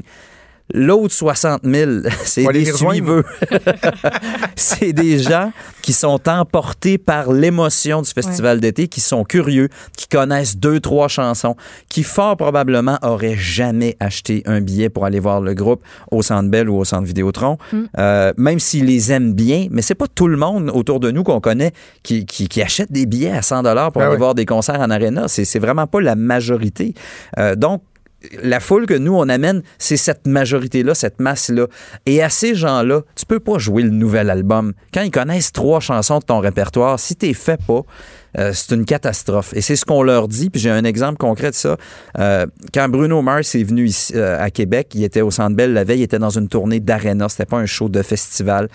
L'autre 0.74 1.14
60 1.14 1.62
000, 1.64 1.92
c'est 2.24 2.46
des 2.52 2.66
suiveux. 2.66 3.24
c'est 4.56 4.94
des 4.94 5.20
gens 5.20 5.52
qui 5.82 5.94
sont 5.94 6.28
emportés 6.28 6.98
par 6.98 7.32
l'émotion 7.32 8.02
du 8.02 8.10
festival 8.10 8.60
d'été, 8.60 8.88
qui 8.88 9.00
sont 9.02 9.24
curieux, 9.24 9.70
qui 9.96 10.08
connaissent 10.08 10.58
deux, 10.58 10.80
trois 10.80 11.08
chansons, 11.08 11.56
qui 11.90 12.02
fort 12.04 12.36
probablement 12.38 12.98
auraient 13.04 13.38
jamais 13.38 13.96
acheté 14.00 14.42
un 14.48 14.62
billet 14.62 14.90
pour 14.90 15.06
aller 15.06 15.20
voir 15.20 15.40
le 15.42 15.54
groupe 15.54 15.84
au 16.12 16.24
Centre 16.24 16.50
Bell 16.50 16.70
ou 16.70 16.78
au 16.78 16.86
Centre 16.86 17.06
Vidéotron, 17.06 17.58
Euh, 17.98 18.34
même 18.38 18.60
s'ils 18.60 18.86
les 18.86 19.12
aiment 19.12 19.34
bien, 19.34 19.68
mais 19.70 19.82
c'est 19.82 19.96
pas 19.96 20.08
tout 20.08 20.28
le 20.28 20.38
monde 20.38 20.72
autour 20.74 21.00
de 21.00 21.12
nous 21.12 21.24
qu'on 21.24 21.40
connaît 21.40 21.72
qui, 22.04 22.26
qui, 22.26 22.48
qui 22.48 22.62
achète 22.62 22.92
des 22.92 23.06
billets 23.06 23.32
à 23.32 23.42
100 23.42 23.64
dollars 23.64 23.92
pour 23.92 24.00
Ben 24.02 24.08
aller 24.08 24.16
oui. 24.16 24.20
voir 24.20 24.36
des 24.36 24.46
concerts 24.46 24.80
en 24.80 24.90
aréna. 24.90 25.28
C'est 25.28 25.46
c'est 25.46 25.60
vraiment 25.60 25.88
pas 25.88 26.02
la 26.02 26.16
majorité. 26.16 26.94
Euh, 27.38 27.56
donc, 27.56 27.82
la 28.42 28.60
foule 28.60 28.86
que 28.86 28.94
nous, 28.94 29.14
on 29.14 29.28
amène, 29.30 29.64
c'est 29.78 29.98
cette 29.98 30.28
majorité-là, 30.28 30.96
cette 30.96 31.20
masse-là. 31.20 31.68
Et 32.06 32.22
à 32.22 32.30
ces 32.30 32.56
gens-là, 32.56 33.02
tu 33.16 33.26
peux 33.26 33.40
pas 33.40 33.58
jouer 33.58 33.84
le 33.84 33.90
nouvel 33.90 34.30
album. 34.30 34.74
Quand 34.94 35.02
ils 35.02 35.12
connaissent 35.12 35.52
trois 35.52 35.80
chansons 35.80 36.20
de 36.20 36.26
ton 36.26 36.40
répertoire, 36.40 37.00
si 37.00 37.16
t'es 37.16 37.34
fait 37.34 37.60
pas, 37.66 37.82
euh, 38.38 38.52
c'est 38.54 38.76
une 38.76 38.86
catastrophe. 38.86 39.54
Et 39.56 39.62
c'est 39.62 39.76
ce 39.76 39.86
qu'on 39.86 40.04
leur 40.04 40.28
dit. 40.28 40.50
Puis 40.50 40.62
j'ai 40.62 40.70
un 40.70 40.84
exemple 40.84 41.18
concret 41.18 41.52
de 41.52 41.56
ça. 41.56 41.78
Euh, 42.20 42.46
quand 42.74 42.90
Bruno 42.90 43.22
Mars 43.22 43.56
est 43.56 43.64
venu 43.64 43.86
ici 43.86 44.14
euh, 44.16 44.42
à 44.42 44.50
Québec, 44.50 44.92
il 44.94 45.04
était 45.04 45.22
au 45.22 45.32
Centre 45.32 45.56
Bell 45.56 45.74
la 45.74 45.84
veille, 45.84 46.00
il 46.00 46.04
était 46.04 46.20
dans 46.20 46.38
une 46.38 46.48
tournée 46.48 46.80
d'arena. 46.80 47.30
C'était 47.30 47.46
pas 47.46 47.58
un 47.58 47.66
show 47.66 47.90
de 47.90 48.02
festival. 48.02 48.68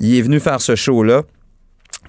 Il 0.00 0.16
est 0.16 0.22
venu 0.22 0.40
faire 0.40 0.60
ce 0.60 0.74
show-là. 0.74 1.22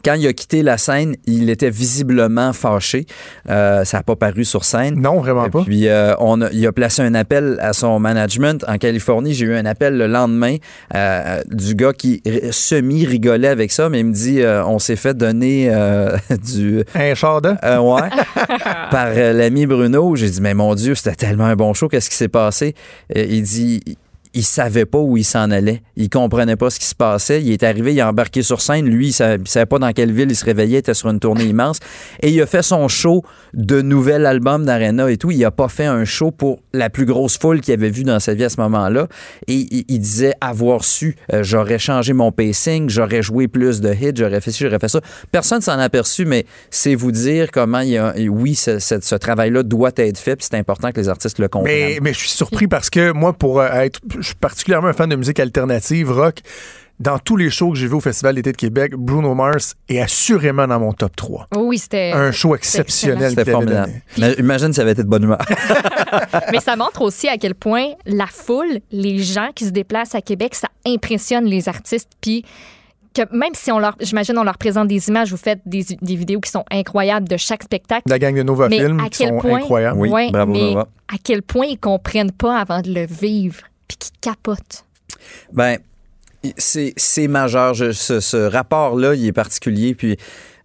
Quand 0.08 0.14
il 0.14 0.26
a 0.26 0.32
quitté 0.32 0.64
la 0.64 0.78
scène, 0.78 1.18
il 1.26 1.50
était 1.50 1.70
visiblement 1.70 2.54
fâché. 2.54 3.06
Euh, 3.50 3.84
ça 3.84 3.98
n'a 3.98 4.04
pas 4.04 4.16
paru 4.16 4.46
sur 4.46 4.64
scène. 4.64 4.96
Non, 5.02 5.20
vraiment 5.20 5.50
pas. 5.50 5.64
Puis 5.64 5.90
euh, 5.90 6.14
on 6.20 6.42
a- 6.42 6.50
il 6.54 6.66
a 6.66 6.72
placé 6.72 7.02
un 7.02 7.14
appel 7.14 7.58
à 7.62 7.74
son 7.74 8.00
management 8.00 8.64
en 8.70 8.78
Californie. 8.78 9.34
J'ai 9.34 9.48
eu 9.48 9.54
un 9.56 9.66
appel 9.66 9.98
le 9.98 10.08
lendemain 10.08 10.56
euh, 10.96 11.42
du 11.52 11.76
gars 11.76 11.92
qui 11.92 12.22
semi-rigolait 12.52 13.50
avec 13.50 13.72
ça, 13.74 13.90
mais 13.90 14.00
il 14.00 14.06
me 14.06 14.14
dit 14.14 14.42
euh, 14.42 14.64
on 14.66 14.80
s'est 14.80 14.96
fait 14.96 15.14
donner 15.16 15.68
euh, 15.72 16.16
du. 16.46 16.84
Un 16.96 17.14
char 17.16 17.42
de? 17.42 17.54
Euh, 17.66 17.80
ouais. 17.80 18.10
par 18.92 19.10
l'ami 19.14 19.66
Bruno. 19.66 20.16
J'ai 20.16 20.30
dit, 20.30 20.42
mais 20.42 20.54
mon 20.54 20.74
Dieu, 20.76 20.96
c'était 20.96 21.16
tellement 21.16 21.46
un 21.48 21.56
bon 21.56 21.74
show. 21.74 21.88
Qu'est-ce 21.90 22.10
qui 22.10 22.16
s'est 22.16 22.28
passé? 22.30 22.76
Il 23.14 23.42
dit, 23.44 23.82
il 24.34 24.44
savait 24.44 24.86
pas 24.86 25.00
où 25.00 25.18
il 25.18 25.24
s'en 25.24 25.52
allait. 25.52 25.82
Il 25.96 26.10
comprenait 26.10 26.56
pas 26.56 26.70
ce 26.70 26.80
qui 26.80 26.86
se 26.86 26.96
passait. 26.96 27.42
Il 27.42 27.52
est 27.52 27.64
arrivé, 27.64 27.94
il 27.94 28.02
a 28.02 28.10
embarqué 28.10 28.42
sur 28.42 28.62
scène. 28.62 28.88
Lui, 28.88 29.08
il 29.08 29.14
savait, 29.14 29.42
savait 29.46 29.66
pas 29.66 29.80
dans 29.80 29.92
quelle 29.92 30.12
ville 30.12 30.30
il 30.30 30.36
se 30.36 30.46
réveillait. 30.46 30.78
Il 30.78 30.80
était 30.80 30.94
sur 30.94 31.10
une 31.10 31.20
tournée 31.20 31.46
immense. 31.46 31.80
Et 32.22 32.30
il 32.30 32.42
a 32.42 32.46
fait 32.46 32.62
son 32.62 32.88
show 32.88 33.24
de 33.54 33.82
nouvel 33.82 34.26
album 34.26 34.66
d'Arena 34.66 35.10
et 35.10 35.18
tout. 35.18 35.32
Il 35.32 35.44
a 35.46 35.52
pas 35.52 35.70
fait 35.70 35.86
un 35.86 36.06
show 36.06 36.32
pour 36.32 36.60
la 36.74 36.90
plus 36.90 37.06
grosse 37.06 37.38
foule 37.38 37.62
qu'il 37.62 37.74
avait 37.74 37.90
vue 37.90 38.04
dans 38.04 38.20
sa 38.20 38.34
vie 38.34 38.44
à 38.44 38.50
ce 38.50 38.60
moment-là. 38.62 39.08
Et 39.48 39.68
il, 39.88 40.00
disait 40.00 40.34
avoir 40.42 40.84
su, 40.84 41.16
euh, 41.34 41.44
j'aurais 41.44 41.80
changé 41.80 42.14
mon 42.14 42.32
pacing, 42.32 42.90
j'aurais 42.90 43.22
joué 43.22 43.48
plus 43.48 43.82
de 43.82 43.94
hits, 43.94 44.14
j'aurais 44.16 44.42
fait 44.42 44.52
ci, 44.52 44.64
j'aurais 44.64 44.80
fait 44.80 44.88
ça. 44.88 45.02
Personne 45.32 45.62
s'en 45.62 45.80
a 45.80 45.84
aperçu, 45.84 46.26
mais 46.26 46.46
c'est 46.70 46.96
vous 46.96 47.12
dire 47.12 47.50
comment 47.52 47.80
il 47.80 47.90
y 47.90 47.98
a, 47.98 48.14
oui, 48.30 48.56
ce, 48.56 49.16
travail-là 49.16 49.64
doit 49.64 49.92
être 49.96 50.18
fait, 50.18 50.42
c'est 50.42 50.56
important 50.56 50.92
que 50.92 51.00
les 51.00 51.10
artistes 51.10 51.40
le 51.40 51.48
comprennent. 51.48 51.74
Mais, 51.74 52.00
mais 52.02 52.14
je 52.14 52.20
suis 52.20 52.30
surpris 52.30 52.68
parce 52.68 52.90
que 52.90 53.12
moi, 53.12 53.34
pour 53.34 53.60
euh, 53.60 53.70
être. 53.72 54.00
Je 54.20 54.26
suis 54.28 54.36
particulièrement 54.36 54.88
un 54.90 54.94
fan 54.94 55.10
de 55.10 55.16
musique 55.16 55.40
alternative, 55.40 56.12
rock. 56.12 56.40
Dans 57.00 57.20
tous 57.20 57.38
les 57.38 57.52
shows 57.52 57.72
que 57.74 57.78
j'ai 57.78 57.86
vus 57.86 57.94
au 57.94 58.00
Festival 58.00 58.34
d'été 58.34 58.52
de 58.52 58.58
Québec, 58.58 58.94
Bruno 58.96 59.36
Mars 59.36 59.76
est 59.88 60.00
assurément 60.00 60.66
dans 60.68 60.80
mon 60.80 60.94
top 60.94 61.16
3. 61.16 61.48
Oh 61.56 61.60
Oui, 61.68 61.78
c'était. 61.78 62.12
Un 62.12 62.32
show 62.32 62.56
exceptionnel 62.56 63.30
C'était 63.36 63.52
formidable. 63.52 63.92
donné. 64.18 64.34
Imagine 64.40 64.70
si 64.70 64.78
ça 64.78 64.82
avait 64.82 64.94
été 64.94 65.04
de 65.04 65.08
bonne 65.08 65.24
humeur. 65.26 65.38
Mais 66.52 66.60
ça 66.60 66.76
montre 66.76 67.02
aussi 67.04 67.28
à 67.28 67.38
quel 67.38 67.54
point 67.54 67.90
la 68.08 68.26
foule, 68.26 68.80
les 68.92 69.20
gens 69.20 69.50
qui 69.54 69.66
se 69.66 69.70
déplacent 69.70 70.16
à 70.16 70.22
Québec, 70.22 70.56
ça 70.56 70.70
impressionne 70.88 71.46
les 71.46 71.70
artistes. 71.70 72.10
Puis 72.20 72.44
que 73.14 73.22
même 73.32 73.54
si 73.54 73.72
on 73.72 73.78
leur, 73.78 73.96
j'imagine, 74.00 74.36
on 74.40 74.44
leur 74.44 74.58
présente 74.58 74.88
des 74.88 75.10
images, 75.10 75.30
vous 75.30 75.38
faites 75.38 75.60
des, 75.68 75.86
des 76.02 76.16
vidéos 76.16 76.40
qui 76.40 76.50
sont 76.50 76.66
incroyables 76.72 77.28
de 77.28 77.38
chaque 77.38 77.62
spectacle. 77.64 78.04
La 78.08 78.18
gang 78.18 78.36
de 78.36 78.42
Nova 78.44 78.70
mais 78.70 78.80
Film 78.80 79.00
à 79.00 79.10
qui 79.10 79.20
quel 79.20 79.30
sont 79.30 79.38
point, 79.40 79.60
incroyables. 79.60 80.00
Oui, 80.00 80.10
Ouais, 80.10 80.32
bravo, 80.32 80.52
mais 80.54 80.62
Nova. 80.72 80.88
à 81.14 81.18
quel 81.24 81.44
point 81.44 81.66
ils 81.68 81.78
comprennent 81.80 82.32
pas 82.32 82.58
avant 82.60 82.82
de 82.82 82.92
le 82.92 83.06
vivre, 83.06 83.62
puis 83.88 83.98
qu'ils 83.98 84.18
capotent. 84.22 84.86
Ben, 85.54 85.78
c'est 86.58 86.94
c'est 86.98 87.28
majeur. 87.28 87.74
Je- 87.74 87.92
ce 87.92 88.20
ce 88.20 88.38
rapport-là, 88.38 89.16
il 89.16 89.26
est 89.26 89.34
particulier. 89.34 89.96
Puis 89.96 90.18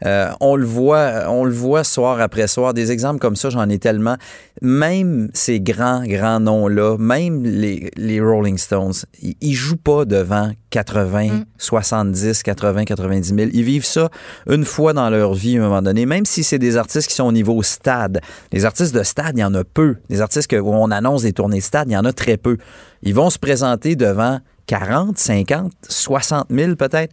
euh, 0.06 0.30
on 0.40 0.56
le 0.56 0.66
voit, 0.66 1.24
on 1.28 1.44
le 1.44 1.52
voit 1.52 1.84
soir 1.84 2.20
après 2.20 2.46
soir. 2.46 2.74
Des 2.74 2.90
exemples 2.90 3.20
comme 3.20 3.36
ça, 3.36 3.50
j'en 3.50 3.68
ai 3.68 3.78
tellement. 3.78 4.16
Même 4.60 5.30
ces 5.32 5.60
grands, 5.60 6.04
grands 6.04 6.40
noms-là, 6.40 6.96
même 6.98 7.44
les, 7.44 7.90
les 7.96 8.20
Rolling 8.20 8.58
Stones, 8.58 8.94
ils, 9.22 9.36
ils 9.40 9.54
jouent 9.54 9.76
pas 9.76 10.04
devant 10.04 10.52
80, 10.70 11.44
70, 11.58 12.42
80, 12.42 12.84
90 12.84 13.34
000. 13.34 13.50
Ils 13.52 13.62
vivent 13.62 13.84
ça 13.84 14.10
une 14.48 14.64
fois 14.64 14.92
dans 14.92 15.10
leur 15.10 15.34
vie 15.34 15.58
à 15.58 15.60
un 15.60 15.64
moment 15.68 15.82
donné, 15.82 16.06
même 16.06 16.24
si 16.24 16.42
c'est 16.42 16.58
des 16.58 16.76
artistes 16.76 17.08
qui 17.08 17.14
sont 17.14 17.24
au 17.24 17.32
niveau 17.32 17.62
stade. 17.62 18.20
Les 18.52 18.64
artistes 18.64 18.94
de 18.94 19.02
stade, 19.02 19.36
il 19.36 19.40
y 19.40 19.44
en 19.44 19.54
a 19.54 19.64
peu. 19.64 19.96
Les 20.08 20.20
artistes 20.20 20.50
que, 20.50 20.56
où 20.56 20.72
on 20.72 20.90
annonce 20.90 21.22
des 21.22 21.32
tournées 21.32 21.58
de 21.58 21.62
stade, 21.62 21.88
il 21.88 21.92
y 21.92 21.96
en 21.96 22.04
a 22.04 22.12
très 22.12 22.36
peu. 22.36 22.56
Ils 23.02 23.14
vont 23.14 23.30
se 23.30 23.38
présenter 23.38 23.96
devant 23.96 24.40
40, 24.66 25.18
50, 25.18 25.72
60 25.88 26.46
000 26.50 26.76
peut-être. 26.76 27.12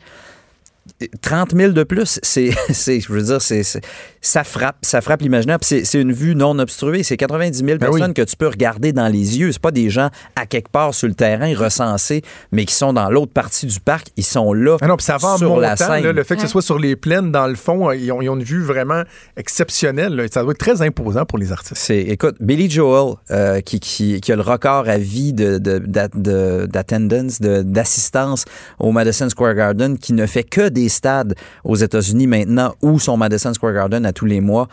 30 1.22 1.56
000 1.56 1.72
de 1.72 1.84
plus, 1.84 2.20
c'est, 2.24 2.52
c'est- 2.72 3.00
je 3.00 3.12
veux 3.12 3.22
dire, 3.22 3.42
c'est, 3.42 3.64
c'est- 3.64 3.82
ça 4.22 4.44
frappe, 4.44 4.78
ça 4.82 5.00
frappe 5.02 5.22
l'imaginaire. 5.22 5.60
Puis 5.60 5.68
c'est, 5.68 5.86
c'est 5.86 6.02
une 6.02 6.12
vue 6.12 6.36
non 6.36 6.60
obstruée. 6.60 7.04
C'est 7.04 7.16
90 7.18 7.58
000 7.58 7.68
Ben 7.68 7.80
personnes 7.80 8.04
oui. 8.10 8.14
que 8.14 8.22
tu 8.22 8.36
peux 8.36 8.48
regarder 8.48 8.92
dans 8.92 9.08
les 9.08 9.40
yeux. 9.40 9.52
C'est 9.54 9.62
pas 9.62 9.72
des 9.72 9.90
gens 9.90 10.10
à 10.36 10.46
quelque 10.46 10.70
part 10.70 10.94
sur 10.94 11.08
le 11.08 11.14
terrain 11.14 11.54
recensés, 11.56 12.22
mais 12.52 12.66
qui 12.66 12.74
sont 12.76 12.92
dans 12.94 13.10
l'autre 13.10 13.32
partie 13.32 13.66
du 13.66 13.80
parc. 13.80 14.08
Ils 14.18 14.26
sont 14.26 14.52
là 14.54 14.78
Ah 14.82 14.88
non, 14.88 14.98
puis 14.98 15.06
ça 15.06 15.18
va 15.18 15.30
en 15.30 15.38
sur 15.38 15.50
montant, 15.50 15.62
la 15.62 15.76
scène. 15.78 16.04
là, 16.04 16.12
le 16.12 16.24
fait 16.24 16.36
que 16.36 16.42
ce 16.42 16.48
soit 16.48 16.62
sur 16.62 16.80
les 16.80 16.96
plaines, 16.98 17.32
dans 17.32 17.48
le 17.48 17.56
fond, 17.56 17.90
euh, 17.90 17.96
ils 17.96 18.12
ont, 18.12 18.22
ils 18.22 18.30
ont 18.30 18.36
une 18.36 18.44
vue 18.44 18.62
vraiment 18.62 19.04
exceptionnelle. 19.38 20.16
là. 20.16 20.26
Ça 20.32 20.44
doit 20.44 20.52
être 20.52 20.58
très 20.60 20.82
imposant 20.82 21.26
pour 21.26 21.38
les 21.38 21.52
artistes. 21.52 21.74
C'est, 21.78 22.00
écoute, 22.02 22.36
Billy 22.42 22.70
Joel, 22.70 23.16
euh, 23.32 23.62
qui, 23.62 23.80
qui, 23.80 24.20
qui 24.22 24.32
a 24.32 24.36
le 24.36 24.42
record 24.42 24.88
à 24.90 24.98
vie 24.98 25.32
de, 25.34 25.58
de, 25.58 25.80
d'a- 25.80 26.10
de- 26.10 26.68
d'attendance, 26.70 27.40
de, 27.40 27.62
d'assistance 27.62 28.46
au 28.80 28.92
Madison 28.92 29.30
Square 29.30 29.56
Garden, 29.56 29.98
qui 29.98 30.14
ne 30.14 30.26
fait 30.26 30.44
que 30.44 30.68
des 30.70 30.89
stades 30.90 31.36
aux 31.64 31.76
États-Unis 31.76 32.28
maintenant 32.28 32.74
ou 32.82 33.00
son 33.00 33.18
Madison 33.18 33.54
Square 33.54 33.74
Garden 33.74 34.06
à 34.06 34.14
tous 34.14 34.26
les 34.26 34.42
mois, 34.42 34.68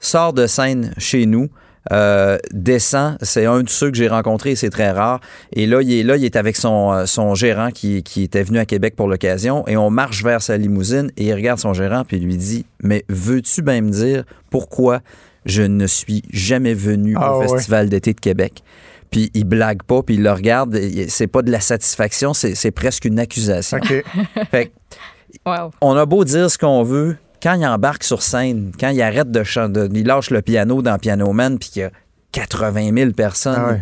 sort 0.00 0.32
de 0.32 0.46
scène 0.46 0.92
chez 0.98 1.26
nous. 1.26 1.48
euh, 1.90 2.38
descend, 2.52 3.16
c'est 3.22 3.44
un 3.44 3.62
de 3.62 3.68
ceux 3.68 3.90
que 3.90 3.96
j'ai 3.96 4.06
rencontré, 4.06 4.54
c'est 4.54 4.70
très 4.70 4.92
rare. 4.92 5.20
Et 5.52 5.66
là, 5.66 5.82
il 5.82 5.92
est 5.92 6.02
là, 6.04 6.16
il 6.16 6.24
est 6.24 6.36
avec 6.36 6.56
son, 6.56 6.92
euh, 6.92 7.06
son 7.06 7.34
gérant 7.34 7.70
qui, 7.70 8.04
qui 8.04 8.22
était 8.22 8.44
venu 8.44 8.58
à 8.58 8.66
Québec 8.66 8.94
pour 8.94 9.08
l'occasion, 9.08 9.66
et 9.66 9.76
on 9.76 9.90
marche 9.90 10.22
vers 10.22 10.42
sa 10.42 10.56
limousine 10.56 11.10
et 11.16 11.24
il 11.26 11.34
regarde 11.34 11.58
son 11.58 11.74
gérant 11.74 12.04
puis 12.04 12.18
il 12.18 12.24
lui 12.24 12.36
dit, 12.36 12.66
mais 12.84 13.04
veux-tu 13.08 13.62
bien 13.62 13.80
me 13.80 13.90
dire 13.90 14.22
pourquoi 14.48 15.00
je 15.44 15.62
ne 15.62 15.88
suis 15.88 16.22
jamais 16.32 16.74
venu 16.74 17.14
Ah 17.18 17.34
au 17.34 17.40
ouais. 17.40 17.48
Festival 17.48 17.88
d'été 17.88 18.14
de 18.14 18.20
Québec? 18.20 18.62
Puis 19.10 19.30
il 19.34 19.44
blague 19.44 19.82
pas, 19.82 20.02
puis 20.04 20.14
il 20.14 20.22
le 20.22 20.30
regarde, 20.32 20.78
c'est 21.08 21.26
pas 21.26 21.42
de 21.42 21.50
la 21.50 21.60
satisfaction, 21.60 22.32
c'est 22.32 22.54
c'est 22.54 22.70
presque 22.70 23.04
une 23.06 23.18
accusation. 23.18 23.78
Fait 24.52 24.70
Wow. 25.46 25.70
on 25.80 25.96
a 25.96 26.06
beau 26.06 26.24
dire 26.24 26.50
ce 26.50 26.58
qu'on 26.58 26.82
veut, 26.82 27.16
quand 27.42 27.54
il 27.54 27.66
embarque 27.66 28.04
sur 28.04 28.22
scène, 28.22 28.72
quand 28.78 28.90
il 28.90 29.02
arrête 29.02 29.30
de 29.30 29.42
chanter, 29.42 29.88
il 29.92 30.06
lâche 30.06 30.30
le 30.30 30.42
piano 30.42 30.82
dans 30.82 30.98
Piano 30.98 31.32
Man, 31.32 31.58
puis 31.58 31.70
qu'il 31.70 31.82
y 31.82 31.84
a 31.84 31.90
80 32.32 32.94
000 32.96 33.10
personnes, 33.12 33.54
Ah 33.58 33.70
ouais. 33.72 33.80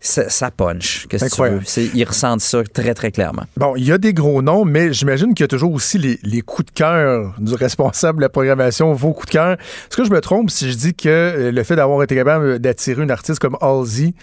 ça, 0.00 0.28
ça 0.30 0.50
punch. 0.50 1.06
Qu'est-ce 1.08 1.26
que 1.26 1.34
tu 1.34 1.42
veux? 1.42 1.60
C'est- 1.64 1.90
Ils 1.94 2.04
ressentent 2.04 2.40
ça 2.40 2.62
très, 2.64 2.94
très 2.94 3.10
clairement. 3.12 3.44
Bon, 3.56 3.76
il 3.76 3.84
y 3.84 3.92
a 3.92 3.98
des 3.98 4.12
gros 4.14 4.40
noms, 4.42 4.64
mais 4.64 4.92
j'imagine 4.92 5.34
qu'il 5.34 5.44
y 5.44 5.46
a 5.46 5.48
toujours 5.48 5.72
aussi 5.72 5.98
les, 5.98 6.18
les 6.22 6.40
coups 6.40 6.66
de 6.66 6.70
cœur 6.72 7.34
du 7.38 7.54
responsable 7.54 8.18
de 8.18 8.22
la 8.22 8.28
programmation, 8.30 8.92
vos 8.94 9.12
coups 9.12 9.26
de 9.26 9.32
cœur. 9.32 9.52
Est-ce 9.52 9.96
que 9.96 10.04
je 10.04 10.10
me 10.10 10.20
trompe 10.20 10.50
si 10.50 10.70
je 10.72 10.76
dis 10.76 10.94
que 10.94 11.08
euh, 11.08 11.52
le 11.52 11.62
fait 11.62 11.76
d'avoir 11.76 12.02
été 12.02 12.14
capable 12.16 12.58
d'attirer 12.58 13.02
une 13.02 13.10
artiste 13.10 13.38
comme 13.38 13.56
Halsey, 13.60 14.14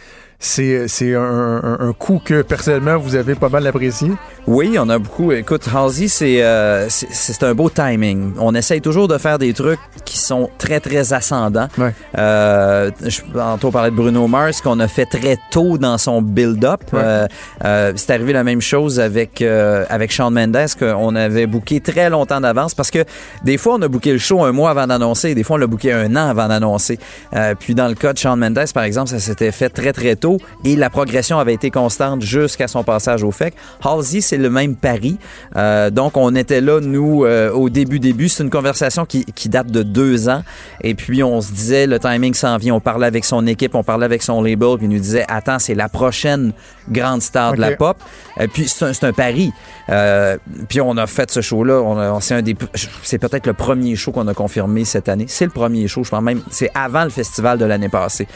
c'est 0.44 0.88
c'est 0.88 1.14
un, 1.16 1.22
un- 1.64 1.78
un 1.80 1.94
coup 1.94 2.20
que 2.24 2.42
personnellement 2.42 2.98
vous 2.98 3.16
avez 3.16 3.36
pas 3.36 3.48
mal 3.50 3.66
apprécié? 3.68 4.10
Oui, 4.48 4.76
on 4.80 4.90
a 4.90 4.98
beaucoup. 4.98 5.32
Écoute, 5.32 5.68
Halsey, 5.74 6.08
c'est 6.08 6.42
euh, 6.44 6.90
c'est- 6.90 7.08
c'est 7.12 7.44
un 7.44 7.54
beau 7.54 7.70
timing. 7.70 8.34
On 8.40 8.56
essaye 8.56 8.82
toujours 8.82 9.08
de 9.08 9.20
faire 9.20 9.38
des 9.38 9.54
trucs 9.54 9.80
qui 10.04 10.18
sont 10.18 10.50
très, 10.58 10.80
très 10.80 11.14
ascendants. 11.14 11.68
Ouais. 11.78 11.94
Euh, 12.18 12.90
je, 13.06 13.22
tantôt, 13.34 13.70
parlait 13.70 13.92
de 13.92 13.96
Bruno 13.96 14.28
Mars, 14.28 14.60
qu'on 14.62 14.80
a 14.80 14.88
fait 14.88 15.06
très 15.06 15.38
tôt 15.52 15.78
dans 15.78 16.00
son 16.00 16.24
build-up. 16.24 16.82
Ouais. 16.92 17.00
Euh, 17.04 17.28
euh, 17.64 17.94
c'est 17.96 18.12
arrivé 18.12 18.34
la 18.34 18.44
même 18.44 18.62
chose 18.62 19.00
avec, 19.00 19.44
euh, 19.44 19.86
avec 19.90 20.12
Shawn 20.12 20.34
Mendes, 20.34 20.58
qu'on 20.80 21.16
avait 21.16 21.46
booké 21.46 21.80
très 21.82 22.10
longtemps 22.10 22.42
d'avance, 22.42 22.74
parce 22.74 22.90
que 22.90 23.06
des 23.44 23.58
fois, 23.60 23.76
on 23.76 23.82
a 23.84 23.88
booké 23.88 24.12
le 24.12 24.18
show 24.18 24.44
un 24.44 24.52
mois 24.52 24.72
avant 24.72 24.88
d'annoncer, 24.88 25.36
des 25.36 25.44
fois, 25.44 25.58
on 25.58 25.60
l'a 25.60 25.68
booké 25.68 25.94
un 25.94 26.16
an 26.16 26.30
avant 26.30 26.48
d'annoncer. 26.48 26.98
Euh, 27.36 27.54
puis 27.60 27.76
dans 27.76 27.88
le 27.88 27.94
cas 27.96 28.14
de 28.14 28.18
Shawn 28.18 28.40
Mendes, 28.40 28.66
par 28.74 28.84
exemple, 28.84 29.10
ça 29.12 29.20
s'était 29.20 29.52
fait 29.52 29.70
très, 29.70 29.94
très 29.94 30.16
tôt. 30.16 30.31
Tôt 30.32 30.44
et 30.64 30.76
la 30.76 30.90
progression 30.90 31.40
avait 31.40 31.54
été 31.54 31.72
constante 31.72 32.22
jusqu'à 32.22 32.68
son 32.68 32.84
passage 32.84 33.24
au 33.24 33.32
FEC. 33.32 33.54
Halsey, 33.84 34.22
c'est 34.22 34.38
le 34.38 34.50
même 34.50 34.76
pari. 34.76 35.18
Euh, 35.56 35.90
donc, 35.90 36.18
on 36.18 36.36
était 36.36 36.62
là, 36.62 36.80
nous, 36.80 37.26
euh, 37.26 37.52
au 37.52 37.70
début, 37.70 38.00
début. 38.00 38.30
C'est 38.30 38.44
une 38.44 38.50
conversation 38.50 39.06
qui, 39.06 39.26
qui, 39.26 39.50
date 39.50 39.68
de 39.68 39.84
deux 39.84 40.30
ans. 40.30 40.44
Et 40.82 40.94
puis, 40.94 41.24
on 41.24 41.42
se 41.42 41.52
disait, 41.52 41.88
le 41.88 42.00
timing 42.00 42.34
s'en 42.34 42.58
vient. 42.58 42.76
On 42.76 42.80
parlait 42.80 43.08
avec 43.08 43.26
son 43.26 43.46
équipe, 43.48 43.76
on 43.76 43.84
parlait 43.84 44.06
avec 44.06 44.24
son 44.24 44.42
label, 44.42 44.78
puis 44.78 44.86
il 44.86 44.90
nous 44.90 45.00
disait, 45.00 45.26
attends, 45.28 45.60
c'est 45.60 45.76
la 45.76 45.90
prochaine 45.90 46.54
grande 46.90 47.22
star 47.22 47.54
de 47.54 47.62
la 47.62 47.76
pop. 47.76 47.98
Et 48.40 48.48
puis, 48.48 48.68
c'est 48.68 48.86
un, 48.86 49.10
un, 49.10 49.14
pari. 49.14 49.52
Euh, 49.90 50.38
puis, 50.70 50.82
on 50.82 50.96
a 50.98 51.08
fait 51.08 51.32
ce 51.32 51.42
show-là. 51.42 52.20
C'est 52.22 52.36
un 52.36 52.42
des, 52.42 52.56
c'est 53.04 53.18
peut-être 53.18 53.48
le 53.48 53.54
premier 53.54 53.96
show 53.96 54.12
qu'on 54.12 54.28
a 54.28 54.34
confirmé 54.34 54.86
cette 54.86 55.10
année. 55.10 55.26
C'est 55.28 55.46
le 55.46 55.52
premier 55.52 55.88
show, 55.88 56.04
je 56.04 56.10
pense 56.10 56.24
même. 56.24 56.42
C'est 56.52 56.72
avant 56.74 57.04
le 57.04 57.10
festival 57.10 57.58
de 57.58 57.66
l'année 57.66 57.90
passée. 57.90 58.28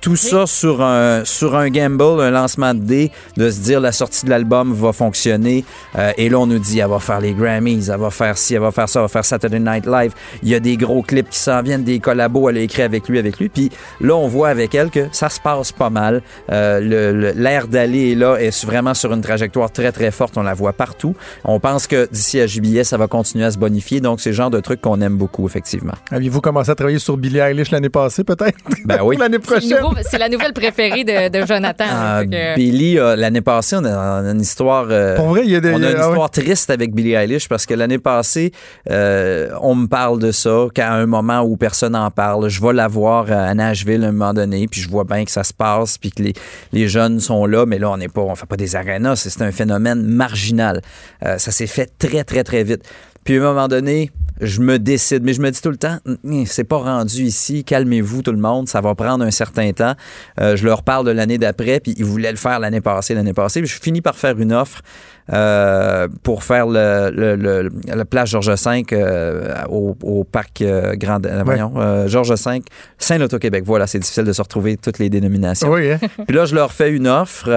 Tout 0.00 0.16
ça 0.16 0.46
sur 0.46 0.80
un, 0.80 1.24
sur 1.26 1.56
un 1.56 1.68
gamble, 1.68 2.22
un 2.22 2.30
lancement 2.30 2.72
de 2.72 2.80
dés, 2.80 3.12
de 3.36 3.50
se 3.50 3.60
dire 3.60 3.80
la 3.80 3.92
sortie 3.92 4.24
de 4.24 4.30
l'album 4.30 4.72
va 4.72 4.92
fonctionner. 4.92 5.64
Euh, 5.98 6.12
et 6.16 6.30
là, 6.30 6.38
on 6.38 6.46
nous 6.46 6.58
dit, 6.58 6.78
elle 6.78 6.88
va 6.88 6.98
faire 7.00 7.20
les 7.20 7.34
Grammys, 7.34 7.90
elle 7.92 8.00
va 8.00 8.10
faire 8.10 8.38
ci, 8.38 8.54
elle 8.54 8.60
va 8.60 8.70
faire 8.70 8.88
ça, 8.88 9.00
elle 9.00 9.04
va 9.04 9.08
faire 9.08 9.24
Saturday 9.24 9.60
Night 9.60 9.86
Live. 9.86 10.12
Il 10.42 10.48
y 10.48 10.54
a 10.54 10.60
des 10.60 10.78
gros 10.78 11.02
clips 11.02 11.28
qui 11.28 11.38
s'en 11.38 11.60
viennent, 11.62 11.84
des 11.84 11.98
collabos, 11.98 12.48
elle 12.48 12.56
a 12.56 12.60
écrit 12.60 12.82
avec 12.82 13.08
lui, 13.08 13.18
avec 13.18 13.38
lui. 13.38 13.50
Puis 13.50 13.70
là, 14.00 14.14
on 14.16 14.26
voit 14.26 14.48
avec 14.48 14.74
elle 14.74 14.90
que 14.90 15.06
ça 15.12 15.28
se 15.28 15.38
passe 15.38 15.70
pas 15.72 15.90
mal. 15.90 16.22
Euh, 16.50 17.32
L'air 17.34 17.68
d'aller 17.68 18.12
est 18.12 18.14
là, 18.14 18.36
est 18.36 18.64
vraiment 18.64 18.94
sur 18.94 19.12
une 19.12 19.20
trajectoire 19.20 19.70
très, 19.70 19.92
très 19.92 20.10
forte. 20.10 20.38
On 20.38 20.42
la 20.42 20.54
voit 20.54 20.72
partout. 20.72 21.14
On 21.44 21.60
pense 21.60 21.86
que 21.86 22.08
d'ici 22.10 22.40
à 22.40 22.46
jubillet, 22.46 22.84
ça 22.84 22.96
va 22.96 23.06
continuer 23.06 23.44
à 23.44 23.50
se 23.50 23.58
bonifier. 23.58 24.00
Donc, 24.00 24.20
c'est 24.20 24.30
le 24.30 24.36
genre 24.36 24.50
de 24.50 24.60
truc 24.60 24.80
qu'on 24.80 25.00
aime 25.02 25.16
beaucoup, 25.16 25.46
effectivement. 25.46 25.92
Aviez-vous 26.10 26.40
commencé 26.40 26.70
à 26.70 26.74
travailler 26.74 26.98
sur 26.98 27.18
Billie 27.18 27.38
Eilish 27.38 27.70
l'année 27.70 27.90
passée, 27.90 28.24
peut-être? 28.24 28.58
Ben 28.86 29.00
oui. 29.02 29.16
l'année 29.20 29.38
prochaine 29.38 29.89
c'est 30.02 30.18
la 30.18 30.28
nouvelle 30.28 30.52
préférée 30.52 31.04
de, 31.04 31.46
Jonathan. 31.46 31.84
Ah, 31.88 32.22
Billy, 32.56 32.98
euh, 32.98 33.16
l'année 33.16 33.40
passée, 33.40 33.76
on 33.78 33.84
a, 33.84 34.20
une 34.30 34.40
histoire. 34.40 34.86
Euh, 34.90 35.16
Pour 35.16 35.28
vrai, 35.28 35.42
il 35.44 35.50
y 35.50 35.56
a 35.56 35.60
des, 35.60 35.70
on 35.70 35.82
a 35.82 35.90
une 35.90 35.96
ah 35.96 36.08
histoire 36.08 36.30
triste 36.30 36.70
avec 36.70 36.94
Billie 36.94 37.14
Eilish 37.14 37.48
parce 37.48 37.66
que 37.66 37.74
l'année 37.74 37.98
passée, 37.98 38.52
euh, 38.90 39.50
on 39.60 39.74
me 39.74 39.86
parle 39.86 40.18
de 40.18 40.32
ça 40.32 40.66
qu'à 40.74 40.92
un 40.92 41.06
moment 41.06 41.40
où 41.42 41.56
personne 41.56 41.92
n'en 41.92 42.10
parle. 42.10 42.48
Je 42.48 42.60
vais 42.60 42.72
la 42.72 42.88
voir 42.88 43.30
à 43.30 43.54
Nashville 43.54 44.04
à 44.04 44.08
un 44.08 44.12
moment 44.12 44.34
donné, 44.34 44.66
puis 44.68 44.80
je 44.80 44.88
vois 44.88 45.04
bien 45.04 45.24
que 45.24 45.30
ça 45.30 45.44
se 45.44 45.52
passe, 45.52 45.98
puis 45.98 46.10
que 46.10 46.22
les, 46.22 46.32
les 46.72 46.88
jeunes 46.88 47.20
sont 47.20 47.46
là, 47.46 47.66
mais 47.66 47.78
là, 47.78 47.90
on 47.90 47.96
n'est 47.96 48.08
pas, 48.08 48.22
on 48.22 48.34
fait 48.34 48.46
pas 48.46 48.56
des 48.56 48.76
arénas, 48.76 49.16
c'est 49.16 49.42
un 49.42 49.52
phénomène 49.52 50.02
marginal. 50.02 50.80
ça 51.22 51.50
s'est 51.50 51.66
fait 51.66 51.90
très, 51.98 52.24
très, 52.24 52.44
très 52.44 52.64
vite. 52.64 52.82
Puis 53.24 53.36
à 53.36 53.40
un 53.40 53.52
moment 53.52 53.68
donné, 53.68 54.10
je 54.40 54.60
me 54.60 54.78
décide, 54.78 55.22
mais 55.22 55.32
je 55.32 55.40
me 55.40 55.50
dis 55.50 55.60
tout 55.60 55.70
le 55.70 55.76
temps, 55.76 55.98
c'est 56.46 56.64
pas 56.64 56.78
rendu 56.78 57.22
ici, 57.22 57.64
calmez-vous 57.64 58.22
tout 58.22 58.32
le 58.32 58.38
monde, 58.38 58.68
ça 58.68 58.80
va 58.80 58.94
prendre 58.94 59.24
un 59.24 59.30
certain 59.30 59.72
temps. 59.72 59.94
Euh, 60.40 60.56
je 60.56 60.64
leur 60.64 60.82
parle 60.82 61.06
de 61.06 61.10
l'année 61.10 61.38
d'après, 61.38 61.80
puis 61.80 61.94
ils 61.96 62.04
voulaient 62.04 62.30
le 62.30 62.36
faire 62.36 62.58
l'année 62.58 62.80
passée, 62.80 63.14
l'année 63.14 63.34
passée, 63.34 63.60
puis 63.60 63.70
je 63.70 63.80
finis 63.80 64.00
par 64.00 64.16
faire 64.16 64.38
une 64.38 64.52
offre 64.52 64.82
euh, 65.32 66.08
pour 66.22 66.42
faire 66.42 66.66
le, 66.66 67.10
le, 67.14 67.36
le, 67.36 68.04
plage 68.04 68.30
Georges 68.30 68.50
V 68.50 68.84
euh, 68.92 69.54
au, 69.68 69.96
au, 70.02 70.24
parc 70.24 70.60
euh, 70.60 70.94
Grand 70.96 71.20
voyons, 71.44 71.72
Georges 72.08 72.32
V, 72.32 72.62
Saint-Loto-Québec. 72.98 73.62
Voilà, 73.64 73.86
c'est 73.86 74.00
difficile 74.00 74.24
de 74.24 74.32
se 74.32 74.42
retrouver 74.42 74.76
toutes 74.76 74.98
les 74.98 75.08
dénominations. 75.08 75.70
Oui, 75.70 75.92
hein? 75.92 75.98
Puis 76.26 76.36
là, 76.36 76.46
je 76.46 76.54
leur 76.54 76.72
fais 76.72 76.90
une 76.90 77.06
offre 77.06 77.48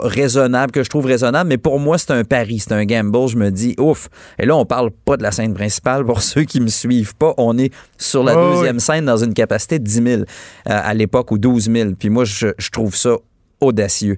raisonnable, 0.00 0.72
que 0.72 0.82
je 0.82 0.88
trouve 0.88 1.06
raisonnable, 1.06 1.48
mais 1.48 1.58
pour 1.58 1.78
moi, 1.78 1.98
c'est 1.98 2.12
un 2.12 2.24
pari, 2.24 2.58
c'est 2.60 2.72
un 2.72 2.84
gamble. 2.84 3.28
Je 3.28 3.36
me 3.36 3.50
dis, 3.50 3.74
ouf. 3.78 4.08
Et 4.38 4.46
là, 4.46 4.56
on 4.56 4.64
parle 4.64 4.90
pas 4.90 5.16
de 5.16 5.22
la 5.22 5.30
scène 5.30 5.52
principale. 5.52 6.04
Pour 6.04 6.22
ceux 6.22 6.44
qui 6.44 6.60
me 6.60 6.68
suivent 6.68 7.14
pas, 7.16 7.34
on 7.36 7.58
est 7.58 7.72
sur 7.98 8.24
la 8.24 8.34
deuxième 8.34 8.80
scène 8.80 9.04
dans 9.04 9.18
une 9.18 9.34
capacité 9.34 9.78
de 9.78 9.84
10 9.84 10.02
000 10.02 10.22
à 10.64 10.94
l'époque 10.94 11.30
ou 11.32 11.38
12 11.38 11.70
000. 11.70 11.90
Puis 11.98 12.08
moi, 12.08 12.24
je, 12.24 12.48
je 12.56 12.70
trouve 12.70 12.96
ça 12.96 13.16
audacieux. 13.60 14.16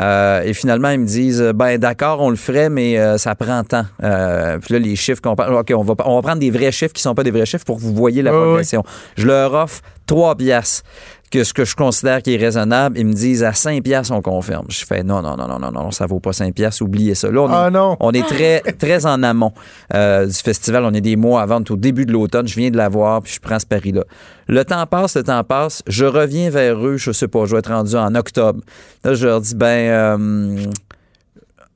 Euh, 0.00 0.42
et 0.42 0.54
finalement, 0.54 0.90
ils 0.90 1.00
me 1.00 1.06
disent, 1.06 1.52
ben 1.54 1.78
d'accord, 1.78 2.20
on 2.20 2.30
le 2.30 2.36
ferait, 2.36 2.68
mais 2.68 2.98
euh, 2.98 3.18
ça 3.18 3.34
prend 3.34 3.62
temps. 3.64 3.86
Euh, 4.02 4.58
puis 4.58 4.74
là, 4.74 4.80
les 4.80 4.96
chiffres 4.96 5.20
qu'on 5.20 5.36
parle, 5.36 5.54
OK, 5.54 5.72
on 5.74 5.82
va, 5.82 5.94
on 6.04 6.16
va 6.16 6.22
prendre 6.22 6.40
des 6.40 6.50
vrais 6.50 6.72
chiffres 6.72 6.92
qui 6.92 7.02
sont 7.02 7.14
pas 7.14 7.24
des 7.24 7.30
vrais 7.30 7.46
chiffres 7.46 7.64
pour 7.64 7.76
que 7.76 7.82
vous 7.82 7.94
voyez 7.94 8.22
la 8.22 8.32
progression. 8.32 8.82
Je 9.16 9.26
leur 9.26 9.54
offre 9.54 9.82
trois 10.06 10.36
piastres 10.36 10.84
que 11.30 11.44
ce 11.44 11.52
que 11.52 11.64
je 11.64 11.74
considère 11.74 12.22
qui 12.22 12.34
est 12.34 12.36
raisonnable, 12.36 12.98
ils 12.98 13.06
me 13.06 13.12
disent 13.12 13.42
à 13.42 13.52
5 13.52 13.82
pièces 13.82 14.10
on 14.10 14.22
confirme. 14.22 14.66
Je 14.68 14.84
fais 14.84 15.02
non 15.02 15.22
non 15.22 15.36
non 15.36 15.48
non 15.48 15.58
non 15.58 15.72
non, 15.72 15.90
ça 15.90 16.06
vaut 16.06 16.20
pas 16.20 16.32
5 16.32 16.54
pièces, 16.54 16.80
oubliez 16.80 17.14
ça. 17.14 17.30
Là 17.30 17.40
on 17.42 17.48
ah, 17.50 17.66
est, 17.66 17.70
non. 17.70 17.96
on 18.00 18.12
est 18.12 18.26
très 18.26 18.60
très 18.60 19.06
en 19.06 19.22
amont 19.22 19.52
euh, 19.94 20.26
du 20.26 20.34
festival, 20.34 20.84
on 20.84 20.94
est 20.94 21.00
des 21.00 21.16
mois 21.16 21.42
avant 21.42 21.60
au 21.68 21.76
début 21.76 22.06
de 22.06 22.12
l'automne, 22.12 22.46
je 22.46 22.54
viens 22.54 22.70
de 22.70 22.76
la 22.76 22.88
voir 22.88 23.22
puis 23.22 23.32
je 23.34 23.40
prends 23.40 23.58
ce 23.58 23.66
pari 23.66 23.92
là. 23.92 24.04
Le 24.48 24.64
temps 24.64 24.86
passe, 24.86 25.16
le 25.16 25.24
temps 25.24 25.42
passe, 25.42 25.82
je 25.88 26.04
reviens 26.04 26.50
vers 26.50 26.84
eux, 26.86 26.96
je 26.96 27.10
sais 27.10 27.26
pas, 27.26 27.46
je 27.46 27.52
vais 27.52 27.58
être 27.58 27.72
rendu 27.72 27.96
en 27.96 28.14
octobre. 28.14 28.60
Là 29.04 29.14
je 29.14 29.26
leur 29.26 29.40
dis 29.40 29.54
ben 29.56 29.66
euh, 29.66 30.66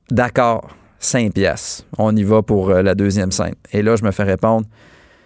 d'accord, 0.09 0.69
5 0.99 1.33
pièces. 1.33 1.85
On 1.97 2.15
y 2.15 2.23
va 2.23 2.41
pour 2.41 2.69
euh, 2.69 2.81
la 2.81 2.95
deuxième 2.95 3.31
scène. 3.31 3.55
Et 3.73 3.81
là 3.81 3.97
je 3.97 4.03
me 4.03 4.11
fais 4.11 4.23
répondre 4.23 4.65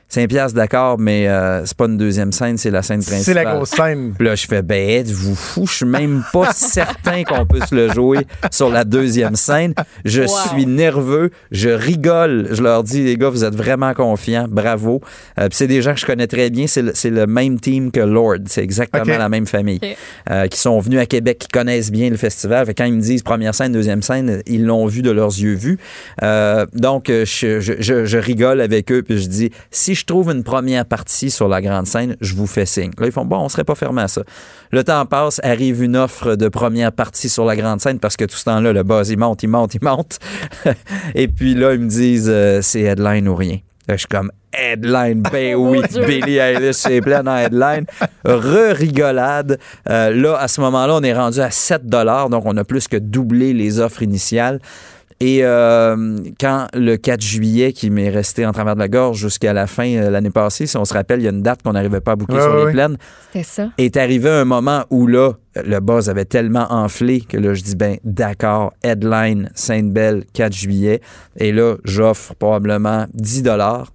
5 0.07 0.29
piastres, 0.29 0.55
d'accord, 0.55 0.99
mais 0.99 1.27
euh, 1.27 1.65
c'est 1.65 1.75
pas 1.75 1.85
une 1.85 1.97
deuxième 1.97 2.31
scène, 2.31 2.57
c'est 2.57 2.69
la 2.69 2.83
scène 2.83 3.03
principale. 3.03 3.23
C'est 3.23 3.33
la 3.33 3.55
grosse 3.55 3.71
scène. 3.71 4.13
Puis 4.17 4.25
là, 4.25 4.35
je 4.35 4.45
fais, 4.45 4.61
ben, 4.61 4.89
êtes-vous 4.89 5.35
fou? 5.35 5.65
Je 5.65 5.73
suis 5.73 5.85
même 5.85 6.23
pas 6.31 6.51
certain 6.55 7.23
qu'on 7.23 7.45
puisse 7.45 7.71
le 7.71 7.91
jouer 7.91 8.19
sur 8.51 8.69
la 8.69 8.83
deuxième 8.83 9.35
scène. 9.35 9.73
Je 10.05 10.21
suis 10.25 10.67
nerveux, 10.67 11.31
je 11.51 11.69
rigole. 11.69 12.49
Je 12.51 12.61
leur 12.61 12.83
dis, 12.83 13.03
les 13.03 13.17
gars, 13.17 13.29
vous 13.29 13.43
êtes 13.43 13.55
vraiment 13.55 13.93
confiants, 13.93 14.45
bravo. 14.47 15.01
Euh, 15.39 15.49
puis 15.49 15.57
c'est 15.57 15.67
des 15.67 15.81
gens 15.81 15.93
que 15.93 15.99
je 15.99 16.05
connais 16.05 16.27
très 16.27 16.49
bien, 16.49 16.67
c'est 16.67 16.83
le, 16.83 16.93
le, 17.03 17.25
même 17.27 17.59
team 17.59 17.91
que 17.91 17.99
Lord, 17.99 18.37
c'est 18.45 18.63
exactement 18.63 19.17
la 19.17 19.29
même 19.29 19.47
famille, 19.47 19.77
okay. 19.77 19.97
euh, 20.29 20.47
qui 20.47 20.59
sont 20.59 20.79
venus 20.79 20.99
à 20.99 21.07
Québec, 21.07 21.39
qui 21.39 21.47
connaissent 21.47 21.91
bien 21.91 22.09
le 22.09 22.17
festival. 22.17 22.65
Fait 22.67 22.75
quand 22.75 22.85
ils 22.85 22.93
me 22.93 23.01
disent 23.01 23.23
première 23.23 23.55
scène, 23.55 23.71
deuxième 23.71 24.03
scène, 24.03 24.43
ils 24.45 24.65
l'ont 24.65 24.85
vu 24.85 25.01
de 25.01 25.11
leurs 25.11 25.37
yeux 25.37 25.55
vus. 25.55 25.79
Euh, 26.21 26.65
donc, 26.73 27.07
je, 27.07 27.23
je, 27.59 27.73
je, 27.79 28.05
je 28.05 28.17
rigole 28.17 28.61
avec 28.61 28.91
eux, 28.91 29.01
puis 29.01 29.19
je 29.19 29.27
dis, 29.27 29.51
si 29.71 29.95
je 29.95 30.04
trouve 30.05 30.31
une 30.31 30.43
première 30.43 30.85
partie 30.85 31.29
sur 31.29 31.47
la 31.47 31.61
grande 31.61 31.87
scène, 31.87 32.15
je 32.21 32.35
vous 32.35 32.47
fais 32.47 32.65
signe. 32.65 32.91
Là, 32.99 33.07
ils 33.07 33.11
font, 33.11 33.25
bon, 33.25 33.39
on 33.39 33.49
serait 33.49 33.63
pas 33.63 33.75
fermé 33.75 34.01
à 34.01 34.07
ça. 34.07 34.23
Le 34.71 34.83
temps 34.83 35.05
passe, 35.05 35.39
arrive 35.43 35.83
une 35.83 35.95
offre 35.95 36.35
de 36.35 36.47
première 36.47 36.91
partie 36.91 37.29
sur 37.29 37.45
la 37.45 37.55
grande 37.55 37.81
scène 37.81 37.99
parce 37.99 38.17
que 38.17 38.25
tout 38.25 38.37
ce 38.37 38.45
temps-là, 38.45 38.73
le 38.73 38.83
buzz, 38.83 39.09
il 39.09 39.17
monte, 39.17 39.43
il 39.43 39.49
monte, 39.49 39.75
il 39.75 39.83
monte. 39.83 40.19
Et 41.15 41.27
puis 41.27 41.55
là, 41.55 41.73
ils 41.73 41.79
me 41.79 41.89
disent, 41.89 42.29
euh, 42.29 42.61
c'est 42.61 42.81
headline 42.81 43.27
ou 43.27 43.35
rien. 43.35 43.59
Là, 43.87 43.95
je 43.95 43.99
suis 43.99 44.07
comme, 44.07 44.31
headline, 44.57 45.21
ben 45.21 45.55
oui, 45.59 45.81
Billy 46.07 46.37
Eilish, 46.37 46.77
c'est 46.77 47.01
plein 47.01 47.25
en 47.25 47.37
headline. 47.37 47.85
Re-rigolade. 48.23 49.59
Euh, 49.89 50.11
là, 50.11 50.37
à 50.37 50.47
ce 50.47 50.61
moment-là, 50.61 50.95
on 50.95 51.03
est 51.03 51.13
rendu 51.13 51.39
à 51.39 51.51
7 51.51 51.85
donc 51.85 52.43
on 52.45 52.57
a 52.57 52.63
plus 52.63 52.87
que 52.87 52.97
doublé 52.97 53.53
les 53.53 53.79
offres 53.79 54.01
initiales. 54.01 54.59
Et 55.21 55.45
euh, 55.45 56.17
quand 56.39 56.67
le 56.73 56.97
4 56.97 57.21
juillet, 57.21 57.71
qui 57.71 57.89
m'est 57.89 58.09
resté 58.09 58.45
en 58.45 58.51
travers 58.51 58.75
de 58.75 58.79
la 58.81 58.89
gorge 58.89 59.17
jusqu'à 59.17 59.53
la 59.53 59.65
fin 59.65 59.87
euh, 59.95 60.09
l'année 60.09 60.29
passée, 60.29 60.67
si 60.67 60.75
on 60.75 60.83
se 60.83 60.93
rappelle, 60.93 61.21
il 61.21 61.23
y 61.23 61.27
a 61.27 61.31
une 61.31 61.41
date 61.41 61.61
qu'on 61.63 61.71
n'arrivait 61.71 62.01
pas 62.01 62.11
à 62.11 62.15
boucler 62.17 62.35
Ouais, 62.35 62.41
sur 62.43 62.53
ouais. 62.55 62.65
les 62.65 62.71
plaines, 62.73 62.97
C'était 63.31 63.45
ça. 63.45 63.69
est 63.77 63.95
arrivé 63.95 64.29
un 64.29 64.43
moment 64.43 64.83
où 64.89 65.07
là, 65.07 65.31
le 65.55 65.79
buzz 65.79 66.09
avait 66.09 66.25
tellement 66.25 66.67
enflé 66.69 67.21
que 67.21 67.37
là, 67.37 67.53
je 67.53 67.63
dis, 67.63 67.75
ben 67.77 67.95
d'accord, 68.03 68.73
headline 68.83 69.49
Sainte-Belle, 69.55 70.25
4 70.33 70.51
juillet. 70.53 70.99
Et 71.37 71.53
là, 71.53 71.75
j'offre 71.85 72.35
probablement 72.35 73.05
10 73.13 73.43
dollars. 73.43 73.91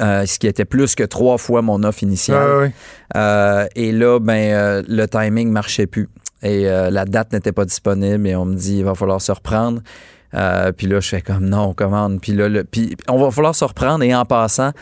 Euh, 0.00 0.24
ce 0.26 0.38
qui 0.38 0.46
était 0.46 0.64
plus 0.66 0.94
que 0.94 1.02
trois 1.02 1.36
fois 1.38 1.62
mon 1.62 1.82
offre 1.82 2.04
initiale. 2.04 2.58
Ouais. 2.58 2.72
Euh, 3.16 3.66
et 3.74 3.90
là, 3.90 4.20
ben, 4.20 4.52
euh, 4.52 4.82
le 4.86 5.06
timing 5.08 5.50
marchait 5.50 5.88
plus. 5.88 6.08
Et 6.44 6.68
euh, 6.68 6.90
la 6.90 7.04
date 7.04 7.32
n'était 7.32 7.50
pas 7.50 7.64
disponible 7.64 8.28
et 8.28 8.36
on 8.36 8.44
me 8.44 8.54
dit, 8.54 8.78
il 8.78 8.84
va 8.84 8.94
falloir 8.94 9.20
se 9.20 9.32
reprendre. 9.32 9.80
Euh, 10.34 10.72
puis 10.72 10.86
là, 10.86 11.00
je 11.00 11.08
fais 11.08 11.22
comme 11.22 11.48
non, 11.48 11.70
on 11.70 11.74
commande. 11.74 12.20
Puis 12.20 12.32
là, 12.32 12.48
le, 12.48 12.64
puis 12.64 12.96
on 13.08 13.18
va 13.18 13.30
falloir 13.30 13.54
se 13.54 13.64
reprendre 13.64 14.04
et 14.04 14.14
en 14.14 14.24
passant, 14.24 14.72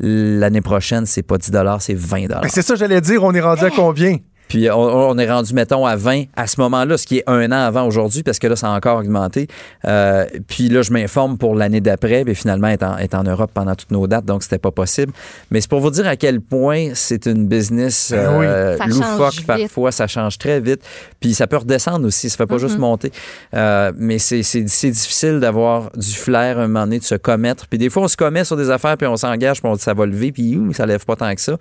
l'année 0.00 0.60
prochaine, 0.60 1.06
c'est 1.06 1.22
pas 1.22 1.38
10 1.38 1.52
c'est 1.80 1.94
20 1.94 2.26
Ben, 2.28 2.48
c'est 2.48 2.62
ça, 2.62 2.74
j'allais 2.74 3.00
dire, 3.00 3.22
on 3.22 3.32
est 3.32 3.40
rendu 3.40 3.64
à 3.64 3.70
combien? 3.70 4.16
Puis 4.48 4.70
on, 4.70 4.78
on 5.10 5.18
est 5.18 5.30
rendu, 5.30 5.54
mettons, 5.54 5.86
à 5.86 5.96
20 5.96 6.24
à 6.36 6.46
ce 6.46 6.60
moment-là, 6.60 6.96
ce 6.98 7.06
qui 7.06 7.18
est 7.18 7.24
un 7.26 7.50
an 7.52 7.66
avant 7.66 7.86
aujourd'hui, 7.86 8.22
parce 8.22 8.38
que 8.38 8.46
là, 8.46 8.56
ça 8.56 8.68
a 8.72 8.76
encore 8.76 8.98
augmenté. 8.98 9.48
Euh, 9.86 10.24
puis 10.48 10.68
là, 10.68 10.82
je 10.82 10.92
m'informe 10.92 11.38
pour 11.38 11.54
l'année 11.54 11.80
d'après, 11.80 12.24
mais 12.24 12.34
finalement, 12.34 12.68
est 12.68 12.82
en, 12.82 12.96
est 12.98 13.14
en 13.14 13.22
Europe 13.24 13.50
pendant 13.52 13.74
toutes 13.74 13.90
nos 13.90 14.06
dates, 14.06 14.24
donc 14.24 14.42
c'était 14.42 14.58
pas 14.58 14.70
possible. 14.70 15.12
Mais 15.50 15.60
c'est 15.60 15.70
pour 15.70 15.80
vous 15.80 15.90
dire 15.90 16.06
à 16.06 16.16
quel 16.16 16.40
point 16.40 16.90
c'est 16.94 17.26
une 17.26 17.46
business 17.48 18.12
Ben 18.12 18.38
oui. 18.38 18.46
euh, 18.46 18.76
loufoque 18.86 19.34
parfois, 19.46 19.92
ça 19.92 20.06
change 20.06 20.38
très 20.38 20.60
vite. 20.60 20.80
Puis 21.20 21.34
ça 21.34 21.46
peut 21.46 21.56
redescendre 21.58 22.06
aussi, 22.06 22.30
ça 22.30 22.36
fait 22.36 22.46
pas 22.46 22.58
juste 22.58 22.78
monter. 22.78 23.12
Euh, 23.54 23.92
mais 23.96 24.18
c'est 24.18 24.42
c'est- 24.42 24.68
c'est 24.68 24.90
difficile 24.90 25.40
d'avoir 25.40 25.90
du 25.96 26.12
flair 26.12 26.58
un 26.58 26.68
moment 26.68 26.84
donné, 26.84 26.98
de 26.98 27.04
se 27.04 27.14
commettre. 27.14 27.66
Puis 27.66 27.78
des 27.78 27.90
fois, 27.90 28.04
on 28.04 28.08
se 28.08 28.16
commet 28.16 28.44
sur 28.44 28.56
des 28.56 28.70
affaires, 28.70 28.96
puis 28.96 29.06
on 29.06 29.16
s'engage, 29.16 29.60
puis 29.60 29.70
on 29.70 29.74
dit 29.74 29.82
ça 29.82 29.94
va 29.94 30.06
lever, 30.06 30.32
puis 30.32 30.56
ouh, 30.56 30.72
ça 30.72 30.86
lève 30.86 31.04
pas 31.04 31.16
tant 31.16 31.34
que 31.34 31.40
ça. 31.40 31.56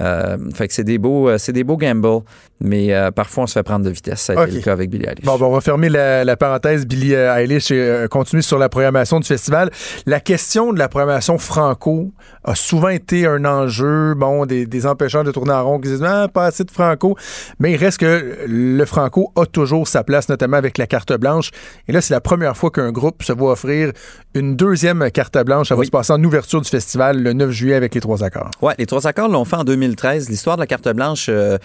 Euh, 0.00 0.36
fait 0.54 0.68
que 0.68 0.74
c'est 0.74 0.84
des 0.84 0.98
beaux, 0.98 1.28
euh, 1.28 1.38
c'est 1.38 1.52
des 1.52 1.64
beaux 1.64 1.76
gambles. 1.76 2.22
Mais 2.60 2.92
euh, 2.92 3.10
parfois 3.10 3.44
on 3.44 3.46
se 3.46 3.52
fait 3.52 3.62
prendre 3.62 3.84
de 3.84 3.90
vitesse. 3.90 4.20
Ça 4.20 4.32
a 4.40 4.46
été 4.46 4.56
le 4.56 4.62
cas 4.62 4.72
avec 4.72 4.90
Billie 4.90 5.06
Eilish. 5.06 5.24
Bon, 5.24 5.36
ben, 5.38 5.46
on 5.46 5.52
va 5.52 5.60
fermer 5.60 5.88
la, 5.88 6.24
la 6.24 6.36
parenthèse 6.36 6.86
Billie 6.86 7.14
euh, 7.14 7.34
Eilish 7.36 7.70
et 7.70 7.78
euh, 7.78 8.08
continuer 8.08 8.42
sur 8.42 8.58
la 8.58 8.68
programmation 8.68 9.20
du 9.20 9.26
festival. 9.26 9.70
La 10.06 10.20
question 10.20 10.72
de 10.72 10.78
la 10.78 10.88
programmation 10.88 11.38
franco 11.38 12.12
a 12.44 12.54
souvent 12.54 12.88
été 12.88 13.26
un 13.26 13.44
enjeu, 13.44 14.14
bon, 14.14 14.46
des, 14.46 14.66
des 14.66 14.86
empêcheurs 14.86 15.24
de 15.24 15.30
tourner 15.32 15.52
en 15.52 15.64
rond 15.64 15.78
qui 15.80 15.88
disent 15.88 16.02
ah, 16.04 16.28
pas 16.32 16.46
assez 16.46 16.64
de 16.64 16.70
franco, 16.70 17.16
mais 17.58 17.72
il 17.72 17.76
reste 17.76 17.98
que 17.98 18.38
le 18.48 18.84
franco 18.84 19.32
a 19.36 19.46
toujours 19.46 19.86
sa 19.86 20.02
place, 20.02 20.28
notamment 20.28 20.56
avec 20.56 20.78
la 20.78 20.86
carte 20.86 21.12
blanche. 21.12 21.50
Et 21.86 21.92
là, 21.92 22.00
c'est 22.00 22.14
la 22.14 22.20
première 22.20 22.56
fois 22.56 22.70
qu'un 22.70 22.90
groupe 22.90 23.22
se 23.22 23.32
voit 23.32 23.52
offrir 23.52 23.92
une 24.34 24.56
deuxième 24.56 25.10
carte 25.10 25.38
blanche. 25.44 25.68
Ça 25.68 25.74
va 25.74 25.80
Oui. 25.80 25.86
se 25.86 25.90
passer 25.90 26.12
en 26.12 26.22
ouverture 26.24 26.60
du 26.60 26.68
festival 26.68 27.22
le 27.22 27.32
9 27.32 27.50
juillet 27.50 27.74
avec 27.74 27.94
les 27.94 28.00
trois 28.00 28.22
accords. 28.24 28.50
Ouais, 28.62 28.74
les 28.78 28.86
trois 28.86 29.06
accords 29.06 29.28
l'ont 29.28 29.44
fait 29.44 29.56
en 29.56 29.64
2013. 29.64 30.28
L'histoire 30.28 30.56
de 30.56 30.62
la 30.62 30.66
carte 30.66 30.88
blanche, 30.88 31.26
euh, 31.28 31.58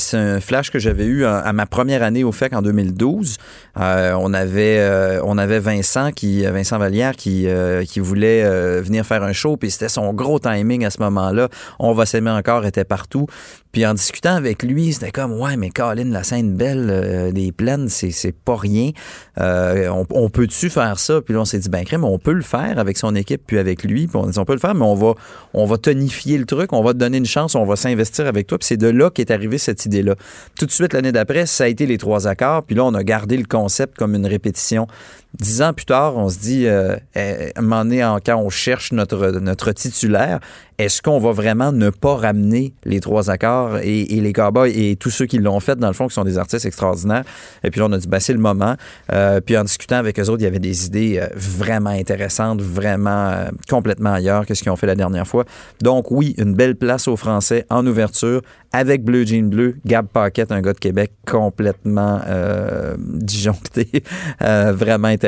c'est 0.00 0.16
un 0.16 0.40
flash 0.40 0.70
que 0.70 0.78
j'avais 0.78 1.04
eu 1.04 1.24
à, 1.24 1.52
ma 1.52 1.66
première 1.66 2.02
année 2.02 2.24
au 2.24 2.32
FEC 2.32 2.52
en 2.52 2.62
2012. 2.62 3.36
Euh, 3.78 4.14
on 4.18 4.32
avait 4.34 4.78
euh, 4.78 5.20
on 5.24 5.38
avait 5.38 5.60
Vincent 5.60 6.10
qui 6.10 6.42
Vincent 6.42 6.78
Vallière 6.78 7.14
qui 7.14 7.46
euh, 7.46 7.84
qui 7.84 8.00
voulait 8.00 8.42
venir 8.80 9.06
faire 9.06 9.22
un 9.22 9.32
show 9.32 9.56
puis 9.56 9.70
c'était 9.70 9.88
son 9.88 10.12
gros 10.12 10.38
timing 10.38 10.84
à 10.84 10.90
ce 10.90 11.00
moment-là. 11.00 11.48
On 11.78 11.92
va 11.92 12.06
s'aimer 12.06 12.30
encore 12.30 12.66
était 12.66 12.84
partout. 12.84 13.26
Puis 13.72 13.86
en 13.86 13.94
discutant 13.94 14.34
avec 14.34 14.64
lui, 14.64 14.92
c'était 14.92 15.12
comme 15.12 15.32
ouais 15.40 15.56
mais 15.56 15.70
Colin 15.70 16.10
la 16.10 16.24
scène 16.24 16.56
belle 16.56 17.32
des 17.32 17.52
plaines 17.52 17.88
c'est 17.88 18.10
c'est 18.10 18.34
pas 18.34 18.56
rien. 18.56 18.90
On, 19.38 20.30
peut-tu 20.30 20.70
faire 20.70 20.98
ça? 20.98 21.20
Puis 21.20 21.34
là 21.34 21.40
on 21.40 21.44
s'est 21.44 21.58
dit 21.58 21.68
ben 21.68 21.84
crème 21.84 22.04
on 22.04 22.18
peut 22.18 22.32
le 22.32 22.42
faire 22.42 22.78
avec 22.78 22.96
son 22.96 23.14
équipe 23.14 23.42
puis 23.46 23.58
avec 23.58 23.84
lui. 23.84 24.08
Puis 24.08 24.16
on 24.16 24.26
dit 24.26 24.38
on 24.38 24.44
peut 24.44 24.54
le 24.54 24.58
faire 24.58 24.74
mais 24.74 24.84
on 24.84 24.94
va 24.94 25.14
on 25.54 25.66
va 25.66 25.78
tonifier 25.78 26.38
le 26.38 26.46
truc, 26.46 26.72
on 26.72 26.82
va 26.82 26.92
te 26.92 26.98
donner 26.98 27.18
une 27.18 27.26
chance, 27.26 27.54
on 27.54 27.64
va 27.64 27.76
s'investir 27.76 28.26
avec 28.26 28.46
toi. 28.46 28.58
Puis 28.58 28.66
c'est 28.66 28.76
de 28.76 28.88
là 28.88 29.10
qu'est 29.10 29.30
arrivée 29.30 29.58
cette 29.58 29.80
Tout 30.58 30.66
de 30.66 30.70
suite, 30.70 30.92
l'année 30.92 31.12
d'après, 31.12 31.46
ça 31.46 31.64
a 31.64 31.66
été 31.66 31.86
les 31.86 31.98
trois 31.98 32.26
accords. 32.26 32.64
Puis 32.64 32.76
là, 32.76 32.84
on 32.84 32.94
a 32.94 33.02
gardé 33.02 33.36
le 33.36 33.44
concept 33.44 33.96
comme 33.96 34.14
une 34.14 34.26
répétition. 34.26 34.86
Dix 35.38 35.62
ans 35.62 35.72
plus 35.72 35.86
tard, 35.86 36.16
on 36.16 36.28
se 36.28 36.38
dit, 36.38 36.66
euh, 36.66 36.96
eh, 37.14 37.52
quand 37.56 38.36
on 38.36 38.50
cherche 38.50 38.92
notre, 38.92 39.72
titulaire, 39.72 40.40
est-ce 40.80 41.02
qu'on 41.02 41.18
va 41.18 41.32
vraiment 41.32 41.72
ne 41.72 41.90
pas 41.90 42.16
ramener 42.16 42.72
les 42.84 43.00
trois 43.00 43.28
accords 43.28 43.76
et, 43.82 44.06
les 44.06 44.32
cowboys 44.32 44.72
et 44.74 44.96
tous 44.96 45.10
ceux 45.10 45.26
qui 45.26 45.36
l'ont 45.36 45.60
fait, 45.60 45.78
dans 45.78 45.88
le 45.88 45.92
fond, 45.92 46.08
qui 46.08 46.14
sont 46.14 46.24
des 46.24 46.38
artistes 46.38 46.64
extraordinaires? 46.64 47.24
Et 47.62 47.70
puis 47.70 47.80
là, 47.80 47.86
on 47.90 47.92
a 47.92 47.98
dit, 47.98 48.08
ben, 48.08 48.18
c'est 48.18 48.32
le 48.32 48.38
moment. 48.38 48.76
Euh, 49.12 49.42
puis 49.42 49.58
en 49.58 49.64
discutant 49.64 49.96
avec 49.96 50.18
eux 50.18 50.22
autres, 50.30 50.40
il 50.40 50.44
y 50.44 50.46
avait 50.46 50.58
des 50.58 50.86
idées 50.86 51.18
euh, 51.20 51.28
vraiment 51.36 51.90
intéressantes, 51.90 52.62
vraiment 52.62 53.28
euh, 53.28 53.50
complètement 53.68 54.14
ailleurs 54.14 54.46
que 54.46 54.54
ce 54.54 54.62
qu'ils 54.62 54.72
ont 54.72 54.76
fait 54.76 54.86
la 54.86 54.94
dernière 54.94 55.26
fois. 55.26 55.44
Donc 55.82 56.10
oui, 56.10 56.34
une 56.38 56.54
belle 56.54 56.76
place 56.76 57.08
aux 57.08 57.16
Français 57.16 57.66
en 57.68 57.86
ouverture 57.86 58.40
avec 58.72 59.04
Bleu 59.04 59.26
Jean 59.26 59.50
Bleu, 59.50 59.76
Gab 59.84 60.06
Paquette, 60.06 60.50
un 60.50 60.62
gars 60.62 60.72
de 60.72 60.78
Québec 60.78 61.12
complètement 61.26 62.20
disjoncté, 62.96 64.04
vraiment 64.40 65.08
intéressant. 65.08 65.19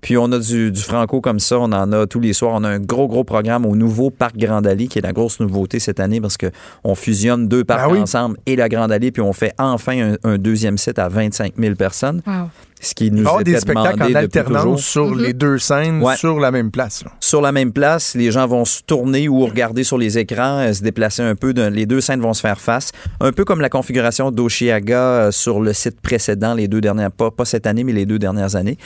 Puis 0.00 0.16
on 0.16 0.30
a 0.32 0.38
du, 0.38 0.70
du 0.70 0.80
franco 0.82 1.20
comme 1.20 1.40
ça, 1.40 1.58
on 1.58 1.72
en 1.72 1.92
a 1.92 2.06
tous 2.06 2.20
les 2.20 2.32
soirs. 2.32 2.52
On 2.54 2.64
a 2.64 2.68
un 2.68 2.78
gros, 2.80 3.08
gros 3.08 3.24
programme 3.24 3.64
au 3.66 3.74
nouveau 3.76 4.10
Parc 4.10 4.36
Grand 4.36 4.64
Allée, 4.66 4.86
qui 4.88 4.98
est 4.98 5.02
la 5.02 5.12
grosse 5.12 5.40
nouveauté 5.40 5.78
cette 5.80 6.00
année 6.00 6.20
parce 6.20 6.36
que 6.36 6.50
on 6.84 6.94
fusionne 6.94 7.48
deux 7.48 7.64
parcs 7.64 7.80
Ah 7.84 7.88
oui. 7.90 7.98
ensemble 7.98 8.36
et 8.46 8.56
la 8.56 8.68
Grande 8.68 8.92
Allée, 8.92 9.10
puis 9.12 9.22
on 9.22 9.32
fait 9.32 9.52
enfin 9.58 10.12
un, 10.12 10.16
un 10.24 10.38
deuxième 10.38 10.78
site 10.78 10.98
à 10.98 11.08
25 11.08 11.54
000 11.58 11.74
personnes, 11.74 12.22
Wow. 12.26 12.48
Ce 12.80 12.94
qui 12.94 13.10
nous 13.10 13.20
avoir 13.20 13.40
était 13.40 13.52
des 13.52 13.60
spectacles 13.60 13.98
demandé 13.98 14.14
en 14.14 14.18
alternance 14.18 14.84
sur 14.84 15.14
les 15.14 15.32
deux 15.32 15.58
scènes, 15.58 16.02
Ouais. 16.02 16.16
sur 16.16 16.38
la 16.38 16.50
même 16.50 16.70
place. 16.70 17.02
là. 17.04 17.12
sur 17.20 17.40
la 17.40 17.52
même 17.52 17.72
place. 17.72 18.14
Les 18.14 18.30
gens 18.30 18.46
vont 18.46 18.64
se 18.64 18.82
tourner 18.82 19.28
ou 19.28 19.44
regarder 19.46 19.84
sur 19.84 19.96
les 19.96 20.18
écrans, 20.18 20.58
euh, 20.58 20.72
se 20.72 20.82
déplacer 20.82 21.22
un 21.22 21.34
peu. 21.34 21.52
les 21.52 21.86
deux 21.86 22.00
scènes 22.00 22.20
vont 22.20 22.34
se 22.34 22.40
faire 22.40 22.60
face. 22.60 22.92
Un 23.20 23.32
peu 23.32 23.44
comme 23.44 23.60
la 23.60 23.68
configuration 23.70 24.30
d'Oshiaga 24.30 24.98
euh, 24.98 25.30
sur 25.30 25.60
le 25.60 25.72
site 25.72 26.00
précédent, 26.00 26.54
les 26.54 26.68
deux 26.68 26.80
dernières, 26.80 27.10
pas, 27.10 27.30
pas 27.30 27.44
cette 27.44 27.66
année, 27.66 27.84
mais 27.84 27.92
les 27.92 28.06
deux 28.06 28.18
dernières 28.18 28.56
années. 28.56 28.76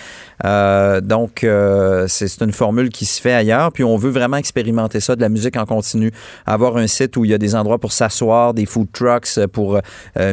Euh, 0.44 1.00
donc, 1.00 1.44
c'est 2.08 2.40
une 2.42 2.52
formule 2.52 2.90
qui 2.90 3.04
se 3.06 3.20
fait 3.20 3.32
ailleurs. 3.32 3.72
Puis 3.72 3.84
on 3.84 3.96
veut 3.96 4.10
vraiment 4.10 4.36
expérimenter 4.36 5.00
ça, 5.00 5.16
de 5.16 5.20
la 5.20 5.28
musique 5.28 5.56
en 5.56 5.64
continu. 5.66 6.12
Avoir 6.46 6.76
un 6.76 6.86
site 6.86 7.16
où 7.16 7.24
il 7.24 7.30
y 7.30 7.34
a 7.34 7.38
des 7.38 7.54
endroits 7.54 7.78
pour 7.78 7.92
s'asseoir, 7.92 8.54
des 8.54 8.66
food 8.66 8.88
trucks 8.92 9.46
pour 9.52 9.80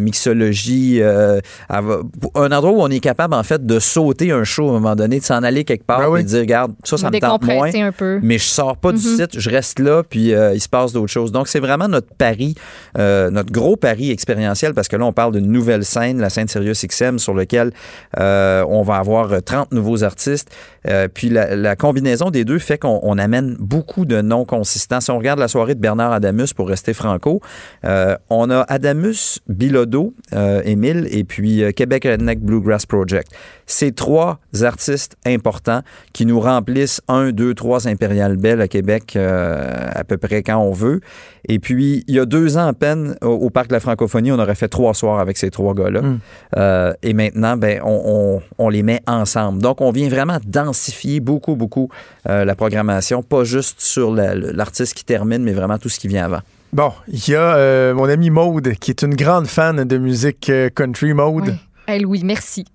mixologie. 0.01 1.01
un 1.01 2.51
endroit 2.51 2.71
où 2.71 2.81
on 2.81 2.89
est 2.89 2.99
capable, 2.99 3.33
en 3.33 3.43
fait, 3.45 3.65
de 3.65 3.79
sauter 3.79 4.31
un 4.31 4.43
show 4.43 4.67
à 4.67 4.71
un 4.71 4.73
moment 4.73 4.95
donné, 4.95 5.19
de 5.19 5.23
s'en 5.23 5.41
aller 5.43 5.63
quelque 5.63 5.85
part 5.85 5.99
Ben 5.99 6.09
oui. 6.09 6.19
et 6.19 6.23
de 6.23 6.27
dire, 6.27 6.39
regarde, 6.41 6.73
ça, 6.83 6.97
ça 6.97 7.09
me 7.09 7.19
tente 7.19 7.43
moins 7.45 7.71
un 7.73 7.91
peu. 7.91 8.19
mais 8.21 8.37
je 8.37 8.43
sors 8.45 8.75
pas 8.77 8.91
du 8.91 8.97
Mhm. 8.97 9.15
site, 9.17 9.39
je 9.39 9.49
reste 9.49 9.79
là, 9.79 10.03
puis 10.03 10.33
euh, 10.33 10.53
il 10.53 10.59
se 10.59 10.67
passe 10.69 10.91
d'autres 10.91 11.11
choses. 11.11 11.31
Donc, 11.31 11.47
c'est 11.47 11.59
vraiment 11.59 11.87
notre 11.87 12.13
pari, 12.15 12.55
euh, 12.97 13.29
notre 13.29 13.51
gros 13.51 13.75
pari 13.77 14.11
expérientiel, 14.11 14.73
parce 14.73 14.87
que 14.87 14.95
là, 14.97 15.05
on 15.05 15.13
parle 15.13 15.33
d'une 15.33 15.51
nouvelle 15.51 15.85
scène, 15.85 16.19
la 16.19 16.29
scène 16.29 16.47
Sirius 16.47 16.85
XM, 16.85 17.19
sur 17.19 17.33
laquelle 17.33 17.71
euh, 18.19 18.65
on 18.67 18.81
va 18.81 18.97
avoir 18.97 19.31
euh, 19.31 19.39
30 19.39 19.71
nouveaux 19.71 20.03
artistes. 20.03 20.49
Euh, 20.87 21.07
puis 21.13 21.29
la, 21.29 21.55
la 21.55 21.75
combinaison 21.75 22.29
des 22.29 22.43
deux 22.45 22.59
fait 22.59 22.77
qu'on 22.77 22.99
on 23.03 23.17
amène 23.17 23.55
beaucoup 23.59 24.05
de 24.05 24.21
noms 24.21 24.45
consistants. 24.45 25.01
Si 25.01 25.11
on 25.11 25.17
regarde 25.17 25.39
la 25.39 25.47
soirée 25.47 25.75
de 25.75 25.79
Bernard 25.79 26.11
Adamus, 26.11 26.53
pour 26.55 26.67
rester 26.69 26.93
franco, 26.93 27.41
euh, 27.85 28.15
on 28.29 28.49
a 28.49 28.61
Adamus, 28.67 29.39
Bilodeau, 29.47 30.13
euh, 30.33 30.61
Émile, 30.65 31.07
et 31.11 31.23
puis 31.23 31.63
euh, 31.63 31.71
Québec 31.71 32.03
Redneck 32.09 32.39
Bluegrass 32.39 32.85
Project. 32.85 33.27
Ces 33.67 33.91
trois 33.93 34.39
artistes 34.61 35.15
importants 35.25 35.81
qui 36.13 36.25
nous 36.27 36.39
remplissent 36.39 37.01
un, 37.07 37.31
deux, 37.31 37.53
trois 37.55 37.87
Impérial 37.87 38.37
Bell 38.37 38.61
à 38.61 38.67
Québec 38.67 39.13
euh, 39.15 39.87
à 39.91 40.03
peu 40.03 40.17
près 40.17 40.43
quand 40.43 40.57
on 40.57 40.71
veut. 40.71 41.01
Et 41.47 41.57
puis, 41.59 42.03
il 42.07 42.13
y 42.15 42.19
a 42.19 42.25
deux 42.25 42.57
ans 42.57 42.67
à 42.67 42.73
peine, 42.73 43.15
au, 43.23 43.27
au 43.29 43.49
Parc 43.49 43.67
de 43.69 43.73
la 43.73 43.79
Francophonie, 43.79 44.31
on 44.31 44.37
aurait 44.39 44.53
fait 44.55 44.67
trois 44.67 44.93
soirs 44.93 45.19
avec 45.19 45.37
ces 45.37 45.49
trois 45.49 45.73
gars-là. 45.73 46.01
Mm. 46.01 46.19
Euh, 46.57 46.93
et 47.01 47.13
maintenant, 47.13 47.57
ben, 47.57 47.81
on, 47.83 48.01
on- 48.05 48.41
on 48.65 48.69
les 48.69 48.83
met 48.83 49.01
ensemble. 49.07 49.61
Donc, 49.61 49.81
on 49.81 49.91
vient 49.91 50.09
vraiment 50.09 50.37
densifier 50.45 51.19
beaucoup, 51.19 51.55
beaucoup 51.55 51.89
euh, 52.29 52.45
la 52.45 52.55
programmation, 52.55 53.23
pas 53.23 53.43
juste 53.43 53.81
sur 53.81 54.13
la- 54.13 54.35
l'artiste 54.35 54.93
qui 54.93 55.05
termine, 55.05 55.43
mais 55.43 55.53
vraiment 55.53 55.77
tout 55.79 55.89
ce 55.89 55.99
qui 55.99 56.07
vient 56.07 56.25
avant. 56.25 56.41
Bon, 56.73 56.91
il 57.07 57.29
y 57.29 57.35
a 57.35 57.55
euh, 57.55 57.93
mon 57.93 58.05
ami 58.09 58.29
Maude, 58.29 58.73
qui 58.79 58.91
est 58.91 59.01
une 59.01 59.15
grande 59.15 59.47
fan 59.47 59.83
de 59.85 59.97
musique 59.97 60.49
euh, 60.49 60.69
country. 60.69 61.13
Maude. 61.13 61.45
Oui. 61.47 61.53
Hey, 61.87 61.99
Louis, 62.01 62.21
merci. 62.23 62.65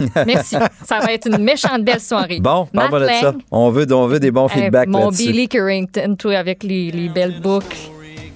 merci. 0.26 0.56
Ça 0.84 0.98
va 1.00 1.12
être 1.12 1.26
une 1.28 1.42
méchante 1.42 1.82
belle 1.84 2.00
soirée. 2.00 2.38
Bon, 2.40 2.68
Matt 2.72 2.90
parle 2.90 3.02
de 3.04 3.08
ça. 3.08 3.22
Lang. 3.22 3.36
On 3.50 3.70
veut, 3.70 3.86
on 3.92 4.06
veut 4.06 4.20
des 4.20 4.30
bons 4.30 4.48
Hey, 4.48 4.62
feedbacks 4.64 4.88
mon. 4.88 5.10
Billy 5.10 5.48
Currington, 5.48 6.16
toi, 6.18 6.36
avec 6.36 6.62
les, 6.62 6.90
les 6.90 7.08
belles 7.08 7.40
boucles. 7.40 7.76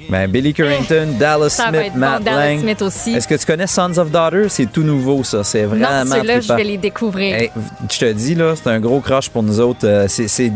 Ben, 0.08 0.28
Billy 0.28 0.52
Currington, 0.52 1.16
Dallas 1.20 1.50
Ça 1.50 1.64
va 1.64 1.68
Smith, 1.70 1.80
être 1.86 1.92
bon. 1.92 1.98
Matt 2.00 2.22
Dallas 2.24 2.48
Lang. 2.48 2.60
Smith 2.60 2.82
aussi. 2.82 3.12
Est-ce 3.14 3.28
que 3.28 3.34
tu 3.36 3.46
connais 3.46 3.68
Sons 3.68 3.96
of 3.96 4.10
Daughters? 4.10 4.50
C'est 4.50 4.66
tout 4.72 4.82
nouveau, 4.82 5.22
ça. 5.22 5.44
C'est 5.44 5.64
vraiment 5.66 6.04
non, 6.04 6.16
ceux-là, 6.16 6.40
je 6.40 6.52
vais 6.52 6.64
les 6.64 6.78
découvrir. 6.78 7.36
Hey, 7.36 7.50
je 7.88 7.98
te 7.98 8.12
dis, 8.12 8.34
là, 8.34 8.54
c'est 8.56 8.68
un 8.70 8.80
gros 8.80 8.98
crush 9.00 9.28
pour 9.28 9.44
nous 9.44 9.60
autres. 9.60 9.86
Euh, 9.86 10.06
c'est 10.08 10.50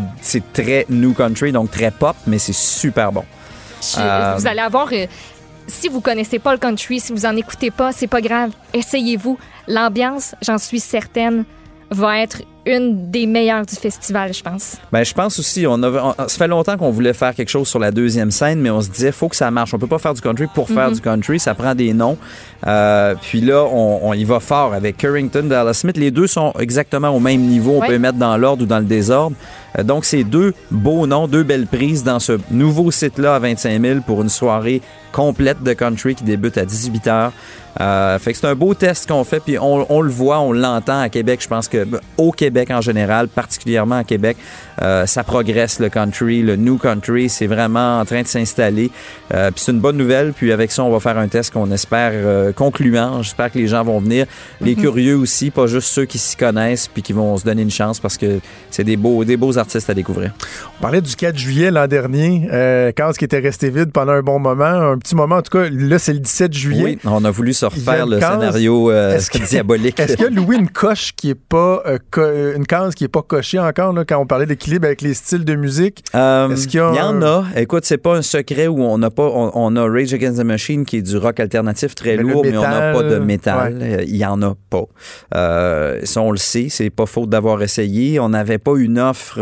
très 0.52 0.86
new 0.88 1.12
country, 1.12 1.52
donc 1.52 1.70
très 1.70 1.92
pop, 1.92 2.16
mais 2.26 2.38
c'est 2.38 2.54
super 2.54 3.12
bon. 3.12 3.22
Je- 3.80 4.00
Euh, 4.00 4.34
Vous 4.38 4.46
allez 4.48 4.60
avoir. 4.60 4.88
euh, 4.92 5.06
si 5.68 5.88
vous 5.88 6.00
connaissez 6.00 6.38
pas 6.40 6.52
le 6.52 6.58
country, 6.58 6.98
si 6.98 7.12
vous 7.12 7.24
en 7.24 7.36
écoutez 7.36 7.70
pas, 7.70 7.92
c'est 7.92 8.06
pas 8.08 8.20
grave. 8.20 8.50
Essayez-vous. 8.72 9.38
L'ambiance, 9.68 10.34
j'en 10.42 10.58
suis 10.58 10.80
certaine, 10.80 11.44
va 11.90 12.20
être 12.20 12.42
une 12.66 13.10
des 13.10 13.26
meilleures 13.26 13.66
du 13.66 13.74
festival, 13.76 14.32
je 14.32 14.42
pense. 14.42 14.78
Ben, 14.90 15.04
je 15.04 15.12
pense 15.12 15.38
aussi, 15.38 15.66
on 15.66 15.78
ça 15.82 16.26
fait 16.28 16.48
longtemps 16.48 16.78
qu'on 16.78 16.90
voulait 16.90 17.12
faire 17.12 17.34
quelque 17.34 17.50
chose 17.50 17.68
sur 17.68 17.78
la 17.78 17.90
deuxième 17.90 18.30
scène, 18.30 18.58
mais 18.60 18.70
on 18.70 18.80
se 18.80 18.88
disait, 18.88 19.12
faut 19.12 19.28
que 19.28 19.36
ça 19.36 19.50
marche. 19.50 19.74
On 19.74 19.78
peut 19.78 19.86
pas 19.86 19.98
faire 19.98 20.14
du 20.14 20.22
country 20.22 20.46
pour 20.54 20.66
faire 20.68 20.88
Mhm. 20.88 20.94
du 20.94 21.00
country, 21.02 21.38
ça 21.38 21.54
prend 21.54 21.74
des 21.74 21.92
noms. 21.92 22.16
Euh, 22.66 23.14
puis 23.20 23.42
là, 23.42 23.64
on, 23.70 24.00
on 24.02 24.12
y 24.14 24.24
va 24.24 24.40
fort 24.40 24.72
avec 24.72 24.96
Currington, 24.96 25.42
Dallas 25.44 25.74
Smith. 25.74 25.98
Les 25.98 26.10
deux 26.10 26.26
sont 26.26 26.54
exactement 26.58 27.10
au 27.10 27.20
même 27.20 27.42
niveau. 27.42 27.72
On 27.76 27.80
peut 27.86 27.92
les 27.92 27.98
mettre 27.98 28.18
dans 28.18 28.36
l'ordre 28.38 28.62
ou 28.62 28.66
dans 28.66 28.78
le 28.78 28.86
désordre. 28.86 29.36
Euh, 29.78 29.82
donc, 29.82 30.06
c'est 30.06 30.24
deux 30.24 30.54
beaux 30.70 31.06
noms, 31.06 31.28
deux 31.28 31.42
belles 31.42 31.66
prises 31.66 32.02
dans 32.02 32.18
ce 32.18 32.38
nouveau 32.50 32.90
site-là 32.90 33.34
à 33.34 33.38
25 33.40 33.78
000 33.80 34.00
pour 34.06 34.22
une 34.22 34.30
soirée 34.30 34.80
complète 35.12 35.62
de 35.62 35.74
country 35.74 36.14
qui 36.14 36.24
débute 36.24 36.56
à 36.56 36.64
18 36.64 37.06
h. 37.06 37.30
Euh, 37.80 38.18
fait 38.18 38.32
que 38.32 38.38
c'est 38.38 38.46
un 38.46 38.54
beau 38.54 38.74
test 38.74 39.08
qu'on 39.08 39.24
fait, 39.24 39.40
puis 39.40 39.58
on, 39.58 39.86
on 39.92 40.00
le 40.00 40.10
voit, 40.10 40.40
on 40.40 40.52
l'entend 40.52 41.00
à 41.00 41.08
Québec. 41.08 41.40
Je 41.42 41.48
pense 41.48 41.68
que 41.68 41.86
au 42.16 42.30
Québec 42.32 42.70
en 42.70 42.80
général, 42.80 43.28
particulièrement 43.28 43.96
à 43.96 44.04
Québec, 44.04 44.36
euh, 44.82 45.06
ça 45.06 45.24
progresse 45.24 45.78
le 45.80 45.88
country, 45.88 46.42
le 46.42 46.56
new 46.56 46.78
country, 46.78 47.28
c'est 47.28 47.46
vraiment 47.46 48.00
en 48.00 48.04
train 48.04 48.22
de 48.22 48.26
s'installer. 48.26 48.90
Euh, 49.32 49.50
puis 49.50 49.62
c'est 49.64 49.72
une 49.72 49.80
bonne 49.80 49.96
nouvelle. 49.96 50.32
Puis 50.32 50.52
avec 50.52 50.70
ça, 50.72 50.82
on 50.84 50.90
va 50.90 51.00
faire 51.00 51.18
un 51.18 51.28
test 51.28 51.52
qu'on 51.52 51.70
espère 51.70 52.10
euh, 52.14 52.52
concluant. 52.52 53.22
J'espère 53.22 53.50
que 53.52 53.58
les 53.58 53.66
gens 53.68 53.82
vont 53.84 53.98
venir, 54.00 54.26
les 54.60 54.74
Mhm. 54.74 54.80
curieux 54.82 55.16
aussi, 55.16 55.50
pas 55.50 55.66
juste 55.66 55.88
ceux 55.88 56.04
qui 56.04 56.18
s'y 56.18 56.36
connaissent 56.36 56.88
puis 56.88 57.02
qui 57.02 57.12
vont 57.12 57.36
se 57.36 57.44
donner 57.44 57.62
une 57.62 57.70
chance 57.70 57.98
parce 58.00 58.16
que 58.18 58.40
c'est 58.70 58.84
des 58.84 58.96
beaux, 58.96 59.24
des 59.24 59.36
beaux 59.36 59.56
artistes 59.58 59.88
à 59.90 59.94
découvrir. 59.94 60.32
On 60.78 60.82
parlait 60.82 61.00
du 61.00 61.14
4 61.16 61.36
juillet 61.36 61.70
l'an 61.70 61.86
dernier, 61.86 62.48
euh, 62.52 62.92
quand 62.96 63.12
ce 63.12 63.18
qui 63.18 63.24
était 63.24 63.38
resté 63.38 63.70
vide 63.70 63.90
pendant 63.92 64.12
un 64.12 64.22
bon 64.22 64.38
moment, 64.38 64.64
un 64.64 64.98
petit 64.98 65.14
moment. 65.14 65.36
En 65.36 65.42
tout 65.42 65.56
cas, 65.58 65.68
là, 65.70 65.98
c'est 65.98 66.12
le 66.12 66.18
17 66.20 66.52
juillet. 66.52 66.82
Oui, 66.84 66.98
on 67.04 67.24
a 67.24 67.30
voulu 67.30 67.52
se 67.52 67.63
Y 67.64 67.66
a 67.66 67.68
refaire 67.92 68.06
le 68.06 68.18
case. 68.18 68.32
scénario 68.32 68.90
euh, 68.90 69.16
Est-ce 69.16 69.30
que- 69.30 69.38
diabolique. 69.48 69.98
Est-ce 70.00 70.16
que 70.16 70.24
Louis 70.32 70.56
une 70.56 70.68
coche 70.68 71.12
qui 71.16 71.30
est 71.30 71.34
pas 71.34 71.82
euh, 71.86 71.98
co- 72.10 72.20
euh, 72.22 72.56
une 72.56 72.66
case 72.66 72.94
qui 72.94 73.04
est 73.04 73.08
pas 73.08 73.22
cochée 73.22 73.58
encore 73.58 73.92
là, 73.92 74.04
quand 74.04 74.18
on 74.18 74.26
parlait 74.26 74.46
d'équilibre 74.46 74.86
avec 74.86 75.02
les 75.02 75.14
styles 75.14 75.44
de 75.44 75.54
musique? 75.54 76.04
Euh, 76.14 76.48
Est-ce 76.50 76.68
qu'il 76.68 76.78
y 76.78 76.82
a 76.82 76.90
il 76.92 76.96
y 76.96 77.00
en 77.00 77.22
a. 77.22 77.44
Écoute, 77.56 77.84
c'est 77.84 77.98
pas 77.98 78.16
un 78.16 78.22
secret 78.22 78.66
où 78.66 78.82
on 78.82 78.98
n'a 78.98 79.10
pas. 79.10 79.24
On, 79.24 79.50
on 79.54 79.76
a 79.76 79.82
Rage 79.88 80.12
Against 80.14 80.38
the 80.38 80.44
Machine 80.44 80.84
qui 80.84 80.98
est 80.98 81.02
du 81.02 81.16
rock 81.16 81.40
alternatif 81.40 81.94
très 81.94 82.16
Mais 82.16 82.22
lourd, 82.22 82.42
mais 82.44 82.56
on 82.56 82.62
n'a 82.62 82.68
métal, 82.70 82.94
pas 82.94 83.02
de 83.02 83.18
métal. 83.18 83.74
ouais. 83.78 83.96
Euh, 84.00 84.04
Il 84.06 84.16
y 84.16 84.24
en 84.24 84.40
a 84.42 84.54
pas. 84.70 84.84
Euh, 85.34 86.00
ça, 86.04 86.20
on 86.20 86.30
le 86.30 86.36
sait. 86.36 86.66
C'est 86.70 86.90
pas 86.90 87.06
faute 87.06 87.30
d'avoir 87.30 87.62
essayé. 87.62 88.20
On 88.20 88.28
n'avait 88.30 88.58
pas 88.58 88.72
une 88.76 88.98
offre 88.98 89.38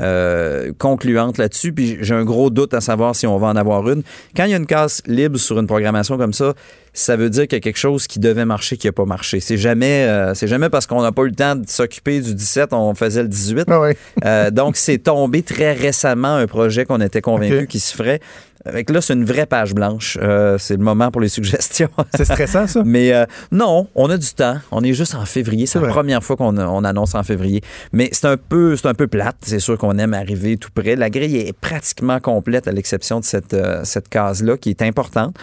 euh, 0.00 0.72
concluante 0.78 1.38
là-dessus. 1.38 1.72
Puis 1.72 1.98
j'ai 2.00 2.14
un 2.14 2.24
gros 2.24 2.50
doute 2.50 2.74
à 2.74 2.80
savoir 2.80 3.14
si 3.14 3.26
on 3.26 3.38
va 3.38 3.48
en 3.48 3.56
avoir 3.56 3.88
une. 3.88 4.02
Quand 4.36 4.44
il 4.44 4.50
y 4.50 4.54
a 4.54 4.56
une 4.56 4.66
case 4.66 5.02
libre 5.06 5.38
sur 5.38 5.58
une 5.58 5.66
programmation 5.66 6.16
comme 6.18 6.32
ça, 6.32 6.54
ça 6.94 7.16
veut 7.16 7.30
dire 7.30 7.44
qu'il 7.44 7.56
y 7.56 7.60
a 7.60 7.60
quelque 7.60 7.78
chose 7.78 8.06
qui 8.06 8.18
devait 8.18 8.44
marcher 8.44 8.76
qui 8.76 8.86
n'a 8.86 8.92
pas 8.92 9.06
marché. 9.06 9.40
C'est 9.40 9.56
jamais, 9.56 10.04
euh, 10.06 10.34
c'est 10.34 10.46
jamais 10.46 10.68
parce 10.68 10.86
qu'on 10.86 11.00
n'a 11.02 11.12
pas 11.12 11.22
eu 11.22 11.28
le 11.28 11.34
temps 11.34 11.56
de 11.56 11.68
s'occuper 11.68 12.20
du 12.20 12.34
17, 12.34 12.72
on 12.72 12.94
faisait 12.94 13.22
le 13.22 13.28
18. 13.28 13.66
Ah. 13.70 13.90
Euh, 14.24 14.50
donc, 14.50 14.76
c'est 14.76 14.98
tombé 14.98 15.42
très 15.42 15.72
récemment 15.72 16.36
un 16.36 16.46
projet 16.46 16.84
qu'on 16.84 17.00
était 17.00 17.20
convaincu 17.22 17.60
Ok. 17.60 17.66
qu'il 17.68 17.80
se 17.80 17.94
ferait. 17.94 18.20
Avec 18.64 18.90
là, 18.90 19.00
c'est 19.00 19.14
une 19.14 19.24
vraie 19.24 19.46
page 19.46 19.74
blanche. 19.74 20.18
Euh, 20.20 20.56
c'est 20.58 20.76
le 20.76 20.82
moment 20.82 21.10
pour 21.10 21.20
les 21.20 21.28
suggestions. 21.28 21.88
C'est 22.14 22.24
stressant 22.24 22.66
ça 22.66 22.82
Mais 22.84 23.12
euh, 23.12 23.24
non, 23.50 23.88
on 23.94 24.08
a 24.10 24.16
du 24.16 24.28
temps. 24.28 24.56
On 24.70 24.82
est 24.84 24.92
juste 24.92 25.14
en 25.14 25.24
février. 25.24 25.66
C'est 25.66 25.78
la 25.78 25.86
vrai. 25.86 25.92
première 25.92 26.22
fois 26.22 26.36
qu'on 26.36 26.56
on 26.56 26.84
annonce 26.84 27.14
en 27.14 27.22
février. 27.22 27.60
Mais 27.92 28.10
c'est 28.12 28.26
un 28.26 28.36
peu, 28.36 28.76
c'est 28.76 28.86
un 28.86 28.94
peu 28.94 29.08
plate. 29.08 29.36
C'est 29.42 29.58
sûr 29.58 29.76
qu'on 29.78 29.98
aime 29.98 30.14
arriver 30.14 30.56
tout 30.56 30.70
près. 30.74 30.96
La 30.96 31.10
grille 31.10 31.36
est 31.36 31.52
pratiquement 31.52 32.20
complète 32.20 32.68
à 32.68 32.72
l'exception 32.72 33.20
de 33.20 33.24
cette, 33.24 33.54
euh, 33.54 33.80
cette 33.84 34.08
case-là 34.08 34.56
qui 34.56 34.70
est 34.70 34.82
importante. 34.82 35.36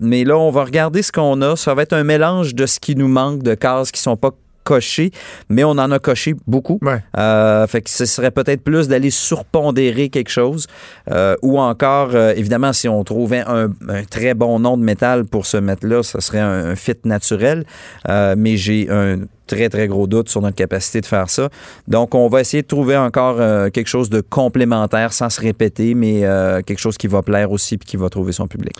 Mais 0.00 0.24
là, 0.24 0.36
on 0.36 0.50
va 0.50 0.64
regarder 0.64 1.02
ce 1.02 1.12
qu'on 1.12 1.40
a. 1.42 1.56
Ça 1.56 1.74
va 1.74 1.82
être 1.82 1.92
un 1.92 2.04
mélange 2.04 2.54
de 2.54 2.66
ce 2.66 2.80
qui 2.80 2.96
nous 2.96 3.08
manque 3.08 3.42
de 3.42 3.54
cases 3.54 3.90
qui 3.92 4.00
sont 4.00 4.16
pas 4.16 4.30
cochées, 4.66 5.12
mais 5.48 5.62
on 5.62 5.70
en 5.70 5.90
a 5.92 5.98
coché 6.00 6.34
beaucoup. 6.46 6.78
Ouais. 6.82 7.02
Euh, 7.16 7.66
fait 7.68 7.82
que 7.82 7.90
ce 7.90 8.04
serait 8.04 8.32
peut-être 8.32 8.62
plus 8.62 8.88
d'aller 8.88 9.10
surpondérer 9.10 10.08
quelque 10.08 10.28
chose. 10.28 10.66
Euh, 11.10 11.36
ou 11.42 11.60
encore, 11.60 12.10
euh, 12.14 12.34
évidemment, 12.36 12.72
si 12.72 12.88
on 12.88 13.04
trouvait 13.04 13.44
un, 13.46 13.70
un 13.88 14.04
très 14.10 14.34
bon 14.34 14.58
nom 14.58 14.76
de 14.76 14.82
métal 14.82 15.24
pour 15.24 15.46
se 15.46 15.56
mettre 15.56 15.86
là, 15.86 16.02
ce 16.02 16.20
serait 16.20 16.40
un, 16.40 16.70
un 16.72 16.76
fit 16.76 16.98
naturel. 17.04 17.64
Mais 18.08 18.56
j'ai 18.56 18.88
un 18.90 19.20
très, 19.46 19.68
très 19.68 19.88
gros 19.88 20.06
doute 20.06 20.28
sur 20.28 20.42
notre 20.42 20.56
capacité 20.56 21.00
de 21.00 21.06
faire 21.06 21.30
ça. 21.30 21.48
Donc, 21.88 22.14
on 22.14 22.28
va 22.28 22.40
essayer 22.40 22.62
de 22.62 22.66
trouver 22.66 22.96
encore 22.96 23.36
euh, 23.40 23.70
quelque 23.70 23.88
chose 23.88 24.10
de 24.10 24.20
complémentaire 24.20 25.12
sans 25.12 25.30
se 25.30 25.40
répéter, 25.40 25.94
mais 25.94 26.24
euh, 26.24 26.62
quelque 26.62 26.78
chose 26.78 26.96
qui 26.96 27.06
va 27.06 27.22
plaire 27.22 27.52
aussi 27.52 27.78
puis 27.78 27.88
qui 27.88 27.96
va 27.96 28.08
trouver 28.08 28.32
son 28.32 28.48
public. 28.48 28.74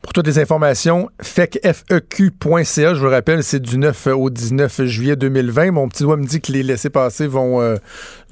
Pour 0.00 0.12
toutes 0.12 0.26
les 0.26 0.40
informations, 0.40 1.10
fecfeq.ca, 1.20 2.94
je 2.94 2.98
vous 2.98 3.04
le 3.04 3.10
rappelle, 3.10 3.44
c'est 3.44 3.60
du 3.60 3.78
9 3.78 4.08
au 4.08 4.30
19 4.30 4.84
juillet 4.84 5.14
2020. 5.14 5.70
Mon 5.70 5.88
petit 5.88 6.02
doigt 6.02 6.16
me 6.16 6.26
dit 6.26 6.40
que 6.40 6.50
les 6.50 6.64
laissés-passer 6.64 7.28
vont 7.28 7.60
euh, 7.60 7.76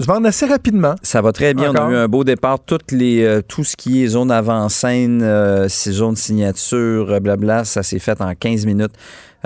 se 0.01 0.07
vendre 0.07 0.27
assez 0.27 0.47
rapidement. 0.47 0.97
Ça 1.03 1.23
va 1.23 1.31
très 1.31 1.55
bien. 1.55 1.71
Encore? 1.71 1.87
On 1.87 1.91
a 1.91 1.93
eu 1.93 1.97
un 1.97 2.09
beau 2.09 2.25
départ. 2.25 2.59
Toutes 2.59 2.91
les, 2.91 3.41
tout 3.47 3.63
ce 3.63 3.77
qui 3.77 4.03
est 4.03 4.09
zone 4.09 4.33
avant-scène, 4.33 5.25
ces 5.69 5.93
zones 5.93 6.17
signature, 6.17 7.21
blabla, 7.21 7.65
ça 7.65 7.85
s'est 7.85 8.01
fait 8.01 8.21
en 8.21 8.35
15 8.35 8.67
minutes 8.67 8.95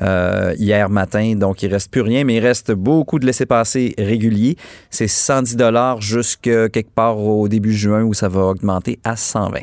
euh, 0.02 0.54
hier 0.58 0.90
matin. 0.90 1.34
Donc, 1.36 1.62
il 1.62 1.72
reste 1.72 1.90
plus 1.90 2.00
rien, 2.00 2.24
mais 2.24 2.36
il 2.36 2.40
reste 2.40 2.72
beaucoup 2.72 3.18
de 3.18 3.26
laissés-passer 3.26 3.94
réguliers. 3.98 4.56
C'est 4.90 5.08
110 5.08 5.56
jusqu'à 6.00 6.68
quelque 6.68 6.92
part 6.94 7.18
au 7.18 7.48
début 7.48 7.72
juin 7.72 8.02
où 8.02 8.14
ça 8.14 8.28
va 8.28 8.42
augmenter 8.42 8.98
à 9.04 9.16
120. 9.16 9.60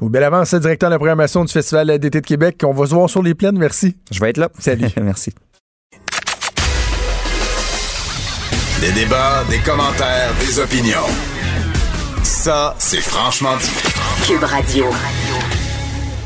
Louis 0.00 0.10
Bellavance, 0.10 0.54
directeur 0.54 0.88
de 0.88 0.94
la 0.94 0.98
programmation 0.98 1.44
du 1.44 1.52
Festival 1.52 1.98
d'été 1.98 2.20
de 2.20 2.26
Québec. 2.26 2.60
On 2.64 2.72
va 2.72 2.86
se 2.86 2.94
voir 2.94 3.08
sur 3.08 3.22
les 3.22 3.34
plaines. 3.34 3.58
Merci. 3.58 3.96
Je 4.10 4.20
vais 4.20 4.30
être 4.30 4.38
là. 4.38 4.48
Salut. 4.58 4.88
Merci. 5.00 5.32
Des 8.80 8.92
débats, 8.92 9.44
des 9.48 9.60
commentaires, 9.60 10.32
des 10.40 10.58
opinions. 10.58 11.06
Ça, 12.24 12.74
c'est 12.78 13.00
franchement 13.00 13.56
dit. 13.56 14.26
Cube 14.26 14.42
Radio. 14.42 14.86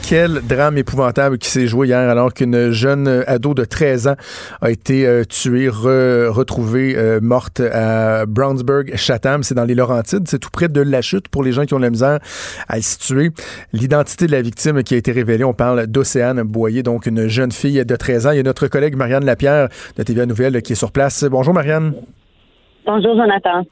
Quel 0.09 0.41
drame 0.47 0.79
épouvantable 0.79 1.37
qui 1.37 1.51
s'est 1.51 1.67
joué 1.67 1.89
hier 1.89 1.99
alors 1.99 2.33
qu'une 2.33 2.71
jeune 2.71 3.25
ado 3.27 3.55
de 3.55 3.65
13 3.65 4.07
ans 4.07 4.15
a 4.61 4.71
été 4.71 5.05
euh, 5.05 5.25
tuée, 5.25 5.69
re- 5.69 6.29
retrouvée 6.29 6.95
euh, 6.97 7.19
morte 7.21 7.59
à 7.61 8.25
Brownsburg-Chatham. 8.25 9.43
C'est 9.43 9.57
dans 9.57 9.65
les 9.65 9.75
Laurentides. 9.75 10.29
C'est 10.29 10.39
tout 10.39 10.51
près 10.53 10.69
de 10.69 10.81
la 10.81 11.03
chute 11.03 11.27
pour 11.27 11.43
les 11.43 11.51
gens 11.51 11.65
qui 11.65 11.75
ont 11.75 11.81
la 11.81 11.91
misère 11.91 12.21
à 12.69 12.77
le 12.77 12.83
situer. 12.83 13.33
L'identité 13.73 14.29
de 14.29 14.33
la 14.33 14.43
victime 14.43 14.85
qui 14.85 14.95
a 14.95 14.97
été 14.97 15.11
révélée, 15.11 15.43
on 15.43 15.55
parle 15.55 15.89
d'Océane 15.89 16.43
Boyer, 16.43 16.85
donc 16.85 17.07
une 17.07 17.27
jeune 17.27 17.51
fille 17.51 17.85
de 17.85 17.97
13 17.97 18.29
ans. 18.29 18.31
Il 18.31 18.37
y 18.37 18.41
a 18.41 18.45
notre 18.45 18.69
collègue 18.69 18.95
Marianne 18.97 19.25
Lapierre 19.25 19.69
de 19.97 20.03
TVA 20.05 20.25
Nouvelle 20.27 20.63
qui 20.63 20.75
est 20.75 20.77
sur 20.77 20.93
place. 20.93 21.25
Bonjour 21.25 21.53
Marianne. 21.53 21.95
Bonjour, 22.87 23.17
Jonathan. 23.17 23.65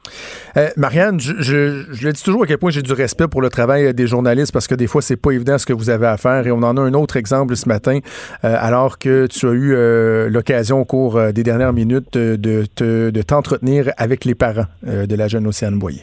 Euh, 0.57 0.67
Marianne, 0.75 1.21
je, 1.21 1.35
je, 1.37 1.85
je 1.93 2.05
le 2.05 2.11
dis 2.11 2.21
toujours 2.21 2.43
à 2.43 2.47
quel 2.47 2.57
point 2.57 2.69
j'ai 2.69 2.81
du 2.81 2.91
respect 2.91 3.29
pour 3.29 3.41
le 3.41 3.49
travail 3.49 3.93
des 3.93 4.07
journalistes 4.07 4.51
parce 4.51 4.67
que 4.67 4.75
des 4.75 4.87
fois, 4.87 5.01
c'est 5.01 5.15
pas 5.15 5.31
évident 5.31 5.57
ce 5.57 5.65
que 5.65 5.71
vous 5.71 5.89
avez 5.89 6.07
à 6.07 6.17
faire. 6.17 6.45
Et 6.45 6.51
on 6.51 6.57
en 6.57 6.75
a 6.75 6.81
un 6.81 6.93
autre 6.93 7.15
exemple 7.15 7.55
ce 7.55 7.69
matin, 7.69 7.99
euh, 8.43 8.55
alors 8.59 8.99
que 8.99 9.27
tu 9.27 9.47
as 9.47 9.51
eu 9.51 9.73
euh, 9.73 10.29
l'occasion 10.29 10.81
au 10.81 10.85
cours 10.85 11.15
euh, 11.15 11.31
des 11.31 11.43
dernières 11.43 11.71
minutes 11.71 12.17
de, 12.17 12.35
de, 12.35 13.09
de 13.09 13.21
t'entretenir 13.21 13.91
avec 13.97 14.25
les 14.25 14.35
parents 14.35 14.67
euh, 14.85 15.05
de 15.05 15.15
la 15.15 15.29
jeune 15.29 15.47
Océane 15.47 15.79
Boyer. 15.79 16.01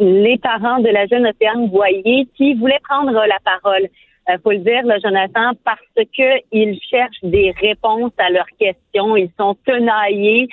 Les 0.00 0.38
parents 0.38 0.78
de 0.78 0.88
la 0.88 1.06
jeune 1.06 1.26
Océane 1.26 1.68
Boyer 1.68 2.26
qui 2.38 2.54
voulaient 2.54 2.80
prendre 2.88 3.12
la 3.12 3.38
parole. 3.44 3.86
Euh, 4.30 4.38
faut 4.42 4.52
le 4.52 4.58
dire, 4.58 4.82
là, 4.86 4.96
Jonathan, 4.98 5.52
parce 5.62 5.78
que 5.96 6.40
ils 6.52 6.78
cherchent 6.90 7.22
des 7.22 7.54
réponses 7.60 8.12
à 8.16 8.30
leurs 8.30 8.48
questions. 8.58 9.14
Ils 9.16 9.30
sont 9.38 9.54
tenaillés 9.66 10.48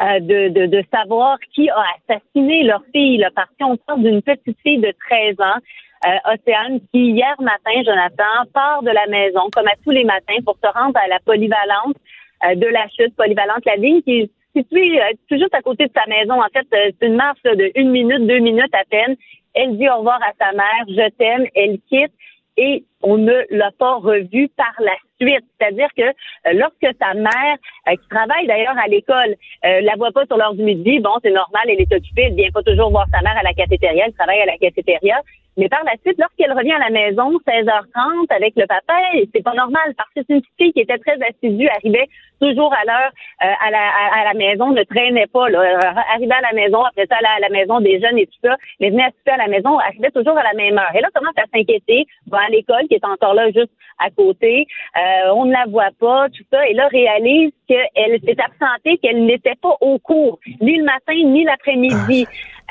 euh, 0.00 0.20
de, 0.20 0.48
de, 0.48 0.66
de 0.66 0.84
savoir 0.92 1.38
qui 1.54 1.70
a 1.70 1.84
assassiné 2.08 2.64
leur 2.64 2.82
fille. 2.92 3.18
Là, 3.18 3.30
parce 3.34 3.50
qu'on 3.60 3.76
parle 3.76 4.02
d'une 4.02 4.22
petite 4.22 4.58
fille 4.62 4.78
de 4.78 4.92
13 5.08 5.36
ans, 5.40 5.60
euh, 6.06 6.34
Océane, 6.34 6.80
qui 6.92 7.10
hier 7.10 7.34
matin, 7.40 7.82
Jonathan, 7.84 8.50
part 8.52 8.82
de 8.82 8.90
la 8.90 9.06
maison, 9.06 9.48
comme 9.54 9.66
à 9.68 9.74
tous 9.84 9.90
les 9.90 10.04
matins, 10.04 10.40
pour 10.44 10.56
se 10.62 10.70
rendre 10.72 10.98
à 11.02 11.08
la 11.08 11.18
polyvalente 11.20 11.96
euh, 12.44 12.54
de 12.54 12.66
la 12.66 12.86
chute, 12.88 13.14
polyvalente 13.16 13.64
la 13.64 13.76
ligne 13.76 14.02
qui 14.02 14.20
est 14.20 14.30
située 14.56 15.00
euh, 15.00 15.12
tout 15.28 15.36
juste 15.36 15.54
à 15.54 15.62
côté 15.62 15.86
de 15.86 15.92
sa 15.94 16.06
maison. 16.08 16.34
En 16.34 16.48
fait, 16.52 16.66
euh, 16.74 16.90
c'est 17.00 17.06
une 17.06 17.16
marche 17.16 17.38
là, 17.44 17.54
de 17.54 17.70
une 17.74 17.90
minute, 17.90 18.26
deux 18.26 18.38
minutes 18.38 18.74
à 18.74 18.84
peine. 18.90 19.16
Elle 19.54 19.78
dit 19.78 19.88
au 19.88 19.98
revoir 19.98 20.20
à 20.22 20.32
sa 20.38 20.52
mère, 20.52 20.84
je 20.88 21.08
t'aime, 21.10 21.46
elle 21.54 21.78
quitte 21.88 22.12
et 22.56 22.84
on 23.04 23.18
ne 23.18 23.34
l'a 23.50 23.70
pas 23.78 23.96
revue 23.96 24.48
par 24.56 24.74
la 24.80 24.94
suite. 25.20 25.44
C'est-à-dire 25.60 25.88
que 25.96 26.02
euh, 26.02 26.52
lorsque 26.54 26.96
sa 27.00 27.14
mère, 27.14 27.56
euh, 27.88 27.92
qui 27.92 28.08
travaille 28.08 28.46
d'ailleurs 28.46 28.76
à 28.78 28.88
l'école, 28.88 29.36
euh, 29.64 29.80
la 29.82 29.94
voit 29.96 30.10
pas 30.10 30.24
sur 30.26 30.36
l'heure 30.36 30.54
du 30.54 30.62
midi, 30.62 30.98
bon, 31.00 31.12
c'est 31.22 31.30
normal, 31.30 31.64
elle 31.68 31.80
est 31.80 31.92
occupée, 31.92 32.24
elle 32.28 32.34
vient 32.34 32.50
pas 32.50 32.62
toujours 32.62 32.90
voir 32.90 33.06
sa 33.12 33.20
mère 33.20 33.36
à 33.36 33.42
la 33.42 33.52
cafétéria, 33.52 34.04
elle 34.06 34.14
travaille 34.14 34.40
à 34.40 34.46
la 34.46 34.56
cafétéria. 34.56 35.20
Mais 35.56 35.68
par 35.68 35.84
la 35.84 35.92
suite, 36.02 36.18
lorsqu'elle 36.18 36.52
revient 36.52 36.72
à 36.72 36.78
la 36.78 36.90
maison, 36.90 37.30
16h30, 37.46 38.26
avec 38.30 38.54
le 38.56 38.66
papa, 38.66 38.94
c'est 39.32 39.42
pas 39.42 39.54
normal 39.54 39.94
parce 39.96 40.10
que 40.16 40.20
c'est 40.26 40.34
une 40.34 40.40
petite 40.40 40.56
fille 40.58 40.72
qui 40.72 40.80
était 40.80 40.98
très 40.98 41.16
assidue, 41.22 41.68
arrivait 41.68 42.08
toujours 42.46 42.72
à 42.80 42.84
l'heure 42.88 43.12
euh, 43.44 43.66
à, 43.66 43.68
la, 43.76 43.84
à, 44.02 44.04
à 44.20 44.22
la 44.30 44.34
maison, 44.44 44.66
ne 44.80 44.84
traînait 44.94 45.30
pas, 45.36 45.48
là, 45.54 45.60
Euh, 45.64 46.14
arrivait 46.14 46.40
à 46.42 46.46
la 46.50 46.54
maison, 46.60 46.80
après 46.88 47.06
ça, 47.10 47.16
allait 47.18 47.36
à 47.38 47.44
la 47.46 47.52
maison 47.58 47.76
des 47.80 47.96
jeunes 48.02 48.18
et 48.22 48.26
tout 48.30 48.40
ça, 48.46 48.54
mais 48.78 48.90
venait 48.90 49.08
assister 49.10 49.32
à 49.38 49.42
la 49.44 49.50
maison, 49.54 49.72
arrivait 49.78 50.14
toujours 50.18 50.38
à 50.42 50.44
la 50.50 50.54
même 50.62 50.76
heure. 50.80 50.94
Et 50.96 51.00
là, 51.04 51.08
commence 51.16 51.38
à 51.44 51.46
s'inquiéter, 51.52 52.00
va 52.32 52.38
à 52.46 52.48
l'école 52.54 52.86
qui 52.88 52.94
est 52.98 53.10
encore 53.14 53.34
là 53.40 53.46
juste 53.58 53.74
à 54.06 54.08
côté, 54.10 54.66
euh, 55.00 55.40
on 55.40 55.44
ne 55.46 55.52
la 55.52 55.64
voit 55.74 55.94
pas, 56.04 56.20
tout 56.34 56.46
ça, 56.52 56.60
et 56.68 56.74
là, 56.80 56.86
réalise 57.00 57.52
qu'elle 57.68 58.16
s'est 58.24 58.40
absentée, 58.48 58.98
qu'elle 59.02 59.24
n'était 59.30 59.58
pas 59.66 59.74
au 59.80 59.98
cours, 60.10 60.38
ni 60.60 60.74
le 60.80 60.84
matin, 60.84 61.18
ni 61.34 61.44
l'après-midi. 61.50 62.20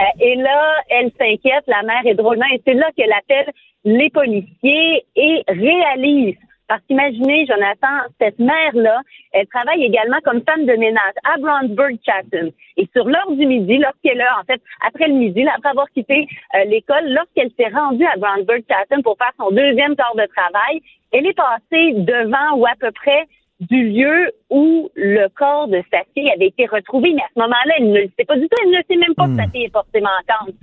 Euh, 0.02 0.26
et 0.28 0.36
là, 0.48 0.60
elle 0.96 1.12
s'inquiète, 1.20 1.66
la 1.68 1.84
mère 1.90 2.06
est 2.06 2.20
drôlement, 2.24 2.50
et 2.54 2.62
c'est 2.66 2.80
là 2.84 2.88
qu'elle 2.96 3.16
appelle 3.22 3.50
les 3.86 4.10
policiers 4.20 5.06
et 5.16 5.36
réalise. 5.66 6.38
Parce 6.68 6.82
qu'imaginez, 6.88 7.46
Jonathan, 7.46 8.08
cette 8.20 8.40
mère-là, 8.40 9.02
elle 9.32 9.48
travaille 9.48 9.84
également 9.84 10.18
comme 10.24 10.42
femme 10.44 10.66
de 10.66 10.74
ménage 10.74 11.14
à 11.24 11.38
Brownsburg 11.38 11.98
Chatham. 12.06 12.52
Et 12.78 12.88
sur 12.96 13.06
l'heure 13.06 13.32
du 13.32 13.46
midi, 13.46 13.78
lorsqu'elle 13.78 14.22
a, 14.22 14.40
en 14.40 14.44
fait, 14.44 14.62
après 14.86 15.08
le 15.08 15.16
midi, 15.16 15.46
après 15.48 15.70
avoir 15.70 15.90
quitté 15.92 16.28
euh, 16.56 16.64
l'école, 16.66 17.12
lorsqu'elle 17.14 17.52
s'est 17.58 17.74
rendue 17.74 18.06
à 18.06 18.18
Brownsburg 18.18 18.64
Chatham 18.70 19.04
pour 19.04 19.18
faire 19.18 19.34
son 19.38 19.52
deuxième 19.52 19.96
quart 19.96 20.16
de 20.16 20.26
travail, 20.36 20.82
elle 21.12 21.28
est 21.28 21.34
passée 21.34 21.94
devant 21.94 22.58
ou 22.58 22.66
à 22.66 22.74
peu 22.80 22.92
près 22.92 23.28
du 23.60 23.90
lieu 23.90 24.32
où 24.50 24.90
le 24.96 25.28
corps 25.30 25.68
de 25.68 25.82
sa 25.92 26.00
fille 26.14 26.30
avait 26.32 26.48
été 26.48 26.66
retrouvé. 26.66 27.14
Mais 27.14 27.22
à 27.22 27.28
ce 27.34 27.40
moment-là, 27.40 27.74
elle 27.78 27.92
ne 27.92 28.00
le 28.02 28.10
sait 28.18 28.26
pas 28.26 28.36
du 28.36 28.48
tout. 28.48 28.58
Elle 28.64 28.72
ne 28.72 28.82
sait 28.88 28.96
même 28.96 29.16
pas 29.16 29.28
que 29.28 29.36
sa 29.36 29.48
fille 29.48 29.66
est 29.66 29.74
portée 29.74 30.02
manquante. 30.02 30.56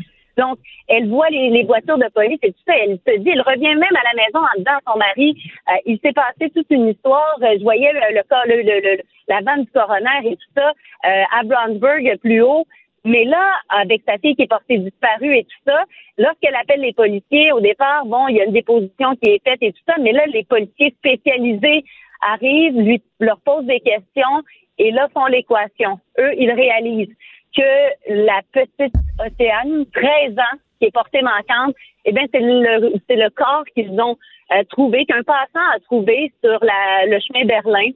Donc, 0.45 0.59
elle 0.89 1.09
voit 1.09 1.29
les, 1.31 1.65
voitures 1.65 1.99
de 1.99 2.09
police 2.19 2.39
et 2.43 2.53
tout 2.53 2.65
ça. 2.67 2.75
Elle 2.83 2.99
se 3.07 3.13
dit, 3.23 3.31
elle 3.35 3.43
revient 3.53 3.75
même 3.85 3.97
à 4.03 4.07
la 4.11 4.15
maison 4.23 4.41
en 4.51 4.57
disant 4.59 4.79
à 4.81 4.93
son 4.93 4.99
mari, 4.99 5.29
euh, 5.69 5.73
il 5.91 5.99
s'est 6.03 6.13
passé 6.25 6.51
toute 6.55 6.71
une 6.71 6.89
histoire. 6.89 7.37
Euh, 7.43 7.57
Je 7.59 7.63
voyais 7.63 7.93
le, 7.93 8.01
le, 8.17 8.57
le- 8.69 8.81
le- 8.97 9.03
la 9.29 9.41
vanne 9.47 9.65
du 9.65 9.71
coroner 9.71 10.21
et 10.25 10.37
tout 10.37 10.53
ça 10.57 10.69
euh, 11.09 11.23
à 11.39 11.43
Brownsburg 11.45 12.05
plus 12.21 12.41
haut. 12.43 12.67
Mais 13.05 13.25
là, 13.25 13.45
avec 13.71 14.03
sa 14.07 14.19
fille 14.19 14.37
qui 14.37 14.43
est 14.43 14.47
portée 14.57 14.79
disparue 14.79 15.35
et 15.39 15.45
tout 15.45 15.63
ça, 15.67 15.79
lorsqu'elle 16.19 16.55
appelle 16.55 16.81
les 16.83 16.93
policiers, 16.93 17.51
au 17.53 17.61
départ, 17.61 18.05
bon, 18.05 18.29
il 18.29 18.37
y 18.37 18.41
a 18.43 18.45
une 18.45 18.53
déposition 18.53 19.09
qui 19.17 19.31
est 19.31 19.43
faite 19.43 19.63
et 19.63 19.73
tout 19.73 19.85
ça, 19.89 19.95
mais 20.01 20.13
là, 20.13 20.27
les 20.27 20.45
policiers 20.45 20.95
spécialisés 20.99 21.85
arrivent, 22.21 22.79
lui, 22.79 23.03
leur 23.19 23.39
posent 23.41 23.65
des 23.65 23.81
questions 23.81 24.37
et 24.79 24.91
là 24.91 25.09
font 25.15 25.27
l'équation. 25.27 25.99
Eux, 26.19 26.33
ils 26.37 26.53
réalisent 26.53 27.15
que 27.57 28.25
la 28.27 28.41
petite 28.53 28.95
Océane, 29.19 29.87
13 29.93 30.39
ans, 30.39 30.59
qui 30.79 30.87
est 30.87 30.93
portée 30.93 31.23
manquante, 31.23 31.75
eh 32.05 32.13
bien, 32.13 32.25
c'est 32.33 32.41
le, 32.41 32.95
c'est 33.09 33.17
le 33.17 33.31
corps 33.31 33.65
qu'ils 33.75 34.01
ont 34.01 34.17
euh, 34.53 34.65
trouvé, 34.71 35.05
qu'un 35.05 35.23
passant 35.23 35.67
a 35.75 35.79
trouvé 35.81 36.33
sur 36.43 36.59
la, 36.65 37.07
le 37.07 37.19
chemin 37.21 37.45
Berlin 37.45 37.91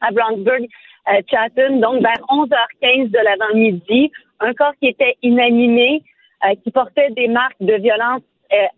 à 0.00 0.10
Brownsburg, 0.10 0.62
euh, 1.08 1.20
Chatham, 1.28 1.80
donc 1.80 2.02
vers 2.02 2.20
11h15 2.28 3.10
de 3.10 3.18
l'avant-midi, 3.18 4.10
un 4.40 4.54
corps 4.54 4.74
qui 4.80 4.88
était 4.88 5.16
inanimé, 5.22 6.02
euh, 6.44 6.54
qui 6.62 6.70
portait 6.70 7.10
des 7.10 7.28
marques 7.28 7.60
de 7.60 7.74
violence 7.74 8.22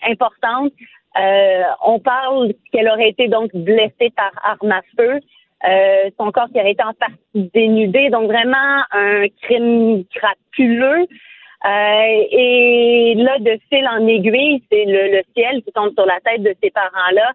importantes. 0.03 0.73
on 1.85 2.01
parle 2.01 2.53
qu'elle 2.73 2.89
aurait 2.89 3.11
été 3.11 3.29
donc 3.29 3.55
blessée 3.55 4.11
par 4.17 4.33
arme 4.43 4.73
à 4.73 4.83
feu. 4.97 5.21
Euh, 5.69 6.11
son 6.19 6.31
corps 6.33 6.49
qui 6.53 6.59
aurait 6.59 6.73
été 6.73 6.83
en 6.83 6.95
partie 6.95 7.51
dénudé, 7.55 8.09
donc 8.09 8.25
vraiment 8.25 8.83
un 8.93 9.27
crime 9.43 10.05
crapuleux. 10.15 11.07
Euh, 11.63 12.25
et 12.31 13.15
là, 13.19 13.39
de 13.39 13.59
fil 13.69 13.87
en 13.87 14.07
aiguille, 14.07 14.63
c'est 14.71 14.87
le, 14.87 15.21
ciel 15.37 15.63
qui 15.63 15.73
tombe 15.73 15.93
sur 15.93 16.07
la 16.07 16.19
tête 16.21 16.43
de 16.43 16.55
ces 16.63 16.71
parents-là, 16.71 17.33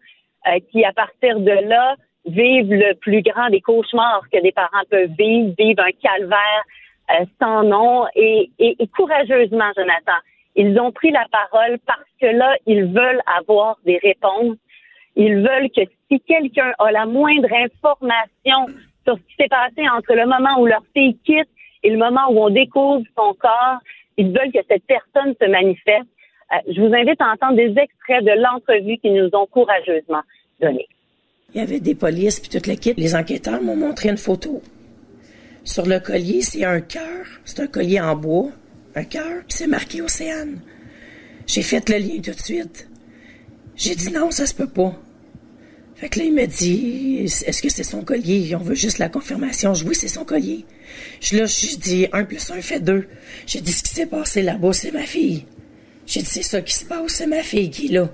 euh, 0.48 0.60
qui, 0.72 0.84
à 0.84 0.94
partir 0.94 1.40
de 1.40 1.52
là, 1.52 1.96
vivent 2.26 2.74
le 2.74 2.96
plus 2.96 3.22
grand 3.22 3.50
des 3.50 3.62
cauchemars 3.62 4.24
que 4.32 4.42
des 4.42 4.52
parents 4.52 4.84
peuvent 4.90 5.12
vivre, 5.18 5.54
vivent 5.60 5.80
un 5.80 5.92
calvaire 6.02 6.64
euh, 7.12 7.26
sans 7.40 7.64
nom 7.64 8.08
et, 8.16 8.50
et, 8.58 8.76
et, 8.80 8.88
courageusement, 8.88 9.72
Jonathan. 9.78 10.18
Ils 10.56 10.80
ont 10.80 10.92
pris 10.92 11.12
la 11.12 11.26
parole 11.32 11.78
parce 11.86 12.00
que 12.20 12.26
là, 12.26 12.56
ils 12.66 12.86
veulent 12.86 13.22
avoir 13.38 13.78
des 13.86 14.00
réponses. 14.00 14.58
Ils 15.16 15.36
veulent 15.36 15.70
que 15.70 15.82
si 16.10 16.20
quelqu'un 16.22 16.72
a 16.80 16.92
la 16.92 17.06
moindre 17.06 17.50
information 17.52 18.74
sur 19.04 19.18
ce 19.18 19.22
qui 19.22 19.36
s'est 19.40 19.50
passé 19.50 19.88
entre 19.90 20.14
le 20.14 20.26
moment 20.26 20.60
où 20.60 20.66
leur 20.66 20.84
fille 20.94 21.18
quitte 21.26 21.50
et 21.84 21.90
le 21.90 21.98
moment 21.98 22.32
où 22.32 22.40
on 22.40 22.50
découvre 22.50 23.04
son 23.16 23.34
corps, 23.36 23.80
ils 24.18 24.28
veulent 24.28 24.52
que 24.54 24.60
cette 24.70 24.84
personne 24.86 25.36
se 25.40 25.50
manifeste. 25.50 26.10
Euh, 26.54 26.74
je 26.74 26.82
vous 26.82 26.94
invite 26.94 27.20
à 27.22 27.32
entendre 27.32 27.56
des 27.56 27.74
extraits 27.80 28.24
de 28.24 28.42
l'entrevue 28.42 28.98
qu'ils 28.98 29.16
nous 29.16 29.30
ont 29.34 29.48
courageusement 29.48 30.22
donnée. 30.62 30.88
Il 31.54 31.60
y 31.60 31.64
avait 31.64 31.80
des 31.80 31.96
polices 31.96 32.40
puis 32.40 32.50
toute 32.50 32.68
l'équipe. 32.68 32.98
Les 32.98 33.16
enquêteurs 33.16 33.62
m'ont 33.62 33.76
montré 33.76 34.10
une 34.10 34.18
photo. 34.18 34.62
Sur 35.64 35.86
le 35.86 36.00
collier, 36.00 36.42
c'est 36.42 36.64
un 36.64 36.82
cœur. 36.82 37.26
C'est 37.46 37.62
un 37.62 37.68
collier 37.68 38.00
en 38.00 38.16
bois, 38.16 38.50
un 38.96 39.04
cœur, 39.04 39.42
puis 39.48 39.58
c'est 39.58 39.68
marqué 39.68 40.02
Océane. 40.02 40.60
J'ai 41.48 41.62
fait 41.62 41.88
le 41.90 41.98
lien 41.98 42.22
tout 42.22 42.32
de 42.32 42.40
suite. 42.40 42.88
J'ai 43.76 43.96
dit 43.96 44.12
non, 44.12 44.32
ça 44.32 44.46
se 44.46 44.54
peut 44.54 44.70
pas. 44.70 44.94
Fait 45.96 46.10
que 46.10 46.20
là, 46.20 46.26
il 46.26 46.34
m'a 46.34 46.46
dit, 46.46 47.20
est-ce 47.24 47.62
que 47.62 47.70
c'est 47.70 47.84
son 47.84 48.02
collier? 48.02 48.54
On 48.56 48.60
veut 48.64 48.76
juste 48.76 48.98
la 48.98 49.08
confirmation. 49.08 49.74
Je, 49.74 49.86
oui, 49.86 49.96
c'est 49.96 50.10
son 50.10 50.26
collier. 50.26 50.66
Je, 51.22 51.38
là, 51.38 51.46
j'ai 51.46 51.78
dit, 51.78 52.08
un 52.12 52.26
plus 52.26 52.52
un 52.52 52.62
fait 52.62 52.82
deux. 52.82 53.06
J'ai 53.46 53.62
dit, 53.62 53.72
ce 53.72 53.82
qui 53.82 53.94
s'est 53.94 54.06
passé 54.06 54.42
là-bas, 54.42 54.74
c'est 54.74 54.92
ma 54.92 55.04
fille. 55.04 55.46
J'ai 56.06 56.20
dit, 56.20 56.30
c'est 56.30 56.44
ça 56.44 56.62
qui 56.62 56.74
se 56.74 56.86
passe, 56.86 57.14
c'est 57.14 57.28
ma 57.28 57.42
fille 57.42 57.70
qui 57.70 57.88
est 57.88 57.94
là. 57.94 58.10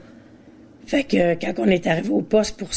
Fait 0.85 1.03
que 1.03 1.33
quand 1.35 1.53
on 1.57 1.67
est 1.67 1.87
arrivé 1.87 2.09
au 2.09 2.21
poste 2.21 2.57
pour 2.57 2.69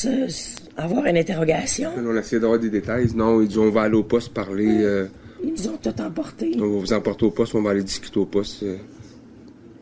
avoir 0.77 1.07
une 1.07 1.17
interrogation. 1.17 1.91
On 1.97 2.17
a 2.17 2.21
essayé 2.21 2.41
d'avoir 2.41 2.59
des 2.59 2.71
détails. 2.71 3.09
Non, 3.15 3.41
ils 3.43 3.49
disent, 3.49 3.59
on 3.59 3.71
va 3.71 3.83
aller 3.83 3.97
au 3.97 4.05
poste 4.05 4.33
parler. 4.33 4.69
Euh, 4.69 5.07
ils 5.43 5.51
nous 5.51 5.69
ont 5.69 5.77
tout 5.77 6.01
emporté. 6.01 6.53
On 6.57 6.61
va 6.61 6.67
vous 6.67 6.93
emporter 6.93 7.27
au 7.27 7.31
poste, 7.31 7.55
on 7.55 7.63
va 7.63 7.71
aller 7.71 7.83
discuter 7.83 8.19
au 8.19 8.27
poste. 8.27 8.63
Euh, 8.63 8.77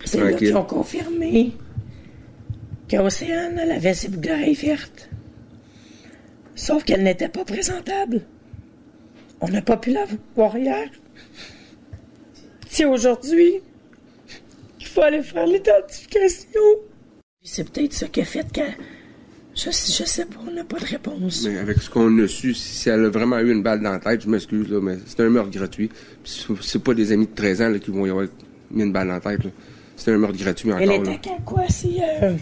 c'est 0.05 0.19
là 0.19 0.33
qu'ils 0.33 0.57
ont 0.57 0.65
confirmé 0.65 1.53
qu'Océane, 2.91 3.59
elle 3.59 3.71
avait 3.71 3.95
ses 3.95 4.09
boucles 4.09 4.29
d'oreilles 4.29 4.55
vertes. 4.55 5.09
Sauf 6.55 6.85
qu'elle 6.85 7.03
n'était 7.03 7.29
pas 7.29 7.45
présentable. 7.45 8.23
On 9.41 9.49
n'a 9.49 9.63
pas 9.63 9.77
pu 9.77 9.91
la 9.93 10.05
voir 10.37 10.57
hier. 10.57 10.89
C'est 12.69 12.85
aujourd'hui 12.85 13.61
qu'il 14.79 14.89
faut 14.89 15.03
aller 15.03 15.23
faire 15.23 15.47
l'identification. 15.47 16.61
C'est 17.43 17.71
peut-être 17.71 17.93
ce 17.93 18.05
qui 18.05 18.21
a 18.21 18.25
fait 18.25 18.51
que. 18.53 18.61
Je, 19.55 19.65
je 19.65 20.05
sais 20.05 20.25
pas, 20.25 20.39
on 20.49 20.51
n'a 20.51 20.65
pas 20.65 20.79
de 20.79 20.87
réponse. 20.87 21.47
Mais 21.47 21.59
avec 21.59 21.79
ce 21.83 21.91
qu'on 21.91 22.19
a 22.21 22.27
su, 22.27 22.55
si 22.55 22.89
elle 22.89 23.05
a 23.05 23.11
vraiment 23.11 23.39
eu 23.41 23.53
une 23.53 23.63
balle 23.63 23.83
dans 23.83 23.91
la 23.91 23.99
tête, 23.99 24.23
je 24.23 24.29
m'excuse, 24.29 24.71
mais 24.81 24.97
c'est 25.07 25.21
un 25.21 25.29
meurtre 25.29 25.51
gratuit. 25.51 25.91
C'est 26.25 26.83
pas 26.83 26.95
des 26.95 27.13
amis 27.13 27.27
de 27.27 27.35
13 27.35 27.63
ans 27.63 27.79
qui 27.79 27.91
vont 27.91 28.07
y 28.07 28.11
avoir 28.11 28.27
mis 28.71 28.85
une 28.85 28.93
balle 28.93 29.09
dans 29.09 29.15
la 29.15 29.21
tête. 29.21 29.41
C'est 29.97 30.13
un 30.13 30.19
meurtre 30.19 30.39
gratuit 30.39 30.73
encore. 30.73 30.91
Elle 30.91 31.13
était 31.15 31.31
à 31.31 31.43
quoi? 31.45 31.65
C'est. 31.69 32.01
Euh, 32.23 32.35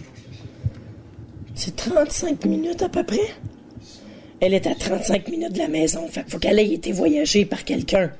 c'est 1.54 1.74
35 1.74 2.44
minutes 2.44 2.82
à 2.82 2.88
peu 2.88 3.02
près? 3.02 3.34
Elle 4.40 4.54
est 4.54 4.66
à 4.66 4.74
35 4.74 5.28
minutes 5.28 5.52
de 5.52 5.58
la 5.58 5.68
maison. 5.68 6.06
Fait 6.08 6.22
qu'il 6.22 6.32
faut 6.32 6.38
qu'elle 6.38 6.58
ait 6.58 6.72
été 6.72 6.92
voyagée 6.92 7.44
par 7.44 7.64
quelqu'un. 7.64 8.10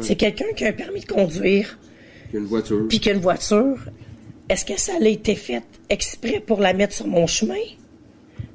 C'est 0.00 0.16
quelqu'un 0.16 0.52
qui 0.56 0.64
a 0.64 0.68
un 0.68 0.72
permis 0.72 1.00
de 1.00 1.06
conduire. 1.06 1.78
Qui 2.30 2.36
a 2.36 2.40
une 2.40 2.46
voiture. 2.46 2.88
Puis 2.88 3.00
qui 3.00 3.10
a 3.10 3.12
une 3.12 3.20
voiture. 3.20 3.76
Est-ce 4.48 4.64
que 4.64 4.78
ça 4.78 4.92
a 5.00 5.04
été 5.06 5.34
fait 5.34 5.62
exprès 5.88 6.40
pour 6.40 6.60
la 6.60 6.72
mettre 6.72 6.94
sur 6.94 7.06
mon 7.06 7.26
chemin? 7.26 7.54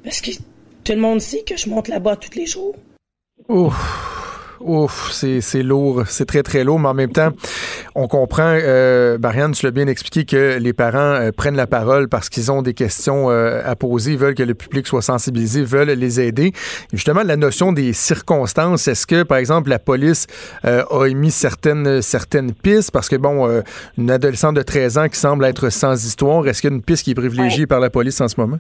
Parce 0.04 0.22
que 0.22 0.32
tout 0.84 0.94
le 0.94 1.00
monde 1.00 1.22
sait 1.22 1.44
que 1.44 1.58
je 1.58 1.70
monte 1.70 1.88
là-bas 1.88 2.16
tous 2.16 2.38
les 2.38 2.46
jours. 2.46 2.76
Ouf 3.48 4.20
ouf, 4.60 5.12
c'est 5.12 5.64
lourd, 5.64 6.04
c'est 6.08 6.26
très, 6.26 6.44
très 6.44 6.64
lourd, 6.64 6.80
mais 6.80 6.90
en 6.90 6.94
même 6.94 7.12
temps, 7.12 7.32
on 8.00 8.08
comprend, 8.08 8.58
euh, 8.64 9.18
Marianne, 9.18 9.52
tu 9.52 9.66
l'as 9.66 9.72
bien 9.72 9.88
expliqué, 9.88 10.24
que 10.24 10.58
les 10.58 10.72
parents 10.72 11.16
euh, 11.16 11.32
prennent 11.34 11.58
la 11.58 11.68
parole 11.68 12.08
parce 12.08 12.30
qu'ils 12.30 12.50
ont 12.50 12.62
des 12.62 12.74
questions 12.74 13.30
euh, 13.30 13.62
à 13.66 13.76
poser, 13.76 14.16
veulent 14.16 14.36
que 14.36 14.44
le 14.44 14.54
public 14.54 14.88
soit 14.88 15.02
sensibilisé, 15.02 15.64
veulent 15.64 15.90
les 15.90 16.22
aider. 16.22 16.54
justement, 16.94 17.24
la 17.24 17.36
notion 17.36 17.74
des 17.74 17.92
circonstances, 17.92 18.88
est-ce 18.88 19.06
que, 19.06 19.24
par 19.24 19.38
exemple, 19.38 19.70
la 19.70 19.80
police 19.80 20.28
euh, 20.64 20.86
a 20.90 21.08
émis 21.08 21.32
certaines, 21.32 22.02
certaines 22.02 22.54
pistes? 22.54 22.92
Parce 22.92 23.10
que, 23.10 23.18
bon, 23.18 23.62
une 23.98 24.12
adolescente 24.12 24.56
de 24.56 24.62
13 24.62 24.98
ans 24.98 25.10
qui 25.10 25.20
semble 25.20 25.44
être 25.44 25.70
sans 25.70 26.06
histoire, 26.06 26.48
est-ce 26.48 26.62
qu'il 26.62 26.70
y 26.70 26.74
a 26.74 26.76
une 26.78 26.82
piste 26.82 27.04
qui 27.04 27.12
est 27.12 27.16
privilégiée 27.16 27.68
par 27.68 27.82
la 27.82 27.90
police 27.90 28.22
en 28.22 28.30
ce 28.30 28.40
moment? 28.40 28.60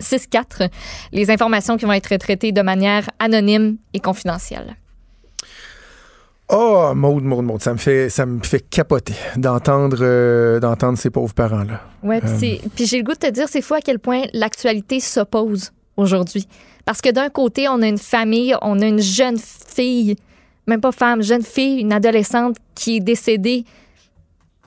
6-4. 0.00 0.70
Les 1.12 1.30
informations 1.30 1.76
qui 1.76 1.84
vont 1.84 1.92
être 1.92 2.16
traitées 2.16 2.52
de 2.52 2.62
manière 2.62 3.08
anonyme 3.18 3.76
et 3.92 4.00
confidentielle. 4.00 4.76
Oh, 6.50 6.92
Maude, 6.94 7.24
Maude, 7.24 7.44
Maude, 7.44 7.62
ça 7.62 7.72
me 7.72 7.78
fait, 7.78 8.10
ça 8.10 8.26
me 8.26 8.42
fait 8.42 8.60
capoter 8.60 9.14
d'entendre, 9.36 9.96
euh, 10.00 10.60
d'entendre 10.60 10.98
ces 10.98 11.08
pauvres 11.08 11.32
parents-là. 11.32 11.80
Puis 12.02 12.60
Euh, 12.64 12.68
puis 12.74 12.86
j'ai 12.86 12.98
le 12.98 13.02
goût 13.02 13.14
de 13.14 13.18
te 13.18 13.30
dire, 13.30 13.48
c'est 13.48 13.62
fou 13.62 13.74
à 13.74 13.80
quel 13.80 13.98
point 13.98 14.24
l'actualité 14.34 15.00
s'oppose 15.00 15.72
aujourd'hui. 15.96 16.46
Parce 16.84 17.00
que 17.00 17.10
d'un 17.10 17.30
côté, 17.30 17.66
on 17.68 17.80
a 17.80 17.86
une 17.86 17.98
famille, 17.98 18.54
on 18.60 18.78
a 18.80 18.86
une 18.86 19.00
jeune 19.00 19.38
fille, 19.38 20.16
même 20.66 20.82
pas 20.82 20.92
femme, 20.92 21.22
jeune 21.22 21.42
fille, 21.42 21.80
une 21.80 21.94
adolescente 21.94 22.56
qui 22.74 22.96
est 22.96 23.00
décédée 23.00 23.64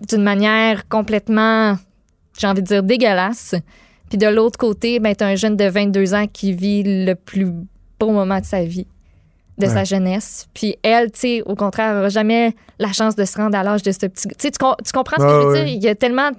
d'une 0.02 0.24
manière 0.24 0.88
complètement, 0.88 1.78
j'ai 2.38 2.48
envie 2.48 2.62
de 2.62 2.68
dire, 2.68 2.84
dégueulasse. 2.84 3.56
Puis 4.10 4.18
de 4.18 4.28
l'autre 4.28 4.58
côté, 4.58 5.00
ben, 5.00 5.16
t'as 5.16 5.28
un 5.28 5.36
jeune 5.36 5.58
de 5.58 5.66
22 5.66 6.14
ans 6.14 6.28
qui 6.32 6.54
vit 6.54 6.84
le 7.06 7.14
plus 7.14 7.52
beau 8.00 8.12
moment 8.12 8.40
de 8.40 8.46
sa 8.46 8.64
vie, 8.64 8.88
de 9.58 9.66
sa 9.66 9.84
jeunesse. 9.84 10.48
Puis 10.54 10.78
elle, 10.84 11.12
tu 11.12 11.20
sais, 11.20 11.42
au 11.46 11.56
contraire, 11.56 11.94
n'aura 11.94 12.10
jamais 12.10 12.56
la 12.80 12.94
chance 12.94 13.16
de 13.16 13.26
se 13.26 13.38
rendre 13.38 13.58
à 13.58 13.64
l'âge 13.64 13.82
de 13.84 13.92
ce 13.92 14.06
petit... 14.06 14.28
Tu 14.40 14.52
tu, 14.52 14.58
com- 14.58 14.76
tu 14.86 14.92
comprends 14.92 15.18
ce 15.18 15.24
que 15.24 15.30
je 15.30 15.36
veux 15.48 15.52
ouais. 15.52 15.66
dire? 15.66 15.74
Il 15.76 15.84
y 15.84 15.88
a 15.90 15.96
tellement... 15.96 16.30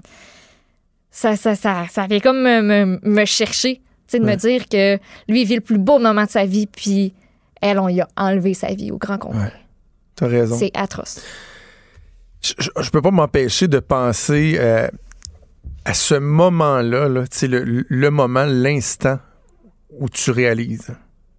Ça, 1.11 1.37
ça, 1.37 1.55
ça, 1.55 1.85
ça 1.91 2.07
vient 2.07 2.21
comme 2.21 2.43
me, 2.43 2.63
me- 2.63 3.01
me 3.03 3.25
chercher, 3.25 3.77
tu 3.77 3.83
sais, 4.07 4.19
de 4.21 4.25
me 4.25 4.35
dire 4.37 4.69
que 4.69 4.97
lui, 5.29 5.43
il 5.43 5.47
vit 5.47 5.57
le 5.57 5.61
plus 5.61 5.79
beau 5.79 5.99
moment 5.99 6.25
de 6.25 6.31
sa 6.31 6.45
vie, 6.45 6.67
puis 6.67 7.13
elle, 7.61 7.79
on 7.79 7.89
lui 7.89 8.01
a 8.01 8.09
enlevé 8.17 8.55
sa 8.55 8.69
vie 8.69 8.93
au 8.93 8.99
grand 8.99 9.19
complet. 9.19 9.53
T'as 10.15 10.29
raison. 10.29 10.57
C'est 10.57 10.71
atroce. 10.77 11.21
Je, 12.43 12.53
je- 12.81 12.91
peux 12.91 13.03
pas 13.03 13.11
m'empêcher 13.11 13.69
de 13.69 13.79
penser 13.81 14.57
euh, 14.59 14.89
à 15.85 15.95
ce 15.95 16.15
moment-là, 16.15 17.09
là, 17.09 17.25
le, 17.43 17.85
le 17.89 18.11
moment, 18.11 18.45
l'instant 18.47 19.19
où 19.99 20.09
tu 20.09 20.31
réalises. 20.31 20.91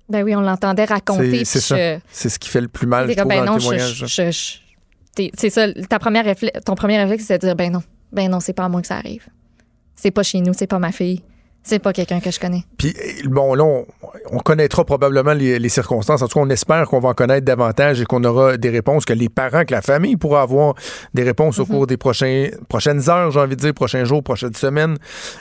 Ben 0.10 0.24
oui, 0.24 0.36
on 0.36 0.42
l'entendait 0.42 0.86
raconter. 0.86 1.46
C'est 1.46 1.60
ça. 1.60 1.76
C'est 2.12 2.30
ce 2.30 2.40
qui 2.40 2.50
fait 2.50 2.62
le 2.62 2.68
plus 2.68 2.88
mal, 2.88 3.10
je 3.10 3.16
trouve, 3.16 3.28
ben 3.30 3.46
dans 3.46 3.52
non, 3.52 3.56
le 3.56 3.60
témoignage. 3.62 4.06
c'est 5.36 5.50
ça, 5.50 5.72
ta 5.88 6.00
première 6.00 6.26
réflexe- 6.26 6.64
ton 6.66 6.76
premier 6.76 6.98
réflexe, 7.02 7.26
c'est 7.28 7.38
de 7.38 7.46
dire, 7.46 7.56
ben 7.56 7.72
non, 7.72 7.84
ben 8.12 8.30
non, 8.30 8.40
c'est 8.40 8.54
pas 8.54 8.66
à 8.66 8.70
moi 8.70 8.82
que 8.82 8.88
ça 8.88 8.98
arrive. 8.98 9.28
C'est 9.96 10.12
pas 10.12 10.24
chez 10.24 10.42
nous, 10.42 10.54
c'est 10.54 10.66
pas 10.68 10.80
ma 10.80 10.92
fille, 10.92 11.22
c'est 11.70 11.80
pas 11.80 11.94
quelqu'un 11.94 12.20
que 12.20 12.32
je 12.32 12.40
connais. 12.40 12.64
Puis, 12.78 12.94
bon, 13.26 13.54
là, 13.54 13.64
on, 13.64 13.86
on 14.32 14.40
connaîtra 14.40 14.84
probablement 14.84 15.34
les, 15.34 15.60
les 15.60 15.70
circonstances. 15.70 16.22
En 16.22 16.28
tout 16.28 16.40
cas, 16.40 16.46
on 16.46 16.50
espère 16.50 16.88
qu'on 16.88 17.00
va 17.00 17.10
en 17.10 17.14
connaître 17.14 17.46
davantage 17.46 18.02
et 18.02 18.06
qu'on 18.06 18.24
aura 18.24 18.58
des 18.58 18.70
réponses, 18.70 19.06
que 19.06 19.14
les 19.14 19.30
parents, 19.30 19.64
que 19.64 19.74
la 19.74 19.82
famille 19.82 20.18
pourra 20.18 20.42
avoir 20.42 20.74
des 21.14 21.24
réponses 21.24 21.60
au 21.60 21.66
cours 21.66 21.88
des 21.88 21.98
prochains, 21.98 22.50
prochaines 22.68 23.10
heures, 23.10 23.32
j'ai 23.32 23.40
envie 23.40 23.56
de 23.56 23.62
dire, 23.62 23.74
prochains 23.74 24.04
jours, 24.04 24.24
prochaines 24.24 24.54
semaines. 24.56 24.98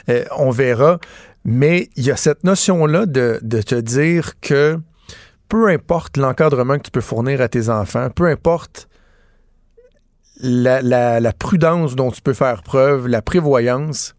Euh, 0.09 0.23
on 0.37 0.51
verra. 0.51 0.99
Mais 1.45 1.89
il 1.95 2.05
y 2.05 2.11
a 2.11 2.15
cette 2.17 2.43
notion-là 2.43 3.05
de, 3.05 3.39
de 3.41 3.61
te 3.61 3.75
dire 3.75 4.39
que 4.41 4.77
peu 5.47 5.67
importe 5.69 6.17
l'encadrement 6.17 6.77
que 6.77 6.83
tu 6.83 6.91
peux 6.91 7.01
fournir 7.01 7.41
à 7.41 7.47
tes 7.47 7.69
enfants, 7.69 8.09
peu 8.15 8.25
importe 8.27 8.87
la, 10.41 10.81
la- 10.81 11.19
la 11.19 11.33
prudence 11.33 11.95
dont 11.95 12.11
tu 12.11 12.21
peux 12.21 12.33
faire 12.33 12.61
preuve, 12.63 13.07
la 13.07 13.21
prévoyance, 13.21 14.15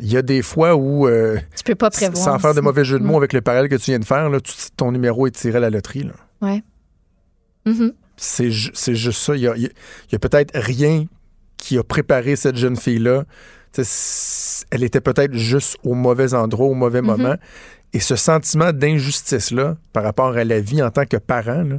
il 0.00 0.12
y 0.12 0.16
a 0.16 0.22
des 0.22 0.42
fois 0.42 0.76
où, 0.76 1.06
euh, 1.08 1.38
Tu 1.56 1.64
peux 1.64 1.74
pas 1.74 1.90
prévoir. 1.90 2.16
sans 2.22 2.38
faire 2.38 2.54
de 2.54 2.60
mauvais 2.60 2.84
jeu 2.84 2.98
de 2.98 3.04
mots 3.04 3.16
avec 3.16 3.32
le 3.32 3.40
parallèle 3.40 3.68
que 3.68 3.74
tu 3.76 3.90
viens 3.90 3.98
de 3.98 4.04
faire, 4.04 4.28
là, 4.30 4.40
tu- 4.40 4.52
ton 4.76 4.92
numéro 4.92 5.26
est 5.26 5.32
tiré 5.32 5.56
à 5.56 5.60
la 5.60 5.70
loterie. 5.70 6.04
là. 6.04 6.12
Ouais. 6.40 6.62
Mhm. 7.66 7.92
C'est 8.16 8.50
ju- 8.50 8.70
c'est 8.74 8.94
juste 8.94 9.20
ça. 9.22 9.34
Il 9.36 9.42
y 9.42 9.46
a, 9.48 10.18
peut-être 10.18 10.50
rien 10.58 11.06
qui 11.56 11.78
a 11.78 11.82
préparé 11.84 12.36
cette 12.36 12.56
jeune 12.56 12.76
fille-là. 12.76 13.24
Elle 14.70 14.82
était 14.82 15.00
peut-être 15.00 15.34
juste 15.34 15.76
au 15.84 15.94
mauvais 15.94 16.34
endroit, 16.34 16.66
au 16.66 16.74
mauvais 16.74 17.00
Mhm. 17.02 17.06
moment. 17.06 17.36
Et 17.92 18.00
ce 18.00 18.16
sentiment 18.16 18.72
d'injustice-là 18.72 19.76
par 19.92 20.02
rapport 20.04 20.36
à 20.36 20.44
la 20.44 20.60
vie 20.60 20.82
en 20.82 20.90
tant 20.90 21.06
que 21.06 21.16
parent, 21.16 21.62
là, 21.62 21.76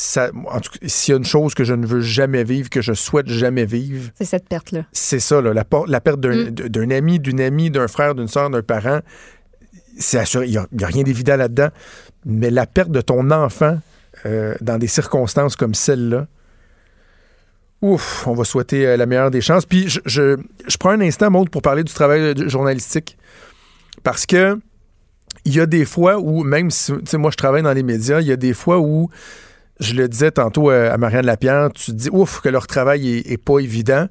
ça, 0.00 0.30
en 0.32 0.60
tout 0.60 0.70
cas, 0.70 0.78
s'il 0.86 1.12
y 1.12 1.14
a 1.16 1.18
une 1.18 1.24
chose 1.24 1.54
que 1.54 1.64
je 1.64 1.74
ne 1.74 1.84
veux 1.84 2.00
jamais 2.00 2.44
vivre, 2.44 2.70
que 2.70 2.80
je 2.80 2.92
souhaite 2.92 3.28
jamais 3.28 3.64
vivre, 3.64 4.12
C'est 4.14 4.26
cette 4.26 4.48
perte-là. 4.48 4.84
c'est 4.92 5.18
ça, 5.18 5.40
là, 5.40 5.52
la, 5.52 5.64
perte 6.00 6.20
d'un 6.20 6.50
Mm. 6.50 6.50
d'un 6.50 6.90
ami, 6.90 7.18
d'une 7.18 7.40
amie, 7.40 7.68
d'un 7.68 7.88
frère, 7.88 8.14
d'une 8.14 8.28
soeur, 8.28 8.48
d'un 8.48 8.62
parent. 8.62 9.00
C'est 9.98 10.18
assuré, 10.18 10.46
il 10.46 10.52
n'y 10.52 10.84
a, 10.84 10.86
rien 10.86 11.02
d'évident 11.02 11.36
là-dedans. 11.36 11.70
Mais 12.24 12.50
la 12.50 12.64
perte 12.66 12.92
de 12.92 13.00
ton 13.00 13.32
enfant 13.32 13.80
euh, 14.24 14.54
dans 14.60 14.78
des 14.78 14.86
circonstances 14.86 15.56
comme 15.56 15.74
celle-là, 15.74 16.28
ouf, 17.82 18.24
on 18.28 18.34
va 18.34 18.44
souhaiter 18.44 18.86
euh, 18.86 18.96
la 18.96 19.06
meilleure 19.06 19.32
des 19.32 19.40
chances. 19.40 19.66
Puis 19.66 19.88
je, 19.88 19.98
je, 20.06 20.36
je 20.68 20.76
prends 20.76 20.90
un 20.90 21.00
instant, 21.00 21.28
Maud, 21.28 21.50
pour 21.50 21.62
parler 21.62 21.82
du 21.82 21.92
travail 21.92 22.34
journalistique. 22.48 23.18
Parce 24.04 24.26
que 24.26 24.60
il 25.44 25.56
y 25.56 25.60
a 25.60 25.66
des 25.66 25.84
fois 25.84 26.18
où, 26.18 26.44
même 26.44 26.70
si, 26.70 26.92
tu 26.92 27.00
sais, 27.06 27.18
moi, 27.18 27.32
je 27.32 27.36
travaille 27.36 27.62
dans 27.62 27.72
les 27.72 27.82
médias, 27.82 28.20
il 28.20 28.28
y 28.28 28.32
a 28.32 28.36
des 28.36 28.54
fois 28.54 28.78
où, 28.78 29.10
je 29.80 29.94
le 29.94 30.08
disais 30.08 30.30
tantôt 30.30 30.70
euh, 30.70 30.92
à 30.92 30.96
Marianne 30.98 31.26
Lapierre, 31.26 31.70
tu 31.74 31.92
te 31.92 31.96
dis, 31.96 32.08
ouf, 32.10 32.40
que 32.40 32.48
leur 32.48 32.66
travail 32.66 33.08
est, 33.18 33.30
est 33.32 33.36
pas 33.42 33.58
évident. 33.60 34.06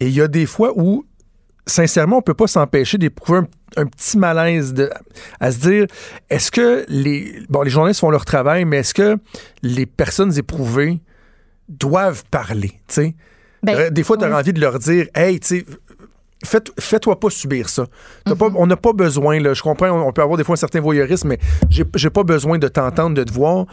Et 0.00 0.06
il 0.08 0.14
y 0.14 0.20
a 0.20 0.28
des 0.28 0.46
fois 0.46 0.72
où, 0.76 1.04
sincèrement, 1.66 2.18
on 2.18 2.22
peut 2.22 2.34
pas 2.34 2.46
s'empêcher 2.48 2.98
d'éprouver 2.98 3.38
un, 3.40 3.82
un 3.82 3.86
petit 3.86 4.18
malaise 4.18 4.74
de, 4.74 4.90
à 5.40 5.52
se 5.52 5.58
dire, 5.58 5.86
est-ce 6.28 6.50
que 6.50 6.84
les, 6.88 7.34
bon, 7.48 7.62
les 7.62 7.70
journalistes 7.70 8.00
font 8.00 8.10
leur 8.10 8.24
travail, 8.24 8.64
mais 8.64 8.78
est-ce 8.78 8.94
que 8.94 9.16
les 9.62 9.86
personnes 9.86 10.36
éprouvées 10.36 11.00
doivent 11.68 12.24
parler, 12.30 12.70
tu 12.88 12.94
sais? 12.94 13.14
Ben, 13.62 13.76
Euh, 13.76 13.90
des 13.90 14.02
fois, 14.02 14.16
tu 14.16 14.24
as 14.24 14.36
envie 14.36 14.52
de 14.52 14.60
leur 14.60 14.78
dire, 14.80 15.06
hey, 15.14 15.38
tu 15.38 15.64
fais-toi 16.80 17.20
pas 17.20 17.30
subir 17.30 17.68
ça. 17.68 17.86
Pas- 18.24 18.48
on 18.56 18.66
n'a 18.66 18.76
pas 18.76 18.92
besoin, 18.92 19.38
là, 19.38 19.54
je 19.54 19.62
comprends, 19.62 19.88
on, 19.90 20.08
on 20.08 20.12
peut 20.12 20.22
avoir 20.22 20.36
des 20.36 20.42
fois 20.44 20.54
un 20.54 20.56
certain 20.56 20.80
voyeurisme, 20.80 21.28
mais 21.28 21.38
j'ai 21.70 22.10
pas 22.10 22.24
besoin 22.24 22.58
de 22.58 22.66
t'entendre, 22.66 23.14
de 23.16 23.22
te 23.22 23.32
voir. 23.32 23.66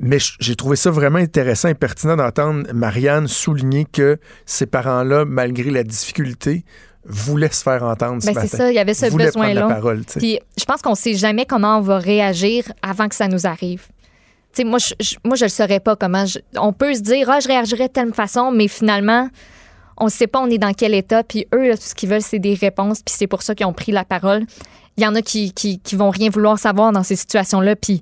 Mais 0.00 0.18
j'ai 0.40 0.56
trouvé 0.56 0.76
ça 0.76 0.90
vraiment 0.90 1.18
intéressant 1.18 1.68
et 1.68 1.74
pertinent 1.74 2.16
d'entendre 2.16 2.66
Marianne 2.74 3.28
souligner 3.28 3.84
que 3.84 4.18
ces 4.44 4.66
parents-là, 4.66 5.24
malgré 5.24 5.70
la 5.70 5.84
difficulté, 5.84 6.64
voulaient 7.06 7.52
se 7.52 7.62
faire 7.62 7.82
entendre 7.84 8.20
ce 8.22 8.26
Ben, 8.26 8.34
c'est 8.40 8.56
ça, 8.56 8.70
il 8.70 8.74
y 8.74 8.78
avait 8.78 8.94
ce 8.94 9.06
besoin-là. 9.26 9.66
Puis 10.18 10.40
je 10.58 10.64
pense 10.64 10.82
qu'on 10.82 10.94
sait 10.94 11.14
jamais 11.14 11.46
comment 11.46 11.78
on 11.78 11.80
va 11.80 11.98
réagir 11.98 12.64
avant 12.82 13.08
que 13.08 13.14
ça 13.14 13.28
nous 13.28 13.46
arrive. 13.46 13.86
Moi, 14.64 14.78
je, 14.78 14.94
je- 15.00 15.16
moi, 15.24 15.36
je 15.36 15.44
le 15.44 15.48
saurais 15.50 15.80
pas 15.80 15.96
comment. 15.96 16.26
je- 16.26 16.38
on 16.56 16.72
peut 16.72 16.94
se 16.94 17.00
dire, 17.00 17.28
ah, 17.30 17.40
je 17.40 17.48
réagirais 17.48 17.88
de 17.88 17.92
telle 17.92 18.14
façon, 18.14 18.52
mais 18.52 18.68
finalement, 18.68 19.28
on 19.96 20.06
ne 20.06 20.10
sait 20.10 20.26
pas 20.28 20.40
on 20.40 20.46
est 20.48 20.58
dans 20.58 20.72
quel 20.72 20.94
état. 20.94 21.22
Puis 21.24 21.46
eux, 21.54 21.68
là, 21.68 21.76
tout 21.76 21.82
ce 21.84 21.94
qu'ils 21.94 22.08
veulent, 22.08 22.22
c'est 22.22 22.38
des 22.38 22.54
réponses. 22.54 23.00
Puis 23.04 23.14
c'est 23.18 23.26
pour 23.26 23.42
ça 23.42 23.54
qu'ils 23.54 23.66
ont 23.66 23.72
pris 23.72 23.92
la 23.92 24.04
parole. 24.04 24.42
Il 24.96 25.02
y 25.04 25.06
en 25.06 25.14
a 25.16 25.22
qui, 25.22 25.52
qui, 25.52 25.78
qui 25.80 25.96
vont 25.96 26.10
rien 26.10 26.30
vouloir 26.30 26.58
savoir 26.58 26.92
dans 26.92 27.02
ces 27.02 27.16
situations-là. 27.16 27.74
Puis 27.76 28.00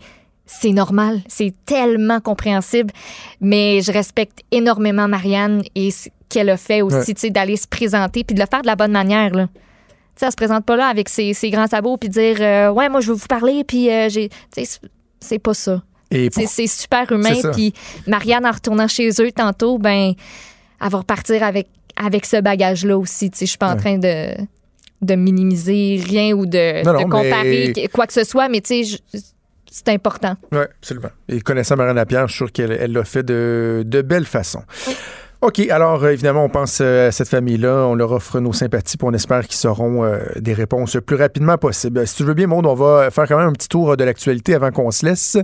c'est 0.61 0.73
normal. 0.73 1.21
C'est 1.29 1.53
tellement 1.65 2.21
compréhensible. 2.21 2.93
Mais 3.41 3.81
je 3.81 3.91
respecte 3.93 4.41
énormément 4.51 5.09
Marianne 5.09 5.63
et 5.75 5.91
ce 5.91 6.09
qu'elle 6.29 6.51
a 6.51 6.57
fait 6.57 6.83
aussi, 6.83 6.97
Ouais. 6.97 7.05
tu 7.05 7.13
sais, 7.17 7.31
d'aller 7.31 7.57
se 7.57 7.67
présenter 7.67 8.25
puis 8.25 8.35
de 8.35 8.41
le 8.41 8.47
faire 8.51 8.63
de 8.63 8.67
la 8.67 8.77
bonne 8.77 8.93
manière, 8.93 9.31
là. 9.35 9.49
Tu 9.53 10.21
sais, 10.21 10.27
elle 10.27 10.33
se 10.33 10.37
présente 10.37 10.65
pas 10.67 10.77
là 10.77 10.87
avec 10.89 11.09
ses, 11.09 11.33
ses 11.35 11.51
grands 11.51 11.67
sabots 11.67 11.97
puis 11.97 12.09
dire 12.11 12.37
euh, 12.41 12.71
ouais 12.71 12.89
moi 12.91 13.01
je 13.01 13.09
veux 13.09 13.15
vous 13.17 13.27
parler 13.27 13.65
puis 13.65 13.91
euh, 13.91 14.11
j'ai 14.11 14.29
tu 14.29 14.63
sais 14.65 14.79
c'est- 15.21 15.39
pas 15.39 15.55
ça. 15.55 15.83
C'est 16.11 16.29
pour- 16.31 16.49
c'est 16.49 16.67
super 16.67 17.11
humain 17.11 17.33
puis 17.55 17.73
Marianne 18.07 18.45
en 18.45 18.51
retournant 18.51 18.89
chez 18.89 19.09
eux 19.21 19.33
tantôt 19.33 19.79
ben 19.79 20.13
elle 20.83 20.89
va 20.91 20.99
repartir 20.99 21.43
avec 21.43 21.69
avec 21.97 22.27
ce 22.27 22.41
bagage 22.43 22.85
là 22.85 22.99
aussi, 22.99 23.31
tu 23.31 23.39
sais 23.39 23.47
je 23.47 23.51
suis 23.53 23.59
pas 23.59 23.73
en 23.73 23.77
train 23.79 23.97
de 23.97 24.35
de 25.01 25.15
minimiser 25.15 26.01
rien 26.07 26.33
ou 26.35 26.45
de, 26.45 26.85
Non, 26.85 26.93
de 26.93 26.99
non, 26.99 27.03
comparer 27.05 27.73
mais- 27.75 27.89
quoi 27.89 28.07
que 28.07 28.13
ce 28.13 28.25
soit 28.25 28.49
mais 28.51 28.61
tu 28.61 28.85
sais 28.85 28.99
je- 29.15 29.19
c'est 29.73 29.89
important. 29.89 30.37
Oui, 30.53 30.59
absolument. 30.79 31.11
Et 31.29 31.41
connaissant 31.41 31.77
Marianne 31.77 31.97
Lapierre, 31.97 32.29
je 32.29 32.33
suis 32.33 32.39
sûr 32.45 32.53
qu'elle 32.53 32.73
elle 32.73 32.93
l'a 32.93 33.05
fait 33.05 33.23
de, 33.23 33.83
de 33.87 34.03
belle 34.03 34.27
façon. 34.27 34.63
OK, 35.41 35.59
alors 35.71 36.05
euh, 36.05 36.11
évidemment, 36.11 36.45
on 36.45 36.49
pense 36.49 36.79
euh, 36.81 37.09
à 37.09 37.11
cette 37.11 37.29
famille-là, 37.29 37.87
on 37.89 37.97
leur 37.97 38.13
offre 38.13 38.39
nos 38.39 38.53
sympathies, 38.53 38.97
puis 38.97 39.09
on 39.11 39.13
espère 39.13 39.45
qu'ils 39.49 39.67
auront 39.69 40.05
euh, 40.05 40.21
des 40.37 40.53
réponses 40.53 40.95
le 40.95 41.01
plus 41.01 41.17
rapidement 41.17 41.59
possible. 41.59 42.07
Si 42.07 42.15
tu 42.15 42.23
veux 42.23 42.35
bien, 42.35 42.47
Maud, 42.47 42.65
on 42.65 42.75
va 42.75 43.11
faire 43.11 43.27
quand 43.27 43.39
même 43.39 43.49
un 43.49 43.53
petit 43.53 43.67
tour 43.69 43.97
de 43.97 44.05
l'actualité 44.05 44.55
avant 44.55 44.71
qu'on 44.71 44.93
se 44.93 45.05
laisse. 45.05 45.37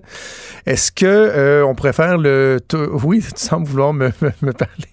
Est-ce 0.66 0.92
que 0.92 1.04
euh, 1.06 1.66
on 1.66 1.74
préfère 1.74 2.16
le... 2.16 2.58
Oui, 3.02 3.24
tu 3.34 3.42
sembles 3.44 3.66
vouloir 3.66 3.92
me, 3.92 4.12
me- 4.20 4.32
me 4.42 4.52
parler. 4.52 4.84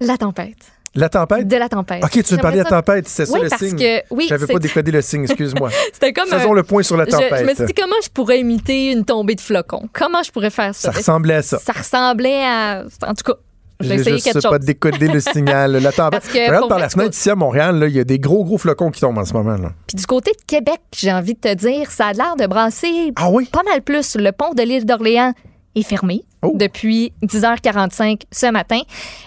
La 0.00 0.16
tempête. 0.16 0.71
La 0.94 1.08
tempête? 1.08 1.48
De 1.48 1.56
la 1.56 1.68
tempête. 1.70 2.04
OK, 2.04 2.10
tu 2.22 2.34
veux 2.34 2.36
parler 2.40 2.58
de 2.58 2.64
la 2.64 2.68
tempête, 2.68 3.08
c'est 3.08 3.24
ça 3.24 3.32
Oui, 3.32 3.40
le 3.44 3.48
parce 3.48 3.62
signe? 3.64 3.78
que- 3.78 4.02
oui, 4.10 4.26
J'avais 4.28 4.46
pas 4.46 4.58
décodé 4.58 4.90
le 4.90 5.00
signe, 5.02 5.24
excuse-moi. 5.24 5.70
C'était 5.92 6.12
comme 6.12 6.28
Faisons 6.28 6.52
un- 6.52 6.56
le 6.56 6.62
point 6.64 6.82
sur 6.82 6.96
la 6.98 7.04
Je- 7.06 7.10
tempête. 7.10 7.38
Je, 7.40 7.44
me 7.44 7.54
suis 7.54 7.64
dit 7.64 7.74
comment 7.74 7.96
je 8.04 8.10
pourrais 8.10 8.40
imiter 8.40 8.92
une 8.92 9.04
tombée 9.06 9.34
de 9.34 9.40
flocons? 9.40 9.88
Comment 9.92 10.22
je 10.22 10.30
pourrais 10.30 10.50
faire 10.50 10.74
ça? 10.74 10.92
Ça 10.92 10.98
ressemblait 10.98 11.36
à 11.36 11.42
ça. 11.42 11.58
Ça 11.60 11.72
ressemblait 11.72 12.44
à. 12.44 12.84
En 13.06 13.14
tout 13.14 13.24
cas, 13.24 13.38
j'ai 13.80 13.94
essayé 13.94 14.12
juste 14.16 14.24
quelque 14.26 14.42
chose. 14.42 14.50
pas 14.50 14.58
décodé 14.58 15.08
le 15.08 15.20
signal. 15.32 15.72
La 15.72 15.92
tempête. 15.92 16.20
Parce 16.20 16.28
que 16.28 16.38
Je 16.38 16.44
regarde 16.46 16.68
par 16.68 16.78
la 16.78 16.90
fenêtre 16.90 17.16
ici 17.16 17.30
à 17.30 17.34
Montréal, 17.36 17.84
il 17.88 17.96
y 17.96 18.00
a 18.00 18.04
des 18.04 18.18
gros, 18.18 18.44
gros 18.44 18.58
flocons 18.58 18.90
qui 18.90 19.00
tombent 19.00 19.16
en 19.18 19.24
ce 19.24 19.32
moment. 19.32 19.56
Là. 19.56 19.72
Puis 19.86 19.96
du 19.96 20.04
côté 20.04 20.32
de 20.32 20.44
Québec, 20.46 20.80
j'ai 20.94 21.10
envie 21.10 21.32
de 21.34 21.40
te 21.40 21.54
dire, 21.54 21.90
ça 21.90 22.08
a 22.08 22.12
l'air 22.12 22.36
de 22.38 22.46
brasser 22.46 23.12
Ah 23.16 23.28
pas 23.50 23.62
mal 23.62 23.80
plus. 23.80 24.14
Le 24.16 24.30
pont 24.30 24.52
de 24.52 24.62
l'île 24.62 24.84
d'Orléans, 24.84 25.32
est 25.74 25.82
fermé 25.82 26.24
Oh. 26.44 26.50
depuis 26.56 27.12
10h45 27.22 28.22
ce 28.32 28.46
matin. 28.50 28.80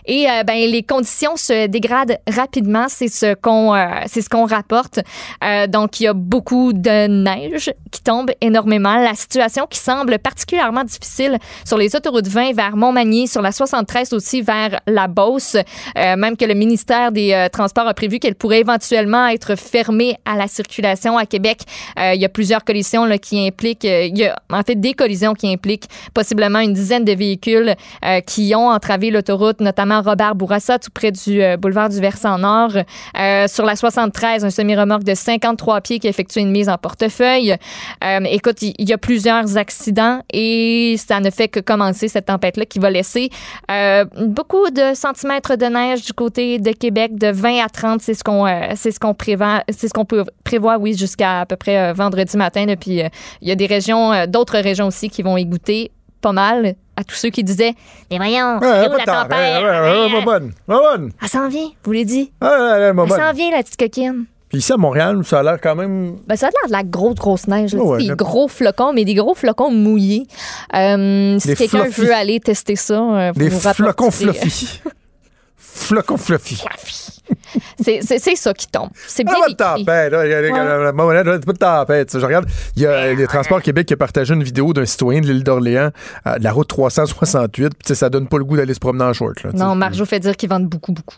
Et 0.06 0.30
euh, 0.30 0.44
ben, 0.44 0.58
les 0.70 0.84
conditions 0.84 1.38
se 1.38 1.68
dégradent 1.68 2.18
rapidement. 2.28 2.88
C'est 2.90 3.08
ce 3.08 3.36
qu'on 3.36 3.74
euh, 3.74 3.88
c'est 4.08 4.20
ce 4.22 4.28
qu'on 4.28 4.46
rapporte. 4.46 5.00
Euh, 5.42 5.66
donc, 5.66 6.02
il 6.02 6.04
y 6.04 6.08
a 6.08 6.14
beaucoup 6.14 6.74
de 6.74 7.08
neige 7.08 7.72
qui 7.90 8.04
tombe 8.04 8.32
énormément. 8.42 8.98
La 8.98 9.16
situation 9.16 9.66
qui 9.70 9.80
semble 9.80 10.20
particulièrement 10.20 10.84
difficile 10.84 11.38
sur 11.64 11.78
les 11.78 11.96
autoroutes 11.96 12.28
20 12.28 12.54
vers 12.54 12.76
Montmagny, 12.76 13.30
sur 13.30 13.42
la 13.42 13.54
73 13.54 14.12
aussi 14.12 14.42
vers 14.42 14.82
la 14.86 15.08
Beauce. 15.08 15.56
Même 15.96 16.36
que 16.36 16.46
le 16.46 16.54
ministère 16.54 17.12
des 17.12 17.48
Transports 17.52 17.88
a 17.88 17.94
prévu 17.94 18.20
qu'elle 18.20 18.36
pourrait 18.36 18.60
éventuellement 18.60 19.28
être 19.28 19.56
fermée 19.56 20.18
à 20.26 20.36
la 20.36 20.48
circulation 20.48 21.18
à 21.18 21.26
Québec. 21.26 21.62
Il 21.98 22.20
y 22.20 22.26
a 22.26 22.30
plusieurs 22.30 22.64
collisions 22.64 23.06
là, 23.06 23.18
qui 23.18 23.46
impliquent, 23.46 23.86
il 23.86 24.18
y 24.18 24.26
a 24.26 24.36
en 24.52 24.64
fait 24.64 24.76
des 24.76 24.94
collisions 24.94 25.34
qui 25.34 25.52
impliquent 25.52 25.88
possiblement 26.14 26.35
une 26.44 26.74
dizaine 26.74 27.06
de 27.06 27.14
véhicules 27.14 27.76
euh, 28.04 28.20
qui 28.22 28.54
ont 28.56 28.70
entravé 28.70 29.12
l'autoroute, 29.12 29.60
notamment 29.62 30.02
Robert 30.02 30.36
Bourassa, 30.36 30.80
tout 30.80 30.90
près 30.94 31.12
du 31.12 31.42
euh, 31.42 31.58
boulevard 31.58 31.90
du 31.90 32.00
Versant 32.00 32.38
Nord. 32.38 32.72
Euh, 33.18 33.48
sur 33.48 33.66
la 33.66 33.76
73, 33.76 34.46
un 34.46 34.50
semi-remorque 34.50 35.04
de 35.04 35.14
53 35.14 35.82
pieds 35.82 36.00
qui 36.00 36.08
a 36.08 36.10
effectué 36.10 36.42
une 36.42 36.52
mise 36.52 36.70
en 36.70 36.78
portefeuille. 36.78 37.56
Écoute, 38.26 38.62
il 38.62 38.90
y, 38.90 38.94
a 38.94 38.98
plusieurs 38.98 39.58
accidents 39.58 40.22
et 40.32 40.96
ça 40.98 41.20
ne 41.20 41.30
fait 41.30 41.48
que 41.48 41.60
commencer 41.60 42.08
cette 42.08 42.26
tempête-là 42.26 42.66
qui 42.66 42.80
va 42.80 42.90
laisser 42.90 43.30
beaucoup 44.20 44.70
de 44.70 44.94
centimètres 44.94 45.56
de 45.56 45.66
neige 45.66 46.06
du 46.06 46.14
côté 46.14 46.60
de 46.60 46.72
Québec, 46.72 47.18
de 47.18 47.28
20 47.28 47.64
à 47.64 47.70
30, 47.70 48.02
c'est 48.02 48.14
ce 48.14 48.24
qu'on 48.24 48.46
c'est 48.76 48.92
ce 48.92 49.00
qu'on 49.00 49.14
prévoit, 49.14 49.64
c'est 49.70 49.88
ce 49.88 49.94
qu'on 49.94 50.06
peut 50.06 50.24
oui, 50.80 50.98
jusqu'à 50.98 51.42
à 51.42 51.46
peu 51.46 51.56
près 51.56 51.94
vendredi 51.94 52.38
matin. 52.38 52.66
là. 52.66 52.76
puis 52.76 53.02
il 53.42 53.48
y 53.48 53.52
a 53.52 53.56
des 53.56 53.66
régions, 53.66 54.26
d'autres 54.28 54.60
régions 54.60 54.88
aussi 54.88 55.10
qui 55.10 55.22
vont 55.22 55.38
égoutter 55.38 55.92
pas 56.26 56.32
mal 56.32 56.74
à 56.96 57.04
tous 57.04 57.14
ceux 57.14 57.30
qui 57.30 57.44
disaient 57.44 57.76
Mais 58.10 58.18
voyons, 58.18 58.58
Ouais, 58.60 58.88
où 58.90 58.98
la? 59.06 59.28
Ouais, 59.28 60.16
ouais, 60.16 60.24
bonne. 60.26 60.54
Bonne. 60.68 61.12
Elle 61.22 61.28
s'en 61.28 61.48
vient, 61.50 61.68
vous 61.84 61.92
l'avez 61.92 62.06
dit. 62.06 62.32
Elle 62.42 62.96
s'en 63.10 63.32
vient, 63.34 63.52
la 63.52 63.62
petite 63.62 63.78
coquine. 63.78 64.26
Puis 64.50 64.58
ici 64.60 64.74
à 64.74 64.78
Montréal, 64.78 65.22
ça 65.24 65.40
a 65.40 65.44
l'air 65.44 65.60
quand 65.62 65.76
même. 65.76 66.18
Ben, 66.26 66.36
ça 66.36 66.48
a 66.48 66.50
l'air 66.50 66.68
de 66.68 66.72
la 66.72 66.84
grosse, 66.84 67.16
grosse 67.16 67.48
neige. 67.48 67.76
là. 67.76 67.82
Oh, 67.84 67.98
des 67.98 68.08
gros 68.08 68.48
flocons, 68.48 68.92
mais 68.94 69.06
des 69.06 69.14
gros 69.14 69.36
flocons 69.36 69.70
mouillés. 69.70 70.26
Euh, 70.76 71.38
si 71.38 71.56
quelqu'un 71.56 71.90
veut 71.90 72.14
aller 72.14 72.40
tester 72.40 72.76
ça, 72.76 72.96
euh, 72.96 73.32
vous 73.36 73.40
Des 73.40 73.50
flocons 73.52 74.10
fluffy. 74.12 74.82
Flocons 75.76 76.18
fluffy. 76.18 76.64
C'est 77.82 78.36
ça 78.36 78.54
qui 78.54 78.68
tombe. 78.68 78.90
C'est 79.08 79.24
bien 79.24 79.34
Ah, 79.38 79.42
pas 79.46 79.50
de 79.52 79.56
tempête. 79.56 81.46
pas 81.46 81.54
de 81.54 81.58
tempête. 81.58 82.20
Je 82.20 82.26
regarde, 82.26 82.46
il 82.76 82.84
y 82.84 82.86
a 82.86 83.14
les 83.14 83.28
Transports 83.28 83.62
Québec 83.62 83.88
qui 83.88 83.94
a 83.94 83.98
partagé 83.98 84.34
une 84.34 84.44
vidéo 84.44 84.74
d'un 84.74 84.86
citoyen 84.86 85.22
de 85.22 85.28
l'île 85.28 85.44
d'Orléans, 85.44 85.92
euh, 86.28 86.38
de 86.38 86.44
la 86.44 86.52
route 86.52 86.68
368. 86.68 87.74
Puis, 87.84 87.96
ça 87.96 88.10
donne 88.10 88.28
pas 88.28 88.38
le 88.38 88.46
goût 88.46 88.58
d'aller 88.58 88.74
se 88.74 88.80
promener 88.80 89.04
en 89.06 89.14
short. 89.14 89.44
Là. 89.44 89.52
Non, 89.54 89.76
Marjo 89.76 90.06
fait 90.06 90.20
dire 90.20 90.36
qu'ils 90.38 90.50
vendent 90.50 90.68
beaucoup, 90.68 90.92
beaucoup. 90.92 91.18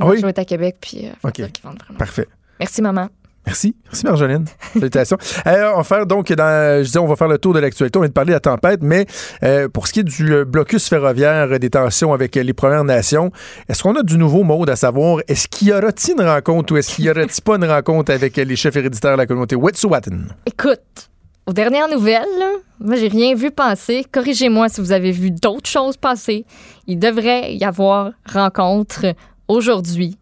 Ah 0.00 0.06
oui? 0.06 0.12
Marjo 0.20 0.28
est 0.28 0.38
à 0.38 0.44
Québec, 0.44 0.76
puis 0.80 1.06
euh, 1.06 1.10
fait 1.22 1.28
OK. 1.28 1.34
dire 1.36 1.52
qu'ils 1.52 1.64
vendent 1.64 1.78
vraiment. 1.82 1.98
Parfait. 1.98 2.26
Merci, 2.58 2.82
maman. 2.82 3.08
Merci. 3.46 3.74
Merci, 3.84 4.06
Marjolaine. 4.06 4.44
Salutations. 4.72 5.18
Euh, 5.46 5.72
on 5.74 5.78
va 5.78 5.84
faire 5.84 6.06
donc, 6.06 6.32
dans, 6.32 6.78
je 6.78 6.84
disais, 6.84 6.98
on 6.98 7.06
va 7.06 7.16
faire 7.16 7.28
le 7.28 7.38
tour 7.38 7.52
de 7.52 7.58
l'actualité. 7.58 7.98
On 7.98 8.02
vient 8.02 8.08
de 8.08 8.14
parler 8.14 8.30
de 8.30 8.34
la 8.34 8.40
tempête, 8.40 8.80
mais 8.82 9.06
euh, 9.42 9.68
pour 9.68 9.86
ce 9.86 9.92
qui 9.92 10.00
est 10.00 10.04
du 10.04 10.32
euh, 10.32 10.44
blocus 10.44 10.88
ferroviaire 10.88 11.58
des 11.58 11.68
tensions 11.68 12.12
avec 12.12 12.34
les 12.34 12.52
Premières 12.54 12.84
Nations, 12.84 13.30
est-ce 13.68 13.82
qu'on 13.82 13.94
a 13.96 14.02
du 14.02 14.16
nouveau 14.16 14.42
mode 14.42 14.70
à 14.70 14.76
savoir? 14.76 15.20
Est-ce 15.28 15.48
qu'il 15.48 15.68
y 15.68 15.72
aura-t-il 15.72 16.14
une 16.14 16.26
rencontre 16.26 16.72
ou 16.72 16.76
est-ce 16.78 16.94
qu'il 16.94 17.04
y 17.04 17.10
aura-t-il 17.10 17.42
pas 17.42 17.56
une 17.56 17.66
rencontre 17.66 18.12
avec 18.12 18.36
les 18.36 18.56
chefs 18.56 18.76
héréditaires 18.76 19.12
de 19.12 19.18
la 19.18 19.26
communauté 19.26 19.54
Wet'suwet'en? 19.54 20.28
Écoute, 20.46 21.10
aux 21.46 21.52
dernières 21.52 21.88
nouvelles, 21.88 22.24
là, 22.38 22.52
moi, 22.80 22.96
j'ai 22.96 23.08
rien 23.08 23.34
vu 23.34 23.50
passer. 23.50 24.04
Corrigez-moi 24.10 24.68
si 24.70 24.80
vous 24.80 24.92
avez 24.92 25.10
vu 25.10 25.30
d'autres 25.30 25.68
choses 25.68 25.96
passer. 25.96 26.46
Il 26.86 26.98
devrait 26.98 27.54
y 27.54 27.64
avoir 27.64 28.12
rencontre 28.32 29.14
aujourd'hui. 29.46 30.16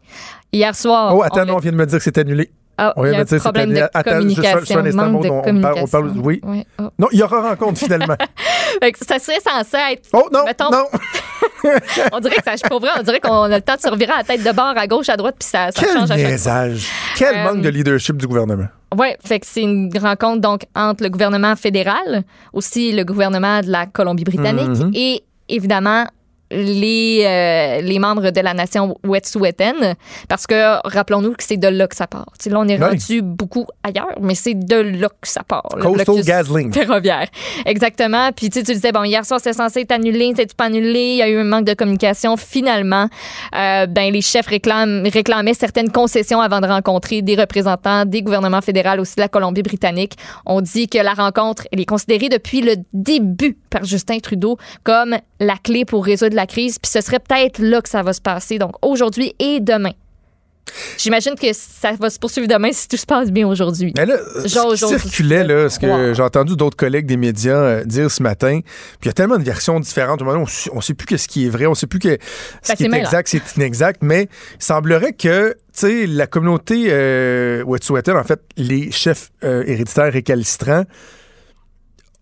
Hier 0.52 0.74
soir. 0.74 1.14
Oh, 1.16 1.22
attends, 1.22 1.42
on 1.42 1.46
non, 1.46 1.54
on 1.56 1.58
vient 1.58 1.72
de 1.72 1.76
me 1.76 1.86
dire 1.86 1.98
que 1.98 2.04
c'est 2.04 2.18
annulé. 2.18 2.50
Ah, 2.78 2.92
On 2.96 3.04
il 3.04 3.12
y 3.12 3.14
a 3.14 3.24
dire 3.24 3.36
un 3.36 3.38
problème 3.40 3.72
de 3.74 3.80
Attends, 3.92 4.20
juste- 4.22 4.28
juste 4.28 4.36
communication, 4.42 4.78
un 4.80 4.86
instant, 4.86 5.10
manque 5.10 5.22
de 5.24 5.28
on- 5.28 5.38
on 5.38 5.60
parle- 5.60 5.74
on 5.82 5.86
parle- 5.86 6.08
communication. 6.12 6.22
oui. 6.50 6.66
Oh. 6.78 6.82
Non, 6.98 7.08
il 7.12 7.18
y 7.18 7.22
aura 7.22 7.50
rencontre 7.50 7.78
finalement. 7.78 8.16
Ça 9.06 9.18
serait 9.18 9.40
censé 9.40 9.76
être. 9.92 10.08
Oh 10.14 10.28
non, 10.32 10.44
mettons, 10.44 10.70
non. 10.70 10.84
on 12.12 12.20
dirait 12.20 12.36
que 12.36 12.42
ça, 12.58 12.68
pour 12.68 12.80
vrai, 12.80 12.90
on 12.98 13.02
dirait 13.02 13.20
qu'on 13.20 13.42
a 13.42 13.48
le 13.56 13.60
temps 13.60 13.76
de 13.76 13.80
se 13.80 13.88
revirer 13.88 14.12
à 14.12 14.18
la 14.18 14.24
tête 14.24 14.42
de 14.42 14.52
bord, 14.52 14.74
à 14.76 14.86
gauche, 14.86 15.08
à 15.08 15.16
droite, 15.16 15.36
puis 15.38 15.48
ça, 15.48 15.70
ça 15.70 15.80
Quel 15.80 15.88
change 15.92 16.10
à 16.10 16.14
chaque 16.16 16.20
fois. 16.20 16.28
niaisage. 16.30 16.88
Quel 17.16 17.36
Euh, 17.36 17.44
manque 17.44 17.60
de 17.60 17.68
leadership 17.68 18.16
du 18.16 18.26
gouvernement. 18.26 18.66
Oui, 18.98 19.08
fait 19.24 19.40
que 19.40 19.46
c'est 19.46 19.62
une 19.62 19.90
rencontre 19.98 20.40
donc 20.40 20.62
entre 20.74 21.02
le 21.04 21.10
gouvernement 21.10 21.54
fédéral, 21.56 22.24
aussi 22.52 22.92
le 22.92 23.04
gouvernement 23.04 23.60
de 23.60 23.70
la 23.70 23.86
Colombie-Britannique 23.86 24.80
Mhm. 24.80 24.90
et 24.94 25.22
évidemment 25.48 26.06
les, 26.52 27.24
euh, 27.26 27.80
les 27.80 27.98
membres 27.98 28.30
de 28.30 28.40
la 28.40 28.54
nation 28.54 28.96
Wet'suwet'en 29.04 29.94
parce 30.28 30.46
que 30.46 30.86
rappelons-nous 30.88 31.32
que 31.32 31.42
c'est 31.44 31.56
de 31.56 31.68
là 31.68 31.86
que 31.86 31.96
ça 31.96 32.06
part. 32.06 32.26
Tu 32.38 32.44
sais, 32.44 32.50
là, 32.50 32.60
on 32.60 32.68
est 32.68 32.76
Oui. 32.78 32.84
rendu 32.84 33.22
beaucoup 33.22 33.66
ailleurs, 33.82 34.18
mais 34.20 34.34
c'est 34.34 34.54
de 34.54 34.76
là 34.76 35.08
que 35.08 35.28
ça 35.28 35.42
part. 35.42 35.68
Coastal 35.80 36.22
GasLink. 36.22 36.74
Ferroviaire. 36.74 37.28
Exactement. 37.66 38.30
Puis 38.32 38.50
tu 38.50 38.60
sais, 38.60 38.64
tu 38.64 38.72
disais, 38.72 38.92
bon, 38.92 39.04
hier 39.04 39.24
soir, 39.24 39.40
c'était 39.40 39.52
censé 39.54 39.80
être 39.80 39.92
annulé, 39.92 40.32
c'était 40.36 40.54
pas 40.56 40.64
annulé, 40.66 41.00
il 41.00 41.16
y 41.16 41.22
a 41.22 41.28
eu 41.28 41.38
un 41.38 41.44
manque 41.44 41.64
de 41.64 41.74
communication. 41.74 42.36
Finalement, 42.36 43.08
euh, 43.54 43.86
ben, 43.86 44.12
les 44.12 44.20
chefs 44.22 44.46
réclament, 44.46 45.06
réclamaient 45.12 45.54
certaines 45.54 45.90
concessions 45.90 46.40
avant 46.40 46.60
de 46.60 46.66
rencontrer 46.66 47.22
des 47.22 47.34
représentants 47.36 48.04
des 48.04 48.22
gouvernements 48.22 48.60
fédéraux, 48.60 49.00
aussi 49.00 49.16
de 49.16 49.20
la 49.20 49.28
Colombie-Britannique. 49.28 50.14
On 50.46 50.60
dit 50.60 50.88
que 50.88 50.98
la 50.98 51.14
rencontre, 51.14 51.66
elle 51.72 51.80
est 51.80 51.84
considérée 51.86 52.28
depuis 52.28 52.60
le 52.60 52.74
début 52.92 53.56
par 53.70 53.84
Justin 53.84 54.18
Trudeau 54.18 54.58
comme 54.84 55.16
la 55.40 55.56
clé 55.56 55.84
pour 55.84 56.04
résoudre 56.04 56.36
la 56.36 56.41
crise. 56.46 56.78
Puis 56.78 56.90
ce 56.90 57.00
serait 57.00 57.20
peut-être 57.20 57.58
là 57.58 57.80
que 57.80 57.88
ça 57.88 58.02
va 58.02 58.12
se 58.12 58.20
passer, 58.20 58.58
donc 58.58 58.72
aujourd'hui 58.82 59.34
et 59.38 59.60
demain. 59.60 59.92
J'imagine 60.96 61.34
que 61.34 61.52
ça 61.52 61.92
va 61.98 62.08
se 62.08 62.18
poursuivre 62.18 62.46
demain 62.46 62.70
si 62.72 62.86
tout 62.88 62.96
se 62.96 63.04
passe 63.04 63.30
bien 63.30 63.46
aujourd'hui. 63.46 63.92
Mais 63.96 64.06
là, 64.06 64.16
Genre 64.44 64.76
ce 64.76 64.86
qui 64.86 65.00
circulait, 65.00 65.44
là, 65.44 65.68
ce 65.68 65.78
que 65.78 65.86
Wow. 65.86 66.14
j'ai 66.14 66.22
entendu 66.22 66.56
d'autres 66.56 66.76
collègues 66.76 67.04
des 67.06 67.16
médias 67.16 67.56
euh, 67.56 67.84
dire 67.84 68.10
ce 68.10 68.22
matin, 68.22 68.60
puis 68.62 69.00
il 69.02 69.06
y 69.06 69.10
a 69.10 69.12
tellement 69.12 69.38
de 69.38 69.42
versions 69.42 69.78
différentes. 69.80 70.22
On 70.22 70.76
ne 70.76 70.80
sait 70.80 70.94
plus 70.94 71.18
ce 71.18 71.28
qui 71.28 71.46
est 71.46 71.48
vrai, 71.50 71.66
on 71.66 71.70
ne 71.70 71.74
sait 71.74 71.88
plus 71.88 71.98
que, 71.98 72.16
ce 72.62 72.72
qui 72.74 72.84
est 72.84 72.94
exact, 72.94 73.28
c'est 73.28 73.56
inexact, 73.56 74.02
mais 74.02 74.28
il 74.58 74.64
semblerait 74.64 75.12
que, 75.12 75.50
tu 75.50 75.56
sais, 75.72 76.06
la 76.06 76.26
communauté 76.28 76.86
euh, 76.88 77.64
Wet'suwet'en, 77.64 78.16
en 78.16 78.24
fait, 78.24 78.40
les 78.56 78.92
chefs 78.92 79.30
euh, 79.42 79.64
héréditaires 79.66 80.12
récalcitrants, 80.12 80.84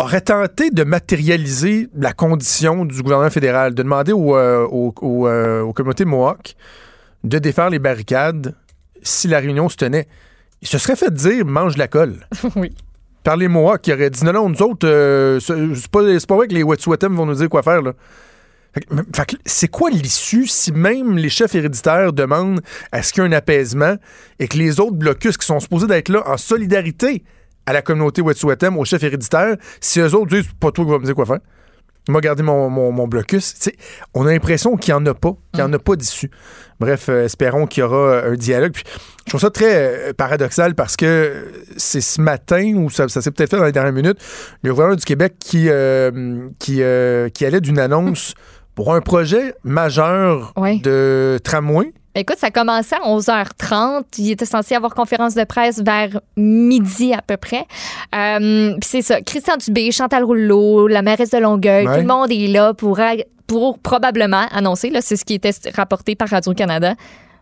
auraient 0.00 0.20
tenté 0.20 0.70
de 0.70 0.82
matérialiser 0.84 1.88
la 1.94 2.12
condition 2.12 2.84
du 2.84 3.02
gouvernement 3.02 3.30
fédéral, 3.30 3.74
de 3.74 3.82
demander 3.82 4.12
aux, 4.12 4.36
euh, 4.36 4.66
aux- 4.70 4.94
aux, 5.00 5.26
euh, 5.26 5.60
aux 5.62 5.72
communautés 5.72 6.04
Mohawk 6.04 6.54
de 7.24 7.38
défaire 7.38 7.70
les 7.70 7.78
barricades 7.78 8.54
si 9.02 9.28
la 9.28 9.38
réunion 9.38 9.68
se 9.68 9.76
tenait. 9.76 10.08
Il 10.62 10.68
se 10.68 10.78
serait 10.78 10.96
fait 10.96 11.12
dire 11.12 11.44
mange 11.44 11.76
la 11.76 11.88
colle. 11.88 12.26
oui. 12.56 12.72
Par 13.22 13.36
les 13.36 13.48
Mohawks 13.48 13.82
qui 13.82 13.92
auraient 13.92 14.08
dit 14.10 14.24
non, 14.24 14.32
non, 14.32 14.48
nous 14.48 14.62
autres, 14.62 14.88
euh, 14.88 15.38
c'est 15.40 15.88
pas, 15.90 16.00
c'est 16.18 16.26
pas 16.26 16.36
vrai 16.36 16.48
que 16.48 16.54
les 16.54 16.62
Wet'suwet'en 16.62 17.10
vont 17.10 17.26
nous 17.26 17.34
dire 17.34 17.48
quoi 17.50 17.62
faire. 17.62 17.82
Là. 17.82 17.92
Fait 18.72 18.80
que- 18.80 18.94
fait 19.14 19.26
que 19.26 19.36
c'est 19.44 19.68
quoi 19.68 19.90
l'issue 19.90 20.46
si 20.46 20.72
même 20.72 21.18
les 21.18 21.28
chefs 21.28 21.54
héréditaires 21.54 22.12
demandent 22.14 22.60
à 22.92 23.02
ce 23.02 23.12
qu'il 23.12 23.22
y 23.22 23.26
ait 23.26 23.28
un 23.28 23.32
apaisement 23.32 23.96
et 24.38 24.48
que 24.48 24.56
les 24.56 24.80
autres 24.80 24.96
blocus 24.96 25.36
qui 25.36 25.44
sont 25.46 25.60
supposés 25.60 25.86
d'être 25.86 26.08
là 26.08 26.22
en 26.26 26.36
solidarité 26.38 27.22
à 27.70 27.72
la 27.72 27.82
communauté 27.82 28.20
Wet'suwet'en, 28.20 28.74
aux 28.74 28.84
chefs 28.84 29.04
héréditaires, 29.04 29.56
si 29.80 30.00
eux 30.00 30.12
autres 30.16 30.26
disent 30.26 30.50
pas 30.58 30.72
toi 30.72 30.84
qui 30.84 30.90
vas 30.90 30.98
me 30.98 31.04
dire 31.04 31.14
quoi 31.14 31.24
faire. 31.24 31.38
M'a 32.08 32.20
gardé 32.20 32.42
mon, 32.42 32.68
mon, 32.68 32.90
mon 32.90 33.06
blocus. 33.06 33.54
On 34.12 34.26
a 34.26 34.32
l'impression 34.32 34.76
qu'il 34.76 34.92
n'y 34.92 35.00
en 35.00 35.06
a 35.06 35.14
pas, 35.14 35.36
qu'il 35.52 35.62
n'y 35.62 35.70
en 35.70 35.72
a 35.72 35.78
pas 35.78 35.94
d'issue. 35.94 36.30
Bref, 36.80 37.08
euh, 37.08 37.26
espérons 37.26 37.66
qu'il 37.66 37.82
y 37.82 37.84
aura 37.84 37.96
euh, 37.96 38.32
un 38.32 38.34
dialogue. 38.34 38.72
Puis, 38.72 38.82
je 39.24 39.30
trouve 39.30 39.40
ça 39.40 39.50
très 39.50 40.08
euh, 40.08 40.12
paradoxal 40.12 40.74
parce 40.74 40.96
que 40.96 41.46
c'est 41.76 42.00
ce 42.00 42.20
matin, 42.20 42.74
ou 42.74 42.90
ça, 42.90 43.06
ça 43.08 43.22
s'est 43.22 43.30
peut-être 43.30 43.50
fait 43.50 43.58
dans 43.58 43.64
les 43.64 43.70
dernières 43.70 43.92
minutes, 43.92 44.18
le 44.64 44.70
gouvernement 44.70 44.96
du 44.96 45.04
Québec 45.04 45.34
qui, 45.38 45.66
euh, 45.68 46.48
qui, 46.58 46.82
qui 47.34 47.46
allait 47.46 47.60
d'une 47.60 47.78
annonce 47.78 48.34
pour 48.74 48.92
un 48.94 49.00
projet 49.00 49.54
majeur 49.62 50.54
de 50.82 51.38
tramway. 51.44 51.92
Écoute, 52.14 52.38
ça 52.38 52.50
commençait 52.50 52.96
à 52.96 53.06
11h30. 53.08 54.04
Il 54.18 54.32
était 54.32 54.44
censé 54.44 54.74
avoir 54.74 54.94
conférence 54.94 55.34
de 55.34 55.44
presse 55.44 55.80
vers 55.80 56.20
midi 56.36 57.14
à 57.14 57.22
peu 57.22 57.36
près. 57.36 57.66
Euh, 58.14 58.72
Puis 58.80 58.88
c'est 58.90 59.02
ça. 59.02 59.20
Christian 59.22 59.56
Dubé, 59.56 59.92
Chantal 59.92 60.24
Rouleau, 60.24 60.88
la 60.88 61.02
mairesse 61.02 61.30
de 61.30 61.38
Longueuil, 61.38 61.86
Ouais. 61.86 61.94
tout 61.94 62.00
le 62.00 62.06
monde 62.08 62.30
est 62.32 62.48
là 62.48 62.74
pour, 62.74 62.98
pour 63.46 63.78
probablement 63.78 64.44
annoncer, 64.50 64.90
là, 64.90 65.00
c'est 65.02 65.16
ce 65.16 65.24
qui 65.24 65.34
était 65.34 65.52
rapporté 65.74 66.16
par 66.16 66.28
Radio-Canada, 66.28 66.94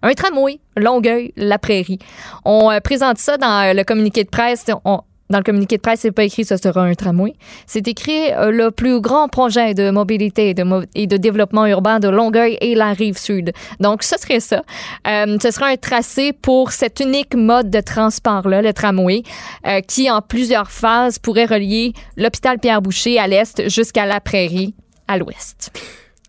un 0.03 0.13
tramway, 0.13 0.61
Longueuil, 0.77 1.33
la 1.37 1.59
prairie. 1.59 1.99
On 2.45 2.71
euh, 2.71 2.81
présente 2.81 3.19
ça 3.19 3.37
dans 3.39 3.71
euh, 3.71 3.73
le 3.73 3.85
communiqué 3.85 4.23
de 4.23 4.29
presse. 4.29 4.67
On, 4.85 5.01
Dans 5.31 5.39
le 5.39 5.45
communiqué 5.45 5.77
de 5.77 5.83
presse, 5.83 6.01
c'est 6.01 6.11
pas 6.13 6.25
écrit 6.25 6.45
ce 6.45 6.57
sera 6.57 6.83
un 6.83 6.95
tramway. 6.95 7.35
C'est 7.67 7.87
écrit 7.87 8.33
euh, 8.33 8.51
le 8.51 8.71
plus 8.71 9.01
grand 9.01 9.29
projet 9.29 9.75
de 9.75 9.91
mobilité 9.91 10.51
et 10.51 10.55
de, 10.55 10.63
mo- 10.63 10.85
et 10.95 11.07
de 11.07 11.17
développement 11.19 11.67
urbain 11.67 12.01
de 12.01 12.09
Longueuil 12.09 12.57
et 12.61 12.75
la 12.75 12.93
rive 12.95 13.19
sud. 13.19 13.53
Donc, 13.79 14.03
ce 14.03 14.17
serait 14.19 14.41
ça. 14.41 14.63
Euh, 15.07 15.37
ce 15.43 15.51
sera 15.51 15.67
un 15.67 15.77
tracé 15.77 16.33
pour 16.33 16.73
cet 16.73 17.01
unique 17.01 17.35
mode 17.35 17.69
de 17.71 17.81
transport-là, 17.81 18.63
le 18.63 18.73
tramway, 18.73 19.23
euh, 19.67 19.81
qui, 19.81 20.11
en 20.11 20.23
plusieurs 20.23 20.71
phases, 20.71 21.19
pourrait 21.19 21.45
relier 21.45 21.93
l'hôpital 22.17 22.59
Pierre-Boucher 22.59 23.19
à 23.19 23.27
l'est 23.27 23.69
jusqu'à 23.69 24.07
la 24.07 24.21
prairie 24.21 24.75
à 25.09 25.19
l'ouest. 25.19 25.71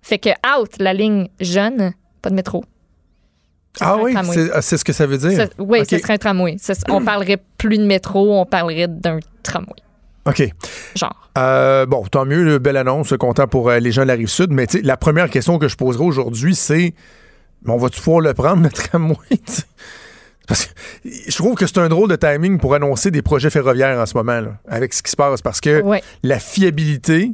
Fait 0.02 0.20
que 0.20 0.30
out 0.30 0.72
la 0.80 0.94
ligne 0.94 1.28
jeune, 1.40 1.94
pas 2.22 2.30
de 2.30 2.36
métro. 2.36 2.64
Ah 3.82 3.98
oui, 3.98 4.16
c'est 4.32 4.52
ah, 4.54 4.62
c'est 4.62 4.78
ce 4.78 4.86
que 4.86 4.94
ça 4.94 5.06
veut 5.06 5.18
dire. 5.18 5.48
Oui, 5.58 5.84
ce 5.90 5.98
serait 5.98 6.14
un 6.14 6.18
tramway. 6.18 6.58
On 6.90 7.04
parlerait 7.04 7.38
plus 7.58 7.78
de 7.78 7.86
métro, 7.86 8.40
on 8.40 8.46
parlerait 8.46 8.88
d'un 8.88 9.20
tramway. 9.44 9.68
OK. 10.26 10.44
Genre. 10.96 11.30
Euh, 11.38 11.86
bon, 11.86 12.04
tant 12.06 12.26
mieux, 12.26 12.44
le 12.44 12.60
belle 12.60 12.78
annonce, 12.78 13.14
content 13.18 13.48
pour 13.48 13.70
euh, 13.70 13.80
les 13.80 13.92
gens 13.92 14.02
de 14.04 14.08
la 14.08 14.16
rive 14.16 14.28
sud. 14.28 14.52
Mais 14.52 14.68
la 14.84 14.98
première 14.98 15.30
question 15.30 15.58
que 15.58 15.68
je 15.68 15.76
poserai 15.76 16.04
aujourd'hui, 16.04 16.56
c'est 16.56 16.94
mais 17.64 17.74
on 17.74 17.78
va-tu 17.78 18.02
pouvoir 18.02 18.22
le 18.22 18.34
prendre, 18.34 18.64
le 18.64 18.70
tramway? 18.70 19.16
Parce 20.48 20.66
que 20.66 20.72
je 21.06 21.36
trouve 21.36 21.56
que 21.56 21.68
c'est 21.68 21.78
un 21.78 21.90
drôle 21.90 22.10
de 22.10 22.16
timing 22.16 22.58
pour 22.58 22.74
annoncer 22.74 23.12
des 23.12 23.22
projets 23.22 23.50
ferroviaires 23.50 24.00
en 24.00 24.06
ce 24.06 24.16
moment, 24.16 24.42
là, 24.42 24.58
avec 24.68 24.94
ce 24.94 25.04
qui 25.04 25.12
se 25.12 25.16
passe. 25.16 25.42
Parce 25.42 25.62
que 25.62 25.82
Ouais. 25.82 26.02
la 26.24 26.40
fiabilité 26.40 27.32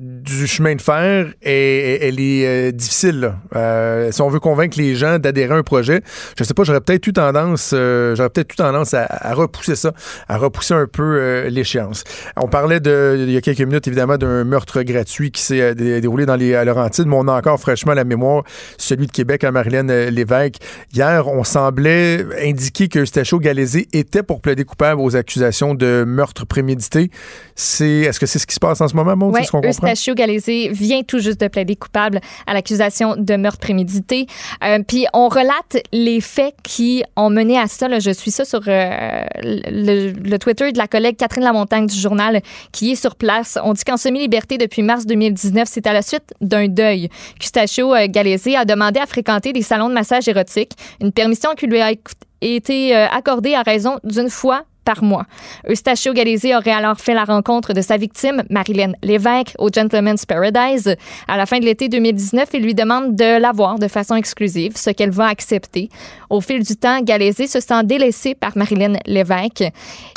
du 0.00 0.46
chemin 0.46 0.76
de 0.76 0.80
fer, 0.80 1.26
elle 1.42 2.20
est 2.20 2.46
euh, 2.46 2.70
difficile. 2.70 3.18
là. 3.18 3.36
Euh, 3.56 4.12
si 4.12 4.22
on 4.22 4.28
veut 4.28 4.38
convaincre 4.38 4.78
les 4.78 4.94
gens 4.94 5.18
d'adhérer 5.18 5.54
à 5.54 5.56
un 5.56 5.62
projet, 5.64 6.02
je 6.38 6.44
sais 6.44 6.54
pas, 6.54 6.62
j'aurais 6.62 6.80
peut-être 6.80 7.04
eu 7.08 7.12
tendance, 7.12 7.72
euh, 7.74 8.14
j'aurais 8.14 8.30
peut-être 8.30 8.52
eu 8.52 8.56
tendance 8.56 8.94
à, 8.94 9.06
à 9.10 9.34
repousser 9.34 9.74
ça, 9.74 9.92
à 10.28 10.36
repousser 10.38 10.74
un 10.74 10.86
peu 10.86 11.48
l'échéance. 11.48 12.04
On 12.36 12.46
parlait 12.46 12.78
de, 12.78 13.16
il 13.26 13.32
y 13.32 13.36
a 13.36 13.40
quelques 13.40 13.60
minutes 13.62 13.88
évidemment 13.88 14.18
d'un 14.18 14.44
meurtre 14.44 14.82
gratuit 14.82 15.32
qui 15.32 15.42
s'est 15.42 15.74
dé- 15.74 16.00
déroulé 16.00 16.26
dans 16.26 16.36
les 16.36 16.54
à 16.54 16.64
Laurentides, 16.64 17.06
mais 17.06 17.16
on 17.16 17.26
a 17.26 17.32
encore 17.36 17.58
fraîchement 17.58 17.92
à 17.92 17.96
la 17.96 18.04
mémoire 18.04 18.44
celui 18.76 19.08
de 19.08 19.12
Québec 19.12 19.42
à 19.42 19.50
Marilyn 19.50 19.88
euh, 19.88 20.10
Lévesque. 20.10 20.58
Hier, 20.94 21.26
on 21.26 21.42
semblait 21.42 22.24
indiquer 22.40 22.86
que 22.86 23.00
Eustachio 23.00 23.40
Galézé 23.40 23.88
était 23.92 24.22
pour 24.22 24.40
plaider 24.40 24.64
coupable 24.64 25.00
aux 25.00 25.16
accusations 25.16 25.74
de 25.74 26.04
meurtre 26.06 26.46
prémédité. 26.46 27.10
C'est, 27.56 28.02
est-ce 28.02 28.20
que 28.20 28.26
c'est 28.26 28.38
ce 28.38 28.46
qui 28.46 28.54
se 28.54 28.60
passe 28.60 28.80
en 28.80 28.86
ce 28.86 28.94
moment, 28.94 29.16
Maud? 29.16 29.32
Oui, 29.34 29.40
C'est 29.40 29.46
ce 29.46 29.50
qu'on 29.50 29.60
comprend? 29.60 29.87
Eustachio 29.88 30.14
Galézé 30.14 30.68
vient 30.68 31.02
tout 31.02 31.18
juste 31.18 31.40
de 31.40 31.48
plaider 31.48 31.74
coupable 31.74 32.20
à 32.46 32.52
l'accusation 32.52 33.16
de 33.16 33.36
meurtre 33.36 33.58
prémédité. 33.58 34.26
Euh, 34.62 34.80
Puis 34.86 35.06
on 35.14 35.28
relate 35.28 35.78
les 35.92 36.20
faits 36.20 36.54
qui 36.62 37.02
ont 37.16 37.30
mené 37.30 37.58
à 37.58 37.66
ça. 37.66 37.86
je 37.98 38.10
suis 38.10 38.30
ça 38.30 38.44
sur 38.44 38.60
euh, 38.66 39.22
le, 39.42 40.36
Twitter 40.36 40.72
de 40.72 40.78
la 40.78 40.86
collègue 40.86 41.16
Catherine 41.16 41.44
Lamontagne 41.44 41.86
du 41.86 41.98
journal 41.98 42.42
qui 42.70 42.92
est 42.92 42.96
sur 42.96 43.16
place. 43.16 43.58
On 43.64 43.72
dit 43.72 43.84
qu'en 43.84 43.96
semi-liberté 43.96 44.58
depuis 44.58 44.82
mars 44.82 45.06
2019, 45.06 45.66
c'est 45.70 45.86
à 45.86 45.92
la 45.92 46.02
suite 46.02 46.34
d'un 46.40 46.68
deuil 46.68 47.08
qu'Eustachio 47.40 47.94
euh, 47.94 48.06
Galézé 48.08 48.56
a 48.56 48.64
demandé 48.64 49.00
à 49.00 49.06
fréquenter 49.06 49.52
des 49.52 49.62
salons 49.62 49.88
de 49.88 49.94
massage 49.94 50.28
érotique, 50.28 50.72
une 51.00 51.12
permission 51.12 51.54
qui 51.56 51.66
lui 51.66 51.80
a 51.80 51.92
été 52.40 52.94
accordée 52.94 53.54
à 53.54 53.62
raison 53.62 53.98
d'une 54.04 54.30
fois 54.30 54.64
mois. 55.02 55.24
Eustachio 55.68 56.12
aurait 56.12 56.70
alors 56.70 56.98
fait 56.98 57.14
la 57.14 57.24
rencontre 57.24 57.72
de 57.72 57.80
sa 57.80 57.96
victime, 57.96 58.42
Marilyn 58.50 58.92
Lévesque, 59.02 59.54
au 59.58 59.68
Gentleman's 59.70 60.26
Paradise. 60.26 60.96
À 61.26 61.36
la 61.36 61.46
fin 61.46 61.58
de 61.58 61.64
l'été 61.64 61.88
2019, 61.88 62.48
il 62.54 62.62
lui 62.62 62.74
demande 62.74 63.14
de 63.14 63.40
la 63.40 63.52
voir 63.52 63.78
de 63.78 63.88
façon 63.88 64.14
exclusive, 64.14 64.76
ce 64.76 64.90
qu'elle 64.90 65.10
va 65.10 65.26
accepter. 65.26 65.88
Au 66.30 66.40
fil 66.40 66.62
du 66.62 66.76
temps, 66.76 67.00
Galézé 67.00 67.46
se 67.46 67.60
sent 67.60 67.84
délaissé 67.84 68.34
par 68.34 68.56
Marilyn 68.56 68.94
Lévesque. 69.06 69.64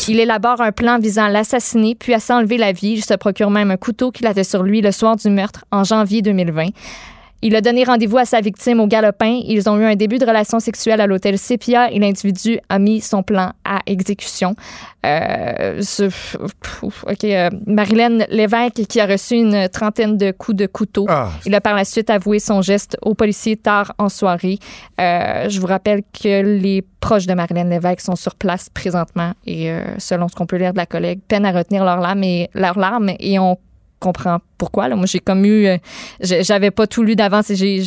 Il 0.07 0.19
élabore 0.19 0.61
un 0.61 0.71
plan 0.71 0.99
visant 0.99 1.25
à 1.25 1.29
l'assassiner, 1.29 1.95
puis 1.95 2.13
à 2.13 2.19
s'enlever 2.19 2.57
la 2.57 2.71
vie. 2.71 2.93
Il 2.93 3.03
se 3.03 3.13
procure 3.13 3.49
même 3.49 3.71
un 3.71 3.77
couteau 3.77 4.11
qu'il 4.11 4.27
avait 4.27 4.43
sur 4.43 4.63
lui 4.63 4.81
le 4.81 4.91
soir 4.91 5.15
du 5.15 5.29
meurtre, 5.29 5.65
en 5.71 5.83
janvier 5.83 6.21
2020. 6.21 6.67
Il 7.43 7.55
a 7.55 7.61
donné 7.61 7.83
rendez-vous 7.83 8.17
à 8.19 8.25
sa 8.25 8.39
victime 8.39 8.79
au 8.79 8.87
Galopin. 8.87 9.41
Ils 9.45 9.67
ont 9.69 9.77
eu 9.79 9.83
un 9.85 9.95
début 9.95 10.19
de 10.19 10.25
relation 10.25 10.59
sexuelle 10.59 11.01
à 11.01 11.07
l'hôtel 11.07 11.37
Sepia 11.39 11.91
et 11.91 11.97
l'individu 11.97 12.59
a 12.69 12.77
mis 12.77 13.01
son 13.01 13.23
plan 13.23 13.51
à 13.65 13.79
exécution. 13.87 14.55
Euh, 15.05 15.81
ce- 15.81 16.03
pff, 16.03 17.03
OK. 17.07 17.23
euh, 17.23 17.49
Marilyn 17.65 18.19
Lévesque 18.29 18.85
qui 18.87 18.99
a 18.99 19.07
reçu 19.07 19.35
une 19.35 19.67
trentaine 19.69 20.17
de 20.17 20.29
coups 20.31 20.55
de 20.57 20.67
couteau. 20.67 21.07
Ah. 21.09 21.29
Il 21.47 21.55
a 21.55 21.61
par 21.61 21.73
la 21.73 21.83
suite 21.83 22.11
avoué 22.11 22.37
son 22.37 22.61
geste 22.61 22.95
aux 23.01 23.15
policiers 23.15 23.57
tard 23.57 23.93
en 23.97 24.09
soirée. 24.09 24.59
Euh, 24.99 25.49
je 25.49 25.59
vous 25.59 25.67
rappelle 25.67 26.01
que 26.13 26.43
les 26.43 26.83
proches 26.99 27.25
de 27.25 27.33
Marilyn 27.33 27.63
Lévesque 27.63 28.01
sont 28.01 28.15
sur 28.15 28.35
place 28.35 28.69
présentement 28.69 29.31
et 29.47 29.73
selon 29.97 30.27
ce 30.27 30.35
qu'on 30.35 30.45
peut 30.45 30.57
lire 30.57 30.73
de 30.73 30.77
la 30.77 30.85
collègue, 30.85 31.19
peinent 31.27 31.45
à 31.47 31.51
retenir 31.51 31.83
leurs 31.83 31.99
larmes 31.99 32.23
et, 32.23 32.47
leurs 32.53 32.77
larmes 32.77 33.09
et 33.19 33.39
on 33.39 33.57
comprend 34.01 34.39
pourquoi. 34.57 34.89
Là. 34.89 34.95
Moi, 34.97 35.05
j'ai 35.05 35.19
comme 35.19 35.45
eu... 35.45 35.67
euh, 35.67 35.77
J'avais 36.19 36.71
pas 36.71 36.87
tout 36.87 37.03
lu 37.03 37.15
d'avance 37.15 37.49
et 37.51 37.55
j'ai... 37.55 37.77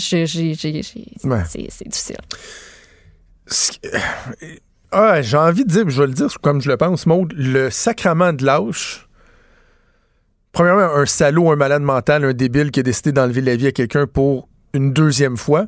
Ouais. 1.24 1.42
C'est 1.46 1.88
difficile. 1.88 2.16
Qui- 3.50 3.80
Ah, 4.90 5.20
j'ai 5.22 5.36
envie 5.36 5.64
de 5.64 5.70
dire, 5.70 5.90
je 5.90 6.00
vais 6.00 6.06
le 6.06 6.14
dire 6.14 6.28
comme 6.40 6.60
je 6.62 6.70
le 6.70 6.76
pense, 6.76 7.04
Maud, 7.06 7.32
le 7.36 7.68
sacrement 7.70 8.32
de 8.32 8.44
lâche. 8.44 9.08
Premièrement, 10.52 10.94
un 10.94 11.04
salaud, 11.04 11.50
un 11.50 11.56
malade 11.56 11.82
mental, 11.82 12.24
un 12.24 12.32
débile 12.32 12.70
qui 12.70 12.80
a 12.80 12.82
décidé 12.84 13.10
d'enlever 13.12 13.40
la 13.40 13.56
vie 13.56 13.66
à 13.66 13.72
quelqu'un 13.72 14.06
pour 14.06 14.48
une 14.72 14.92
deuxième 14.92 15.36
fois. 15.36 15.66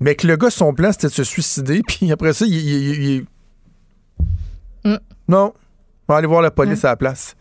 Mais 0.00 0.14
que 0.14 0.26
le 0.26 0.36
gars, 0.36 0.50
son 0.50 0.72
plan, 0.72 0.92
c'était 0.92 1.08
de 1.08 1.12
se 1.12 1.24
suicider, 1.24 1.82
puis 1.86 2.10
après 2.12 2.32
ça, 2.32 2.46
il. 2.46 2.54
il- 2.54 2.88
il- 2.88 3.04
il- 3.18 3.24
Mm. 4.86 4.98
Non. 5.28 5.52
On 6.06 6.12
va 6.12 6.18
aller 6.18 6.26
voir 6.26 6.42
la 6.42 6.50
police 6.50 6.84
à 6.84 6.88
la 6.88 6.96
place. 6.96 7.34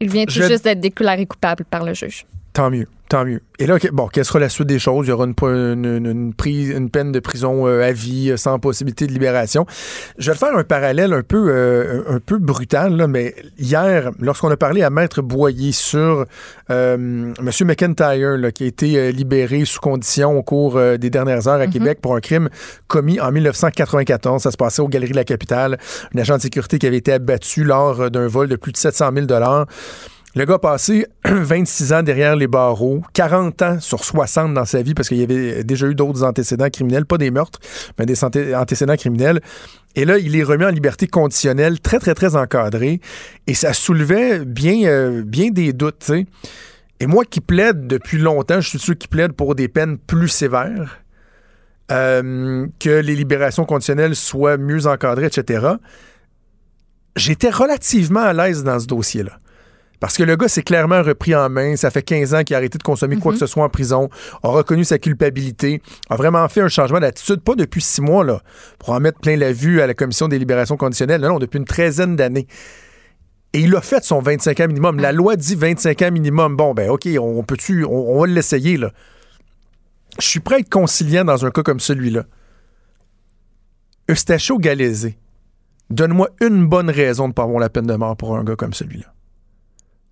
Il 0.00 0.10
vient 0.10 0.24
tout 0.24 0.34
Je- 0.34 0.44
juste 0.44 0.64
d'être 0.64 0.80
déclaré 0.80 1.26
coupable 1.26 1.64
par 1.64 1.84
le 1.84 1.94
juge. 1.94 2.24
Tant 2.58 2.70
mieux, 2.70 2.88
tant 3.08 3.24
mieux. 3.24 3.40
Et 3.60 3.66
là, 3.68 3.78
bon, 3.92 4.08
quelle 4.08 4.24
sera 4.24 4.40
la 4.40 4.48
suite 4.48 4.66
des 4.66 4.80
choses? 4.80 5.06
Il 5.06 5.10
y 5.10 5.12
aura 5.12 5.26
une, 5.26 5.34
une, 5.42 5.84
une- 5.84 6.06
une 6.06 6.34
prise, 6.34 6.70
une 6.70 6.90
peine 6.90 7.12
de 7.12 7.20
prison 7.20 7.68
euh, 7.68 7.84
à 7.88 7.92
vie, 7.92 8.32
euh, 8.32 8.36
sans 8.36 8.58
possibilité 8.58 9.06
de 9.06 9.12
libération. 9.12 9.64
Je 10.18 10.32
vais 10.32 10.36
faire 10.36 10.56
un 10.56 10.64
parallèle 10.64 11.12
un 11.12 11.22
peu, 11.22 11.50
euh, 11.52 12.02
un 12.08 12.18
peu 12.18 12.38
brutal, 12.38 12.96
là, 12.96 13.06
mais 13.06 13.36
hier, 13.60 14.10
lorsqu'on 14.18 14.50
a 14.50 14.56
parlé 14.56 14.82
à 14.82 14.90
Maître 14.90 15.22
Boyer 15.22 15.70
sur 15.70 16.24
euh, 16.70 16.94
M. 16.96 17.50
McIntyre, 17.64 18.36
là, 18.36 18.50
qui 18.50 18.64
a 18.64 18.66
été 18.66 19.12
libéré 19.12 19.64
sous 19.64 19.78
condition 19.78 20.36
au 20.36 20.42
cours 20.42 20.80
des 20.98 21.10
dernières 21.10 21.46
heures 21.46 21.60
à 21.60 21.68
Québec 21.68 22.00
pour 22.02 22.16
un 22.16 22.20
crime 22.20 22.48
commis 22.88 23.20
en 23.20 23.30
1994, 23.30 24.42
ça 24.42 24.50
se 24.50 24.56
passait 24.56 24.82
aux 24.82 24.88
Galeries 24.88 25.12
de 25.12 25.16
la 25.16 25.22
Capitale, 25.22 25.78
un 26.12 26.18
agent 26.18 26.38
de 26.38 26.42
sécurité 26.42 26.80
qui 26.80 26.88
avait 26.88 26.96
été 26.96 27.12
abattu 27.12 27.62
lors 27.62 28.10
d'un 28.10 28.26
vol 28.26 28.48
de 28.48 28.56
plus 28.56 28.72
de 28.72 28.78
700 28.78 29.10
000 29.14 29.26
le 30.38 30.44
gars 30.44 30.54
a 30.54 30.58
passé 30.60 31.04
26 31.24 31.92
ans 31.92 32.02
derrière 32.04 32.36
les 32.36 32.46
barreaux, 32.46 33.02
40 33.12 33.62
ans 33.62 33.80
sur 33.80 34.04
60 34.04 34.54
dans 34.54 34.64
sa 34.64 34.82
vie 34.82 34.94
parce 34.94 35.08
qu'il 35.08 35.18
y 35.18 35.24
avait 35.24 35.64
déjà 35.64 35.88
eu 35.88 35.96
d'autres 35.96 36.22
antécédents 36.22 36.70
criminels, 36.70 37.06
pas 37.06 37.18
des 37.18 37.32
meurtres, 37.32 37.58
mais 37.98 38.06
des 38.06 38.22
antécédents 38.22 38.94
criminels. 38.94 39.40
Et 39.96 40.04
là, 40.04 40.16
il 40.16 40.36
est 40.36 40.44
remis 40.44 40.64
en 40.64 40.70
liberté 40.70 41.08
conditionnelle, 41.08 41.80
très, 41.80 41.98
très, 41.98 42.14
très 42.14 42.36
encadré. 42.36 43.00
Et 43.48 43.54
ça 43.54 43.72
soulevait 43.72 44.44
bien, 44.44 44.88
euh, 44.88 45.24
des 45.24 45.72
doutes. 45.72 46.12
Et 47.00 47.06
moi 47.08 47.24
qui 47.24 47.40
plaide 47.40 47.88
depuis 47.88 48.18
longtemps, 48.18 48.60
je 48.60 48.68
suis 48.68 48.78
sûr 48.78 48.96
qu'il 48.96 49.10
plaide 49.10 49.32
pour 49.32 49.56
des 49.56 49.66
peines 49.66 49.98
plus 49.98 50.28
sévères, 50.28 51.00
euh, 51.90 52.68
que 52.78 52.90
les 52.90 53.16
libérations 53.16 53.64
conditionnelles 53.64 54.14
soient 54.14 54.56
mieux 54.56 54.86
encadrées, 54.86 55.26
etc. 55.26 55.66
J'étais 57.16 57.50
relativement 57.50 58.20
à 58.20 58.32
l'aise 58.32 58.62
dans 58.62 58.78
ce 58.78 58.86
dossier-là. 58.86 59.32
Parce 60.00 60.16
que 60.16 60.22
le 60.22 60.36
gars 60.36 60.48
s'est 60.48 60.62
clairement 60.62 61.02
repris 61.02 61.34
en 61.34 61.48
main. 61.48 61.76
Ça 61.76 61.90
fait 61.90 62.02
15 62.02 62.34
ans 62.34 62.44
qu'il 62.44 62.54
a 62.54 62.58
arrêté 62.58 62.78
de 62.78 62.82
consommer 62.82 63.16
quoi 63.16 63.32
que 63.32 63.38
ce 63.38 63.46
soit 63.46 63.64
en 63.64 63.68
prison, 63.68 64.08
a 64.42 64.48
reconnu 64.48 64.84
sa 64.84 64.98
culpabilité, 64.98 65.82
a 66.08 66.16
vraiment 66.16 66.48
fait 66.48 66.60
un 66.60 66.68
changement 66.68 67.00
d'attitude, 67.00 67.40
pas 67.40 67.54
depuis 67.54 67.82
six 67.82 68.00
mois, 68.00 68.24
là, 68.24 68.40
pour 68.78 68.90
en 68.90 69.00
mettre 69.00 69.18
plein 69.18 69.36
la 69.36 69.52
vue 69.52 69.80
à 69.80 69.86
la 69.86 69.94
commission 69.94 70.28
des 70.28 70.38
libérations 70.38 70.76
conditionnelles. 70.76 71.20
Non, 71.20 71.30
non, 71.30 71.38
depuis 71.38 71.58
une 71.58 71.64
treizaine 71.64 72.16
d'années. 72.16 72.46
Et 73.54 73.60
il 73.60 73.74
a 73.74 73.80
fait 73.80 74.04
son 74.04 74.20
25 74.20 74.60
ans 74.60 74.68
minimum. 74.68 75.00
La 75.00 75.12
loi 75.12 75.34
dit 75.34 75.54
25 75.54 76.02
ans 76.02 76.10
minimum. 76.12 76.56
Bon, 76.56 76.74
ben, 76.74 76.90
OK, 76.90 77.08
on 77.18 77.42
peut-tu, 77.42 77.84
on, 77.84 77.90
on 77.90 78.20
va 78.20 78.26
l'essayer, 78.26 78.76
là. 78.76 78.92
Je 80.20 80.26
suis 80.26 80.40
prêt 80.40 80.56
à 80.56 80.58
être 80.58 80.68
conciliant 80.68 81.24
dans 81.24 81.46
un 81.46 81.50
cas 81.50 81.62
comme 81.62 81.80
celui-là. 81.80 82.24
Eustachio 84.10 84.58
Galézé, 84.58 85.18
donne-moi 85.90 86.30
une 86.40 86.66
bonne 86.66 86.90
raison 86.90 87.24
de 87.24 87.28
ne 87.28 87.34
pas 87.34 87.42
avoir 87.42 87.58
la 87.58 87.68
peine 87.68 87.86
de 87.86 87.94
mort 87.94 88.16
pour 88.16 88.36
un 88.36 88.44
gars 88.44 88.56
comme 88.56 88.72
celui-là. 88.72 89.12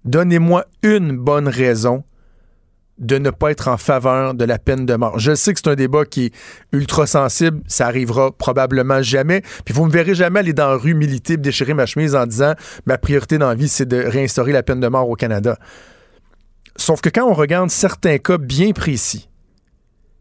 Donnez-moi 0.07 0.65
une 0.83 1.17
bonne 1.17 1.49
raison 1.49 2.05
de 2.99 3.19
ne 3.19 3.31
pas 3.31 3.51
être 3.51 3.69
en 3.69 3.77
faveur 3.77 4.35
de 4.35 4.45
la 4.45 4.59
peine 4.59 4.87
de 4.87 4.95
mort. 4.95 5.19
Je 5.19 5.35
sais 5.35 5.53
que 5.53 5.61
c'est 5.63 5.69
un 5.69 5.75
débat 5.75 6.07
qui 6.07 6.27
est 6.27 6.35
ultra 6.73 7.07
sensible, 7.07 7.61
ça 7.67 7.87
arrivera 7.87 8.33
probablement 8.33 9.03
jamais. 9.03 9.43
Puis 9.65 9.75
vous 9.75 9.85
me 9.85 9.91
verrez 9.91 10.15
jamais 10.15 10.41
aller 10.41 10.55
dans 10.55 10.71
la 10.71 10.77
rue 10.77 10.95
militer, 10.95 11.37
déchirer 11.37 11.75
ma 11.75 11.85
chemise 11.85 12.15
en 12.15 12.27
disant 12.27 12.55
ma 12.87 12.97
priorité 12.97 13.37
dans 13.37 13.49
la 13.49 13.55
vie, 13.55 13.69
c'est 13.69 13.87
de 13.87 13.99
réinstaurer 13.99 14.53
la 14.53 14.63
peine 14.63 14.81
de 14.81 14.89
mort 14.89 15.09
au 15.11 15.15
Canada. 15.15 15.59
Sauf 16.77 17.01
que 17.01 17.11
quand 17.11 17.29
on 17.29 17.35
regarde 17.35 17.71
certains 17.71 18.19
cas 18.19 18.39
bien 18.39 18.73
précis, 18.73 19.29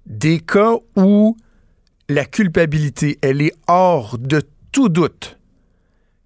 des 0.05 0.39
cas 0.39 0.75
où 0.95 1.37
la 2.09 2.25
culpabilité, 2.25 3.17
elle 3.21 3.41
est 3.41 3.53
hors 3.67 4.17
de 4.17 4.41
tout 4.71 4.89
doute, 4.89 5.39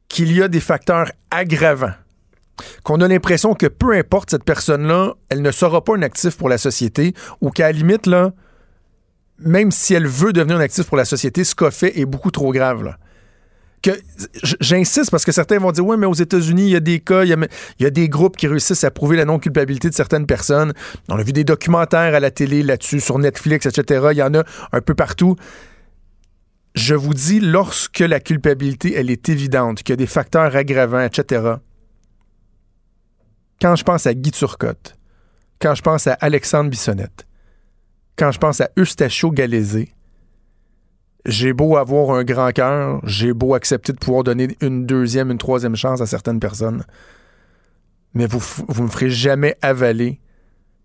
qu'il 0.07 0.35
y 0.35 0.41
a 0.41 0.47
des 0.47 0.59
facteurs 0.59 1.11
aggravants, 1.29 1.93
qu'on 2.83 3.01
a 3.01 3.07
l'impression 3.07 3.53
que 3.53 3.67
peu 3.67 3.93
importe 3.93 4.31
cette 4.31 4.43
personne-là, 4.43 5.15
elle 5.29 5.41
ne 5.41 5.51
sera 5.51 5.83
pas 5.83 5.95
un 5.95 6.01
actif 6.01 6.37
pour 6.37 6.49
la 6.49 6.57
société 6.57 7.13
ou 7.41 7.49
qu'à 7.49 7.67
la 7.67 7.71
limite, 7.71 8.05
là, 8.07 8.31
même 9.39 9.71
si 9.71 9.93
elle 9.93 10.07
veut 10.07 10.33
devenir 10.33 10.57
un 10.57 10.61
actif 10.61 10.85
pour 10.85 10.97
la 10.97 11.05
société, 11.05 11.43
ce 11.43 11.55
qu'a 11.55 11.71
fait 11.71 11.99
est 11.99 12.05
beaucoup 12.05 12.31
trop 12.31 12.51
grave. 12.51 12.95
Que, 13.81 13.91
j'insiste 14.59 15.09
parce 15.09 15.23
que 15.23 15.31
certains 15.31 15.57
vont 15.57 15.71
dire 15.71 15.85
oui, 15.85 15.95
mais 15.97 16.05
aux 16.05 16.13
États-Unis, 16.13 16.63
il 16.63 16.69
y 16.71 16.75
a 16.75 16.81
des 16.81 16.99
cas, 16.99 17.23
il 17.23 17.47
y 17.79 17.85
a, 17.85 17.89
des 17.89 18.09
groupes 18.09 18.35
qui 18.35 18.47
réussissent 18.47 18.83
à 18.83 18.91
prouver 18.91 19.15
la 19.15 19.23
non-culpabilité 19.23 19.89
de 19.89 19.95
certaines 19.95 20.25
personnes. 20.25 20.73
On 21.07 21.17
a 21.17 21.23
vu 21.23 21.31
des 21.31 21.45
documentaires 21.45 22.13
à 22.13 22.19
la 22.19 22.31
télé 22.31 22.61
là-dessus, 22.61 22.99
sur 22.99 23.17
Netflix, 23.19 23.65
etc. 23.65 24.07
Il 24.11 24.17
y 24.17 24.23
en 24.23 24.33
a 24.33 24.43
un 24.73 24.81
peu 24.81 24.95
partout. 24.95 25.37
Je 26.75 26.93
vous 26.93 27.13
dis, 27.13 27.39
lorsque 27.39 27.99
la 27.99 28.19
culpabilité, 28.19 28.93
elle 28.95 29.09
est 29.09 29.29
évidente, 29.29 29.81
qu'il 29.83 29.93
y 29.93 29.93
a 29.93 29.97
des 29.97 30.07
facteurs 30.07 30.55
aggravants, 30.55 31.01
etc., 31.01 31.55
quand 33.61 33.75
je 33.75 33.83
pense 33.83 34.07
à 34.07 34.13
Guy 34.13 34.31
Turcotte, 34.31 34.97
quand 35.59 35.75
je 35.75 35.81
pense 35.81 36.07
à 36.07 36.13
Alexandre 36.13 36.69
Bissonnette, 36.69 37.27
quand 38.15 38.31
je 38.31 38.39
pense 38.39 38.61
à 38.61 38.69
Eustachio 38.77 39.31
Galézé, 39.31 39.93
j'ai 41.25 41.53
beau 41.53 41.77
avoir 41.77 42.11
un 42.17 42.23
grand 42.23 42.51
cœur, 42.51 43.01
j'ai 43.03 43.33
beau 43.33 43.53
accepter 43.53 43.93
de 43.93 43.97
pouvoir 43.97 44.23
donner 44.23 44.55
une 44.61 44.85
deuxième, 44.85 45.31
une 45.31 45.37
troisième 45.37 45.75
chance 45.75 46.01
à 46.01 46.05
certaines 46.05 46.39
personnes, 46.39 46.83
mais 48.13 48.25
vous 48.25 48.39
ne 48.77 48.83
me 48.83 48.87
ferez 48.87 49.09
jamais 49.09 49.55
avaler 49.61 50.19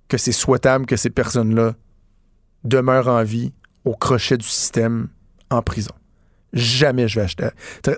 que 0.09 0.19
c'est 0.19 0.33
souhaitable 0.33 0.87
que 0.87 0.97
ces 0.97 1.11
personnes-là 1.11 1.75
demeurent 2.65 3.09
en 3.09 3.23
vie 3.23 3.53
au 3.85 3.95
crochet 3.95 4.37
du 4.37 4.47
système 4.47 5.09
en 5.51 5.63
prison. 5.63 5.93
Jamais 6.53 7.09
je 7.09 7.21
vais 7.21 7.25
acheter. 7.25 7.49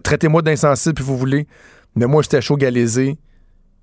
Traitez-moi 0.03 0.43
d'insensible 0.43 0.95
puis 0.95 1.05
vous 1.05 1.17
voulez, 1.17 1.47
mais 1.95 2.07
moi, 2.07 2.23
j'étais 2.23 2.41
chaud 2.41 2.57
galézé. 2.57 3.19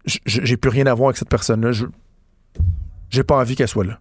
J'ai 0.05 0.57
plus 0.57 0.69
rien 0.69 0.85
à 0.87 0.93
voir 0.93 1.09
avec 1.09 1.17
cette 1.17 1.29
personne-là. 1.29 1.71
J'ai 3.09 3.23
pas 3.23 3.37
envie 3.37 3.55
qu'elle 3.55 3.67
soit 3.67 3.85
là. 3.85 3.99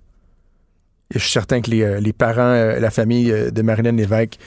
Et 1.15 1.19
je 1.19 1.25
suis 1.25 1.33
certain 1.33 1.61
que 1.61 1.71
les, 1.71 1.83
euh, 1.83 2.13
parents, 2.17 2.41
euh, 2.41 2.81
la 2.81 2.91
famille 2.91 3.31
euh, 3.31 3.51
de 3.51 3.63
Marilyn 3.63 3.93
Lévesque 3.93 4.39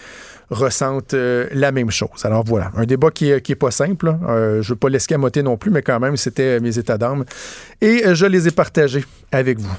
ressentent 0.49 1.13
la 1.13 1.71
même 1.71 1.91
chose. 1.91 2.23
Alors 2.23 2.43
voilà, 2.45 2.71
un 2.75 2.85
débat 2.85 3.09
qui 3.11 3.25
n'est 3.25 3.37
est 3.37 3.55
pas 3.55 3.71
simple. 3.71 4.15
je 4.27 4.57
ne 4.57 4.63
veux 4.63 4.75
pas 4.75 4.89
l'escamoter 4.89 5.43
non 5.43 5.57
plus, 5.57 5.71
mais 5.71 5.81
quand 5.81 5.99
même, 5.99 6.17
c'était 6.17 6.59
mes 6.59 6.77
états 6.77 6.97
d'âme. 6.97 7.25
Et 7.81 8.03
je 8.13 8.25
les 8.25 8.47
ai 8.47 8.51
partagés 8.51 9.03
avec 9.31 9.59
vous. 9.59 9.75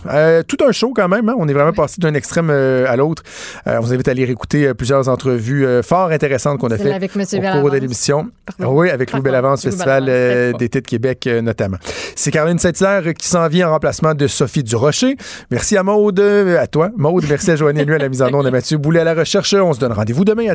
tout 0.46 0.58
un 0.66 0.72
show 0.72 0.92
quand 0.94 1.08
même. 1.08 1.28
Hein. 1.28 1.34
On 1.38 1.48
est 1.48 1.52
vraiment 1.52 1.72
passé 1.72 2.00
d'un 2.00 2.14
extrême 2.14 2.50
à 2.50 2.96
l'autre. 2.96 3.22
on 3.66 3.80
vous 3.80 3.92
invite 3.92 4.08
à 4.08 4.10
aller 4.10 4.22
écouter 4.30 4.74
plusieurs 4.74 5.08
entrevues 5.08 5.66
fort 5.82 6.10
intéressantes 6.10 6.58
qu'on 6.58 6.68
a 6.68 6.76
fait 6.76 6.94
au 6.94 7.60
cours 7.60 7.70
de 7.70 7.78
l'émission. 7.78 8.28
Oui, 8.60 8.90
avec 8.90 9.12
Louis 9.12 9.22
Bellavance, 9.22 9.62
Festival 9.62 10.04
d'été 10.58 10.80
de 10.80 10.86
Québec 10.86 11.28
notamment. 11.42 11.78
C'est 12.14 12.30
Caroline 12.30 12.58
Saint-Hilaire 12.58 13.14
qui 13.14 13.28
s'en 13.28 13.46
vient 13.48 13.68
en 13.68 13.72
remplacement 13.72 14.14
de 14.14 14.26
Sophie 14.26 14.62
Durocher. 14.62 15.16
Merci 15.50 15.76
à 15.76 15.82
Maude, 15.82 16.20
à 16.20 16.66
toi, 16.66 16.90
Maude. 16.96 17.24
Merci 17.28 17.50
à 17.52 17.56
Joanne 17.56 17.82
lui 17.82 17.94
à 17.94 17.98
la 17.98 18.08
mise 18.08 18.22
en 18.22 18.32
onde, 18.32 18.46
à 18.46 18.50
Mathieu 18.56 18.78
Boulet 18.78 19.00
à 19.00 19.04
la 19.04 19.14
recherche. 19.14 19.54
On 19.54 19.72
se 19.72 19.80
donne 19.80 19.92
rendez-vous 19.92 20.24
demain 20.24 20.48
à 20.50 20.54